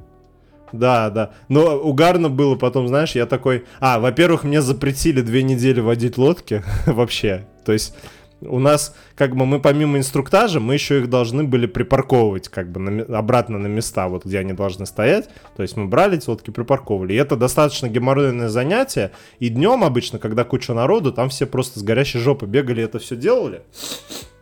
Да, 0.72 1.10
да. 1.10 1.32
Но 1.48 1.78
угарно 1.78 2.30
было 2.30 2.56
потом, 2.56 2.88
знаешь, 2.88 3.12
я 3.12 3.26
такой... 3.26 3.66
А, 3.80 4.00
во-первых, 4.00 4.44
мне 4.44 4.62
запретили 4.62 5.22
две 5.22 5.44
недели 5.44 5.80
водить 5.80 6.18
лодки 6.18 6.64
вообще. 6.86 7.46
То 7.66 7.74
есть 7.74 7.96
у 8.42 8.60
нас, 8.60 8.96
как 9.16 9.36
бы, 9.36 9.46
мы 9.46 9.60
помимо 9.60 9.98
инструктажа, 9.98 10.60
мы 10.60 10.74
еще 10.74 11.00
их 11.00 11.10
должны 11.10 11.44
были 11.44 11.66
припарковывать, 11.66 12.48
как 12.48 12.72
бы, 12.72 12.80
на, 12.80 13.18
обратно 13.18 13.58
на 13.58 13.68
места, 13.68 14.08
вот 14.08 14.26
где 14.26 14.40
они 14.40 14.54
должны 14.54 14.86
стоять. 14.86 15.30
То 15.56 15.64
есть 15.64 15.76
мы 15.76 15.88
брали 15.88 16.18
эти 16.18 16.30
лодки, 16.30 16.52
припарковывали. 16.52 17.14
И 17.14 17.18
это 17.18 17.36
достаточно 17.36 17.88
геморройное 17.88 18.50
занятие. 18.50 19.12
И 19.40 19.50
днем 19.50 19.84
обычно, 19.84 20.20
когда 20.20 20.44
куча 20.44 20.74
народу, 20.74 21.12
там 21.12 21.30
все 21.30 21.46
просто 21.46 21.80
с 21.80 21.84
горящей 21.84 22.20
жопы 22.20 22.46
бегали, 22.46 22.84
это 22.84 23.00
все 23.00 23.16
делали. 23.16 23.62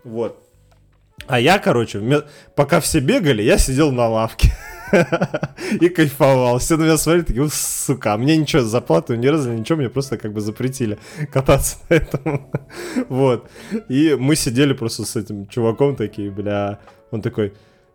Вот. 0.04 0.44
А 1.26 1.40
я, 1.40 1.60
короче, 1.60 2.24
пока 2.56 2.80
все 2.80 3.00
бегали, 3.00 3.42
я 3.42 3.58
сидел 3.58 3.92
на 3.92 4.08
лавке. 4.08 4.52
и 5.82 5.90
кайфовал. 5.90 6.60
Все 6.60 6.78
на 6.78 6.84
меня 6.84 6.98
смотрели, 6.98 7.26
такие, 7.26 7.50
сука, 7.50 8.14
а 8.14 8.18
мне 8.18 8.38
ничего, 8.38 8.62
зарплату 8.64 9.16
не 9.16 9.30
разли, 9.30 9.58
ничего, 9.58 9.78
мне 9.78 9.90
просто 9.90 10.18
как 10.18 10.34
бы 10.34 10.42
запретили 10.42 10.98
кататься 11.32 11.78
на 11.90 11.94
этом. 11.96 12.52
вот. 13.10 13.50
И 13.90 14.16
мы 14.20 14.36
сидели 14.36 14.74
просто 14.74 15.04
с 15.04 15.16
этим 15.16 15.48
чуваком 15.48 15.96
такие, 15.96 16.32
бля, 16.32 16.80
он 17.12 17.22
такой, 17.22 17.54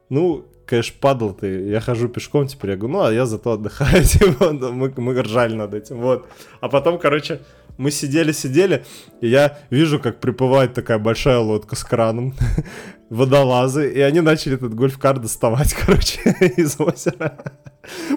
ну, 0.09 0.45
конечно, 0.67 0.95
падал 1.01 1.35
ты, 1.35 1.69
я 1.69 1.81
хожу 1.81 2.09
пешком 2.09 2.47
теперь, 2.47 2.71
я 2.71 2.77
говорю, 2.77 2.99
ну, 2.99 3.05
а 3.05 3.13
я 3.13 3.27
зато 3.27 3.53
отдыхаю, 3.53 4.05
типа, 4.05 4.53
мы, 4.53 4.93
мы 4.97 5.23
ржали 5.23 5.55
над 5.55 5.75
этим, 5.75 5.99
вот. 5.99 6.27
А 6.61 6.69
потом, 6.69 6.99
короче, 6.99 7.41
мы 7.79 7.91
сидели-сидели, 7.91 8.85
и 9.21 9.29
я 9.29 9.59
вижу, 9.71 9.99
как 9.99 10.21
приплывает 10.21 10.75
такая 10.75 10.99
большая 10.99 11.39
лодка 11.39 11.77
с 11.77 11.85
краном, 11.85 12.35
водолазы, 13.13 13.93
и 13.93 14.01
они 14.01 14.23
начали 14.23 14.55
этот 14.55 14.75
гольф-кар 14.75 15.19
доставать, 15.19 15.75
короче, 15.87 16.21
из 16.57 16.81
озера. 16.81 17.39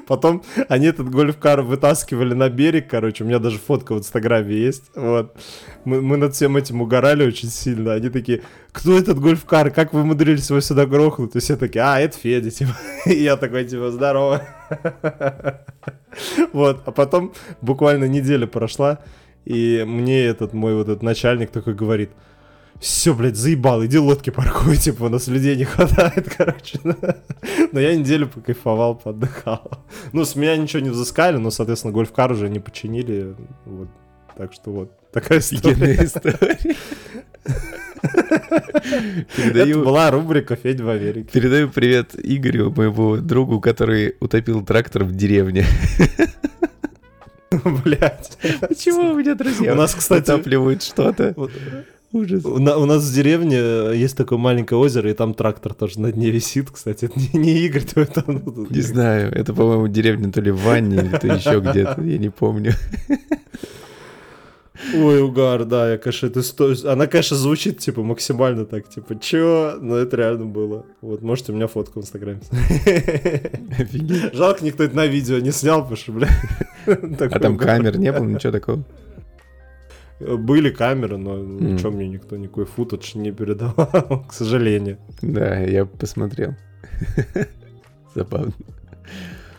Потом 0.08 0.44
они 0.70 0.88
этот 0.88 1.10
гольф-кар 1.10 1.62
вытаскивали 1.64 2.34
на 2.34 2.50
берег, 2.50 2.88
короче, 2.90 3.24
у 3.24 3.28
меня 3.28 3.40
даже 3.40 3.58
фотка 3.58 3.94
в 3.94 3.98
инстаграме 3.98 4.56
есть, 4.56 4.84
вот. 4.96 5.36
Мы, 5.84 6.02
мы 6.02 6.16
над 6.16 6.34
всем 6.34 6.56
этим 6.56 6.82
угорали 6.82 7.26
очень 7.28 7.50
сильно, 7.50 7.94
они 7.94 8.10
такие, 8.10 8.44
кто 8.72 8.98
этот 8.98 9.20
гольф-кар, 9.20 9.70
как 9.72 9.92
вы 9.92 10.02
умудрились 10.02 10.50
его 10.50 10.62
сюда 10.62 10.86
грохнуть? 10.86 11.36
И 11.36 11.40
все 11.40 11.58
такие, 11.58 11.84
а, 11.84 12.00
это 12.00 12.18
Федя, 12.18 12.50
типа. 12.50 12.72
И 13.06 13.24
я 13.24 13.36
такой, 13.36 13.66
типа, 13.66 13.92
здорово. 13.92 14.42
Вот, 16.54 16.82
а 16.86 16.92
потом 16.92 17.34
буквально 17.60 18.06
неделя 18.06 18.48
прошла, 18.48 19.00
и 19.44 19.84
мне 19.86 20.24
этот 20.24 20.54
мой 20.54 20.74
вот 20.74 20.88
этот 20.88 21.04
начальник 21.04 21.52
такой 21.52 21.74
говорит, 21.74 22.12
все, 22.80 23.14
блядь, 23.14 23.36
заебал, 23.36 23.86
иди 23.86 23.98
лодки 23.98 24.30
паркуй, 24.30 24.78
типа, 24.86 25.06
у 25.06 25.10
нас 25.10 25.28
людей 25.28 25.56
не 25.56 25.66
хватает, 25.66 26.34
короче. 26.38 26.80
Но 27.72 27.80
я 27.80 27.96
неделю 27.96 28.28
покайфовал, 28.28 28.96
поотдыхал. 28.96 29.72
Ну, 30.14 30.26
с 30.26 30.36
меня 30.36 30.58
ничего 30.58 30.82
не 30.82 30.90
взыскали, 30.90 31.38
но, 31.38 31.52
соответственно, 31.52 31.94
гольф-кар 31.94 32.32
уже 32.32 32.50
не 32.50 32.60
починили, 32.60 33.36
вот. 33.66 33.90
Так 34.38 34.52
что 34.52 34.72
вот, 34.72 35.12
такая 35.14 35.40
история. 35.40 36.04
история. 36.04 36.76
Передаю... 39.38 39.80
Это 39.80 39.86
была 39.86 40.12
рубрика 40.12 40.58
«Федь 40.58 40.82
в 40.82 40.90
Америке». 40.90 41.30
Передаю 41.32 41.70
привет 41.70 42.12
Игорю, 42.22 42.74
моему 42.76 43.18
другу, 43.18 43.62
который 43.62 44.16
утопил 44.20 44.66
трактор 44.66 45.06
в 45.06 45.16
деревне. 45.16 45.66
Блять. 47.64 48.38
Почему 48.60 49.12
у 49.12 49.16
меня 49.16 49.36
друзья 49.36 49.72
у 49.72 49.76
нас, 49.76 49.96
кстати, 49.96 50.24
утапливают 50.24 50.84
что-то? 50.84 51.34
Ужас. 52.16 52.46
У, 52.46 52.60
на, 52.60 52.78
у 52.78 52.86
нас 52.86 53.04
в 53.04 53.14
деревне 53.14 53.58
есть 53.94 54.16
такое 54.16 54.40
маленькое 54.40 54.80
озеро, 54.80 55.10
и 55.10 55.14
там 55.14 55.34
трактор 55.34 55.74
тоже 55.74 56.00
на 56.00 56.14
дне 56.14 56.32
висит, 56.32 56.72
кстати. 56.72 57.06
Это 57.06 57.20
не, 57.20 57.30
не 57.38 57.58
Игорь, 57.66 57.84
то 57.84 58.00
это... 58.00 58.24
Ну, 58.26 58.68
не 58.70 58.82
знаю, 58.82 59.34
это, 59.34 59.54
по-моему, 59.54 59.90
деревня 59.90 60.32
то 60.32 60.40
ли 60.40 60.50
в 60.50 60.62
ванне, 60.62 60.96
или 60.96 61.18
то 61.18 61.28
еще 61.28 61.60
где-то, 61.60 62.02
я 62.02 62.18
не 62.18 62.30
помню. 62.30 62.72
Ой, 64.94 65.22
угар, 65.22 65.66
да, 65.66 65.92
я, 65.92 65.98
конечно, 65.98 66.28
это 66.28 66.42
сто... 66.42 66.74
Она, 66.86 67.08
конечно, 67.08 67.36
звучит, 67.36 67.80
типа, 67.80 68.02
максимально 68.02 68.66
так, 68.66 68.88
типа, 68.88 69.20
чё? 69.20 69.78
Но 69.82 69.98
это 69.98 70.16
реально 70.16 70.46
было. 70.46 70.86
Вот, 71.02 71.22
можете 71.22 71.52
у 71.52 71.56
меня 71.56 71.68
фотку 71.68 72.00
в 72.00 72.04
Инстаграме. 72.04 72.40
Жалко, 74.34 74.64
никто 74.64 74.86
это 74.86 74.96
на 74.96 75.06
видео 75.06 75.40
не 75.40 75.52
снял, 75.52 75.82
потому 75.82 75.98
что, 75.98 76.14
бля... 76.14 76.30
А 76.88 77.40
там 77.40 77.58
камер 77.58 77.98
не 77.98 78.14
было, 78.14 78.24
ничего 78.24 78.54
такого? 78.54 78.86
Были 80.20 80.70
камеры, 80.70 81.18
но 81.18 81.38
mm. 81.38 81.74
ничего 81.74 81.92
мне 81.92 82.08
никто 82.08 82.38
никакой 82.38 82.66
футаж 82.66 83.16
не 83.16 83.32
передавал, 83.32 84.26
к 84.30 84.34
сожалению. 84.34 84.98
Да, 85.22 85.60
я 85.60 85.86
посмотрел. 85.86 86.56
Забавно. 88.16 88.54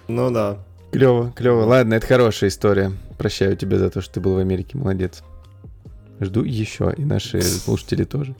Ну 0.08 0.30
да. 0.30 0.58
Клево, 0.92 1.30
клево. 1.36 1.64
Ладно, 1.64 1.94
это 1.94 2.06
хорошая 2.06 2.48
история. 2.48 2.92
Прощаю 3.18 3.56
тебя 3.56 3.78
за 3.78 3.90
то, 3.90 4.00
что 4.00 4.14
ты 4.14 4.20
был 4.20 4.34
в 4.34 4.38
Америке, 4.38 4.78
молодец. 4.78 5.22
Жду 6.20 6.42
еще, 6.42 6.94
и 6.96 7.04
наши 7.04 7.42
слушатели 7.42 8.04
тоже. 8.04 8.34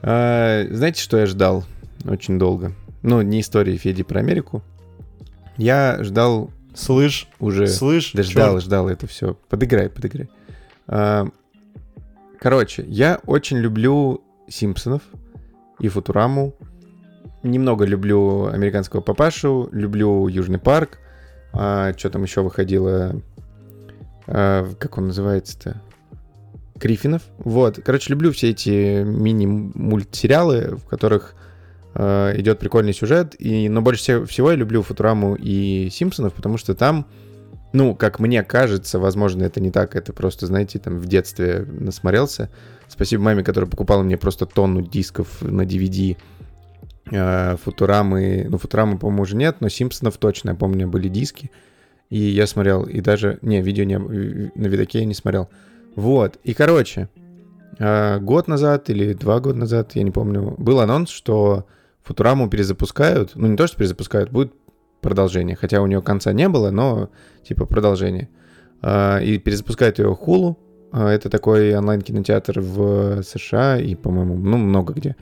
А, 0.00 0.64
знаете, 0.70 1.02
что 1.02 1.18
я 1.18 1.26
ждал 1.26 1.64
очень 2.06 2.38
долго? 2.38 2.72
Ну, 3.02 3.20
не 3.20 3.40
истории 3.40 3.76
Феди 3.76 4.02
про 4.02 4.20
Америку. 4.20 4.62
Я 5.58 6.02
ждал 6.02 6.50
Слышь, 6.74 7.28
уже... 7.38 7.66
слышь, 7.66 8.12
Да 8.14 8.22
ждал, 8.22 8.54
чёрт. 8.54 8.64
ждал 8.64 8.88
это 8.88 9.06
все. 9.06 9.34
Подыграй, 9.48 9.88
подыграй. 9.88 10.28
А, 10.86 11.26
Короче, 12.44 12.84
я 12.86 13.20
очень 13.24 13.56
люблю 13.56 14.22
Симпсонов 14.48 15.00
и 15.80 15.88
Футураму. 15.88 16.54
Немного 17.42 17.86
люблю 17.86 18.48
американского 18.48 19.00
папашу, 19.00 19.70
люблю 19.72 20.28
Южный 20.28 20.58
парк. 20.58 20.98
что 21.52 22.10
там 22.12 22.22
еще 22.22 22.42
выходило? 22.42 23.18
А, 24.26 24.68
как 24.78 24.98
он 24.98 25.06
называется-то? 25.06 25.80
Гриффинов. 26.74 27.22
Вот. 27.38 27.80
Короче, 27.82 28.12
люблю 28.12 28.30
все 28.30 28.50
эти 28.50 29.02
мини-мультсериалы, 29.04 30.76
в 30.76 30.84
которых 30.84 31.36
э, 31.94 32.34
идет 32.36 32.58
прикольный 32.58 32.92
сюжет. 32.92 33.34
И, 33.38 33.70
но 33.70 33.80
больше 33.80 34.26
всего 34.26 34.50
я 34.50 34.56
люблю 34.56 34.82
Футураму 34.82 35.34
и 35.34 35.88
Симпсонов, 35.90 36.34
потому 36.34 36.58
что 36.58 36.74
там, 36.74 37.06
ну, 37.74 37.96
как 37.96 38.20
мне 38.20 38.44
кажется, 38.44 39.00
возможно, 39.00 39.42
это 39.42 39.60
не 39.60 39.72
так, 39.72 39.96
это 39.96 40.12
просто, 40.12 40.46
знаете, 40.46 40.78
там 40.78 40.96
в 40.96 41.06
детстве 41.06 41.66
насмотрелся. 41.66 42.48
Спасибо 42.86 43.24
маме, 43.24 43.42
которая 43.42 43.68
покупала 43.68 44.04
мне 44.04 44.16
просто 44.16 44.46
тонну 44.46 44.80
дисков 44.80 45.42
на 45.42 45.62
DVD 45.62 46.16
э, 47.10 47.56
Футурамы. 47.64 48.46
Ну, 48.48 48.58
Футурамы, 48.58 48.96
по-моему, 48.96 49.22
уже 49.22 49.34
нет, 49.34 49.56
но 49.58 49.68
Симпсонов 49.68 50.18
точно, 50.18 50.50
я 50.50 50.54
помню, 50.54 50.86
были 50.86 51.08
диски. 51.08 51.50
И 52.10 52.18
я 52.18 52.46
смотрел, 52.46 52.84
и 52.84 53.00
даже... 53.00 53.40
Не, 53.42 53.60
видео 53.60 53.82
не, 53.82 53.98
на 53.98 54.66
видоке 54.68 55.00
я 55.00 55.04
не 55.04 55.14
смотрел. 55.14 55.48
Вот, 55.96 56.38
и 56.44 56.54
короче, 56.54 57.08
э, 57.80 58.20
год 58.20 58.46
назад 58.46 58.88
или 58.88 59.14
два 59.14 59.40
года 59.40 59.58
назад, 59.58 59.96
я 59.96 60.04
не 60.04 60.12
помню, 60.12 60.54
был 60.58 60.78
анонс, 60.78 61.10
что 61.10 61.66
Футураму 62.04 62.48
перезапускают. 62.48 63.32
Ну, 63.34 63.48
не 63.48 63.56
то, 63.56 63.66
что 63.66 63.78
перезапускают, 63.78 64.30
будет 64.30 64.52
продолжение. 65.04 65.54
Хотя 65.54 65.82
у 65.82 65.86
нее 65.86 66.00
конца 66.00 66.32
не 66.32 66.48
было, 66.48 66.70
но 66.70 67.10
типа 67.46 67.66
продолжение. 67.66 68.28
А, 68.82 69.18
И 69.18 69.38
перезапускают 69.38 69.98
ее 69.98 70.18
Hulu. 70.20 70.56
А, 70.92 71.10
Это 71.12 71.28
такой 71.28 71.76
онлайн-кинотеатр 71.76 72.60
в 72.60 73.22
США 73.22 73.78
и, 73.78 73.94
по-моему, 73.94 74.36
ну, 74.36 74.56
много 74.56 74.94
где. 74.94 75.14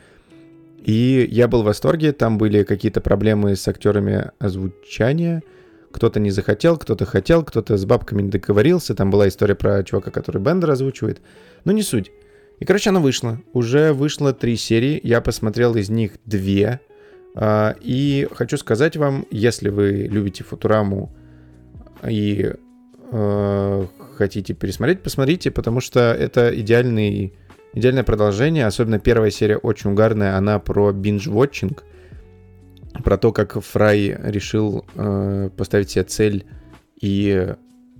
И 0.85 1.29
я 1.31 1.49
был 1.49 1.63
в 1.63 1.67
восторге. 1.67 2.13
Там 2.13 2.39
были 2.39 2.63
какие-то 2.63 3.01
проблемы 3.01 3.57
с 3.57 3.69
актерами 3.69 4.31
озвучания. 4.39 5.43
Кто-то 5.91 6.21
не 6.21 6.31
захотел, 6.31 6.79
кто-то 6.79 7.05
хотел, 7.05 7.45
кто-то 7.45 7.77
с 7.77 7.85
бабками 7.85 8.23
не 8.23 8.31
договорился. 8.31 8.95
Там 8.95 9.11
была 9.11 9.27
история 9.29 9.55
про 9.55 9.83
чувака, 9.83 10.11
который 10.11 10.41
Бендер 10.41 10.71
озвучивает. 10.71 11.21
Но 11.65 11.73
не 11.73 11.83
суть. 11.83 12.11
И, 12.61 12.65
короче, 12.65 12.91
она 12.91 13.01
вышла. 13.01 13.41
Уже 13.53 13.93
вышло 13.93 14.33
три 14.33 14.57
серии. 14.57 15.01
Я 15.03 15.21
посмотрел 15.21 15.75
из 15.75 15.91
них 15.91 16.13
две. 16.25 16.81
А, 17.35 17.75
И 17.81 18.29
хочу 18.33 18.57
сказать 18.57 18.97
вам, 18.97 19.27
если 19.31 19.69
вы 19.69 20.09
любите 20.11 20.45
Футураму 20.45 21.13
и 22.09 22.53
э, 23.11 23.87
хотите 24.17 24.55
пересмотреть, 24.55 25.03
посмотрите, 25.03 25.51
потому 25.51 25.81
что 25.81 26.01
это 26.13 26.51
идеальный, 26.59 27.35
идеальное 27.75 28.05
продолжение. 28.05 28.67
Особенно 28.67 28.99
первая 28.99 29.31
серия 29.31 29.57
очень 29.57 29.91
угарная. 29.91 30.37
Она 30.37 30.59
про 30.59 30.93
биндж-вотчинг. 30.93 31.83
Про 33.05 33.17
то, 33.17 33.33
как 33.33 33.59
Фрай 33.61 34.19
решил 34.23 34.85
э, 34.95 35.51
поставить 35.57 35.91
себе 35.91 36.05
цель 36.05 36.45
и 37.01 37.55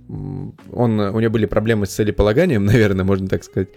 он, 0.07 0.99
у 0.99 1.19
него 1.19 1.31
были 1.31 1.45
проблемы 1.45 1.85
с 1.85 1.91
целеполаганием, 1.91 2.65
наверное, 2.65 3.05
можно 3.05 3.27
так 3.27 3.43
сказать. 3.43 3.69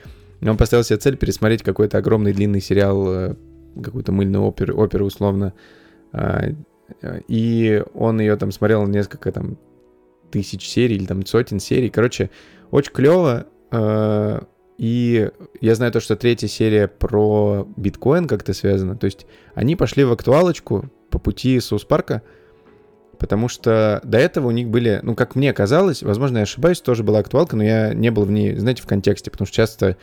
Он 0.42 0.56
поставил 0.56 0.84
себе 0.84 0.98
цель 0.98 1.16
пересмотреть 1.16 1.62
какой-то 1.62 1.98
огромный 1.98 2.32
длинный 2.32 2.60
сериал, 2.60 3.06
э, 3.08 3.34
какую-то 3.82 4.12
мыльную 4.12 4.44
оперу, 4.44 4.76
оперу 4.78 5.06
условно. 5.06 5.52
А, 6.12 6.44
И 7.28 7.82
он 7.94 8.20
ее 8.20 8.36
там 8.36 8.52
смотрел 8.52 8.86
несколько 8.86 9.32
там 9.32 9.58
тысяч 10.30 10.68
серий 10.68 10.96
или 10.96 11.06
там 11.06 11.24
сотен 11.26 11.60
серий. 11.60 11.90
Короче, 11.90 12.30
очень 12.70 12.92
клево. 12.92 13.46
э, 13.70 14.40
И 14.78 15.30
я 15.60 15.74
знаю 15.74 15.92
то, 15.92 16.00
что 16.00 16.16
третья 16.16 16.48
серия 16.48 16.86
про 16.88 17.66
биткоин 17.76 18.26
как-то 18.26 18.52
связана. 18.52 18.96
То 18.96 19.06
есть 19.06 19.26
они 19.54 19.74
пошли 19.76 20.04
в 20.04 20.12
актуалочку 20.12 20.90
по 21.10 21.18
пути 21.18 21.58
Соус 21.60 21.84
Парка, 21.84 22.22
потому 23.18 23.48
что 23.48 24.00
до 24.04 24.18
этого 24.18 24.48
у 24.48 24.50
них 24.50 24.68
были, 24.68 25.00
ну, 25.02 25.14
как 25.14 25.34
мне 25.34 25.52
казалось, 25.54 26.02
возможно, 26.02 26.38
я 26.38 26.42
ошибаюсь, 26.42 26.80
тоже 26.82 27.02
была 27.02 27.20
актуалка, 27.20 27.56
но 27.56 27.64
я 27.64 27.94
не 27.94 28.10
был 28.10 28.24
в 28.24 28.30
ней, 28.30 28.54
знаете, 28.56 28.82
в 28.82 28.86
контексте, 28.86 29.30
потому 29.30 29.46
что 29.46 29.56
часто 29.56 29.96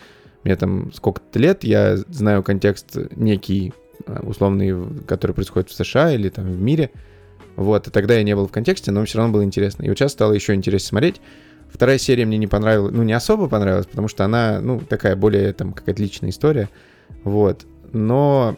мне 0.44 0.56
там 0.56 0.92
сколько-то 0.94 1.40
лет, 1.40 1.64
я 1.64 1.98
знаю 1.98 2.44
контекст 2.44 2.98
некий, 3.16 3.74
а, 4.06 4.22
условный, 4.22 4.74
который 5.06 5.34
происходит 5.34 5.70
в 5.70 5.74
США 5.74 6.12
или 6.12 6.30
там 6.30 6.46
в 6.46 6.62
мире, 6.62 6.92
вот, 7.56 7.88
и 7.88 7.92
тогда 7.92 8.16
я 8.16 8.24
не 8.24 8.36
был 8.36 8.48
в 8.48 8.52
контексте, 8.52 8.92
но 8.92 9.06
все 9.06 9.20
равно 9.20 9.34
было 9.34 9.44
интересно. 9.44 9.84
И 9.84 9.90
вот 9.90 9.98
сейчас 9.98 10.12
стало 10.12 10.34
еще 10.34 10.54
интереснее 10.54 10.90
смотреть. 10.90 11.22
Вторая 11.70 11.98
серия 11.98 12.26
мне 12.26 12.38
не 12.38 12.48
понравилась, 12.48 12.94
ну, 12.94 13.04
не 13.04 13.14
особо 13.14 13.48
понравилась, 13.48 13.88
потому 13.88 14.08
что 14.08 14.26
она, 14.26 14.60
ну, 14.62 14.80
такая 14.80 15.16
более, 15.16 15.54
там, 15.54 15.74
какая-то 15.74 16.02
личная 16.02 16.30
история, 16.30 16.70
вот. 17.24 17.66
Но 17.92 18.58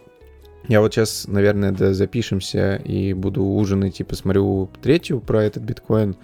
я 0.67 0.81
вот 0.81 0.93
сейчас, 0.93 1.27
наверное, 1.27 1.71
да, 1.71 1.93
запишемся 1.93 2.75
и 2.77 3.13
буду 3.13 3.43
ужинать 3.43 3.99
и 3.99 4.03
посмотрю 4.03 4.69
третью 4.81 5.19
про 5.19 5.43
этот 5.43 5.63
биткоин. 5.63 6.15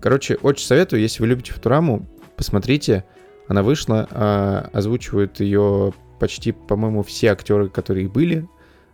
Короче, 0.00 0.36
очень 0.36 0.66
советую, 0.66 1.02
если 1.02 1.20
вы 1.20 1.28
любите 1.28 1.52
Футураму, 1.52 2.06
посмотрите. 2.36 3.04
Она 3.48 3.62
вышла, 3.62 4.08
а, 4.10 4.70
озвучивают 4.72 5.40
ее 5.40 5.92
почти, 6.18 6.52
по-моему, 6.52 7.02
все 7.02 7.28
актеры, 7.28 7.68
которые 7.68 8.08
были. 8.08 8.48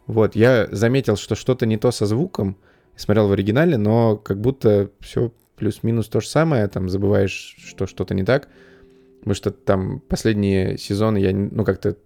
Вот, 0.07 0.35
я 0.35 0.67
заметил, 0.71 1.17
что 1.17 1.35
что-то 1.35 1.67
не 1.67 1.77
то 1.77 1.91
со 1.91 2.07
звуком. 2.07 2.57
Смотрел 2.97 3.29
в 3.29 3.33
оригинале, 3.33 3.77
но 3.77 4.17
как 4.17 4.41
будто 4.41 4.91
все 5.01 5.33
плюс-минус 5.57 6.09
то 6.09 6.21
же 6.21 6.29
самое. 6.29 6.67
Там 6.69 6.89
забываешь, 6.89 7.57
что 7.59 7.87
что-то 7.87 8.15
не 8.15 8.25
так. 8.25 8.49
Потому 9.21 9.35
что 9.35 9.51
там 9.51 10.01
последние 10.01 10.79
сезоны 10.79 11.19
я, 11.19 11.33
ну, 11.33 11.65
как-то 11.65 11.97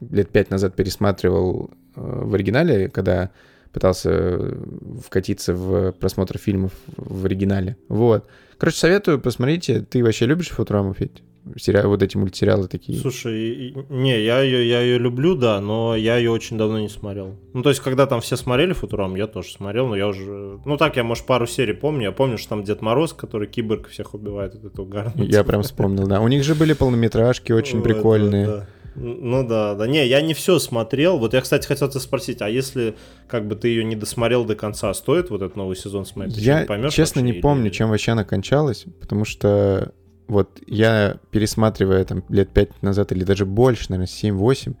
лет 0.00 0.28
пять 0.30 0.50
назад 0.50 0.76
пересматривал 0.76 1.70
э, 1.96 2.00
в 2.00 2.34
оригинале, 2.34 2.88
когда 2.88 3.30
пытался 3.72 4.10
э, 4.12 4.64
вкатиться 5.04 5.54
в 5.54 5.92
просмотр 5.92 6.38
фильмов 6.38 6.72
в 6.96 7.24
оригинале. 7.24 7.76
Вот. 7.88 8.26
Короче, 8.58 8.78
советую, 8.78 9.20
посмотрите. 9.20 9.80
Ты 9.80 10.04
вообще 10.04 10.26
любишь 10.26 10.50
Футураму, 10.50 10.94
Федь? 10.94 11.22
Сериал, 11.56 11.88
вот 11.88 12.02
эти 12.02 12.16
мультсериалы 12.16 12.68
такие. 12.68 12.98
Слушай, 12.98 13.74
не, 13.88 14.22
я 14.22 14.40
ее, 14.42 14.68
я 14.68 14.80
ее 14.80 14.98
люблю, 14.98 15.34
да, 15.34 15.60
но 15.60 15.96
я 15.96 16.16
ее 16.16 16.30
очень 16.30 16.58
давно 16.58 16.78
не 16.80 16.88
смотрел. 16.88 17.36
Ну, 17.54 17.62
то 17.62 17.68
есть, 17.70 17.80
когда 17.80 18.06
там 18.06 18.20
все 18.20 18.36
смотрели 18.36 18.72
Футурам, 18.72 19.14
я 19.14 19.26
тоже 19.26 19.50
смотрел, 19.52 19.86
но 19.88 19.96
я 19.96 20.08
уже... 20.08 20.58
Ну, 20.64 20.76
так, 20.76 20.96
я, 20.96 21.04
может, 21.04 21.26
пару 21.26 21.46
серий 21.46 21.74
помню. 21.74 22.04
Я 22.04 22.12
помню, 22.12 22.38
что 22.38 22.50
там 22.50 22.64
Дед 22.64 22.82
Мороз, 22.82 23.12
который 23.12 23.46
киборг 23.48 23.88
всех 23.88 24.14
убивает, 24.14 24.54
вот 24.54 24.64
это 24.72 24.82
угарно. 24.82 25.12
Я 25.22 25.44
прям 25.44 25.62
вспомнил, 25.62 26.06
да. 26.06 26.20
У 26.20 26.28
них 26.28 26.44
же 26.44 26.54
были 26.54 26.72
полнометражки 26.72 27.52
очень 27.52 27.82
прикольные. 27.82 28.46
да, 28.46 28.56
да. 28.56 28.66
Ну 29.00 29.46
да, 29.46 29.74
да. 29.74 29.86
Не, 29.86 30.04
я 30.06 30.20
не 30.20 30.34
все 30.34 30.58
смотрел. 30.58 31.18
Вот 31.18 31.32
я, 31.32 31.40
кстати, 31.40 31.66
хотел 31.66 31.88
тебя 31.88 32.00
спросить, 32.00 32.42
а 32.42 32.48
если 32.48 32.96
как 33.28 33.46
бы 33.46 33.54
ты 33.54 33.68
ее 33.68 33.84
не 33.84 33.94
досмотрел 33.94 34.44
до 34.44 34.56
конца, 34.56 34.92
стоит 34.92 35.30
вот 35.30 35.40
этот 35.42 35.56
новый 35.56 35.76
сезон 35.76 36.04
смотреть? 36.04 36.38
Я, 36.38 36.64
поймешь 36.66 36.94
честно, 36.94 37.20
вообще 37.20 37.32
не 37.32 37.36
или- 37.36 37.40
помню, 37.40 37.70
чем 37.70 37.90
вообще 37.90 38.12
она 38.12 38.24
кончалась, 38.24 38.86
потому 39.00 39.24
что 39.24 39.92
вот 40.28 40.60
я, 40.66 41.18
пересматривая 41.30 42.04
там 42.04 42.22
лет 42.28 42.50
пять 42.50 42.82
назад 42.82 43.12
или 43.12 43.24
даже 43.24 43.46
больше, 43.46 43.86
наверное, 43.88 44.06
7-8, 44.06 44.76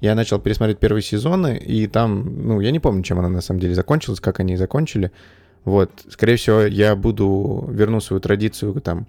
я 0.00 0.14
начал 0.14 0.40
пересматривать 0.40 0.80
первые 0.80 1.02
сезоны, 1.02 1.58
и 1.58 1.86
там, 1.86 2.46
ну, 2.46 2.60
я 2.60 2.70
не 2.70 2.80
помню, 2.80 3.02
чем 3.02 3.18
она 3.18 3.28
на 3.28 3.40
самом 3.40 3.60
деле 3.60 3.74
закончилась, 3.74 4.20
как 4.20 4.40
они 4.40 4.56
закончили. 4.56 5.12
Вот, 5.64 5.90
скорее 6.08 6.36
всего, 6.36 6.62
я 6.62 6.96
буду 6.96 7.68
верну 7.70 8.00
свою 8.00 8.20
традицию 8.20 8.74
там 8.80 9.06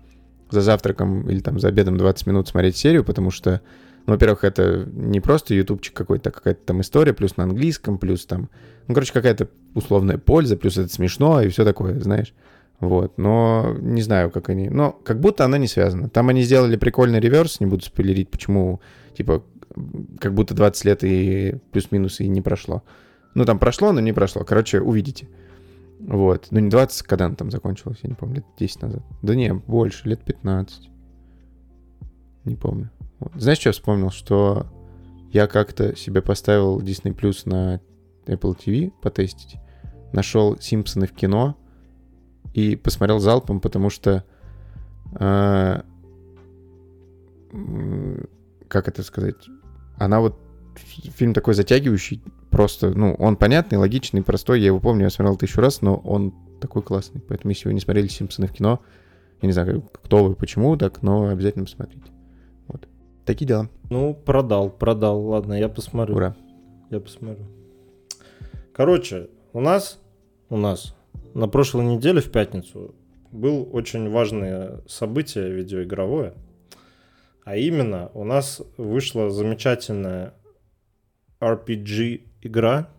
за 0.51 0.61
завтраком 0.61 1.27
или 1.29 1.39
там 1.39 1.59
за 1.59 1.69
обедом 1.69 1.97
20 1.97 2.27
минут 2.27 2.47
смотреть 2.47 2.77
серию, 2.77 3.03
потому 3.03 3.31
что, 3.31 3.61
ну, 4.05 4.13
во-первых, 4.13 4.43
это 4.43 4.87
не 4.93 5.19
просто 5.19 5.55
ютубчик 5.55 5.95
какой-то, 5.95 6.29
а 6.29 6.31
какая-то 6.31 6.61
там 6.63 6.81
история, 6.81 7.13
плюс 7.13 7.37
на 7.37 7.45
английском, 7.45 7.97
плюс 7.97 8.25
там, 8.27 8.49
ну, 8.87 8.93
короче, 8.93 9.13
какая-то 9.13 9.47
условная 9.73 10.19
польза, 10.19 10.57
плюс 10.57 10.77
это 10.77 10.93
смешно 10.93 11.41
и 11.41 11.49
все 11.49 11.65
такое, 11.65 11.99
знаешь. 11.99 12.33
Вот, 12.83 13.17
но 13.17 13.75
не 13.79 14.01
знаю, 14.01 14.29
как 14.29 14.49
они... 14.49 14.67
Но 14.69 14.91
как 14.91 15.21
будто 15.21 15.45
она 15.45 15.57
не 15.57 15.67
связана. 15.67 16.09
Там 16.09 16.27
они 16.27 16.41
сделали 16.41 16.75
прикольный 16.75 17.21
реверс, 17.21 17.61
не 17.61 17.65
буду 17.65 17.83
спойлерить, 17.83 18.29
почему, 18.29 18.81
типа, 19.15 19.43
как 20.19 20.33
будто 20.33 20.53
20 20.53 20.85
лет 20.85 21.03
и 21.03 21.59
плюс-минус 21.71 22.19
и 22.19 22.27
не 22.27 22.41
прошло. 22.41 22.83
Ну, 23.35 23.45
там 23.45 23.57
прошло, 23.57 23.93
но 23.93 24.01
не 24.01 24.11
прошло. 24.11 24.43
Короче, 24.43 24.81
увидите. 24.81 25.29
Вот. 26.01 26.47
Ну, 26.51 26.59
не 26.59 26.69
20, 26.69 27.03
когда 27.03 27.27
она 27.27 27.35
там 27.35 27.51
закончилась, 27.51 27.99
я 28.03 28.09
не 28.09 28.15
помню, 28.15 28.35
лет 28.35 28.45
10 28.59 28.81
назад. 28.81 29.03
Да 29.21 29.33
не, 29.33 29.53
больше, 29.53 30.09
лет 30.09 30.21
15. 30.25 30.89
Не 32.43 32.55
помню. 32.57 32.91
Вот. 33.19 33.31
Знаешь, 33.35 33.59
что 33.59 33.69
я 33.69 33.73
вспомнил? 33.73 34.09
Что 34.09 34.67
я 35.31 35.47
как-то 35.47 35.95
себе 35.95 36.21
поставил 36.21 36.81
Disney 36.81 37.15
Plus 37.15 37.43
на 37.45 37.79
Apple 38.25 38.57
TV 38.57 38.91
потестить. 39.01 39.55
Нашел 40.11 40.57
Симпсоны 40.59 41.07
в 41.07 41.13
кино 41.13 41.55
и 42.53 42.75
посмотрел 42.75 43.19
залпом, 43.19 43.59
потому 43.59 43.89
что 43.89 44.23
э, 45.19 45.81
как 48.67 48.87
это 48.87 49.03
сказать, 49.03 49.47
она 49.97 50.19
вот 50.19 50.37
фильм 50.75 51.33
такой 51.33 51.53
затягивающий, 51.53 52.23
просто, 52.49 52.89
ну, 52.89 53.13
он 53.15 53.35
понятный, 53.35 53.77
логичный, 53.77 54.23
простой, 54.23 54.59
я 54.59 54.67
его 54.67 54.79
помню, 54.79 55.03
я 55.03 55.09
смотрел 55.09 55.37
тысячу 55.37 55.61
раз, 55.61 55.81
но 55.81 55.97
он 55.97 56.33
такой 56.59 56.81
классный, 56.81 57.21
поэтому 57.21 57.51
если 57.51 57.67
вы 57.67 57.73
не 57.73 57.79
смотрели 57.79 58.07
«Симпсоны» 58.07 58.47
в 58.47 58.51
кино, 58.51 58.79
я 59.41 59.47
не 59.47 59.53
знаю, 59.53 59.81
кто 59.81 60.23
вы, 60.23 60.35
почему 60.35 60.75
так, 60.77 61.01
но 61.01 61.27
обязательно 61.27 61.65
посмотрите. 61.65 62.05
Вот. 62.67 62.87
Такие 63.25 63.45
дела. 63.45 63.69
Ну, 63.89 64.13
продал, 64.13 64.69
продал, 64.69 65.21
ладно, 65.25 65.53
я 65.53 65.69
посмотрю. 65.69 66.15
Ура. 66.15 66.35
Я 66.89 66.99
посмотрю. 66.99 67.45
Короче, 68.73 69.29
у 69.51 69.59
нас, 69.59 69.99
у 70.49 70.57
нас 70.57 70.95
на 71.33 71.47
прошлой 71.47 71.85
неделе 71.85 72.21
в 72.21 72.31
пятницу 72.31 72.95
был 73.31 73.67
очень 73.71 74.09
важное 74.09 74.81
событие 74.87 75.49
видеоигровое. 75.49 76.33
А 77.43 77.57
именно, 77.57 78.09
у 78.13 78.23
нас 78.23 78.61
вышла 78.77 79.29
замечательная 79.29 80.33
RPG-игра 81.41 82.89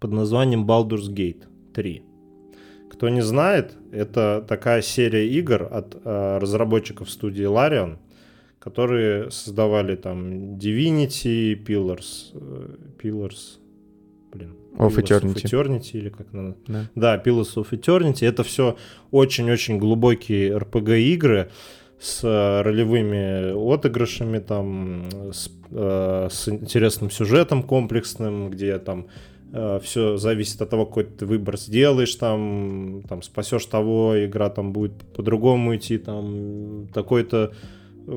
под 0.00 0.12
названием 0.12 0.66
Baldur's 0.66 1.08
Gate 1.08 1.44
3. 1.72 2.02
Кто 2.90 3.08
не 3.08 3.22
знает, 3.22 3.76
это 3.92 4.44
такая 4.46 4.82
серия 4.82 5.28
игр 5.28 5.68
от 5.70 5.96
э, 6.02 6.38
разработчиков 6.38 7.10
студии 7.10 7.44
Larian, 7.44 7.98
которые 8.58 9.30
создавали 9.30 9.96
там 9.96 10.56
Divinity, 10.56 11.54
Pillars, 11.54 12.32
э, 12.34 12.76
Pillars, 13.02 13.58
Of 14.76 14.96
Eternity. 14.96 15.34
of 15.34 15.44
Eternity 15.44 15.90
или 15.92 16.08
как 16.08 16.32
надо. 16.32 16.56
Да. 16.66 16.86
Да, 16.94 17.22
Pillars 17.24 17.54
of 17.56 17.70
Eternity. 17.70 18.26
Это 18.26 18.42
все 18.42 18.76
очень-очень 19.10 19.78
глубокие 19.78 20.56
RPG 20.56 21.00
игры 21.14 21.50
с 21.98 22.22
э, 22.22 22.62
ролевыми 22.62 23.74
отыгрышами, 23.74 24.38
там, 24.38 25.08
с, 25.32 25.50
э, 25.70 26.28
с 26.30 26.48
интересным 26.48 27.10
сюжетом 27.10 27.62
комплексным, 27.62 28.50
где 28.50 28.78
там 28.78 29.06
все 29.80 30.16
зависит 30.16 30.60
от 30.60 30.70
того, 30.70 30.84
какой 30.84 31.04
ты 31.04 31.24
выбор 31.24 31.56
сделаешь, 31.56 32.14
там, 32.16 33.02
там 33.08 33.22
спасешь 33.22 33.64
того, 33.64 34.12
игра 34.24 34.50
там 34.50 34.72
будет 34.72 34.92
по-другому 35.14 35.76
идти, 35.76 35.98
там 35.98 36.88
такой-то 36.92 37.52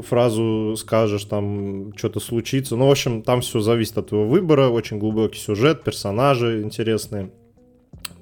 фразу 0.04 0.76
скажешь, 0.78 1.26
там 1.26 1.96
что-то 1.96 2.20
случится. 2.20 2.76
Ну, 2.76 2.88
в 2.88 2.92
общем, 2.92 3.22
там 3.24 3.42
все 3.42 3.60
зависит 3.60 3.98
от 3.98 4.08
твоего 4.08 4.28
выбора, 4.28 4.70
очень 4.70 5.00
глубокий 5.00 5.40
сюжет, 5.40 5.84
персонажи 5.84 6.62
интересные. 6.62 7.32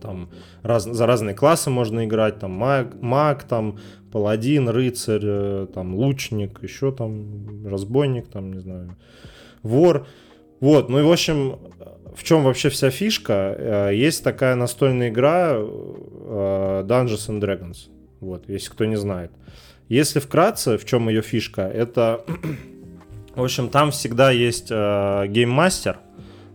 Там 0.01 0.29
раз, 0.63 0.85
за 0.85 1.05
разные 1.05 1.35
классы 1.35 1.69
можно 1.69 2.05
играть, 2.05 2.39
там 2.39 2.51
маг, 2.51 3.01
маг, 3.01 3.43
там 3.43 3.79
паладин, 4.11 4.69
рыцарь, 4.69 5.21
э, 5.23 5.67
там 5.73 5.95
лучник, 5.95 6.61
еще 6.63 6.91
там 6.91 7.65
разбойник, 7.67 8.27
там, 8.27 8.53
не 8.53 8.59
знаю, 8.59 8.95
вор. 9.63 10.07
Вот, 10.59 10.89
ну 10.89 10.99
и 10.99 11.03
в 11.03 11.11
общем, 11.11 11.59
в 12.15 12.23
чем 12.23 12.43
вообще 12.43 12.69
вся 12.69 12.89
фишка? 12.89 13.55
Э, 13.57 13.91
есть 13.93 14.23
такая 14.23 14.55
настольная 14.55 15.09
игра 15.09 15.53
э, 15.53 16.83
Dungeons 16.87 17.29
and 17.29 17.41
Dragons, 17.41 17.89
вот, 18.19 18.47
если 18.47 18.69
кто 18.69 18.85
не 18.85 18.97
знает. 18.97 19.31
Если 19.89 20.19
вкратце, 20.19 20.77
в 20.77 20.85
чем 20.85 21.09
ее 21.09 21.21
фишка, 21.21 21.61
это, 21.61 22.25
в 23.35 23.43
общем, 23.43 23.69
там 23.69 23.91
всегда 23.91 24.31
есть 24.31 24.67
э, 24.69 25.27
гейммастер, 25.27 25.99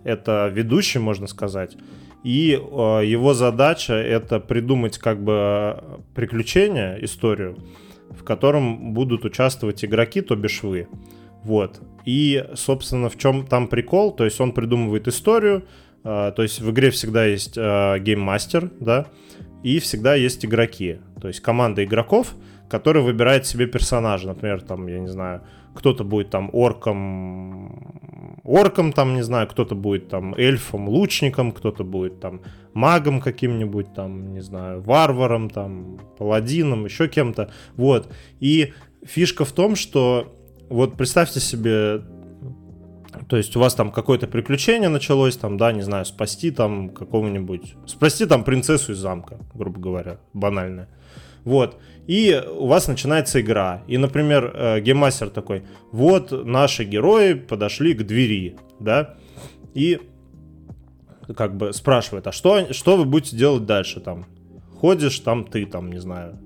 это 0.05 0.51
ведущий, 0.53 0.99
можно 0.99 1.27
сказать, 1.27 1.77
и 2.25 2.53
э, 2.53 2.57
его 3.05 3.35
задача 3.35 3.95
это 3.95 4.39
придумать 4.39 4.99
как 4.99 5.23
бы 5.23 5.83
приключение, 6.15 7.05
историю, 7.05 7.59
в 8.11 8.23
котором 8.23 8.93
будут 8.93 9.25
участвовать 9.25 9.85
игроки, 9.85 10.21
то 10.21 10.37
бишь 10.37 10.63
вы. 10.63 10.89
Вот. 11.43 11.81
И, 12.05 12.45
собственно, 12.55 13.09
в 13.09 13.19
чем 13.19 13.47
там 13.47 13.67
прикол? 13.67 14.13
То 14.13 14.25
есть 14.25 14.41
он 14.41 14.53
придумывает 14.53 15.09
историю, 15.09 15.65
э, 16.05 16.33
то 16.35 16.43
есть 16.43 16.61
в 16.61 16.71
игре 16.71 16.91
всегда 16.91 17.25
есть 17.25 17.57
э, 17.57 17.99
гейммастер, 17.99 18.71
да, 18.79 19.07
и 19.63 19.79
всегда 19.79 20.15
есть 20.15 20.45
игроки. 20.45 20.99
То 21.21 21.29
есть 21.29 21.41
команда 21.41 21.85
игроков, 21.85 22.35
который 22.73 23.03
выбирает 23.03 23.47
себе 23.47 23.67
персонажа. 23.67 24.29
Например, 24.29 24.63
там, 24.63 24.87
я 24.87 24.99
не 24.99 25.09
знаю, 25.09 25.43
кто-то 25.75 26.05
будет 26.05 26.31
там 26.31 26.49
орком, 26.55 28.41
орком 28.45 28.93
там, 28.95 29.15
не 29.15 29.23
знаю, 29.23 29.47
кто-то 29.47 29.75
будет 29.75 30.09
там 30.09 30.35
эльфом, 30.35 30.89
лучником, 30.89 31.53
кто-то 31.53 31.85
будет 31.85 32.21
там 32.21 32.41
магом 32.73 33.21
каким-нибудь, 33.21 33.93
там, 33.93 34.33
не 34.33 34.41
знаю, 34.41 34.81
варваром, 34.81 35.51
там, 35.51 35.99
паладином, 36.17 36.87
еще 36.87 37.09
кем-то. 37.09 37.51
Вот. 37.77 38.11
И 38.41 38.73
фишка 39.05 39.45
в 39.45 39.53
том, 39.53 39.77
что 39.77 40.35
вот 40.71 40.97
представьте 40.97 41.41
себе 41.41 42.01
то 43.29 43.37
есть 43.37 43.55
у 43.57 43.61
вас 43.61 43.75
там 43.75 43.93
какое-то 43.93 44.27
приключение 44.27 44.89
началось, 44.89 45.37
там, 45.37 45.59
да, 45.59 45.73
не 45.73 45.83
знаю, 45.83 46.07
спасти 46.07 46.51
там 46.51 46.89
какого-нибудь, 46.89 47.75
спасти 47.85 48.25
там 48.25 48.43
принцессу 48.45 48.93
из 48.93 48.99
замка, 48.99 49.37
грубо 49.53 49.79
говоря, 49.79 50.17
банальное. 50.33 50.89
Вот. 51.45 51.77
И 52.07 52.43
у 52.49 52.67
вас 52.67 52.89
начинается 52.89 53.41
игра. 53.41 53.83
И, 53.87 53.97
например, 53.97 54.53
э, 54.55 54.81
гейммастер 54.81 55.31
такой, 55.31 55.63
вот 55.93 56.33
наши 56.45 56.85
герои 56.85 57.35
подошли 57.35 57.95
к 57.95 58.03
двери, 58.03 58.57
да, 58.81 59.15
и 59.75 60.01
как 61.37 61.57
бы 61.57 61.73
спрашивает, 61.73 62.27
а 62.27 62.33
что, 62.33 62.73
что 62.73 62.97
вы 62.97 63.05
будете 63.05 63.37
делать 63.37 63.67
дальше 63.67 64.01
там? 64.01 64.27
Ходишь 64.81 65.21
там 65.21 65.45
ты, 65.45 65.65
там, 65.65 65.93
не 65.93 66.01
знаю, 66.01 66.39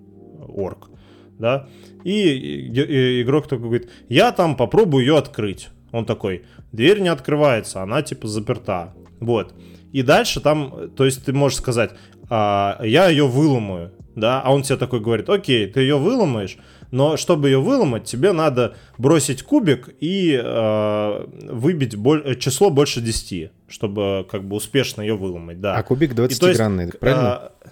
орк, 0.55 0.91
да, 1.39 1.69
и, 2.05 3.23
игрок 3.23 3.49
такой 3.49 3.65
говорит, 3.65 3.91
я 4.09 4.33
там 4.33 4.57
попробую 4.57 5.05
ее 5.05 5.17
открыть. 5.17 5.71
Он 5.91 6.05
такой, 6.05 6.45
дверь 6.73 7.01
не 7.01 7.09
открывается, 7.09 7.83
она 7.83 8.03
типа 8.03 8.29
заперта, 8.29 8.95
вот. 9.21 9.55
И 9.93 10.03
дальше 10.03 10.41
там, 10.41 10.91
то 10.91 11.07
есть 11.07 11.25
ты 11.25 11.33
можешь 11.33 11.59
сказать, 11.59 11.93
а, 12.29 12.79
я 12.83 13.09
ее 13.09 13.27
выломаю, 13.27 13.93
да, 14.17 14.41
а 14.41 14.53
он 14.53 14.63
тебе 14.63 14.77
такой 14.77 15.01
говорит, 15.01 15.29
окей, 15.29 15.67
ты 15.67 15.81
ее 15.81 15.99
выломаешь, 15.99 16.59
но 16.91 17.17
чтобы 17.17 17.49
ее 17.49 17.61
выломать, 17.61 18.05
тебе 18.05 18.33
надо 18.33 18.75
бросить 18.99 19.43
кубик 19.43 19.95
и 20.01 20.41
э, 20.43 21.27
выбить 21.53 21.97
боль, 21.97 22.37
число 22.39 22.71
больше 22.71 23.01
10, 23.01 23.53
чтобы 23.69 24.27
как 24.29 24.45
бы 24.45 24.57
успешно 24.57 25.03
ее 25.03 25.17
выломать, 25.17 25.61
да. 25.61 25.77
А 25.77 25.83
кубик 25.83 26.15
20-гранный, 26.15 26.93
правильно? 26.99 27.53
Э, 27.63 27.69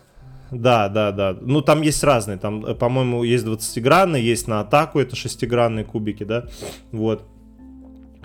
да, 0.51 0.89
да, 0.89 1.13
да. 1.13 1.37
Ну, 1.41 1.63
там 1.63 1.81
есть 1.81 2.05
разные. 2.05 2.37
Там, 2.37 2.77
по-моему, 2.77 3.25
есть 3.25 3.45
20-гранные, 3.45 4.23
есть 4.23 4.47
на 4.47 4.61
атаку, 4.61 5.01
это 5.01 5.17
шестигранные 5.17 5.85
кубики, 5.85 6.25
да. 6.25 6.47
Вот. 6.93 7.25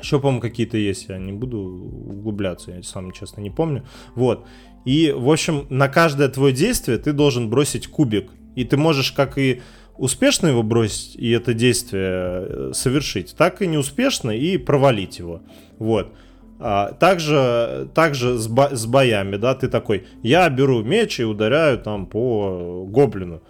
Еще, 0.01 0.20
по-моему, 0.20 0.41
какие-то 0.41 0.78
есть, 0.78 1.09
я 1.09 1.17
не 1.17 1.32
буду 1.32 1.59
углубляться, 1.59 2.72
я 2.72 2.84
сам, 2.84 3.11
честно, 3.11 3.41
не 3.41 3.49
помню. 3.49 3.86
Вот. 4.15 4.45
И, 4.86 5.11
в 5.15 5.30
общем, 5.30 5.65
на 5.69 5.88
каждое 5.88 6.30
твое 6.30 6.53
действие 6.53 6.97
ты 6.97 7.14
должен 7.14 7.49
бросить 7.49 7.88
кубик. 7.88 8.30
И 8.56 8.64
ты 8.64 8.77
можешь 8.77 9.11
как 9.11 9.38
и 9.38 9.61
успешно 9.97 10.47
его 10.47 10.64
бросить 10.64 11.15
и 11.18 11.30
это 11.31 11.53
действие 11.53 12.03
э, 12.03 12.72
совершить, 12.73 13.35
так 13.38 13.61
и 13.61 13.68
неуспешно 13.68 14.31
и 14.31 14.57
провалить 14.57 15.19
его. 15.19 15.41
Вот. 15.77 16.14
А, 16.61 16.91
также, 16.93 17.89
также 17.93 18.38
с, 18.38 18.47
бо, 18.47 18.76
с 18.76 18.85
боями, 18.85 19.38
да, 19.38 19.56
ты 19.56 19.69
такой, 19.69 20.07
я 20.23 20.49
беру 20.49 20.84
меч 20.84 21.19
и 21.19 21.23
ударяю 21.23 21.80
там 21.80 22.06
по 22.06 22.85
гоблину. 22.88 23.41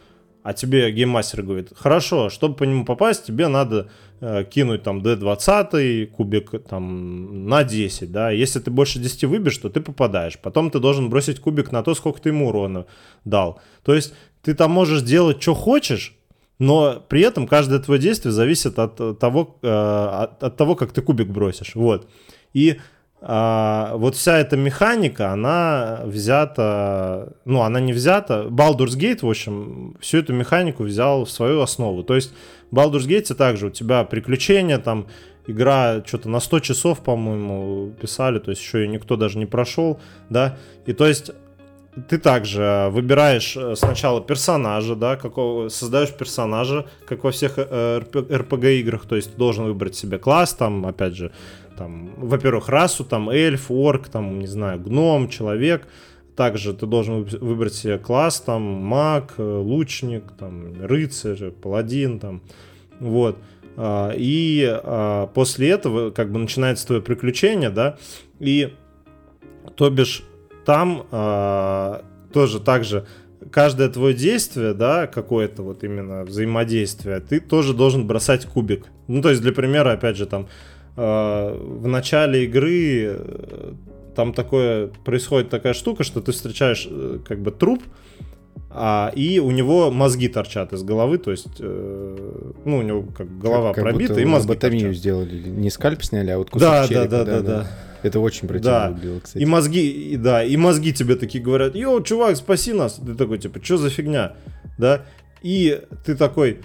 А 0.42 0.54
тебе 0.54 0.92
гейммастер 0.92 1.44
говорит, 1.44 1.72
хорошо, 1.76 2.30
чтобы 2.30 2.56
по 2.56 2.64
нему 2.64 2.86
попасть, 2.86 3.26
тебе 3.26 3.48
надо 3.48 3.90
Э, 4.22 4.44
кинуть 4.44 4.84
там 4.84 5.00
D20 5.00 6.08
кубик 6.08 6.52
там 6.68 7.48
на 7.48 7.64
10, 7.64 8.12
да, 8.12 8.32
если 8.32 8.60
ты 8.60 8.70
больше 8.70 9.00
10 9.00 9.24
выбьешь, 9.24 9.58
то 9.58 9.70
ты 9.70 9.80
попадаешь, 9.80 10.38
потом 10.38 10.72
ты 10.72 10.80
должен 10.80 11.10
бросить 11.10 11.40
кубик 11.40 11.72
на 11.72 11.84
то, 11.84 11.96
сколько 11.96 12.20
ты 12.20 12.30
ему 12.30 12.50
урона 12.50 12.86
дал, 13.24 13.62
то 13.82 13.96
есть 13.96 14.14
ты 14.42 14.56
там 14.56 14.72
можешь 14.72 15.04
делать, 15.04 15.42
что 15.42 15.54
хочешь, 15.56 16.18
но 16.58 17.02
при 17.08 17.22
этом 17.22 17.48
каждое 17.48 17.80
твое 17.80 18.02
действие 18.02 18.34
зависит 18.34 18.78
от 18.78 19.20
того, 19.20 19.58
э, 19.62 19.70
от, 19.70 20.44
от 20.44 20.58
того, 20.58 20.76
как 20.76 20.92
ты 20.92 21.02
кубик 21.02 21.30
бросишь, 21.30 21.76
вот, 21.76 22.10
и 22.54 22.82
а, 23.22 23.96
вот 23.96 24.16
вся 24.16 24.38
эта 24.38 24.56
механика, 24.56 25.32
она 25.32 26.02
взята, 26.06 27.34
ну, 27.46 27.62
она 27.62 27.80
не 27.80 27.92
взята. 27.92 28.48
Baldur's 28.50 28.98
Gate, 28.98 29.20
в 29.26 29.30
общем, 29.30 29.98
всю 30.00 30.20
эту 30.20 30.34
механику 30.34 30.84
взял 30.84 31.26
в 31.26 31.30
свою 31.30 31.62
основу. 31.62 32.04
То 32.04 32.16
есть 32.16 32.34
Baldur's 32.72 33.08
Gate 33.08 33.34
также 33.34 33.68
у 33.68 33.70
тебя 33.70 34.04
приключения, 34.06 34.78
там 34.78 35.08
игра 35.48 36.02
что-то 36.06 36.30
на 36.30 36.40
100 36.40 36.60
часов, 36.60 37.00
по-моему, 37.00 37.92
писали, 38.00 38.40
то 38.40 38.52
есть 38.52 38.62
еще 38.62 38.82
ее 38.82 38.88
никто 38.88 39.16
даже 39.18 39.38
не 39.38 39.46
прошел, 39.46 40.00
да, 40.30 40.58
и 40.86 40.94
то 40.94 41.08
есть 41.08 41.32
ты 42.08 42.18
также 42.18 42.90
выбираешь 42.92 43.58
э, 43.58 43.76
сначала 43.76 44.22
персонажа, 44.22 44.96
да, 44.96 45.16
какого 45.16 45.70
создаешь 45.70 46.12
персонажа, 46.12 46.86
как 47.06 47.24
во 47.24 47.32
всех 47.32 47.58
RPG 47.58 48.66
э, 48.66 48.80
играх, 48.80 49.06
то 49.06 49.16
есть 49.16 49.32
ты 49.32 49.38
должен 49.38 49.66
выбрать 49.66 49.96
себе 49.96 50.18
класс, 50.18 50.54
там, 50.54 50.86
опять 50.86 51.16
же, 51.16 51.32
там, 51.80 52.12
во-первых, 52.18 52.68
расу, 52.68 53.06
там, 53.06 53.30
эльф, 53.30 53.72
орк, 53.72 54.10
там, 54.10 54.40
не 54.40 54.48
знаю, 54.48 54.82
гном, 54.82 55.30
человек, 55.30 55.88
также 56.36 56.74
ты 56.74 56.86
должен 56.86 57.24
выбрать 57.24 57.74
себе 57.74 57.98
класс, 57.98 58.42
там, 58.42 58.62
маг, 58.62 59.36
э, 59.38 59.42
лучник, 59.44 60.24
там, 60.38 60.74
рыцарь, 60.86 61.52
паладин, 61.52 62.20
там, 62.20 62.42
вот. 63.00 63.38
а, 63.78 64.12
и 64.14 64.68
а, 64.70 65.28
после 65.28 65.70
этого 65.70 66.12
как 66.12 66.34
бы 66.34 66.40
начинается 66.40 66.86
твое 66.86 67.02
приключение, 67.02 67.70
да, 67.70 67.98
и 68.40 68.74
то 69.76 69.90
бишь 69.90 70.24
там 70.66 71.06
а, 71.12 72.04
тоже 72.34 72.60
так 72.60 72.84
же 72.84 73.06
каждое 73.52 73.88
твое 73.88 74.14
действие, 74.14 74.74
да, 74.74 75.08
какое-то 75.08 75.64
вот 75.64 75.86
именно 75.86 76.26
взаимодействие, 76.26 77.22
ты 77.22 77.40
тоже 77.40 77.74
должен 77.74 78.06
бросать 78.06 78.46
кубик. 78.46 78.88
Ну, 79.08 79.22
то 79.22 79.30
есть, 79.30 79.42
для 79.42 79.54
примера, 79.54 79.94
опять 79.94 80.18
же, 80.18 80.26
там, 80.26 80.50
в 81.00 81.88
начале 81.88 82.46
игры 82.46 83.18
э, 83.18 83.74
там 84.16 84.34
такое, 84.34 84.88
происходит 85.06 85.50
такая 85.50 85.74
штука, 85.74 86.04
что 86.04 86.22
ты 86.22 86.32
встречаешь 86.32 86.88
э, 86.90 87.20
как 87.26 87.40
бы 87.40 87.52
труп, 87.52 87.84
а, 88.70 89.12
и 89.16 89.40
у 89.40 89.52
него 89.52 89.92
мозги 89.92 90.28
торчат 90.28 90.74
из 90.74 90.84
головы, 90.84 91.18
то 91.18 91.32
есть, 91.32 91.48
э, 91.60 92.44
ну, 92.66 92.78
у 92.78 92.82
него 92.82 93.04
как 93.18 93.40
голова 93.40 93.74
как, 93.74 93.84
как 93.84 93.94
пробита, 93.94 94.20
и 94.20 94.26
мозги 94.26 94.56
торчат. 94.56 94.96
сделали, 94.96 95.50
не 95.50 95.70
скальп 95.70 96.04
сняли, 96.04 96.32
а 96.32 96.38
вот 96.38 96.50
кусок 96.50 96.70
да, 96.70 96.88
черепа. 96.88 97.08
Да, 97.08 97.24
да, 97.24 97.42
да, 97.42 97.42
да. 97.42 97.68
Это 98.04 98.20
очень 98.20 98.48
противно 98.48 98.72
да. 98.72 98.90
выглядело, 98.90 99.20
кстати. 99.22 99.42
И 99.42 99.46
мозги, 99.46 100.12
и, 100.12 100.18
да, 100.18 100.44
и 100.44 100.56
мозги 100.58 100.94
тебе 100.94 101.16
такие 101.16 101.44
говорят, 101.44 101.76
йоу, 101.76 102.02
чувак, 102.04 102.36
спаси 102.38 102.74
нас. 102.74 102.94
Ты 102.94 103.16
такой, 103.16 103.40
типа, 103.40 103.64
что 103.64 103.78
за 103.78 103.90
фигня, 103.90 104.34
да? 104.78 105.06
И 105.42 105.82
ты 106.06 106.16
такой, 106.16 106.60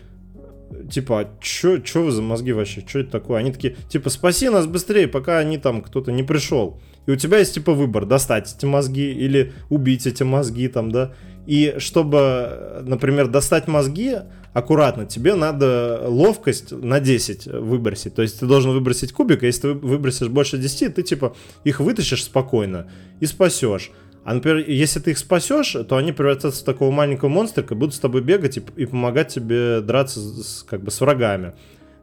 типа, 0.90 1.20
а 1.20 1.30
чё, 1.40 1.78
чё 1.78 2.02
вы 2.02 2.10
за 2.10 2.22
мозги 2.22 2.52
вообще, 2.52 2.82
что 2.86 3.00
это 3.00 3.10
такое? 3.10 3.38
Они 3.40 3.52
такие, 3.52 3.76
типа, 3.88 4.10
спаси 4.10 4.48
нас 4.48 4.66
быстрее, 4.66 5.08
пока 5.08 5.38
они 5.38 5.58
там, 5.58 5.82
кто-то 5.82 6.12
не 6.12 6.22
пришел. 6.22 6.80
И 7.06 7.10
у 7.10 7.16
тебя 7.16 7.38
есть, 7.38 7.54
типа, 7.54 7.72
выбор, 7.72 8.06
достать 8.06 8.54
эти 8.56 8.66
мозги 8.66 9.12
или 9.12 9.52
убить 9.68 10.06
эти 10.06 10.22
мозги 10.22 10.68
там, 10.68 10.90
да? 10.90 11.12
И 11.46 11.74
чтобы, 11.78 12.82
например, 12.86 13.28
достать 13.28 13.68
мозги 13.68 14.16
аккуратно, 14.54 15.04
тебе 15.04 15.34
надо 15.34 16.00
ловкость 16.06 16.72
на 16.72 17.00
10 17.00 17.46
выбросить. 17.46 18.14
То 18.14 18.22
есть 18.22 18.40
ты 18.40 18.46
должен 18.46 18.72
выбросить 18.72 19.12
кубик, 19.12 19.42
а 19.42 19.46
если 19.46 19.62
ты 19.62 19.72
выбросишь 19.74 20.28
больше 20.28 20.56
10, 20.56 20.94
ты 20.94 21.02
типа 21.02 21.36
их 21.64 21.80
вытащишь 21.80 22.24
спокойно 22.24 22.88
и 23.20 23.26
спасешь. 23.26 23.90
А, 24.24 24.34
например, 24.34 24.64
если 24.68 25.00
ты 25.00 25.10
их 25.10 25.18
спасешь, 25.18 25.76
то 25.88 25.96
они 25.96 26.12
превратятся 26.12 26.62
в 26.62 26.64
такого 26.64 26.90
маленького 26.90 27.28
монстрика, 27.28 27.74
будут 27.74 27.94
с 27.94 27.98
тобой 27.98 28.22
бегать 28.22 28.56
и, 28.56 28.62
и 28.76 28.86
помогать 28.86 29.28
тебе 29.28 29.80
драться 29.82 30.20
с, 30.20 30.62
как 30.62 30.82
бы 30.82 30.90
с 30.90 31.00
врагами. 31.00 31.52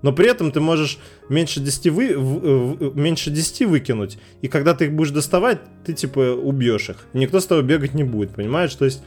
Но 0.04 0.14
при 0.14 0.30
этом 0.30 0.52
ты 0.52 0.60
можешь 0.60 1.00
меньше 1.30 1.60
10, 1.60 1.88
вы, 1.88 2.18
в, 2.18 2.92
в, 2.92 2.98
меньше 2.98 3.32
10 3.32 3.68
выкинуть, 3.68 4.18
и 4.42 4.48
когда 4.48 4.74
ты 4.74 4.86
их 4.86 4.94
будешь 4.94 5.12
доставать, 5.12 5.60
ты 5.86 5.94
типа 5.94 6.34
убьешь 6.34 6.90
их. 6.90 6.98
Никто 7.14 7.40
с 7.40 7.46
тобой 7.46 7.64
бегать 7.64 7.94
не 7.94 8.04
будет, 8.04 8.32
понимаешь? 8.32 8.74
То 8.76 8.86
есть 8.86 9.04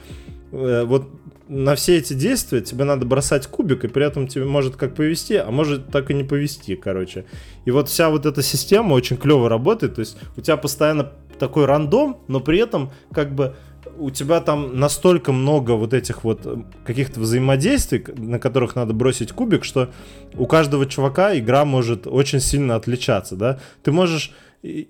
э, 0.51 0.83
вот 0.85 1.09
на 1.47 1.75
все 1.75 1.97
эти 1.97 2.13
действия 2.13 2.61
тебе 2.61 2.85
надо 2.85 3.05
бросать 3.05 3.47
кубик, 3.47 3.83
и 3.83 3.87
при 3.87 4.05
этом 4.05 4.27
тебе 4.27 4.45
может 4.45 4.75
как 4.75 4.95
повести, 4.95 5.33
а 5.33 5.51
может 5.51 5.87
так 5.87 6.09
и 6.11 6.13
не 6.13 6.23
повести, 6.23 6.75
короче. 6.75 7.25
И 7.65 7.71
вот 7.71 7.89
вся 7.89 8.09
вот 8.09 8.25
эта 8.25 8.41
система 8.41 8.93
очень 8.93 9.17
клево 9.17 9.47
работает, 9.49 9.95
то 9.95 9.99
есть 9.99 10.17
у 10.37 10.41
тебя 10.41 10.57
постоянно 10.57 11.11
такой 11.39 11.65
рандом, 11.65 12.17
но 12.27 12.39
при 12.39 12.59
этом 12.59 12.91
как 13.11 13.33
бы 13.33 13.55
у 13.97 14.09
тебя 14.09 14.41
там 14.41 14.79
настолько 14.79 15.31
много 15.31 15.71
вот 15.71 15.93
этих 15.93 16.23
вот 16.23 16.41
э, 16.45 16.57
каких-то 16.85 17.19
взаимодействий, 17.19 18.03
на 18.17 18.39
которых 18.39 18.75
надо 18.75 18.93
бросить 18.93 19.31
кубик, 19.31 19.63
что 19.63 19.89
у 20.33 20.45
каждого 20.47 20.85
чувака 20.85 21.37
игра 21.37 21.65
может 21.65 22.07
очень 22.07 22.39
сильно 22.39 22.75
отличаться, 22.75 23.35
да. 23.35 23.59
Ты 23.83 23.91
можешь 23.91 24.33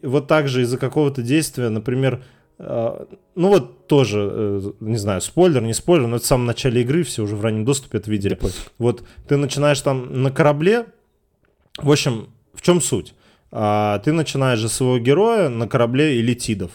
вот 0.02 0.28
так 0.28 0.48
же 0.48 0.62
из-за 0.62 0.78
какого-то 0.78 1.22
действия, 1.22 1.70
например, 1.70 2.24
а, 2.58 3.08
ну 3.36 3.50
вот 3.50 3.88
тоже, 3.88 4.30
э, 4.32 4.72
не 4.80 4.98
знаю, 4.98 5.22
спойлер, 5.22 5.62
не 5.62 5.74
спойлер, 5.74 6.08
но 6.08 6.18
это 6.18 6.26
в 6.26 6.28
самом 6.28 6.46
начале 6.46 6.82
игры, 6.82 7.04
все 7.04 7.24
уже 7.24 7.36
в 7.36 7.42
раннем 7.42 7.66
доступе 7.66 7.98
это 7.98 8.10
видели. 8.10 8.40
Вот 8.78 9.04
ты 9.28 9.38
начинаешь 9.38 9.82
там 9.82 10.24
на 10.24 10.32
корабле, 10.32 10.86
в 11.78 11.92
общем, 11.92 12.30
в 12.54 12.62
чем 12.62 12.82
суть? 12.82 13.14
А, 13.58 14.00
ты 14.00 14.12
начинаешь 14.12 14.60
же 14.60 14.68
своего 14.68 15.00
героя 15.00 15.48
на 15.48 15.66
корабле 15.66 16.20
элитидов. 16.20 16.72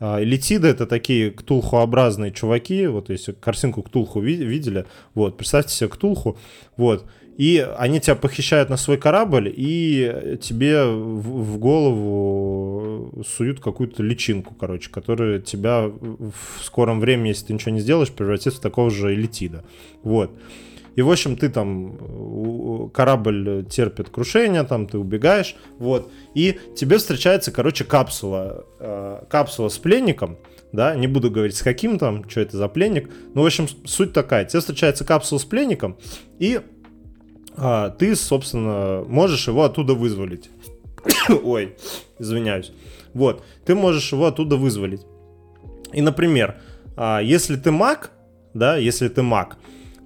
А, 0.00 0.20
элитиды 0.20 0.66
это 0.66 0.84
такие 0.84 1.30
ктулхуобразные 1.30 2.32
чуваки, 2.32 2.88
вот 2.88 3.08
если 3.08 3.30
картинку 3.30 3.84
ктулху 3.84 4.18
видели, 4.18 4.84
вот, 5.14 5.36
представьте 5.36 5.72
себе 5.72 5.88
ктулху, 5.88 6.36
вот, 6.76 7.06
и 7.36 7.64
они 7.78 8.00
тебя 8.00 8.16
похищают 8.16 8.68
на 8.68 8.76
свой 8.76 8.96
корабль, 8.96 9.52
и 9.54 10.38
тебе 10.42 10.84
в, 10.86 11.56
голову 11.58 13.22
суют 13.24 13.60
какую-то 13.60 14.02
личинку, 14.02 14.54
короче, 14.54 14.90
которая 14.90 15.38
тебя 15.38 15.82
в 15.82 16.64
скором 16.64 16.98
времени, 16.98 17.28
если 17.28 17.46
ты 17.46 17.52
ничего 17.52 17.70
не 17.70 17.80
сделаешь, 17.80 18.10
превратит 18.10 18.54
в 18.54 18.60
такого 18.60 18.90
же 18.90 19.14
элитида. 19.14 19.62
Вот. 20.02 20.32
И, 20.96 21.02
в 21.02 21.10
общем, 21.10 21.36
ты 21.36 21.48
там, 21.48 22.90
корабль 22.90 23.64
терпит 23.68 24.10
крушение, 24.10 24.62
там 24.64 24.86
ты 24.86 24.98
убегаешь, 24.98 25.56
вот. 25.78 26.10
И 26.34 26.58
тебе 26.76 26.98
встречается, 26.98 27.50
короче, 27.52 27.84
капсула, 27.84 28.64
э, 28.78 29.24
капсула 29.28 29.68
с 29.68 29.78
пленником, 29.78 30.38
да, 30.72 30.94
не 30.94 31.06
буду 31.06 31.30
говорить 31.30 31.56
с 31.56 31.62
каким 31.62 31.98
там, 31.98 32.28
что 32.28 32.40
это 32.40 32.56
за 32.56 32.68
пленник. 32.68 33.10
Ну, 33.34 33.42
в 33.42 33.46
общем, 33.46 33.66
суть 33.84 34.12
такая, 34.12 34.44
тебе 34.44 34.60
встречается 34.60 35.04
капсула 35.04 35.38
с 35.38 35.44
пленником, 35.44 35.96
и 36.38 36.60
а, 37.56 37.90
ты, 37.90 38.16
собственно, 38.16 39.04
можешь 39.06 39.46
его 39.46 39.64
оттуда 39.64 39.94
вызволить. 39.94 40.50
Ой, 41.44 41.76
извиняюсь. 42.18 42.72
Вот, 43.12 43.44
ты 43.64 43.74
можешь 43.74 44.12
его 44.12 44.26
оттуда 44.26 44.56
вызволить. 44.56 45.02
И, 45.92 46.02
например, 46.02 46.56
а, 46.96 47.20
если 47.20 47.56
ты 47.56 47.70
маг, 47.70 48.10
да, 48.52 48.76
если 48.76 49.08
ты 49.08 49.22
маг, 49.22 49.56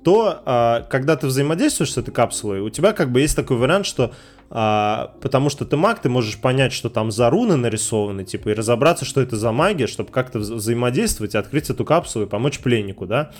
то 0.08 0.40
а, 0.46 0.86
когда 0.88 1.16
ты 1.16 1.26
взаимодействуешь 1.26 1.92
с 1.92 1.98
этой 1.98 2.12
капсулой, 2.12 2.60
у 2.60 2.70
тебя 2.70 2.94
как 2.94 3.12
бы 3.12 3.20
есть 3.20 3.36
такой 3.36 3.58
вариант, 3.58 3.84
что 3.84 4.14
а, 4.48 5.12
потому 5.20 5.50
что 5.50 5.66
ты 5.66 5.76
маг, 5.76 6.00
ты 6.00 6.08
можешь 6.08 6.38
понять, 6.40 6.72
что 6.72 6.88
там 6.88 7.10
за 7.10 7.28
руны 7.28 7.56
нарисованы, 7.56 8.24
типа, 8.24 8.48
и 8.48 8.54
разобраться, 8.54 9.04
что 9.04 9.20
это 9.20 9.36
за 9.36 9.52
магия, 9.52 9.86
чтобы 9.86 10.10
как-то 10.10 10.38
взаимодействовать 10.38 11.34
открыть 11.34 11.68
эту 11.68 11.84
капсулу 11.84 12.24
и 12.24 12.26
помочь 12.26 12.60
пленнику, 12.60 13.04
да. 13.04 13.32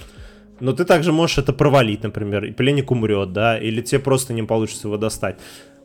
Но 0.61 0.75
ты 0.75 0.85
также 0.85 1.11
можешь 1.11 1.39
это 1.39 1.55
провалить, 1.55 2.03
например, 2.03 2.45
и 2.45 2.51
пленник 2.51 2.91
умрет, 2.91 3.33
да, 3.33 3.59
или 3.59 3.81
тебе 3.81 4.01
просто 4.01 4.35
не 4.35 4.43
получится 4.43 4.89
его 4.89 4.99
достать. 4.99 5.39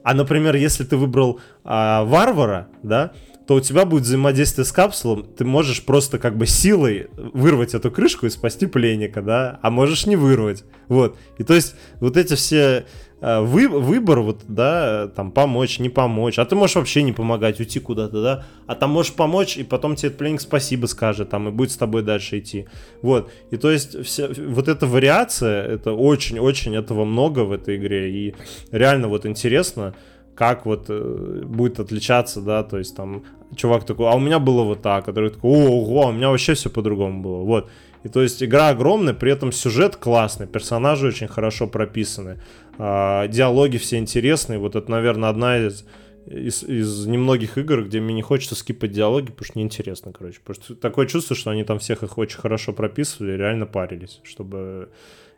А, 0.03 0.14
например, 0.14 0.57
если 0.57 0.84
ты 0.84 0.97
выбрал 0.97 1.39
а, 1.64 2.03
варвара, 2.03 2.68
да, 2.84 3.14
то 3.48 3.56
у 3.56 3.60
тебя 3.60 3.86
будет 3.86 4.03
взаимодействие 4.03 4.65
с 4.65 4.72
капсулом, 4.72 5.24
ты 5.24 5.44
можешь 5.45 5.84
просто 5.84 6.20
как 6.20 6.38
бы 6.38 6.45
силой 6.45 7.07
вырвать 7.18 7.74
эту 7.74 7.91
крышку 7.91 8.26
и 8.26 8.30
спасти 8.30 8.65
пленника, 8.65 9.22
да, 9.22 9.60
а 9.61 9.70
можешь 9.70 10.06
не 10.06 10.15
вырвать, 10.15 10.64
вот. 10.88 11.18
И 11.38 11.44
то 11.44 11.53
есть 11.53 11.76
вот 11.99 12.18
эти 12.18 12.36
все 12.36 12.86
Э, 13.26 13.40
вы, 13.40 13.70
выбор, 13.70 14.20
вот, 14.20 14.41
да, 14.49 15.07
там, 15.15 15.32
помочь, 15.32 15.80
не 15.80 15.88
помочь, 15.88 16.38
а 16.38 16.44
ты 16.44 16.56
можешь 16.56 16.76
вообще 16.76 17.03
не 17.03 17.14
помогать, 17.14 17.57
уйти 17.57 17.80
куда-то, 17.80 18.22
да, 18.22 18.45
а 18.68 18.76
там 18.76 18.90
можешь 18.90 19.14
помочь, 19.14 19.56
и 19.56 19.64
потом 19.64 19.95
тебе 19.95 20.11
пленник 20.11 20.41
спасибо 20.41 20.88
скажет, 20.88 21.30
там, 21.30 21.48
и 21.48 21.52
будет 21.52 21.72
с 21.72 21.78
тобой 21.78 22.03
дальше 22.03 22.40
идти, 22.40 22.68
вот, 23.02 23.32
и 23.49 23.56
то 23.56 23.72
есть 23.72 24.03
вся, 24.03 24.28
вот 24.28 24.68
эта 24.68 24.88
вариация, 24.88 25.64
это 25.65 25.94
очень-очень 25.94 26.76
этого 26.76 27.06
много 27.06 27.45
в 27.45 27.53
этой 27.53 27.78
игре, 27.78 28.11
и 28.11 28.36
реально 28.72 29.07
вот 29.07 29.26
интересно, 29.26 29.95
как 30.35 30.65
вот 30.65 30.85
э, 30.89 31.41
будет 31.45 31.80
отличаться, 31.80 32.41
да, 32.41 32.64
то 32.64 32.77
есть 32.77 32.95
там 32.95 33.23
чувак 33.55 33.85
такой, 33.85 34.10
а 34.10 34.15
у 34.15 34.19
меня 34.19 34.39
было 34.39 34.64
вот 34.64 34.81
так, 34.81 35.05
который 35.05 35.30
такой, 35.30 35.51
ого, 35.51 36.03
а 36.03 36.10
у 36.10 36.11
меня 36.11 36.30
вообще 36.30 36.53
все 36.53 36.69
по-другому 36.69 37.22
было, 37.22 37.43
вот, 37.43 37.69
и 38.03 38.10
то 38.10 38.22
есть 38.22 38.43
игра 38.43 38.69
огромная, 38.69 39.14
при 39.14 39.31
этом 39.31 39.51
сюжет 39.51 39.95
классный, 39.95 40.45
персонажи 40.45 41.07
очень 41.07 41.27
хорошо 41.27 41.68
прописаны, 41.68 42.39
э, 42.77 43.27
диалоги 43.30 43.77
все 43.77 43.97
интересные. 43.97 44.60
Вот 44.60 44.76
это, 44.76 44.91
наверное, 44.91 45.30
одна 45.30 45.57
из, 45.57 45.85
из, 46.26 46.64
из 46.64 47.05
немногих 47.05 47.57
игр, 47.57 47.84
где 47.84 48.01
мне 48.01 48.14
не 48.14 48.22
хочется 48.22 48.55
скипать 48.55 48.91
диалоги, 48.91 49.27
потому 49.31 49.45
что 49.45 49.60
неинтересно, 49.60 50.11
короче. 50.11 50.39
Потому 50.43 50.64
что 50.64 50.76
такое 50.76 51.07
чувство, 51.07 51.35
что 51.35 51.51
они 51.51 51.64
там 51.64 51.80
всех 51.80 52.03
их 52.03 52.18
очень 52.18 52.39
хорошо 52.39 52.73
прописывали, 52.73 53.38
реально 53.38 53.65
парились, 53.65 54.19
чтобы 54.23 54.89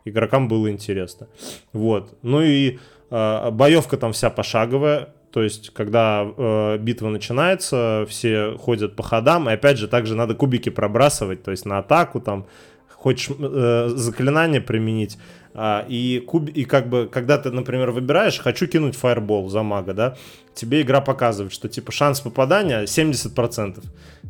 игрокам 0.08 0.48
было 0.48 0.70
интересно. 0.70 1.28
Вот. 1.72 2.14
Ну 2.22 2.42
и 2.42 2.78
э, 3.10 3.50
боевка 3.50 3.96
там 3.96 4.12
вся 4.12 4.30
пошаговая, 4.30 5.10
то 5.36 5.42
есть, 5.42 5.68
когда 5.74 6.26
э, 6.26 6.78
битва 6.78 7.10
начинается, 7.10 8.06
все 8.08 8.56
ходят 8.56 8.96
по 8.96 9.02
ходам, 9.02 9.50
и 9.50 9.52
опять 9.52 9.76
же, 9.76 9.86
также 9.86 10.14
надо 10.14 10.34
кубики 10.34 10.70
пробрасывать, 10.70 11.42
то 11.42 11.50
есть 11.50 11.66
на 11.66 11.76
атаку 11.76 12.20
там, 12.20 12.46
хочешь 12.88 13.30
э, 13.38 13.88
заклинание 13.94 14.62
применить, 14.62 15.18
э, 15.52 15.84
и, 15.88 16.24
куб, 16.26 16.48
и 16.48 16.64
как 16.64 16.88
бы, 16.88 17.06
когда 17.12 17.36
ты, 17.36 17.50
например, 17.50 17.90
выбираешь, 17.90 18.38
хочу 18.38 18.66
кинуть 18.66 18.96
фаербол 18.96 19.50
за 19.50 19.62
мага, 19.62 19.92
да, 19.92 20.16
тебе 20.54 20.80
игра 20.80 21.02
показывает, 21.02 21.52
что 21.52 21.68
типа 21.68 21.92
шанс 21.92 22.20
попадания 22.20 22.84
70%. 22.84 23.84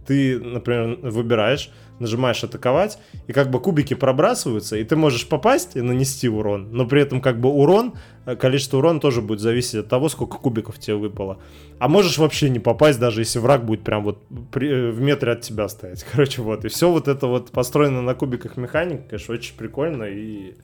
Ты, 0.08 0.40
например, 0.40 0.98
выбираешь, 1.02 1.70
нажимаешь 1.98 2.44
атаковать, 2.44 2.98
и 3.26 3.32
как 3.32 3.50
бы 3.50 3.60
кубики 3.60 3.94
пробрасываются, 3.94 4.76
и 4.76 4.84
ты 4.84 4.96
можешь 4.96 5.28
попасть 5.28 5.76
и 5.76 5.80
нанести 5.80 6.28
урон, 6.28 6.68
но 6.72 6.86
при 6.86 7.02
этом 7.02 7.20
как 7.20 7.40
бы 7.40 7.48
урон, 7.48 7.94
э, 8.26 8.36
количество 8.36 8.78
урона 8.78 9.00
тоже 9.00 9.22
будет 9.22 9.40
зависеть 9.40 9.76
от 9.76 9.88
того, 9.88 10.08
сколько 10.08 10.38
кубиков 10.38 10.78
тебе 10.78 10.96
выпало. 10.96 11.38
А 11.78 11.88
можешь 11.88 12.18
вообще 12.18 12.50
не 12.50 12.58
попасть, 12.58 12.98
даже 12.98 13.22
если 13.22 13.38
враг 13.38 13.64
будет 13.64 13.82
прям 13.82 14.04
вот 14.04 14.22
при, 14.52 14.68
э, 14.68 14.90
в 14.90 15.00
метре 15.00 15.32
от 15.32 15.40
тебя 15.40 15.68
стоять. 15.68 16.04
Короче, 16.12 16.42
вот. 16.42 16.64
И 16.64 16.68
все 16.68 16.90
вот 16.90 17.08
это 17.08 17.26
вот 17.26 17.50
построено 17.50 18.02
на 18.02 18.14
кубиках 18.14 18.56
механик, 18.56 19.08
конечно, 19.08 19.34
очень 19.34 19.56
прикольно 19.56 20.04
и 20.04 20.54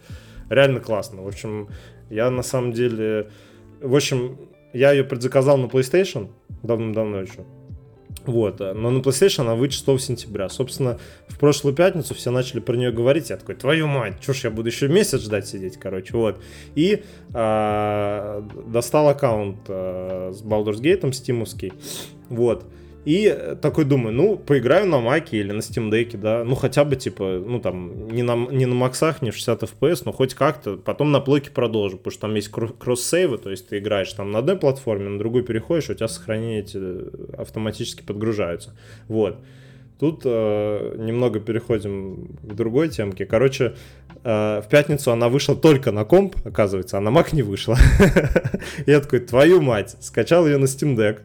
реально 0.51 0.81
классно. 0.81 1.23
В 1.23 1.29
общем, 1.29 1.69
я 2.11 2.31
на 2.31 2.43
самом 2.43 2.73
деле 2.73 3.29
в 3.83 3.97
общем, 3.97 4.39
я 4.73 4.93
ее 4.93 5.03
предзаказал 5.03 5.59
на 5.59 5.67
PlayStation 5.67 6.31
давно-давно 6.63 7.21
еще. 7.21 7.45
Вот, 8.25 8.61
э, 8.61 8.73
но 8.73 8.91
на 8.91 8.99
PlayStation 8.99 9.43
она 9.43 9.55
выйдет 9.55 9.75
6 9.75 10.01
сентября. 10.01 10.49
Собственно, 10.49 10.99
в 11.29 11.39
прошлую 11.39 11.75
пятницу 11.75 12.15
все 12.15 12.31
начали 12.31 12.61
про 12.61 12.77
нее 12.77 12.93
говорить. 12.93 13.31
Я 13.31 13.37
такой, 13.37 13.55
твою 13.55 13.87
мать, 13.87 14.23
ж 14.33 14.45
я 14.45 14.51
буду 14.51 14.69
еще 14.69 14.89
месяц 14.89 15.21
ждать 15.21 15.47
сидеть, 15.47 15.77
короче, 15.79 16.17
вот. 16.17 16.41
И 16.75 17.03
э, 17.35 18.43
достал 18.67 19.09
аккаунт 19.09 19.59
э, 19.69 20.33
с 20.35 20.43
Baldur's 20.43 20.81
Gate, 20.81 21.13
стимовский, 21.13 21.73
вот. 22.29 22.65
И 23.05 23.57
такой 23.61 23.85
думаю, 23.85 24.15
ну, 24.15 24.37
поиграю 24.37 24.87
на 24.87 25.01
маке 25.01 25.39
или 25.39 25.51
на 25.51 25.59
Steam 25.59 25.91
Deck, 25.91 26.17
да, 26.17 26.45
ну, 26.45 26.55
хотя 26.55 26.85
бы, 26.85 26.95
типа, 26.95 27.43
ну, 27.45 27.61
там, 27.61 28.09
не 28.09 28.23
на, 28.23 28.37
не 28.37 28.65
на 28.67 28.77
максах, 28.77 29.23
не 29.23 29.33
в 29.33 29.35
60 29.35 29.65
FPS, 29.65 30.03
но 30.05 30.13
хоть 30.13 30.35
как-то, 30.35 30.77
потом 30.77 31.11
на 31.11 31.19
плойке 31.21 31.51
продолжу, 31.51 31.97
потому 31.97 32.13
что 32.13 32.21
там 32.23 32.35
есть 32.37 32.49
кросс-сейвы, 32.49 33.39
то 33.39 33.51
есть 33.51 33.69
ты 33.69 33.79
играешь 33.79 34.13
там 34.13 34.31
на 34.31 34.39
одной 34.39 34.57
платформе, 34.57 35.09
на 35.09 35.19
другую 35.19 35.43
переходишь, 35.43 35.91
у 35.91 35.95
тебя 35.95 36.07
сохранения 36.07 36.61
эти 36.61 36.79
автоматически 37.37 38.03
подгружаются, 38.03 38.77
вот. 39.09 39.39
Тут 39.99 40.23
э, 40.25 40.97
немного 40.99 41.39
переходим 41.39 42.37
к 42.43 42.55
другой 42.55 42.89
темке. 42.89 43.25
Короче, 43.25 43.77
э, 44.25 44.61
в 44.61 44.67
пятницу 44.69 45.13
она 45.13 45.29
вышла 45.29 45.55
только 45.55 45.93
на 45.93 46.05
комп, 46.05 46.35
оказывается, 46.45 46.99
а 46.99 47.01
на 47.01 47.11
Mac 47.11 47.29
не 47.33 47.43
вышла. 47.43 47.77
Я 48.87 48.99
такой, 48.99 49.21
твою 49.21 49.63
мать, 49.63 49.95
скачал 50.01 50.45
ее 50.49 50.59
на 50.59 50.65
Steam 50.65 50.97
Deck, 50.97 51.21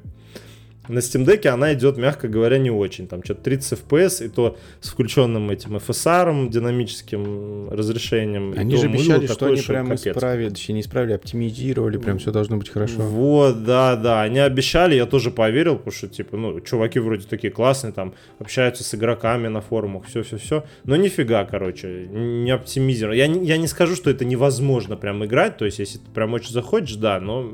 на 0.88 1.00
Steam 1.00 1.26
Deck 1.26 1.48
она 1.48 1.74
идет, 1.74 1.98
мягко 1.98 2.28
говоря, 2.28 2.58
не 2.58 2.72
очень. 2.72 3.08
Там 3.08 3.24
что-то 3.24 3.42
30 3.42 3.80
FPS, 3.80 4.26
и 4.26 4.30
то 4.30 4.58
с 4.82 4.90
включенным 4.90 5.50
этим 5.50 5.76
FSR, 5.78 6.50
динамическим 6.50 7.70
разрешением. 7.70 8.54
Они 8.58 8.76
же 8.76 8.88
обещали, 8.88 9.26
что 9.26 9.36
такое, 9.36 9.54
они 9.54 9.62
прям 9.62 9.88
капец. 9.88 10.08
исправили, 10.08 10.50
точнее 10.50 10.76
не 10.76 10.82
исправили, 10.82 11.14
оптимизировали, 11.14 11.98
прям 11.98 12.20
все 12.20 12.32
должно 12.32 12.58
быть 12.58 12.70
хорошо. 12.70 13.02
Вот, 13.02 13.64
да, 13.64 13.96
да, 13.96 14.22
они 14.22 14.40
обещали, 14.40 14.96
я 14.96 15.06
тоже 15.06 15.32
поверил, 15.32 15.78
потому 15.78 15.92
что, 15.92 16.08
типа, 16.08 16.38
ну, 16.38 16.60
чуваки 16.62 17.00
вроде 17.00 17.28
такие 17.28 17.52
классные, 17.52 17.94
там, 17.94 18.14
общаются 18.40 18.84
с 18.84 18.96
игроками 18.96 19.48
на 19.48 19.62
форумах, 19.62 20.06
все-все-все, 20.06 20.66
но 20.84 20.96
нифига, 20.96 21.46
короче, 21.46 22.08
не 22.08 22.52
оптимизировали. 22.52 23.18
Я, 23.18 23.26
я 23.26 23.58
не 23.58 23.68
скажу, 23.68 23.96
что 23.96 24.10
это 24.10 24.26
невозможно 24.26 24.96
прям 24.96 25.24
играть, 25.26 25.58
то 25.58 25.66
есть, 25.66 25.80
если 25.80 25.98
ты 26.00 26.10
прям 26.14 26.34
очень 26.34 26.52
захочешь, 26.52 26.96
да, 26.96 27.20
но 27.20 27.52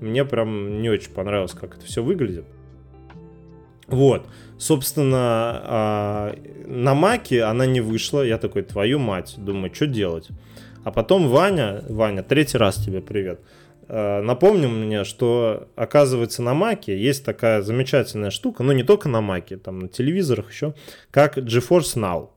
мне 0.00 0.24
прям 0.24 0.82
не 0.82 0.90
очень 0.90 1.12
понравилось, 1.12 1.52
как 1.52 1.76
это 1.76 1.86
все 1.86 2.02
выглядит. 2.02 2.44
Вот, 3.88 4.26
собственно, 4.58 5.18
а, 5.18 6.38
на 6.66 6.94
Маке 6.94 7.42
она 7.42 7.66
не 7.66 7.80
вышла, 7.80 8.22
я 8.22 8.38
такой, 8.38 8.62
твою 8.62 8.98
мать, 8.98 9.34
думаю, 9.36 9.74
что 9.74 9.86
делать? 9.86 10.28
А 10.84 10.90
потом 10.90 11.28
Ваня, 11.28 11.82
Ваня, 11.88 12.22
третий 12.22 12.58
раз 12.58 12.76
тебе 12.76 13.00
привет, 13.00 13.40
а, 13.88 14.22
напомнил 14.22 14.70
мне, 14.70 15.04
что, 15.04 15.68
оказывается, 15.76 16.42
на 16.42 16.54
Маке 16.54 16.96
есть 16.96 17.24
такая 17.24 17.62
замечательная 17.62 18.30
штука, 18.30 18.62
ну 18.62 18.72
не 18.72 18.84
только 18.84 19.08
на 19.08 19.20
Маке, 19.20 19.56
там 19.56 19.80
на 19.80 19.88
телевизорах 19.88 20.50
еще, 20.50 20.74
как 21.10 21.38
GeForce 21.38 21.96
Now. 21.96 22.30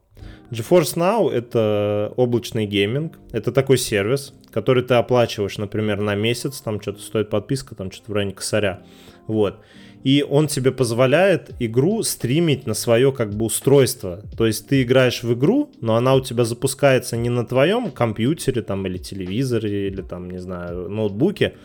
GeForce 0.52 0.96
Now— 0.96 1.32
это 1.32 2.12
облачный 2.18 2.66
гейминг, 2.66 3.18
это 3.32 3.52
такой 3.52 3.78
сервис, 3.78 4.34
который 4.52 4.84
ты 4.84 4.96
оплачиваешь, 4.96 5.58
например, 5.58 6.02
на 6.02 6.16
месяц, 6.16 6.62
там 6.62 6.82
что-то 6.82 7.02
стоит 7.02 7.30
подписка, 7.30 7.76
там 7.76 7.92
что-то 7.92 8.12
в 8.12 8.16
районе 8.16 8.34
косаря, 8.34 8.82
вот 9.28 9.60
и 10.06 10.22
он 10.22 10.46
тебе 10.46 10.72
позволяет 10.72 11.50
игру 11.60 12.04
стримить 12.04 12.68
на 12.68 12.76
свое 12.76 13.12
как 13.12 13.34
бы 13.34 13.46
устройство. 13.46 14.22
То 14.38 14.46
есть 14.46 14.68
ты 14.68 14.84
играешь 14.84 15.24
в 15.24 15.34
игру, 15.34 15.72
но 15.82 15.96
она 15.96 16.14
у 16.14 16.22
тебя 16.22 16.46
запускается 16.46 17.18
не 17.18 17.30
на 17.30 17.44
твоем 17.44 17.90
компьютере 17.90 18.62
там 18.62 18.86
или 18.86 19.00
телевизоре 19.00 19.88
или 19.88 20.04
там, 20.04 20.30
не 20.30 20.38
знаю, 20.38 20.90
ноутбуке, 20.90 21.56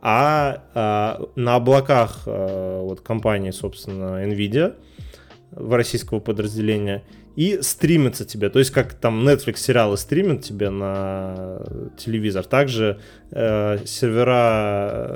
а, 0.00 0.64
а 0.74 1.22
на 1.36 1.54
облаках 1.54 2.22
а, 2.26 2.82
вот 2.82 3.00
компании, 3.00 3.52
собственно, 3.52 4.26
Nvidia 4.26 4.74
в 5.52 5.72
российского 5.74 6.18
подразделения 6.18 7.04
и 7.36 7.58
стримится 7.62 8.24
тебе. 8.24 8.50
То 8.50 8.58
есть 8.58 8.70
как 8.70 8.94
там 8.94 9.26
Netflix 9.26 9.56
сериалы 9.56 9.96
стримят 9.96 10.42
тебе 10.42 10.70
на 10.70 11.62
телевизор, 11.96 12.44
также 12.44 12.98
э, 13.30 13.78
сервера 13.84 15.06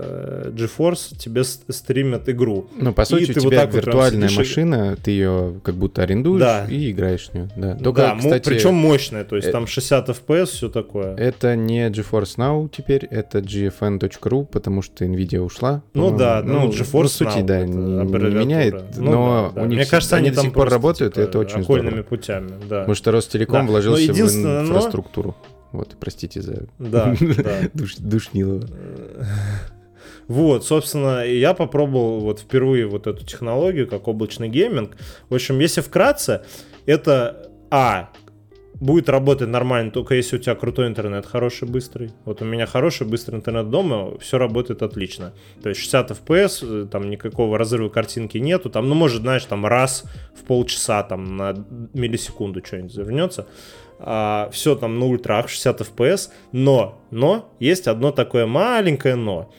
э, 0.47 0.51
GeForce 0.55 1.17
тебе 1.17 1.45
стримят 1.45 2.29
игру. 2.29 2.69
Ну, 2.77 2.93
по 2.93 3.05
сути, 3.05 3.25
и 3.25 3.31
у 3.31 3.35
тебя 3.35 3.43
вот 3.43 3.55
так 3.55 3.75
виртуальная 3.75 4.29
вот 4.29 4.39
машина, 4.39 4.97
ты 5.03 5.11
ее 5.11 5.61
как 5.63 5.75
будто 5.75 6.03
арендуешь 6.03 6.41
да. 6.41 6.67
и 6.69 6.91
играешь 6.91 7.29
в 7.29 7.35
нее. 7.35 7.49
Да, 7.57 7.75
Только, 7.77 8.03
да 8.03 8.17
кстати, 8.17 8.49
причем 8.49 8.75
мощная, 8.75 9.25
то 9.25 9.37
есть 9.37 9.49
э... 9.49 9.53
там 9.53 9.67
60 9.67 10.09
FPS, 10.09 10.47
все 10.47 10.69
такое. 10.69 11.15
Это 11.17 11.55
не 11.57 11.89
GeForce 11.89 12.37
Now 12.37 12.71
теперь, 12.75 13.05
это 13.05 13.39
gfn.ru, 13.39 14.47
потому 14.47 14.83
что 14.83 15.05
Nvidia 15.05 15.41
ушла. 15.41 15.83
Ну 15.95 16.17
да, 16.17 16.43
ну, 16.45 16.63
ну 16.63 16.71
GeForce 16.71 17.03
ну, 17.03 17.09
сути, 17.09 17.39
Now, 17.39 17.45
да, 17.45 17.67
не, 17.67 17.75
не 17.75 18.35
меняет, 18.35 18.97
ну, 18.97 19.11
но 19.11 19.53
да, 19.55 19.61
да. 19.61 19.63
у 19.63 19.67
них 19.67 19.79
Мне 19.79 19.87
кажется, 19.87 20.17
они, 20.17 20.29
они 20.29 20.37
до 20.37 20.43
сих 20.43 20.53
пор 20.53 20.71
работают, 20.71 21.15
типа, 21.15 21.25
и 21.25 21.29
это 21.29 21.39
очень 21.39 21.63
здорово. 21.63 22.06
Путями, 22.09 22.53
да. 22.69 22.81
Потому 22.81 22.95
что 22.95 23.11
Ростелеком 23.11 23.67
да. 23.67 23.73
вложился 23.73 24.13
в 24.13 24.19
инфраструктуру. 24.19 25.37
Но... 25.73 25.79
Вот, 25.79 25.97
простите 26.01 26.41
за 26.41 26.67
да, 26.79 27.15
да. 27.21 27.69
Душ, 27.75 27.97
душнилово. 27.97 28.67
Вот, 30.29 30.65
собственно, 30.65 31.25
я 31.25 31.55
попробовал 31.55 32.21
вот 32.21 32.41
впервые 32.41 32.87
вот 32.87 33.07
эту 33.07 33.25
технологию, 33.25 33.87
как 33.87 34.09
облачный 34.09 34.49
гейминг. 34.49 34.97
В 35.29 35.35
общем, 35.35 35.59
если 35.61 35.81
вкратце, 35.81 36.45
это, 36.85 37.51
а, 37.71 38.11
будет 38.81 39.09
работать 39.09 39.49
нормально, 39.49 39.91
только 39.91 40.15
если 40.15 40.37
у 40.37 40.39
тебя 40.39 40.55
крутой 40.55 40.89
интернет, 40.89 41.27
хороший, 41.27 41.67
быстрый. 41.69 42.11
Вот 42.25 42.43
у 42.43 42.45
меня 42.45 42.67
хороший, 42.67 43.07
быстрый 43.07 43.37
интернет 43.37 43.71
дома, 43.71 44.19
все 44.19 44.39
работает 44.39 44.83
отлично. 44.83 45.33
То 45.63 45.71
есть 45.71 45.81
60 45.81 46.11
FPS, 46.11 46.85
э, 46.85 46.87
там 46.87 47.09
никакого 47.09 47.59
разрыва 47.59 47.89
картинки 47.89 48.39
нету, 48.39 48.71
там, 48.71 48.89
ну, 48.89 48.95
может, 48.95 49.23
знаешь, 49.23 49.45
там 49.45 49.65
раз 49.67 50.05
в 50.35 50.45
полчаса, 50.45 51.03
там, 51.03 51.37
на 51.37 51.55
миллисекунду 51.95 52.63
что-нибудь 52.65 52.93
завернется. 52.93 53.47
А, 53.99 54.51
все 54.53 54.75
там 54.75 54.99
на 54.99 55.07
ультрах, 55.07 55.49
60 55.49 55.81
FPS, 55.81 56.29
но, 56.53 57.01
но, 57.11 57.51
есть 57.59 57.87
одно 57.89 58.13
такое 58.13 58.47
маленькое 58.47 59.15
но. 59.15 59.51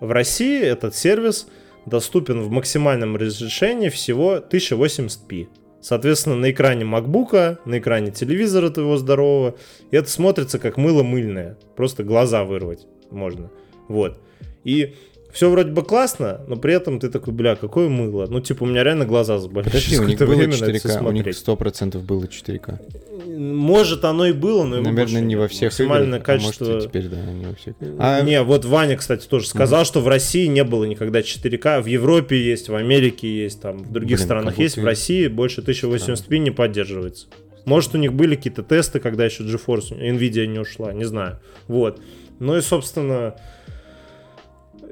В 0.00 0.10
России 0.10 0.60
этот 0.60 0.94
сервис 0.94 1.48
доступен 1.86 2.40
в 2.40 2.50
максимальном 2.50 3.16
разрешении 3.16 3.90
всего 3.90 4.36
1080p. 4.36 5.48
Соответственно, 5.84 6.36
на 6.36 6.50
экране 6.50 6.86
макбука, 6.86 7.58
на 7.66 7.78
экране 7.78 8.10
телевизора 8.10 8.70
твоего 8.70 8.96
здорового, 8.96 9.56
это 9.90 10.08
смотрится 10.08 10.58
как 10.58 10.78
мыло 10.78 11.02
мыльное. 11.02 11.58
Просто 11.76 12.04
глаза 12.04 12.42
вырвать 12.44 12.86
можно. 13.10 13.50
Вот. 13.88 14.18
И 14.64 14.94
все 15.34 15.50
вроде 15.50 15.72
бы 15.72 15.82
классно, 15.82 16.42
но 16.46 16.54
при 16.54 16.74
этом 16.74 17.00
ты 17.00 17.10
такой, 17.10 17.34
бля, 17.34 17.56
какое 17.56 17.88
мыло. 17.88 18.26
Ну, 18.30 18.40
типа, 18.40 18.62
у 18.62 18.66
меня 18.66 18.84
реально 18.84 19.04
глаза 19.04 19.38
заболели. 19.38 19.68
Подожди, 19.68 19.98
у 19.98 20.04
них 20.04 20.16
было 20.20 20.32
4К, 20.32 21.08
у 21.08 21.10
них 21.10 21.26
100% 21.26 21.98
было 21.98 22.22
4К. 22.22 23.36
Может, 23.36 24.04
оно 24.04 24.26
и 24.26 24.32
было, 24.32 24.62
но 24.62 24.80
Наверное, 24.80 25.20
не 25.20 25.34
во 25.34 25.48
всех 25.48 25.72
максимальное 25.72 26.20
играх, 26.20 26.24
качество... 26.24 26.66
а 26.66 26.72
может, 26.74 26.88
теперь, 26.88 27.08
да, 27.08 27.16
не 27.16 27.46
во 27.46 27.54
всех. 27.56 27.74
А... 27.98 28.20
Не, 28.20 28.42
вот 28.42 28.64
Ваня, 28.64 28.96
кстати, 28.96 29.26
тоже 29.26 29.48
сказал, 29.48 29.82
mm 29.82 29.86
что 29.86 30.00
в 30.00 30.06
России 30.06 30.46
не 30.46 30.62
было 30.62 30.84
никогда 30.84 31.18
4К. 31.18 31.82
В 31.82 31.86
Европе 31.86 32.40
есть, 32.40 32.68
в 32.68 32.76
Америке 32.76 33.26
есть, 33.28 33.60
там, 33.60 33.78
в 33.78 33.90
других 33.90 34.18
Блин, 34.18 34.26
странах 34.26 34.58
есть. 34.58 34.76
В 34.76 34.84
России 34.84 35.26
больше 35.26 35.62
1080p 35.62 36.38
не 36.38 36.52
поддерживается. 36.52 37.26
Может, 37.64 37.96
у 37.96 37.98
них 37.98 38.12
были 38.12 38.36
какие-то 38.36 38.62
тесты, 38.62 39.00
когда 39.00 39.24
еще 39.24 39.42
GeForce, 39.42 39.98
Nvidia 39.98 40.46
не 40.46 40.60
ушла, 40.60 40.92
не 40.92 41.04
знаю. 41.04 41.40
Вот. 41.66 42.00
Ну 42.38 42.56
и, 42.56 42.60
собственно, 42.60 43.34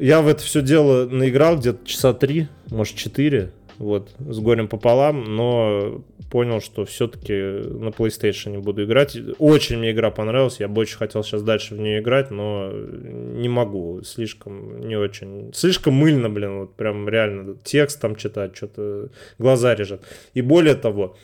я 0.03 0.21
в 0.21 0.27
это 0.27 0.43
все 0.43 0.63
дело 0.63 1.07
наиграл 1.07 1.57
где-то 1.57 1.87
часа 1.87 2.13
три, 2.13 2.49
может 2.71 2.97
четыре, 2.97 3.53
вот, 3.79 4.11
с 4.19 4.39
горем 4.41 4.67
пополам, 4.67 5.37
но 5.37 6.03
понял, 6.29 6.61
что 6.61 6.85
все-таки 6.85 7.33
на 7.33 7.91
PlayStation 7.91 8.59
буду 8.61 8.85
играть. 8.85 9.17
Очень 9.39 9.79
мне 9.79 9.93
игра 9.93 10.11
понравилась, 10.11 10.59
я 10.59 10.67
бы 10.67 10.81
очень 10.81 10.97
хотел 10.97 11.23
сейчас 11.23 11.43
дальше 11.43 11.77
в 11.77 11.79
нее 11.79 12.01
играть, 12.01 12.33
но 12.33 12.73
не 12.73 13.49
могу, 13.49 14.03
слишком, 14.03 14.89
не 14.89 14.97
очень. 14.97 15.53
Слишком 15.55 15.95
мыльно, 15.95 16.29
блин, 16.29 16.61
вот 16.61 16.75
прям 16.75 17.09
реально 17.09 17.57
текст 17.63 18.01
там 18.01 18.17
читать, 18.17 18.57
что-то 18.57 19.11
глаза 19.39 19.75
режет. 19.77 20.03
И 20.35 20.41
более 20.41 20.75
того, 20.75 21.17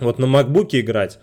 вот 0.00 0.18
на 0.18 0.26
MacBook 0.26 0.68
играть, 0.72 1.18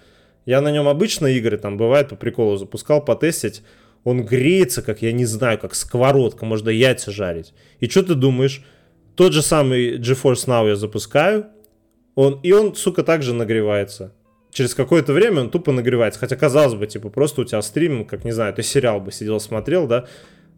я 0.45 0.59
на 0.61 0.71
нем 0.71 0.87
обычно 0.87 1.27
игры, 1.27 1.57
там 1.57 1.77
бывает 1.77 2.09
по 2.09 2.15
приколу 2.15 2.57
запускал, 2.57 3.03
потестить, 3.03 3.61
он 4.03 4.25
греется, 4.25 4.81
как, 4.81 5.01
я 5.01 5.11
не 5.11 5.25
знаю, 5.25 5.57
как 5.59 5.75
сковородка, 5.75 6.45
можно 6.45 6.69
яйца 6.69 7.11
жарить. 7.11 7.53
И 7.79 7.87
что 7.87 8.03
ты 8.03 8.15
думаешь? 8.15 8.63
Тот 9.15 9.33
же 9.33 9.41
самый 9.41 9.97
GeForce 9.97 10.47
Now 10.47 10.67
я 10.67 10.75
запускаю, 10.75 11.47
он, 12.15 12.39
и 12.43 12.51
он, 12.51 12.75
сука, 12.75 13.03
также 13.03 13.33
нагревается. 13.33 14.13
Через 14.51 14.75
какое-то 14.75 15.13
время 15.13 15.41
он 15.41 15.49
тупо 15.49 15.71
нагревается. 15.71 16.19
Хотя, 16.19 16.35
казалось 16.35 16.75
бы, 16.75 16.85
типа, 16.85 17.09
просто 17.09 17.41
у 17.41 17.43
тебя 17.43 17.61
стриминг, 17.61 18.09
как, 18.09 18.23
не 18.23 18.31
знаю, 18.31 18.53
ты 18.53 18.61
сериал 18.61 18.99
бы 18.99 19.11
сидел, 19.11 19.39
смотрел, 19.39 19.87
да, 19.87 20.05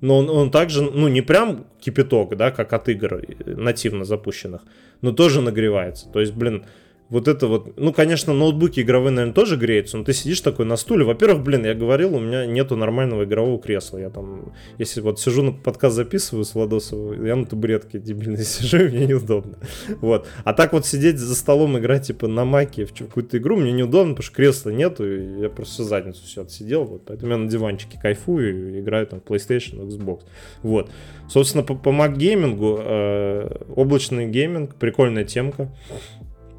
но 0.01 0.17
он, 0.17 0.29
он 0.29 0.51
также, 0.51 0.81
ну, 0.81 1.07
не 1.07 1.21
прям 1.21 1.67
кипяток, 1.79 2.35
да, 2.35 2.51
как 2.51 2.73
от 2.73 2.89
игр 2.89 3.15
э, 3.15 3.53
нативно 3.55 4.03
запущенных, 4.03 4.61
но 5.01 5.11
тоже 5.11 5.41
нагревается. 5.41 6.09
То 6.09 6.19
есть, 6.19 6.33
блин, 6.33 6.65
вот 7.09 7.27
это 7.27 7.47
вот, 7.47 7.77
ну, 7.77 7.93
конечно, 7.93 8.33
ноутбуки 8.33 8.79
игровые, 8.79 9.11
наверное, 9.11 9.35
тоже 9.35 9.57
греются, 9.57 9.97
но 9.97 10.03
ты 10.03 10.13
сидишь 10.13 10.41
такой 10.41 10.65
на 10.65 10.75
стуле. 10.75 11.05
Во-первых, 11.05 11.43
блин, 11.43 11.63
я 11.63 11.75
говорил, 11.75 12.15
у 12.15 12.19
меня 12.19 12.47
нету 12.47 12.75
нормального 12.75 13.25
игрового 13.25 13.61
кресла. 13.61 13.99
Я 13.99 14.09
там, 14.09 14.53
если 14.79 15.01
вот 15.01 15.19
сижу 15.19 15.43
на 15.43 15.51
подкаст 15.51 15.95
записываю 15.95 16.45
с 16.45 16.55
Владосовым, 16.55 17.23
я 17.23 17.35
на 17.35 17.45
табуретке 17.45 17.99
дебильно 17.99 18.37
сижу, 18.43 18.85
и 18.85 18.89
мне 18.89 19.05
неудобно. 19.05 19.57
Вот. 20.01 20.27
А 20.43 20.53
так 20.53 20.73
вот 20.73 20.87
сидеть 20.87 21.19
за 21.19 21.35
столом, 21.35 21.77
играть, 21.77 22.07
типа, 22.07 22.27
на 22.27 22.43
Mac 22.43 22.75
е 22.75 22.85
в 22.85 22.93
какую-то 22.93 23.37
игру, 23.37 23.55
мне 23.55 23.71
неудобно, 23.71 24.13
потому 24.13 24.25
что 24.25 24.35
кресла 24.35 24.71
нету, 24.71 25.07
и 25.07 25.41
я 25.41 25.49
просто 25.49 25.83
задницу 25.83 26.23
все 26.25 26.41
отсидел, 26.41 26.85
вот. 26.85 27.03
Поэтому 27.05 27.33
я 27.33 27.37
на 27.37 27.47
диванчике 27.47 27.99
кайфую 28.01 28.77
и 28.77 28.79
играю 28.79 29.05
там 29.05 29.21
в 29.21 29.29
PlayStation, 29.29 29.87
Xbox. 29.87 30.21
Вот. 30.63 30.89
Собственно, 31.29 31.63
по, 31.63 31.75
по 31.75 31.89
Mac 31.89 32.17
геймингу, 32.17 32.79
э, 32.81 33.63
облачный 33.75 34.27
гейминг, 34.27 34.73
прикольная 34.75 35.23
темка 35.23 35.71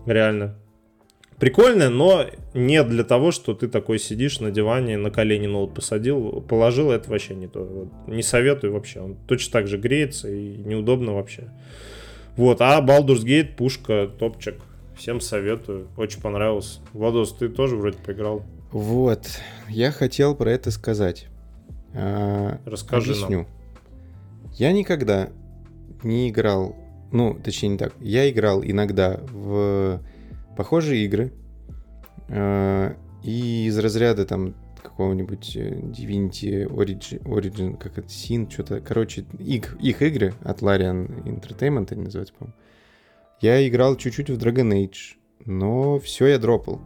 реально. 0.07 0.57
Прикольно, 1.39 1.91
но 1.91 2.24
не 2.55 2.83
для 2.83 3.05
того, 3.05 3.31
что 3.31 3.53
ты 3.53 3.69
такой 3.69 3.99
сидишь 3.99 4.41
на 4.41 4.51
диване, 4.51 4.97
на 4.97 5.11
колени 5.11 5.47
ноут 5.47 5.74
посадил, 5.74 6.41
положил, 6.41 6.91
это 6.91 7.11
вообще 7.11 7.35
не 7.35 7.47
то. 7.47 7.89
Не 8.07 8.23
советую 8.23 8.73
вообще. 8.73 9.01
Он 9.01 9.16
точно 9.27 9.53
так 9.53 9.66
же 9.66 9.77
греется 9.77 10.31
и 10.31 10.57
неудобно 10.57 11.12
вообще. 11.12 11.51
Вот, 12.37 12.61
а 12.61 12.81
Baldur's 12.81 13.23
Gate, 13.24 13.55
пушка, 13.55 14.09
топчик. 14.19 14.57
Всем 14.97 15.20
советую. 15.20 15.89
Очень 15.99 16.23
понравился. 16.23 16.81
Владос, 16.95 17.35
ты 17.35 17.51
тоже 17.51 17.77
вроде 17.77 17.99
поиграл. 17.99 18.43
Вот, 18.73 19.27
я 19.69 19.91
хотел 19.91 20.35
про 20.35 20.51
это 20.51 20.70
сказать. 20.70 21.27
А, 21.95 22.59
Расскажи 22.65 23.12
Объясню. 23.12 23.39
нам. 23.39 23.47
Я 24.55 24.73
никогда 24.73 25.28
не 26.03 26.31
играл 26.31 26.77
ну, 27.12 27.35
точнее 27.35 27.70
не 27.70 27.78
так. 27.78 27.95
Я 28.01 28.28
играл 28.31 28.62
иногда 28.62 29.20
в 29.33 30.01
похожие 30.57 31.05
игры. 31.05 31.33
э, 32.28 32.95
И 33.23 33.66
из 33.66 33.78
разряда 33.78 34.24
там 34.24 34.55
какого-нибудь 34.83 35.57
э, 35.57 35.81
Divinity 35.81 36.66
Origin, 36.69 37.23
Origin 37.24 37.77
как 37.77 37.99
это, 37.99 38.09
Sin, 38.09 38.51
что-то, 38.51 38.81
короче, 38.81 39.24
их, 39.39 39.77
их 39.81 40.03
игры 40.03 40.35
от 40.43 40.62
Larian 40.62 41.24
Entertainment 41.24 41.89
они 41.91 42.03
называются, 42.03 42.35
по-моему. 42.35 42.57
Я 43.41 43.66
играл 43.69 43.97
чуть-чуть 43.97 44.31
в 44.31 44.39
Dragon 44.39 44.73
Age, 44.73 45.16
но 45.45 45.99
все 45.99 46.28
я 46.28 46.39
дропал. 46.39 46.81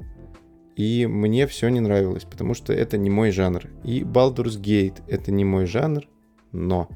И 0.76 1.06
мне 1.06 1.46
все 1.46 1.68
не 1.68 1.80
нравилось, 1.80 2.24
потому 2.24 2.54
что 2.54 2.72
это 2.72 2.96
не 2.96 3.10
мой 3.10 3.30
жанр. 3.30 3.68
И 3.84 4.00
Baldur's 4.02 4.58
Gate 4.60 5.02
это 5.06 5.30
не 5.30 5.44
мой 5.44 5.66
жанр, 5.66 6.08
но 6.52 6.88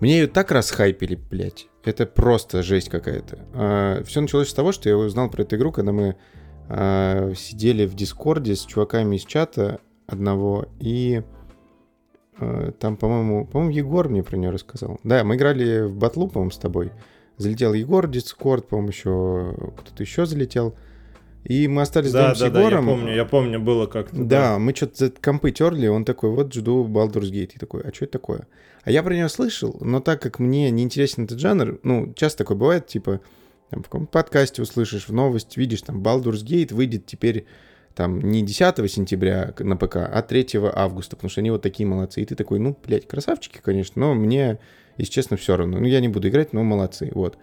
мне 0.00 0.20
ее 0.20 0.26
так 0.26 0.50
расхайпили, 0.50 1.14
блядь. 1.16 1.68
Это 1.84 2.06
просто 2.06 2.62
жесть 2.62 2.88
какая-то. 2.88 4.02
все 4.06 4.20
началось 4.20 4.48
с 4.48 4.54
того, 4.54 4.72
что 4.72 4.88
я 4.88 4.96
узнал 4.96 5.30
про 5.30 5.42
эту 5.42 5.56
игру, 5.56 5.70
когда 5.72 5.92
мы 5.92 6.16
а, 6.68 7.32
сидели 7.36 7.86
в 7.86 7.94
Дискорде 7.94 8.56
с 8.56 8.64
чуваками 8.64 9.16
из 9.16 9.24
чата 9.24 9.80
одного, 10.06 10.66
и 10.80 11.22
а, 12.38 12.72
там, 12.72 12.96
по-моему, 12.96 13.46
по-моему, 13.46 13.74
Егор 13.74 14.08
мне 14.08 14.22
про 14.22 14.36
нее 14.36 14.50
рассказал. 14.50 14.98
Да, 15.04 15.24
мы 15.24 15.36
играли 15.36 15.82
в 15.82 15.96
батлу, 15.96 16.28
по-моему, 16.28 16.50
с 16.50 16.58
тобой. 16.58 16.90
Залетел 17.36 17.74
Егор 17.74 18.06
в 18.06 18.10
Дискорд, 18.10 18.68
по-моему, 18.68 18.88
еще 18.90 19.72
кто-то 19.76 20.02
еще 20.02 20.24
залетел. 20.24 20.74
И 21.44 21.68
мы 21.68 21.82
остались 21.82 22.12
Да, 22.12 22.32
вдвоем 22.32 22.32
да, 22.32 22.36
с 22.36 22.40
да, 22.52 22.60
я 22.60 22.66
Егором. 22.66 22.86
помню, 22.86 23.14
я 23.14 23.24
помню, 23.26 23.60
было 23.60 23.86
как-то. 23.86 24.16
Да, 24.16 24.58
мы 24.58 24.74
что-то 24.74 25.06
за 25.06 25.10
компы 25.10 25.50
терли, 25.50 25.88
он 25.88 26.06
такой, 26.06 26.30
вот 26.30 26.54
жду 26.54 26.86
Baldur's 26.86 27.30
Gate. 27.30 27.52
И 27.54 27.58
такой, 27.58 27.82
а 27.82 27.92
что 27.92 28.06
это 28.06 28.12
такое? 28.12 28.46
А 28.84 28.90
я 28.90 29.02
про 29.02 29.14
него 29.14 29.28
слышал, 29.28 29.76
но 29.80 30.00
так 30.00 30.20
как 30.20 30.38
мне 30.38 30.70
не 30.70 30.82
интересен 30.82 31.24
этот 31.24 31.38
жанр, 31.38 31.80
ну, 31.82 32.12
часто 32.14 32.38
такое 32.38 32.56
бывает, 32.56 32.86
типа, 32.86 33.20
там, 33.70 33.82
в 33.82 33.84
каком 33.84 34.06
подкасте 34.06 34.62
услышишь, 34.62 35.08
в 35.08 35.12
новость 35.12 35.56
видишь, 35.56 35.82
там, 35.82 36.02
Baldur's 36.02 36.44
Gate 36.44 36.74
выйдет 36.74 37.06
теперь 37.06 37.46
там 37.94 38.20
не 38.20 38.42
10 38.42 38.90
сентября 38.90 39.54
на 39.58 39.76
ПК, 39.76 39.96
а 39.96 40.22
3 40.22 40.48
августа, 40.74 41.16
потому 41.16 41.30
что 41.30 41.40
они 41.40 41.50
вот 41.50 41.62
такие 41.62 41.86
молодцы. 41.86 42.22
И 42.22 42.24
ты 42.24 42.34
такой, 42.34 42.58
ну, 42.58 42.76
блядь, 42.84 43.06
красавчики, 43.06 43.60
конечно, 43.62 44.00
но 44.00 44.14
мне, 44.14 44.58
если 44.98 45.12
честно, 45.12 45.36
все 45.36 45.56
равно. 45.56 45.78
Ну, 45.78 45.86
я 45.86 46.00
не 46.00 46.08
буду 46.08 46.28
играть, 46.28 46.52
но 46.52 46.62
молодцы, 46.62 47.10
вот. 47.14 47.38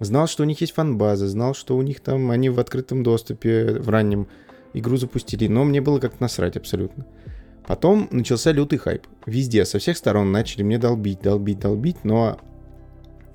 Знал, 0.00 0.26
что 0.26 0.42
у 0.42 0.46
них 0.46 0.60
есть 0.60 0.74
фан-база, 0.74 1.28
знал, 1.28 1.54
что 1.54 1.76
у 1.76 1.82
них 1.82 2.00
там, 2.00 2.30
они 2.30 2.50
в 2.50 2.58
открытом 2.58 3.02
доступе, 3.02 3.78
в 3.78 3.88
раннем 3.88 4.26
игру 4.74 4.96
запустили, 4.96 5.46
но 5.46 5.64
мне 5.64 5.80
было 5.80 6.00
как-то 6.00 6.20
насрать 6.20 6.56
абсолютно. 6.56 7.06
Потом 7.66 8.08
начался 8.10 8.52
лютый 8.52 8.78
хайп. 8.78 9.06
Везде, 9.26 9.64
со 9.64 9.78
всех 9.78 9.96
сторон 9.96 10.32
начали 10.32 10.62
мне 10.62 10.78
долбить, 10.78 11.20
долбить, 11.20 11.60
долбить, 11.60 12.04
но 12.04 12.38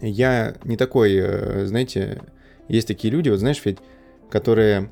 я 0.01 0.55
не 0.63 0.77
такой, 0.77 1.15
э, 1.15 1.65
знаете, 1.65 2.21
есть 2.67 2.87
такие 2.87 3.11
люди, 3.11 3.29
вот 3.29 3.39
знаешь, 3.39 3.61
ведь, 3.63 3.77
которые... 4.29 4.89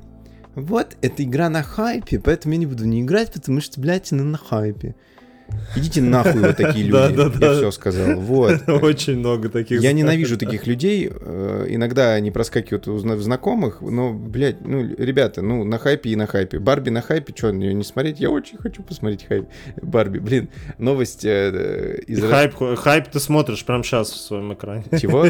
Вот, 0.54 0.96
эта 1.02 1.22
игра 1.22 1.50
на 1.50 1.62
хайпе, 1.62 2.18
поэтому 2.18 2.54
я 2.54 2.60
не 2.60 2.66
буду 2.66 2.86
не 2.86 3.02
играть, 3.02 3.30
потому 3.32 3.60
что, 3.60 3.78
блядь, 3.80 4.10
она 4.12 4.24
на 4.24 4.38
хайпе. 4.38 4.96
Идите 5.76 6.00
нахуй, 6.00 6.40
вот 6.40 6.56
такие 6.56 6.84
люди. 6.86 6.92
Да, 6.92 7.08
да, 7.10 7.24
Я 7.24 7.28
да. 7.38 7.54
все 7.54 7.70
сказал. 7.70 8.20
Вот. 8.20 8.68
Очень 8.68 9.18
много 9.18 9.48
таких. 9.48 9.80
Я 9.80 9.92
ненавижу 9.92 10.38
таких 10.38 10.66
людей. 10.66 11.10
Э, 11.12 11.66
Иногда 11.68 12.14
они 12.14 12.30
проскакивают 12.30 12.88
у 12.88 12.94
в 12.96 13.22
знакомых, 13.22 13.80
но, 13.80 14.12
блядь, 14.12 14.60
ну, 14.66 14.82
ребята, 14.96 15.42
ну, 15.42 15.64
на 15.64 15.78
хайпе 15.78 16.10
и 16.10 16.16
на 16.16 16.26
хайпе. 16.26 16.58
Барби 16.58 16.90
на 16.90 17.02
хайпе, 17.02 17.34
что, 17.36 17.50
ее 17.50 17.74
не 17.74 17.84
смотреть? 17.84 18.20
Я 18.20 18.30
очень 18.30 18.58
хочу 18.58 18.82
посмотреть 18.82 19.26
хайп. 19.26 19.46
Барби, 19.82 20.18
блин, 20.18 20.48
новость 20.78 21.24
э, 21.24 22.00
из... 22.06 22.22
Хайп, 22.22 22.54
хайп 22.76 23.08
ты 23.08 23.20
смотришь 23.20 23.64
прямо 23.64 23.82
сейчас 23.84 24.10
в 24.10 24.16
своем 24.16 24.52
экране. 24.54 24.84
Чего? 24.98 25.26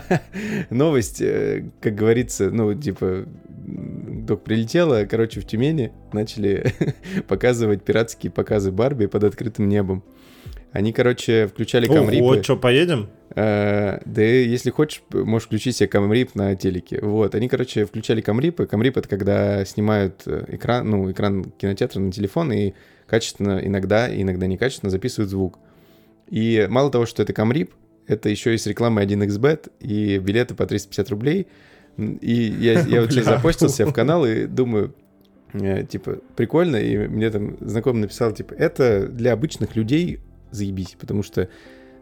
Новость, 0.70 1.20
э, 1.20 1.64
как 1.80 1.94
говорится, 1.94 2.50
ну, 2.50 2.74
типа, 2.74 3.26
док 3.66 4.44
прилетела, 4.44 5.04
короче, 5.04 5.40
в 5.40 5.46
Тюмени 5.46 5.92
начали 6.12 6.72
показывать 7.28 7.82
пиратские 7.82 8.30
показы 8.30 8.70
Барби 8.70 9.06
под 9.06 9.24
открытым 9.24 9.68
небом. 9.68 10.04
Они, 10.72 10.92
короче, 10.92 11.46
включали 11.46 11.86
камрипы. 11.86 12.22
Ого, 12.22 12.42
что, 12.42 12.56
поедем? 12.56 13.08
Э, 13.34 14.00
да 14.04 14.22
если 14.22 14.70
хочешь, 14.70 15.02
можешь 15.10 15.46
включить 15.46 15.76
себе 15.76 15.88
камрип 15.88 16.34
на 16.34 16.54
телеке. 16.54 17.00
Вот, 17.00 17.34
они, 17.34 17.48
короче, 17.48 17.86
включали 17.86 18.20
камрипы. 18.20 18.66
Камрип— 18.66 18.96
это 18.98 19.08
когда 19.08 19.64
снимают 19.64 20.22
э, 20.26 20.44
экран, 20.48 20.88
ну, 20.90 21.10
экран 21.10 21.44
кинотеатра 21.44 22.00
на 22.00 22.12
телефон 22.12 22.52
и 22.52 22.74
качественно, 23.06 23.60
иногда, 23.62 24.14
иногда 24.14 24.46
некачественно 24.46 24.90
записывают 24.90 25.30
звук. 25.30 25.58
И 26.28 26.66
мало 26.68 26.90
того, 26.90 27.06
что 27.06 27.22
это 27.22 27.32
камрип, 27.32 27.72
это 28.06 28.28
еще 28.28 28.54
и 28.54 28.58
с 28.58 28.66
рекламой 28.66 29.06
1xbet 29.06 29.70
и 29.80 30.18
билеты 30.18 30.54
по 30.54 30.66
350 30.66 31.10
рублей. 31.10 31.46
И 31.96 32.56
я, 32.60 32.80
я 32.80 33.00
вот 33.00 33.12
сейчас 33.12 33.26
запостил 33.26 33.68
себя 33.68 33.86
в 33.86 33.92
канал 33.92 34.26
и 34.26 34.46
думаю, 34.46 34.94
э, 35.52 35.84
типа, 35.84 36.18
прикольно, 36.36 36.76
и 36.76 37.08
мне 37.08 37.30
там 37.30 37.56
знакомый 37.60 38.02
написал, 38.02 38.32
типа, 38.32 38.54
это 38.54 39.06
для 39.06 39.32
обычных 39.32 39.76
людей 39.76 40.20
заебись, 40.50 40.96
потому 40.98 41.22
что, 41.22 41.48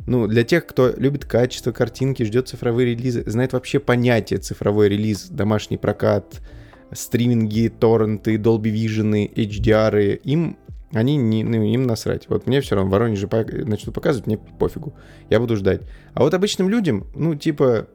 ну, 0.06 0.26
для 0.26 0.42
тех, 0.42 0.66
кто 0.66 0.92
любит 0.96 1.24
качество 1.24 1.72
картинки, 1.72 2.22
ждет 2.22 2.48
цифровые 2.48 2.94
релизы, 2.94 3.22
знает 3.26 3.52
вообще 3.52 3.78
понятие 3.78 4.40
цифровой 4.40 4.88
релиз, 4.88 5.28
домашний 5.28 5.78
прокат, 5.78 6.40
стриминги, 6.92 7.68
торренты, 7.68 8.36
Dolby 8.36 8.72
Vision, 8.72 9.32
HDR, 9.32 10.16
им 10.16 10.58
они 10.92 11.16
не, 11.16 11.42
ну, 11.42 11.62
им 11.62 11.82
насрать. 11.82 12.28
Вот 12.28 12.46
мне 12.46 12.60
все 12.60 12.76
равно 12.76 12.88
в 12.88 12.92
Воронеже 12.92 13.26
по- 13.26 13.44
начнут 13.44 13.94
показывать, 13.94 14.28
мне 14.28 14.38
пофигу. 14.38 14.94
Я 15.28 15.40
буду 15.40 15.56
ждать. 15.56 15.82
А 16.14 16.22
вот 16.22 16.34
обычным 16.34 16.68
людям, 16.68 17.08
ну, 17.16 17.34
типа, 17.34 17.88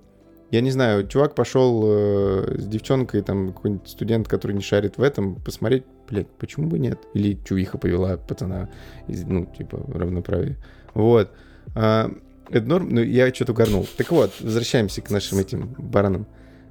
я 0.51 0.61
не 0.61 0.71
знаю, 0.71 1.07
чувак 1.07 1.35
пошел 1.35 1.83
э, 1.85 2.55
с 2.57 2.65
девчонкой, 2.65 3.21
там, 3.21 3.53
какой-нибудь 3.53 3.87
студент, 3.87 4.27
который 4.27 4.53
не 4.53 4.61
шарит 4.61 4.97
в 4.97 5.03
этом, 5.03 5.35
посмотреть, 5.35 5.83
блядь, 6.09 6.27
почему 6.27 6.67
бы 6.67 6.79
нет? 6.79 6.99
Или 7.13 7.37
чувиха 7.45 7.77
повела 7.77 8.17
пацана, 8.17 8.69
из, 9.07 9.23
ну, 9.23 9.45
типа, 9.45 9.79
равноправие. 9.93 10.57
Вот. 10.93 11.31
А, 11.75 12.11
это 12.49 12.65
норм, 12.65 12.89
ну, 12.89 13.01
я 13.01 13.33
что-то 13.33 13.51
угорнул. 13.51 13.87
Так 13.97 14.11
вот, 14.11 14.31
возвращаемся 14.39 15.01
к 15.01 15.11
нашим 15.11 15.37
этим 15.37 15.75
баранам. 15.77 16.25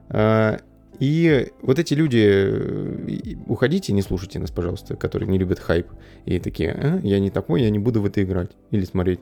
А, 0.08 0.58
и 0.98 1.48
вот 1.62 1.78
эти 1.78 1.94
люди, 1.94 2.26
э, 2.26 3.36
уходите, 3.46 3.92
не 3.92 4.02
слушайте 4.02 4.40
нас, 4.40 4.50
пожалуйста, 4.50 4.96
которые 4.96 5.28
не 5.28 5.38
любят 5.38 5.60
хайп. 5.60 5.86
И 6.24 6.40
такие, 6.40 6.72
«А, 6.72 7.00
я 7.04 7.20
не 7.20 7.30
такой, 7.30 7.62
я 7.62 7.70
не 7.70 7.78
буду 7.78 8.02
в 8.02 8.06
это 8.06 8.22
играть 8.22 8.50
или 8.72 8.84
смотреть. 8.84 9.20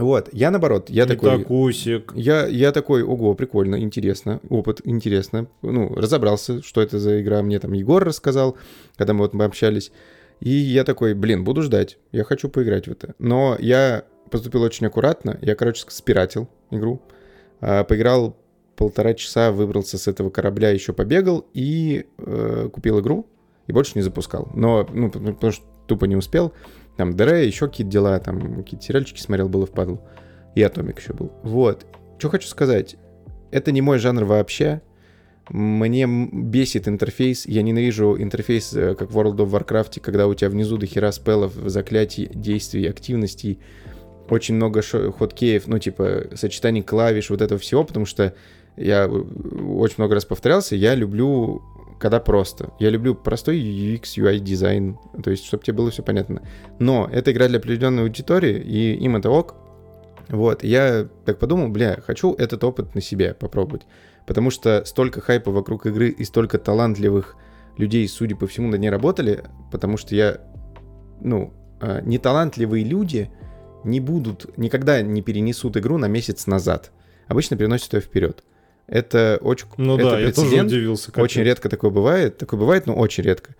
Вот, 0.00 0.30
я 0.32 0.50
наоборот, 0.50 0.88
я 0.88 1.06
такой... 1.06 1.36
Итакусик. 1.36 2.12
Я, 2.14 2.46
я 2.46 2.72
такой, 2.72 3.02
ого, 3.02 3.34
прикольно, 3.34 3.80
интересно, 3.80 4.40
опыт, 4.48 4.80
интересно. 4.84 5.46
Ну, 5.62 5.94
разобрался, 5.94 6.62
что 6.62 6.80
это 6.80 6.98
за 6.98 7.20
игра. 7.20 7.42
Мне 7.42 7.58
там 7.58 7.72
Егор 7.72 8.02
рассказал, 8.02 8.56
когда 8.96 9.12
мы 9.12 9.20
вот 9.20 9.34
мы 9.34 9.44
общались. 9.44 9.92
И 10.40 10.48
я 10.48 10.84
такой, 10.84 11.12
блин, 11.14 11.44
буду 11.44 11.62
ждать. 11.62 11.98
Я 12.12 12.24
хочу 12.24 12.48
поиграть 12.48 12.88
в 12.88 12.92
это. 12.92 13.14
Но 13.18 13.56
я 13.58 14.04
поступил 14.30 14.62
очень 14.62 14.86
аккуратно. 14.86 15.38
Я, 15.42 15.54
короче, 15.54 15.84
спиратил 15.88 16.48
игру. 16.70 17.02
А, 17.60 17.84
поиграл 17.84 18.36
полтора 18.76 19.12
часа, 19.12 19.52
выбрался 19.52 19.98
с 19.98 20.08
этого 20.08 20.30
корабля, 20.30 20.70
еще 20.70 20.94
побегал 20.94 21.46
и 21.52 22.06
э, 22.16 22.70
купил 22.72 23.00
игру. 23.00 23.26
И 23.66 23.72
больше 23.72 23.92
не 23.96 24.02
запускал. 24.02 24.50
Но, 24.54 24.88
ну, 24.92 25.10
потому 25.10 25.52
что 25.52 25.64
тупо 25.86 26.06
не 26.06 26.16
успел. 26.16 26.54
Там 27.00 27.16
ДР, 27.16 27.36
еще 27.36 27.66
какие-то 27.66 27.90
дела, 27.90 28.18
там 28.18 28.56
какие-то 28.56 28.84
сериальчики 28.84 29.20
смотрел, 29.22 29.48
было 29.48 29.64
впадло. 29.64 30.02
И 30.54 30.60
Атомик 30.60 31.00
еще 31.00 31.14
был. 31.14 31.32
Вот. 31.42 31.86
Что 32.18 32.28
хочу 32.28 32.46
сказать. 32.46 32.96
Это 33.50 33.72
не 33.72 33.80
мой 33.80 33.98
жанр 33.98 34.24
вообще. 34.24 34.82
Мне 35.48 36.06
бесит 36.06 36.88
интерфейс. 36.88 37.46
Я 37.46 37.62
ненавижу 37.62 38.20
интерфейс, 38.20 38.74
э, 38.74 38.94
как 38.96 39.10
в 39.10 39.18
World 39.18 39.36
of 39.36 39.50
Warcraft, 39.50 40.00
когда 40.00 40.26
у 40.26 40.34
тебя 40.34 40.50
внизу 40.50 40.76
до 40.76 40.84
хера 40.84 41.10
спеллов, 41.10 41.54
заклятий, 41.54 42.28
действий, 42.34 42.86
активностей. 42.86 43.60
Очень 44.28 44.56
много 44.56 44.82
хоткеев, 44.82 45.68
ну, 45.68 45.78
типа, 45.78 46.24
сочетаний 46.34 46.82
клавиш, 46.82 47.30
вот 47.30 47.40
этого 47.40 47.58
всего, 47.58 47.82
потому 47.82 48.04
что 48.04 48.34
я 48.76 49.08
очень 49.08 49.94
много 49.96 50.16
раз 50.16 50.26
повторялся, 50.26 50.76
я 50.76 50.94
люблю 50.94 51.62
когда 52.00 52.18
просто. 52.18 52.72
Я 52.78 52.90
люблю 52.90 53.14
простой 53.14 53.60
UX, 53.60 54.02
UI 54.16 54.38
дизайн, 54.38 54.98
то 55.22 55.30
есть, 55.30 55.44
чтобы 55.44 55.62
тебе 55.62 55.76
было 55.76 55.90
все 55.90 56.02
понятно. 56.02 56.42
Но 56.78 57.08
это 57.12 57.30
игра 57.30 57.46
для 57.46 57.58
определенной 57.58 58.02
аудитории, 58.02 58.58
и 58.58 58.94
им 58.94 59.16
это 59.16 59.30
ок. 59.30 59.54
Вот, 60.28 60.64
я 60.64 61.08
так 61.26 61.38
подумал, 61.38 61.68
бля, 61.68 62.00
хочу 62.00 62.34
этот 62.34 62.64
опыт 62.64 62.94
на 62.94 63.02
себе 63.02 63.34
попробовать. 63.34 63.82
Потому 64.26 64.50
что 64.50 64.84
столько 64.86 65.20
хайпа 65.20 65.50
вокруг 65.50 65.86
игры 65.86 66.08
и 66.08 66.24
столько 66.24 66.58
талантливых 66.58 67.36
людей, 67.76 68.08
судя 68.08 68.34
по 68.34 68.46
всему, 68.46 68.68
над 68.68 68.80
ней 68.80 68.90
работали, 68.90 69.44
потому 69.70 69.96
что 69.96 70.14
я, 70.14 70.40
ну, 71.20 71.52
а, 71.80 72.00
неталантливые 72.00 72.84
люди 72.84 73.30
не 73.84 74.00
будут, 74.00 74.56
никогда 74.56 75.02
не 75.02 75.20
перенесут 75.20 75.76
игру 75.76 75.98
на 75.98 76.06
месяц 76.06 76.46
назад. 76.46 76.92
Обычно 77.26 77.56
переносят 77.56 77.92
ее 77.92 78.00
вперед. 78.00 78.42
Это 78.90 79.38
очень... 79.40 79.66
Ну 79.76 79.96
это 79.96 80.10
да, 80.10 80.20
я 80.20 80.32
тоже 80.32 80.62
удивился. 80.62 81.12
Как 81.12 81.24
очень 81.24 81.40
это. 81.40 81.48
редко 81.48 81.68
такое 81.68 81.90
бывает. 81.90 82.36
Такое 82.36 82.58
бывает, 82.60 82.86
но 82.86 82.94
очень 82.94 83.24
редко. 83.24 83.54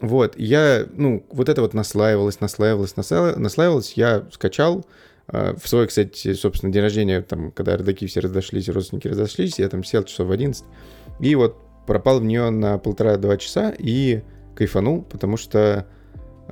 Вот, 0.00 0.36
я, 0.36 0.86
ну, 0.96 1.24
вот 1.30 1.48
это 1.48 1.60
вот 1.60 1.74
наслаивалось, 1.74 2.40
наслаивалось, 2.40 2.96
наслаивалось. 2.96 3.92
Я 3.92 4.26
скачал, 4.32 4.84
а, 5.28 5.54
в 5.56 5.68
свой, 5.68 5.86
кстати, 5.86 6.34
собственно, 6.34 6.72
день 6.72 6.82
рождения, 6.82 7.22
там, 7.22 7.52
когда 7.52 7.76
родаки 7.76 8.06
все 8.06 8.20
разошлись, 8.20 8.68
родственники 8.68 9.06
разошлись, 9.08 9.58
я 9.58 9.68
там 9.68 9.84
сел 9.84 10.02
часов 10.02 10.26
в 10.26 10.32
11, 10.32 10.64
и 11.20 11.34
вот 11.34 11.56
пропал 11.86 12.18
в 12.18 12.24
нее 12.24 12.50
на 12.50 12.78
полтора-два 12.78 13.36
часа 13.36 13.74
и 13.78 14.22
кайфанул, 14.56 15.02
потому 15.02 15.36
что, 15.36 15.86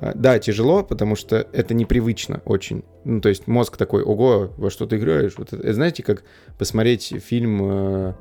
да, 0.01 0.39
тяжело, 0.39 0.83
потому 0.83 1.15
что 1.15 1.47
это 1.53 1.75
непривычно 1.75 2.41
очень. 2.45 2.83
Ну, 3.05 3.21
то 3.21 3.29
есть 3.29 3.47
мозг 3.47 3.77
такой, 3.77 4.01
ого, 4.01 4.51
во 4.57 4.71
что 4.71 4.87
ты 4.87 4.97
играешь? 4.97 5.33
Вот 5.37 5.53
это, 5.53 5.73
знаете, 5.73 6.01
как 6.01 6.23
посмотреть 6.57 7.13
фильм, 7.23 7.59
э, 7.61 8.13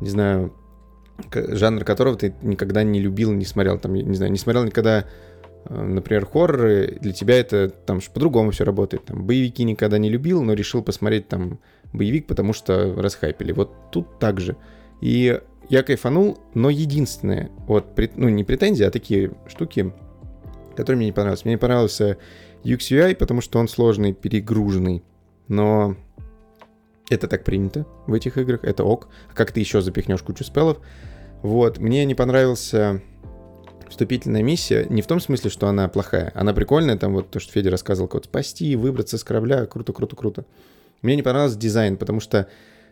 не 0.00 0.08
знаю, 0.08 0.54
жанр 1.32 1.84
которого 1.84 2.16
ты 2.16 2.34
никогда 2.42 2.84
не 2.84 3.00
любил, 3.00 3.32
не 3.32 3.44
смотрел, 3.44 3.78
там, 3.78 3.94
не 3.94 4.14
знаю, 4.14 4.30
не 4.30 4.38
смотрел 4.38 4.62
никогда, 4.62 5.04
э, 5.64 5.82
например, 5.82 6.26
хорроры, 6.26 6.96
для 7.00 7.12
тебя 7.12 7.40
это 7.40 7.70
там 7.70 8.00
по-другому 8.14 8.52
все 8.52 8.64
работает. 8.64 9.06
Там, 9.06 9.26
боевики 9.26 9.64
никогда 9.64 9.98
не 9.98 10.08
любил, 10.08 10.44
но 10.44 10.52
решил 10.52 10.80
посмотреть 10.80 11.26
там 11.26 11.58
боевик, 11.92 12.28
потому 12.28 12.52
что 12.52 12.94
расхайпили. 12.94 13.50
Вот 13.50 13.90
тут 13.90 14.20
так 14.20 14.38
же. 14.38 14.56
И 15.00 15.40
я 15.68 15.82
кайфанул, 15.82 16.38
но 16.54 16.70
единственное, 16.70 17.50
вот, 17.66 17.98
ну, 18.14 18.28
не 18.28 18.44
претензии, 18.44 18.84
а 18.84 18.92
такие 18.92 19.32
штуки, 19.48 19.92
которые 20.76 20.98
мне 20.98 21.06
не 21.06 21.12
понравились. 21.12 21.44
Мне 21.44 21.54
не 21.54 21.58
понравился 21.58 22.18
UX 22.64 22.78
UI, 22.90 23.14
потому 23.16 23.40
что 23.40 23.58
он 23.58 23.68
сложный, 23.68 24.12
перегруженный. 24.12 25.02
Но 25.48 25.96
это 27.10 27.28
так 27.28 27.44
принято 27.44 27.86
в 28.06 28.12
этих 28.12 28.38
играх, 28.38 28.64
это 28.64 28.84
ок. 28.84 29.08
А 29.30 29.34
как 29.34 29.52
ты 29.52 29.60
еще 29.60 29.80
запихнешь 29.80 30.22
кучу 30.22 30.44
спеллов? 30.44 30.78
Вот, 31.42 31.78
мне 31.78 32.04
не 32.04 32.14
понравился 32.14 33.02
вступительная 33.88 34.42
миссия 34.42 34.86
не 34.88 35.02
в 35.02 35.06
том 35.06 35.20
смысле, 35.20 35.50
что 35.50 35.68
она 35.68 35.88
плохая. 35.88 36.32
Она 36.34 36.52
прикольная, 36.52 36.98
там 36.98 37.14
вот 37.14 37.30
то, 37.30 37.38
что 37.38 37.52
Федя 37.52 37.70
рассказывал, 37.70 38.08
как 38.08 38.24
спасти, 38.24 38.74
выбраться 38.76 39.18
с 39.18 39.24
корабля, 39.24 39.66
круто, 39.66 39.92
круто, 39.92 40.16
круто. 40.16 40.44
Мне 41.02 41.16
не 41.16 41.22
понравился 41.22 41.58
дизайн, 41.58 41.96
потому 41.96 42.20
что, 42.20 42.48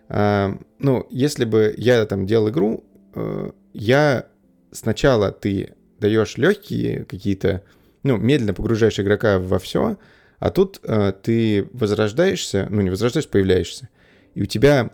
э, 0.09 0.57
ну, 0.79 1.07
если 1.11 1.45
бы 1.45 1.75
я 1.77 2.05
там 2.07 2.27
делал 2.27 2.49
игру, 2.51 2.85
э, 3.15 3.51
я 3.73 4.27
сначала 4.71 5.33
ты 5.33 5.75
даешь 6.05 6.37
легкие 6.37 7.05
какие-то 7.05 7.63
ну, 8.03 8.19
медленно 8.19 8.53
погружаешь 8.53 9.01
игрока 9.01 9.39
во 9.39 9.59
все, 9.59 9.97
а 10.39 10.51
тут 10.51 10.81
э, 10.83 11.13
ты 11.23 11.67
возрождаешься, 11.73 12.67
ну, 12.71 12.83
не 12.83 12.91
возрождаешься, 12.91 13.31
появляешься, 13.31 13.89
и 14.35 14.43
у 14.43 14.47
тебя 14.47 14.91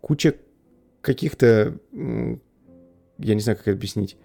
куча 0.00 0.34
каких-то, 1.00 1.78
я 1.92 3.34
не 3.34 3.40
знаю, 3.40 3.56
как 3.56 3.68
это 3.68 3.76
объяснить, 3.76 4.16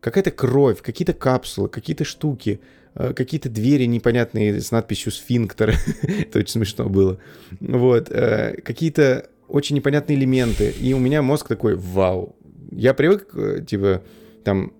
какая-то 0.00 0.32
кровь, 0.32 0.82
какие-то 0.82 1.12
капсулы, 1.12 1.68
какие-то 1.68 2.04
штуки, 2.04 2.60
э, 2.94 3.12
какие-то 3.14 3.48
двери 3.48 3.84
непонятные 3.84 4.60
с 4.60 4.72
надписью 4.72 5.12
«Сфинктер». 5.12 5.76
это 6.02 6.40
очень 6.40 6.50
смешно 6.50 6.88
было. 6.88 7.18
Вот. 7.60 8.10
Э, 8.10 8.60
какие-то 8.64 9.28
очень 9.48 9.76
непонятные 9.76 10.18
элементы. 10.18 10.70
И 10.80 10.92
у 10.92 10.98
меня 10.98 11.22
мозг 11.22 11.46
такой, 11.46 11.76
вау. 11.76 12.34
Я 12.72 12.94
привык, 12.94 13.28
э, 13.34 13.64
типа, 13.66 14.02
там, 14.44 14.72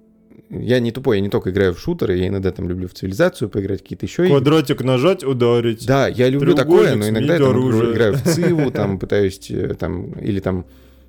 я 0.51 0.81
не 0.81 0.93
тупой, 0.93 1.17
я 1.17 1.23
не 1.23 1.29
только 1.29 1.51
играю 1.51 1.75
в 1.75 1.81
шутеры, 1.81 2.17
я 2.17 2.29
иногда 2.29 2.53
там 2.53 2.69
люблю 2.69 2.89
в 2.89 2.95
цивилизацию 2.95 3.49
поиграть, 3.49 3.83
какие-то 3.83 4.07
еще 4.07 4.27
Квадратик 4.27 4.77
игры. 4.77 4.87
нажать, 4.87 5.25
ударить. 5.25 5.87
Да, 5.87 6.09
я 6.09 6.29
люблю 6.29 6.55
такое, 6.55 6.95
но 6.95 7.09
иногда 7.09 7.35
я 7.35 7.41
там, 7.41 7.93
играю 7.93 8.15
в 8.15 8.23
Циву, 8.23 8.71
там 8.73 8.99
пытаюсь 8.99 9.51
э, 9.51 9.75
там, 9.75 10.13
или 10.13 10.41
там 10.41 10.67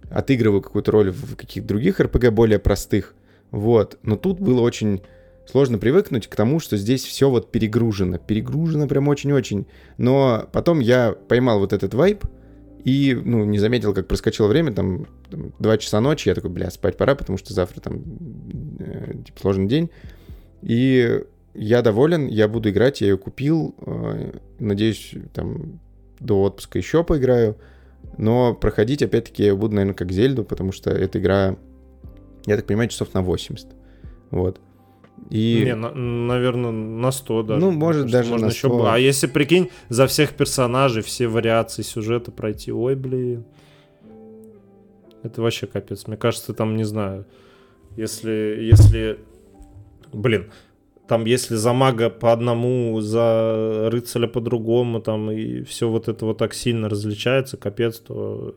отыгрываю 0.09 0.61
какую-то 0.61 0.91
роль 0.91 1.11
в 1.11 1.35
каких-то 1.35 1.67
других 1.67 1.99
РПГ 1.99 2.31
более 2.31 2.59
простых. 2.59 3.13
Вот. 3.51 3.97
Но 4.03 4.15
тут 4.15 4.39
было 4.39 4.61
очень 4.61 5.01
сложно 5.45 5.77
привыкнуть 5.77 6.27
к 6.27 6.35
тому, 6.35 6.59
что 6.59 6.77
здесь 6.77 7.03
все 7.03 7.29
вот 7.29 7.51
перегружено. 7.51 8.17
Перегружено 8.17 8.87
прям 8.87 9.07
очень-очень. 9.07 9.65
Но 9.97 10.47
потом 10.51 10.79
я 10.79 11.15
поймал 11.27 11.59
вот 11.59 11.73
этот 11.73 11.93
вайп, 11.93 12.25
и, 12.87 13.13
ну, 13.13 13.43
не 13.43 13.59
заметил, 13.59 13.93
как 13.93 14.07
проскочило 14.07 14.47
время, 14.47 14.71
там, 14.71 15.07
там 15.29 15.51
2 15.59 15.77
часа 15.77 15.99
ночи, 15.99 16.29
я 16.29 16.35
такой, 16.35 16.51
бля, 16.51 16.71
спать 16.71 16.95
пора, 16.95 17.15
потому 17.15 17.37
что 17.37 17.53
завтра 17.53 17.81
там, 17.81 18.01
э, 18.79 19.13
типа, 19.25 19.41
сложный 19.41 19.67
день. 19.67 19.89
И 20.61 21.21
я 21.53 21.81
доволен, 21.81 22.27
я 22.27 22.47
буду 22.47 22.69
играть, 22.69 23.01
я 23.01 23.07
ее 23.07 23.17
купил, 23.17 23.75
э, 23.85 24.31
надеюсь, 24.59 25.15
там, 25.33 25.81
до 26.21 26.43
отпуска 26.43 26.77
еще 26.77 27.03
поиграю, 27.03 27.57
но 28.17 28.53
проходить, 28.53 29.03
опять-таки, 29.03 29.43
я 29.43 29.53
буду, 29.53 29.75
наверное, 29.75 29.93
как 29.93 30.13
Зельду, 30.13 30.45
потому 30.45 30.71
что 30.71 30.89
эта 30.89 31.19
игра, 31.19 31.57
я 32.45 32.55
так 32.55 32.65
понимаю, 32.67 32.87
часов 32.87 33.13
на 33.13 33.21
80. 33.21 33.67
Вот. 34.31 34.61
И... 35.29 35.63
Не, 35.65 35.75
на, 35.75 35.91
наверное, 35.93 36.71
на 36.71 37.11
100 37.11 37.43
даже. 37.43 37.61
Ну, 37.61 37.71
может, 37.71 38.09
даже 38.09 38.29
можно 38.31 38.47
на 38.47 38.51
100. 38.51 38.67
Еще... 38.67 38.89
А 38.89 38.97
если, 38.97 39.27
прикинь, 39.27 39.69
за 39.89 40.07
всех 40.07 40.33
персонажей, 40.33 41.03
все 41.03 41.27
вариации 41.27 41.81
сюжета 41.81 42.31
пройти, 42.31 42.71
ой, 42.71 42.95
блин. 42.95 43.43
Это 45.23 45.41
вообще 45.41 45.67
капец. 45.67 46.07
Мне 46.07 46.15
кажется, 46.17 46.53
там, 46.53 46.77
не 46.77 46.85
знаю, 46.85 47.25
если, 47.97 48.57
если, 48.61 49.19
блин, 50.13 50.51
там, 51.07 51.25
если 51.25 51.55
за 51.55 51.73
мага 51.73 52.09
по 52.09 52.31
одному, 52.31 53.01
за 53.01 53.89
рыцаря 53.91 54.27
по 54.27 54.39
другому, 54.39 55.01
там, 55.01 55.31
и 55.31 55.63
все 55.63 55.89
вот 55.89 56.07
это 56.07 56.25
вот 56.25 56.37
так 56.37 56.53
сильно 56.53 56.87
различается, 56.89 57.57
капец, 57.57 57.99
то 57.99 58.55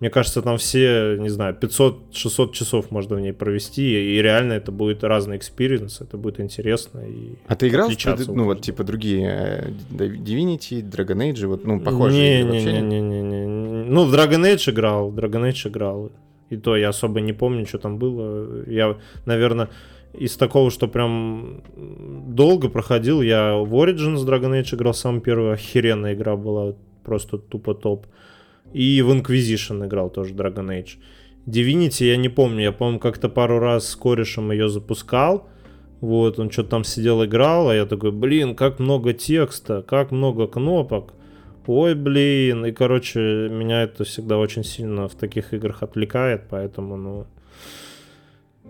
мне 0.00 0.10
кажется, 0.10 0.42
там 0.42 0.58
все, 0.58 1.16
не 1.18 1.28
знаю, 1.28 1.56
500-600 1.60 2.52
часов 2.52 2.90
можно 2.92 3.16
в 3.16 3.20
ней 3.20 3.32
провести, 3.32 4.14
и 4.14 4.22
реально 4.22 4.52
это 4.52 4.70
будет 4.70 5.02
разный 5.02 5.36
experience, 5.36 6.00
это 6.00 6.16
будет 6.16 6.38
интересно. 6.38 7.00
И 7.00 7.34
а 7.48 7.56
ты 7.56 7.68
играл 7.68 7.88
в, 7.90 8.28
ну, 8.28 8.44
вот, 8.44 8.60
типа, 8.60 8.84
другие 8.84 9.26
э, 9.28 9.70
Divinity, 9.90 10.88
Dragon 10.88 11.32
Age, 11.32 11.46
вот, 11.46 11.64
ну, 11.64 11.80
похожие 11.80 12.44
не, 12.44 12.60
не, 12.60 12.64
не, 12.64 12.80
не, 12.80 13.00
не, 13.00 13.22
не, 13.22 13.84
Ну, 13.84 14.04
в 14.04 14.14
Dragon 14.14 14.44
Age 14.44 14.70
играл, 14.70 15.10
в 15.10 15.18
Dragon 15.18 15.50
Age 15.50 15.68
играл. 15.68 16.12
И 16.50 16.56
то 16.56 16.76
я 16.76 16.90
особо 16.90 17.20
не 17.20 17.32
помню, 17.32 17.66
что 17.66 17.78
там 17.78 17.98
было. 17.98 18.64
Я, 18.66 18.96
наверное, 19.26 19.68
из 20.14 20.36
такого, 20.36 20.70
что 20.70 20.88
прям 20.88 21.62
долго 21.76 22.68
проходил, 22.68 23.20
я 23.20 23.56
в 23.56 23.74
Origins 23.74 24.24
Dragon 24.24 24.60
Age 24.60 24.74
играл, 24.76 24.94
самая 24.94 25.20
первая 25.20 25.54
охеренная 25.54 26.14
игра 26.14 26.36
была, 26.36 26.74
просто 27.04 27.38
тупо 27.38 27.74
топ. 27.74 28.06
И 28.72 29.02
в 29.02 29.10
Inquisition 29.10 29.86
играл 29.86 30.10
тоже 30.10 30.34
Dragon 30.34 30.68
Age. 30.68 30.98
Divinity 31.46 32.04
я 32.04 32.16
не 32.16 32.28
помню, 32.28 32.62
я, 32.62 32.72
помню, 32.72 32.98
как-то 32.98 33.28
пару 33.28 33.58
раз 33.58 33.88
с 33.88 33.96
корешем 33.96 34.52
ее 34.52 34.68
запускал. 34.68 35.48
Вот, 36.00 36.38
он 36.38 36.50
что-то 36.50 36.70
там 36.70 36.84
сидел, 36.84 37.24
играл, 37.24 37.70
а 37.70 37.74
я 37.74 37.86
такой, 37.86 38.12
блин, 38.12 38.54
как 38.54 38.78
много 38.78 39.14
текста, 39.14 39.82
как 39.82 40.12
много 40.12 40.46
кнопок. 40.46 41.14
Ой, 41.66 41.94
блин, 41.94 42.64
и, 42.64 42.72
короче, 42.72 43.48
меня 43.50 43.82
это 43.82 44.04
всегда 44.04 44.38
очень 44.38 44.64
сильно 44.64 45.06
в 45.06 45.14
таких 45.14 45.52
играх 45.52 45.82
отвлекает, 45.82 46.44
поэтому, 46.48 46.96
ну, 46.96 47.26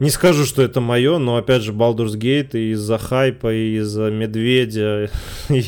не 0.01 0.11
скажу, 0.11 0.45
что 0.45 0.63
это 0.63 0.81
мое, 0.81 1.19
но 1.19 1.37
опять 1.37 1.63
же 1.63 1.73
Baldur's 1.73 2.17
Gate 2.17 2.59
из-за 2.73 2.99
хайпа, 2.99 3.53
из-за 3.53 4.11
медведя, 4.11 5.11
и, 5.49 5.63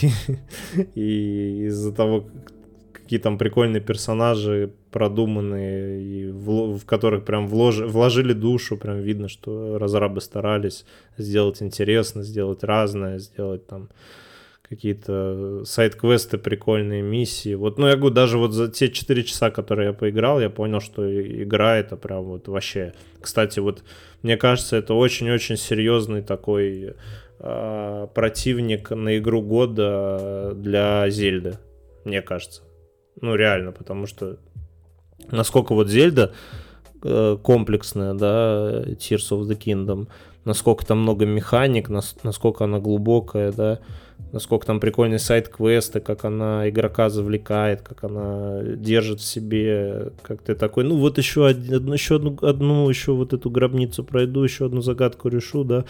и 0.95 1.67
из-за 1.67 1.93
того, 1.93 2.27
какие 3.11 3.19
там 3.23 3.39
прикольные 3.39 3.81
персонажи, 3.81 4.71
продуманные, 4.93 6.01
и 6.01 6.31
в, 6.31 6.79
в 6.79 6.87
которых 6.87 7.25
прям 7.25 7.49
влож, 7.49 7.79
вложили 7.79 8.33
душу, 8.33 8.77
прям 8.77 9.01
видно, 9.01 9.29
что 9.29 9.79
разрабы 9.79 10.21
старались 10.21 10.85
сделать 11.19 11.61
интересно, 11.61 12.23
сделать 12.23 12.63
разное, 12.63 13.19
сделать 13.19 13.67
там 13.67 13.89
какие-то 14.63 15.65
сайт-квесты, 15.65 16.39
прикольные 16.39 17.03
миссии. 17.03 17.57
Вот, 17.57 17.79
ну, 17.79 17.89
я 17.89 17.97
говорю, 17.97 18.15
даже 18.15 18.39
вот 18.39 18.53
за 18.53 18.69
те 18.69 18.89
4 18.89 19.25
часа, 19.25 19.51
которые 19.51 19.89
я 19.89 19.93
поиграл, 19.93 20.41
я 20.41 20.49
понял, 20.49 20.81
что 20.81 21.03
игра 21.43 21.79
это 21.79 21.97
прям 21.97 22.23
вот 22.23 22.47
вообще... 22.47 22.93
Кстати, 23.21 23.59
вот 23.59 23.83
мне 24.23 24.37
кажется, 24.37 24.77
это 24.77 24.95
очень-очень 24.95 25.57
серьезный 25.57 26.23
такой 26.23 26.95
э, 27.41 28.07
противник 28.15 28.91
на 28.91 29.19
игру 29.19 29.43
года 29.43 30.53
для 30.55 31.11
Зельды, 31.11 31.59
мне 32.05 32.23
кажется. 32.23 32.63
Ну, 33.21 33.35
реально, 33.35 33.73
потому 33.73 34.07
что 34.07 34.37
насколько 35.31 35.75
вот 35.75 35.89
Зельда 35.89 36.33
э, 37.03 37.37
комплексная, 37.43 38.15
да, 38.15 38.83
Tears 38.87 39.31
of 39.31 39.43
the 39.43 39.59
Kingdom, 39.59 40.09
насколько 40.45 40.87
там 40.87 41.01
много 41.01 41.27
механик, 41.27 41.89
нас, 41.89 42.17
насколько 42.23 42.65
она 42.65 42.79
глубокая, 42.79 43.53
да, 43.53 43.81
насколько 44.33 44.67
там 44.67 44.81
прикольный 44.81 45.19
сайт-квесты, 45.19 46.01
как 46.01 46.25
она 46.25 46.69
игрока 46.69 47.11
завлекает, 47.11 47.83
как 47.83 48.05
она 48.05 48.63
держит 48.63 49.21
в 49.21 49.25
себе, 49.25 50.13
как 50.23 50.43
ты 50.43 50.55
такой, 50.55 50.85
ну 50.85 50.97
вот 50.97 51.19
еще, 51.19 51.49
одну, 51.49 51.93
еще 51.93 52.17
одну, 52.17 52.39
одну, 52.43 52.89
еще 52.89 53.13
вот 53.13 53.33
эту 53.33 53.51
гробницу 53.51 54.05
пройду, 54.05 54.43
еще 54.43 54.67
одну 54.67 54.83
загадку 54.83 55.29
решу, 55.29 55.65
да, 55.65 55.85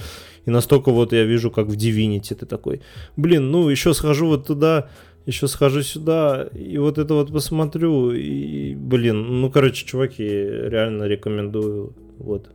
и 0.46 0.50
настолько 0.50 0.90
вот 0.90 1.12
я 1.12 1.24
вижу, 1.24 1.50
как 1.50 1.66
в 1.66 1.76
Divinity 1.76 2.34
ты 2.34 2.46
такой, 2.46 2.80
блин, 3.16 3.50
ну 3.50 3.68
еще 3.68 3.94
схожу 3.94 4.26
вот 4.26 4.46
туда, 4.46 4.88
еще 5.26 5.48
схожу 5.48 5.82
сюда, 5.82 6.48
и 6.54 6.78
вот 6.78 6.98
это 6.98 7.14
вот 7.14 7.32
посмотрю, 7.32 8.12
и, 8.12 8.74
блин, 8.74 9.40
ну, 9.40 9.50
короче, 9.50 9.86
чуваки, 9.86 10.24
реально 10.24 11.04
рекомендую, 11.04 11.94
вот. 12.18 12.50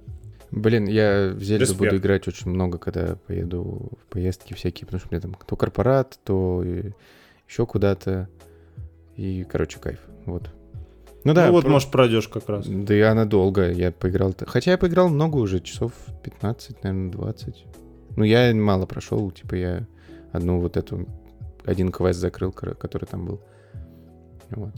Блин, 0.51 0.85
я 0.85 1.33
в 1.33 1.41
Зельду 1.41 1.63
Респект. 1.63 1.79
буду 1.79 1.97
играть 1.97 2.27
очень 2.27 2.49
много, 2.49 2.77
когда 2.77 3.17
поеду 3.27 3.91
в 4.01 4.11
поездки 4.11 4.53
всякие, 4.53 4.85
потому 4.85 4.99
что 4.99 5.09
мне 5.11 5.19
там 5.19 5.35
то 5.45 5.55
корпорат, 5.55 6.17
то 6.23 6.63
еще 7.47 7.65
куда-то. 7.65 8.29
И, 9.17 9.45
короче, 9.49 9.79
кайф. 9.79 9.99
Вот. 10.25 10.49
Ну 11.25 11.33
да. 11.33 11.47
Ну 11.47 11.53
вот, 11.53 11.63
про... 11.63 11.71
может, 11.71 11.91
пройдешь 11.91 12.27
как 12.27 12.47
раз. 12.47 12.67
Да 12.67 12.93
я 12.93 13.13
надолго. 13.13 13.69
Я 13.69 13.91
поиграл... 13.91 14.33
Хотя 14.45 14.71
я 14.71 14.77
поиграл 14.77 15.09
много 15.09 15.37
уже, 15.37 15.59
часов 15.59 15.91
15, 16.23 16.83
наверное, 16.83 17.11
20. 17.11 17.65
Ну, 18.15 18.23
я 18.23 18.53
мало 18.53 18.85
прошел, 18.85 19.29
типа 19.31 19.55
я 19.55 19.87
одну 20.31 20.59
вот 20.59 20.77
эту... 20.77 21.05
Один 21.65 21.91
квест 21.91 22.19
закрыл, 22.19 22.51
который 22.51 23.05
там 23.05 23.25
был. 23.25 23.41
Вот. 24.51 24.73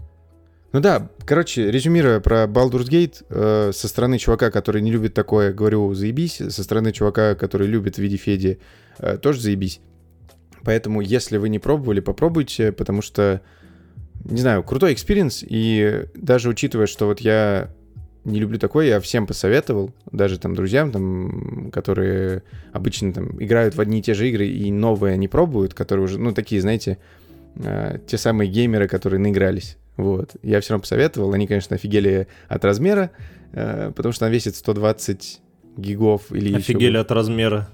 Ну 0.73 0.81
да, 0.81 1.09
короче, 1.25 1.71
резюмируя 1.71 2.19
про 2.19 2.43
Baldur's 2.43 2.89
Gate, 2.89 3.25
э, 3.29 3.71
со 3.73 3.87
стороны 3.87 4.17
чувака, 4.17 4.51
который 4.51 4.81
не 4.81 4.91
любит 4.91 5.13
такое, 5.13 5.53
говорю, 5.53 5.93
заебись, 5.93 6.41
со 6.49 6.63
стороны 6.63 6.91
чувака, 6.91 7.35
который 7.35 7.67
любит 7.67 7.95
в 7.95 7.99
виде 7.99 8.17
Феди, 8.17 8.59
э, 8.99 9.17
тоже 9.17 9.41
заебись. 9.41 9.79
Поэтому, 10.63 10.99
если 10.99 11.37
вы 11.37 11.47
не 11.47 11.59
пробовали, 11.59 12.01
попробуйте, 12.01 12.73
потому 12.73 13.01
что, 13.01 13.41
не 14.25 14.41
знаю, 14.41 14.61
крутой 14.63 14.93
experience, 14.93 15.45
и 15.47 16.07
даже 16.13 16.49
учитывая, 16.49 16.87
что 16.87 17.05
вот 17.05 17.21
я 17.21 17.73
не 18.27 18.39
люблю 18.39 18.59
такое, 18.59 18.87
я 18.87 18.99
всем 18.99 19.25
посоветовал, 19.25 19.91
даже 20.11 20.37
там 20.37 20.53
друзьям, 20.53 20.91
там, 20.91 21.71
которые 21.71 22.43
обычно 22.73 23.13
там 23.13 23.41
играют 23.41 23.75
в 23.75 23.81
одни 23.81 23.99
и 23.99 24.01
те 24.01 24.13
же 24.13 24.27
игры 24.29 24.47
и 24.47 24.71
новые 24.71 25.17
не 25.17 25.27
пробуют, 25.27 25.73
которые 25.73 26.03
уже, 26.03 26.19
ну, 26.19 26.33
такие, 26.33 26.61
знаете, 26.61 26.97
э, 27.55 27.99
те 28.05 28.17
самые 28.17 28.49
геймеры, 28.49 28.87
которые 28.87 29.19
наигрались. 29.19 29.77
Вот. 29.95 30.35
Я 30.43 30.59
все 30.59 30.73
равно 30.73 30.81
посоветовал. 30.81 31.33
Они, 31.33 31.47
конечно, 31.47 31.75
офигели 31.75 32.27
от 32.49 32.65
размера, 32.65 33.11
э, 33.53 33.91
потому 33.95 34.11
что 34.11 34.25
она 34.25 34.33
весит 34.33 34.55
120 34.55 35.41
гигов 35.77 36.31
или 36.31 36.53
Офигели 36.53 36.91
еще... 36.91 36.99
от 36.99 37.11
размера. 37.11 37.69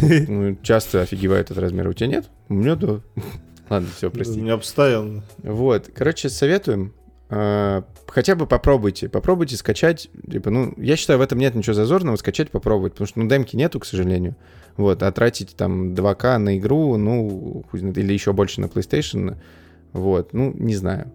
Ну, 0.28 0.56
часто 0.62 1.02
офигевают 1.02 1.50
от 1.50 1.58
размера. 1.58 1.90
У 1.90 1.92
тебя 1.92 2.08
нет? 2.08 2.24
У 2.48 2.54
меня 2.54 2.74
да. 2.74 3.00
Ладно, 3.70 3.88
все, 3.96 4.10
прости. 4.10 4.40
Меня 4.40 4.56
постоянно. 4.56 5.22
Вот. 5.42 5.90
Короче, 5.94 6.28
советуем. 6.30 6.92
Э, 7.34 7.82
хотя 8.06 8.36
бы 8.36 8.46
попробуйте. 8.46 9.08
Попробуйте 9.08 9.56
скачать. 9.56 10.08
Типа, 10.30 10.50
ну, 10.50 10.72
я 10.76 10.94
считаю, 10.94 11.18
в 11.18 11.22
этом 11.22 11.38
нет 11.38 11.54
ничего 11.54 11.74
зазорного. 11.74 12.16
Скачать, 12.16 12.50
попробовать. 12.50 12.92
Потому 12.92 13.08
что, 13.08 13.18
ну, 13.18 13.28
демки 13.28 13.56
нету, 13.56 13.80
к 13.80 13.86
сожалению. 13.86 14.36
Вот. 14.76 15.02
А 15.02 15.10
тратить 15.10 15.56
там 15.56 15.94
2К 15.94 16.38
на 16.38 16.56
игру, 16.58 16.96
ну, 16.96 17.64
или 17.72 18.12
еще 18.12 18.32
больше 18.32 18.60
на 18.60 18.66
PlayStation, 18.66 19.36
вот. 19.92 20.32
Ну, 20.32 20.52
не 20.54 20.76
знаю. 20.76 21.10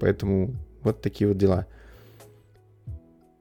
Поэтому 0.00 0.54
вот 0.82 1.02
такие 1.02 1.26
вот 1.26 1.38
дела. 1.38 1.66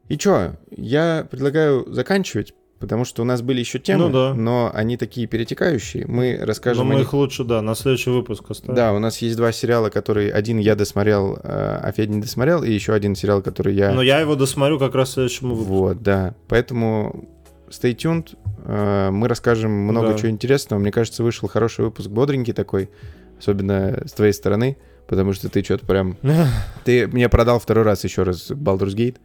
И 0.07 0.18
чё, 0.18 0.56
я 0.72 1.27
предлагаю 1.30 1.85
заканчивать, 1.91 2.53
потому 2.80 3.06
что 3.06 3.22
у 3.22 3.26
нас 3.26 3.41
были 3.41 3.60
еще 3.60 3.80
темы, 3.80 4.06
ну, 4.06 4.12
да. 4.12 4.34
но 4.34 4.72
они 4.74 4.98
такие 4.98 5.28
перетекающие. 5.28 6.06
Мы 6.08 6.38
расскажем. 6.41 6.86
Но 6.86 6.94
мы 6.94 6.99
них... 6.99 7.08
их 7.08 7.14
лучше, 7.14 7.44
да, 7.44 7.62
на 7.62 7.76
следующий 7.76 8.10
выпуск 8.10 8.49
оставим. 8.49 8.76
Да, 8.76 8.94
у 8.94 8.99
нас 8.99 9.18
есть 9.20 9.38
два 9.38 9.52
сериала, 9.52 9.90
которые 9.90 10.32
один 10.32 10.58
я 10.58 10.76
досмотрел, 10.76 11.40
а 11.44 11.91
Федя 11.95 12.14
не 12.14 12.22
досмотрел, 12.22 12.64
и 12.64 12.72
еще 12.72 12.94
один 12.94 13.16
сериал, 13.16 13.41
который 13.41 13.76
я. 13.76 13.91
Но 13.91 14.02
я 14.02 14.20
его 14.20 14.36
досмотрю 14.36 14.80
как 14.80 14.95
раз 14.95 15.10
в 15.10 15.14
следующем 15.14 15.49
выпуске. 15.49 15.72
Вот, 15.72 16.02
да. 16.02 16.36
Поэтому 16.48 17.30
stay 17.70 17.95
tuned. 17.95 18.38
А, 18.66 19.12
мы 19.12 19.28
расскажем 19.28 19.72
много 19.72 20.10
да. 20.10 20.18
чего 20.18 20.30
интересного. 20.30 20.80
Мне 20.80 20.91
кажется, 20.91 21.24
вышел 21.24 21.48
хороший 21.48 21.86
выпуск, 21.86 22.10
бодренький 22.10 22.54
такой, 22.54 22.90
особенно 23.38 24.04
с 24.06 24.14
твоей 24.14 24.34
стороны 24.34 24.78
потому 25.08 25.34
что 25.34 25.49
ты 25.49 25.64
что-то 25.64 25.86
прям... 25.86 26.18
Ты 26.84 27.08
мне 27.08 27.30
продал 27.30 27.60
второй 27.60 27.84
раз 27.84 28.04
еще 28.04 28.24
раз 28.24 28.52
Baldur's 28.52 28.94
Gate, 28.95 29.18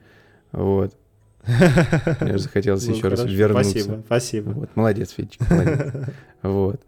вот. 0.53 0.95
Мне 1.47 2.39
захотелось 2.39 2.87
ну, 2.87 2.95
еще 2.95 3.09
раз 3.09 3.25
вернуться. 3.25 3.71
Спасибо, 3.71 4.03
спасибо. 4.07 4.51
Вот, 4.51 4.71
молодец, 4.75 5.13
Федчик, 5.13 5.49
молодец. 5.51 5.93
Вот. 6.43 6.81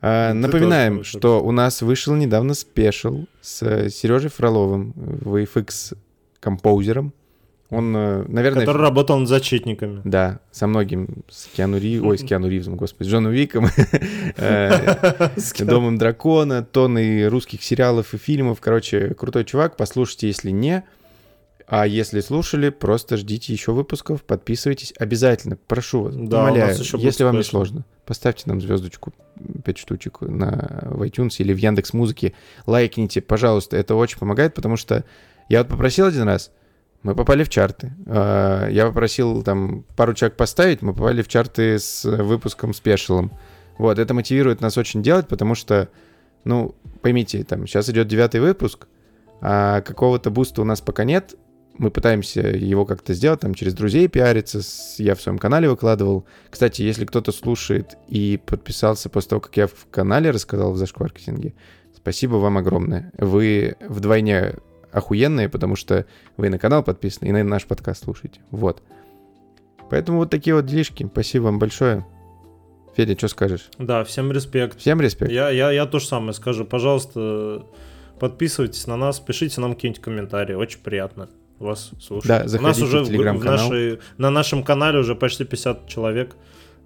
А, 0.00 0.32
напоминаем, 0.34 1.04
что 1.04 1.42
у 1.42 1.50
нас 1.50 1.80
вышел 1.82 2.14
недавно 2.14 2.54
спешл 2.54 3.26
с 3.40 3.88
Сережей 3.90 4.30
Фроловым, 4.30 4.92
VFX 4.96 5.96
композером. 6.40 7.14
Он, 7.70 7.96
э, 7.96 8.24
наверное... 8.28 8.60
Который 8.66 8.82
работал 8.82 9.18
над 9.18 9.28
зачетниками. 9.28 10.00
Да, 10.04 10.40
со 10.52 10.66
многим. 10.66 11.08
С 11.28 11.46
Киану 11.46 11.78
Ри... 11.78 12.00
Ой, 12.00 12.18
с 12.18 12.22
Киану 12.28 12.48
Ривзом, 12.48 12.76
господи, 12.76 13.08
с 13.08 13.10
Джоном 13.10 13.32
Виком. 13.32 13.66
Э, 14.36 15.30
с 15.36 15.52
Домом 15.54 15.96
Дракона, 15.96 16.62
тонны 16.62 17.28
русских 17.28 17.62
сериалов 17.62 18.14
и 18.14 18.18
фильмов. 18.18 18.60
Короче, 18.60 19.14
крутой 19.14 19.44
чувак. 19.44 19.76
Послушайте, 19.76 20.26
если 20.26 20.50
не. 20.50 20.84
А 21.66 21.86
если 21.86 22.20
слушали, 22.20 22.68
просто 22.68 23.16
ждите 23.16 23.52
еще 23.52 23.72
выпусков, 23.72 24.22
подписывайтесь 24.22 24.92
обязательно, 24.98 25.56
прошу 25.66 26.02
вас, 26.02 26.14
да, 26.14 26.44
умоляю, 26.44 26.76
если 26.98 27.24
вам 27.24 27.36
не 27.36 27.42
сложно, 27.42 27.84
поставьте 28.04 28.44
нам 28.46 28.60
звездочку 28.60 29.14
5 29.64 29.78
штучек 29.78 30.20
на 30.20 30.88
в 30.90 31.02
iTunes 31.02 31.36
или 31.38 31.54
в 31.54 31.56
Яндекс 31.56 31.94
Музыке, 31.94 32.34
лайкните, 32.66 33.22
пожалуйста, 33.22 33.78
это 33.78 33.94
очень 33.94 34.18
помогает, 34.18 34.54
потому 34.54 34.76
что 34.76 35.04
я 35.48 35.60
вот 35.60 35.68
попросил 35.68 36.06
один 36.06 36.24
раз, 36.24 36.50
мы 37.04 37.14
попали 37.14 37.44
в 37.44 37.50
чарты. 37.50 37.92
А, 38.06 38.68
я 38.68 38.86
попросил 38.86 39.42
там 39.42 39.84
пару 39.94 40.14
человек 40.14 40.36
поставить, 40.36 40.82
мы 40.82 40.94
попали 40.94 41.22
в 41.22 41.28
чарты 41.28 41.78
с 41.78 42.04
выпуском 42.04 42.74
спешилом. 42.74 43.30
Вот, 43.78 43.98
это 43.98 44.14
мотивирует 44.14 44.60
нас 44.60 44.78
очень 44.78 45.02
делать, 45.02 45.28
потому 45.28 45.54
что, 45.54 45.88
ну, 46.44 46.74
поймите, 47.02 47.44
там 47.44 47.66
сейчас 47.66 47.90
идет 47.90 48.08
девятый 48.08 48.40
выпуск, 48.40 48.86
а 49.40 49.82
какого-то 49.82 50.30
буста 50.30 50.62
у 50.62 50.64
нас 50.64 50.80
пока 50.80 51.04
нет. 51.04 51.34
Мы 51.76 51.90
пытаемся 51.90 52.40
его 52.40 52.86
как-то 52.86 53.14
сделать, 53.14 53.40
там 53.40 53.54
через 53.54 53.74
друзей 53.74 54.06
пиариться, 54.06 54.60
я 54.98 55.16
в 55.16 55.20
своем 55.20 55.38
канале 55.38 55.68
выкладывал. 55.68 56.24
Кстати, 56.48 56.82
если 56.82 57.04
кто-то 57.04 57.32
слушает 57.32 57.96
и 58.08 58.40
подписался 58.46 59.08
после 59.08 59.30
того, 59.30 59.40
как 59.40 59.56
я 59.56 59.66
в 59.66 59.86
канале 59.90 60.30
рассказал 60.30 60.72
в 60.72 60.76
зашкваркетинге, 60.76 61.54
спасибо 61.96 62.36
вам 62.36 62.58
огромное. 62.58 63.12
Вы 63.18 63.74
вдвойне 63.80 64.54
охуенные, 64.92 65.48
потому 65.48 65.74
что 65.74 66.06
вы 66.36 66.48
на 66.48 66.60
канал 66.60 66.84
подписаны 66.84 67.28
и 67.28 67.32
на 67.32 67.42
наш 67.42 67.64
подкаст 67.64 68.04
слушаете. 68.04 68.40
Вот. 68.52 68.80
Поэтому 69.90 70.18
вот 70.18 70.30
такие 70.30 70.54
вот 70.54 70.66
делишки. 70.66 71.04
Спасибо 71.10 71.44
вам 71.44 71.58
большое. 71.58 72.06
Федя, 72.96 73.18
что 73.18 73.26
скажешь? 73.26 73.68
Да, 73.78 74.04
всем 74.04 74.30
респект. 74.30 74.78
Всем 74.78 75.00
респект. 75.00 75.32
Я, 75.32 75.50
я, 75.50 75.72
я 75.72 75.86
то 75.86 75.98
же 75.98 76.06
самое 76.06 76.34
скажу. 76.34 76.64
Пожалуйста, 76.64 77.66
подписывайтесь 78.20 78.86
на 78.86 78.96
нас, 78.96 79.18
пишите 79.18 79.60
нам 79.60 79.74
какие-нибудь 79.74 80.00
комментарии. 80.00 80.54
Очень 80.54 80.78
приятно 80.78 81.28
вас 81.64 81.90
слушать. 82.00 82.28
Да, 82.28 82.46
заходите 82.46 82.58
У 82.58 82.68
нас 82.68 82.82
уже 82.82 83.04
в, 83.04 83.38
в 83.38 83.44
нашей, 83.44 83.98
на 84.18 84.30
нашем 84.30 84.62
канале 84.62 84.98
уже 84.98 85.14
почти 85.14 85.44
50 85.44 85.88
человек. 85.88 86.36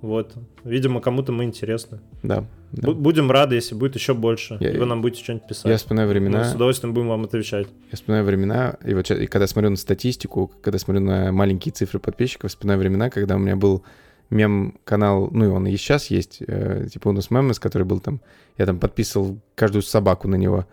Вот. 0.00 0.34
Видимо, 0.62 1.00
кому-то 1.00 1.32
мы 1.32 1.44
интересны. 1.44 1.98
Да. 2.22 2.44
да. 2.70 2.92
Будем 2.92 3.30
рады, 3.30 3.56
если 3.56 3.74
будет 3.74 3.96
еще 3.96 4.14
больше. 4.14 4.56
Я, 4.60 4.70
и 4.70 4.78
вы 4.78 4.86
нам 4.86 5.02
будете 5.02 5.24
что-нибудь 5.24 5.48
писать. 5.48 5.66
Я 5.66 5.76
вспоминаю 5.76 6.09
времена. 6.09 6.38
Мы 6.38 6.44
с 6.44 6.55
удовольствием 6.55 6.94
будем 6.94 7.09
вам 7.09 7.24
отвечать. 7.24 7.66
Я 7.90 7.96
вспоминаю 7.96 8.24
времена, 8.24 8.76
и 8.84 8.94
вот 8.94 9.10
и 9.10 9.26
когда 9.26 9.46
смотрю 9.48 9.70
на 9.70 9.76
статистику, 9.76 10.52
когда 10.62 10.78
смотрю 10.78 11.02
на 11.02 11.32
маленькие 11.32 11.72
цифры 11.72 11.98
подписчиков, 11.98 12.50
вспоминаю 12.50 12.78
времена, 12.78 13.10
когда 13.10 13.34
у 13.34 13.38
меня 13.38 13.56
был 13.56 13.82
мем-канал, 14.30 15.30
ну 15.32 15.46
и 15.46 15.48
он 15.48 15.66
и 15.66 15.76
сейчас 15.76 16.10
есть, 16.10 16.42
э, 16.46 16.86
типа 16.92 17.09
у 17.09 17.12
нас 17.12 17.30
мемес, 17.30 17.59
который 17.59 17.84
был 17.84 17.98
там, 17.98 18.20
я 18.56 18.66
там 18.66 18.78
подписывал 18.78 19.38
каждую 19.55 19.82
собаку 19.82 20.28
на 20.28 20.36
него. 20.36 20.66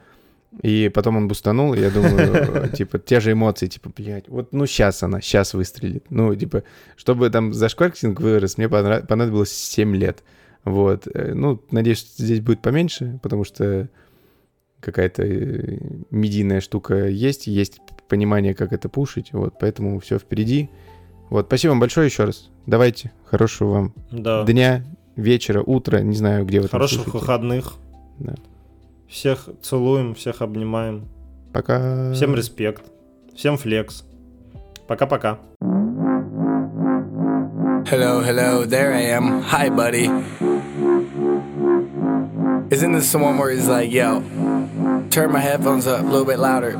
И 0.62 0.90
потом 0.94 1.18
он 1.18 1.28
бустанул, 1.28 1.74
и 1.74 1.80
я 1.80 1.90
думаю, 1.90 2.70
типа, 2.74 3.00
те 3.00 3.20
же 3.20 3.34
эмоции, 3.34 3.68
типа, 3.68 3.92
блядь, 3.96 4.30
вот, 4.30 4.54
ну, 4.54 4.66
сейчас 4.66 5.04
она, 5.04 5.22
сейчас 5.22 5.54
выстрелит. 5.54 6.06
Ну, 6.10 6.34
типа, 6.36 6.64
чтобы 6.96 7.30
там 7.30 7.54
зашкваркинг 7.54 8.20
вырос, 8.20 8.58
мне 8.58 8.70
понадобилось 8.70 9.52
7 9.52 9.96
лет. 9.96 10.24
Вот. 10.64 11.08
Э, 11.14 11.34
ну, 11.34 11.62
надеюсь, 11.72 12.16
здесь 12.18 12.42
будет 12.42 12.62
поменьше, 12.62 13.20
потому 13.22 13.44
что 13.44 13.90
какая-то 14.80 15.24
э, 15.24 15.78
медийная 16.10 16.62
штука 16.62 17.08
есть, 17.08 17.48
есть 17.48 17.80
понимание, 18.08 18.54
как 18.54 18.72
это 18.72 18.88
пушить, 18.88 19.34
вот, 19.34 19.56
поэтому 19.60 20.00
все 20.00 20.20
впереди. 20.20 20.70
Вот, 21.30 21.48
спасибо 21.48 21.72
вам 21.72 21.80
большое 21.80 22.08
еще 22.08 22.26
раз. 22.26 22.50
Давайте, 22.66 23.12
хорошего 23.26 23.72
вам 23.72 23.94
да. 24.12 24.44
дня, 24.44 24.86
вечера, 25.16 25.62
утра, 25.62 26.02
не 26.02 26.16
знаю, 26.16 26.46
где 26.46 26.62
вы 26.62 26.68
Хороших 26.68 27.14
выходных. 27.14 27.74
Да. 28.20 28.36
Всех 29.08 29.50
целуем, 29.62 30.16
всех 30.16 30.42
обнимаем. 30.42 31.08
Пока. 31.54 32.12
Всем 32.14 32.36
респект. 32.36 32.84
Всем 33.36 33.58
флекс. 33.58 34.04
Пока-пока. 34.88 35.40
Hello, 37.88 38.22
hello, 38.22 38.66
there 38.66 38.94
I 38.94 39.02
am. 39.12 39.42
Hi, 39.44 39.70
buddy. 39.70 40.10
Isn't 42.72 42.94
this 42.94 43.12
the 43.12 43.20
one 43.20 43.38
where 43.38 43.52
he's 43.52 43.68
like, 43.68 43.92
yo, 43.92 44.22
turn 45.12 45.32
my 45.32 45.40
headphones 45.40 45.86
up 45.86 46.02
a 46.02 46.04
little 46.04 46.26
bit 46.26 46.40
louder? 46.40 46.72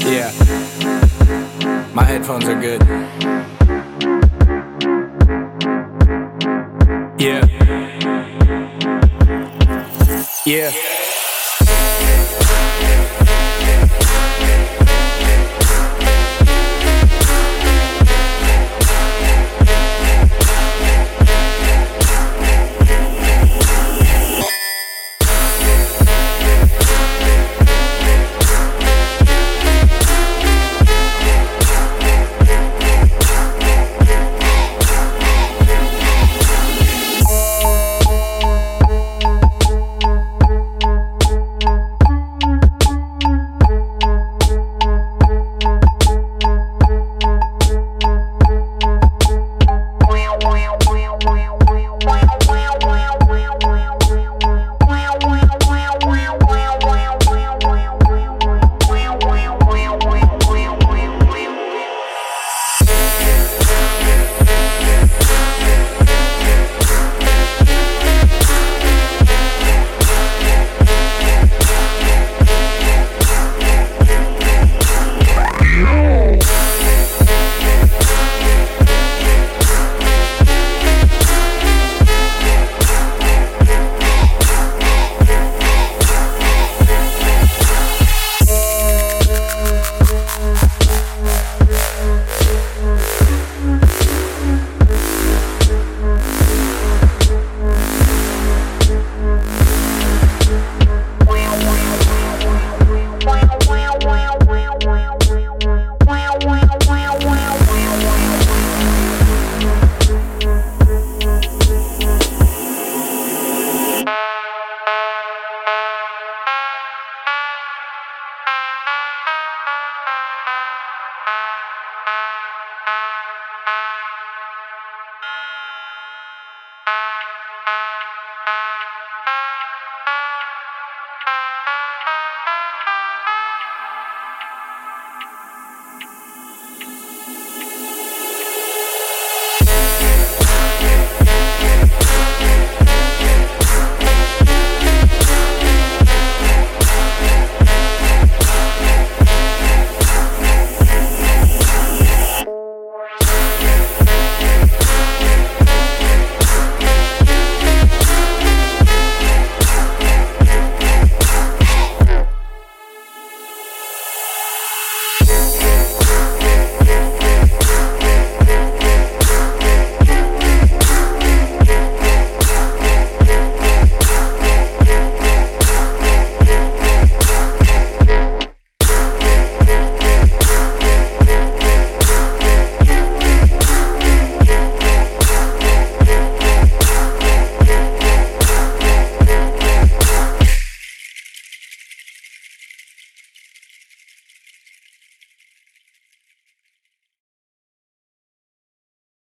Yeah. 0.00 0.32
My 1.94 2.04
headphones 2.04 2.46
are 2.46 2.60
good. 2.60 2.82
Yeah. 10.46 10.70
yeah. 10.72 11.05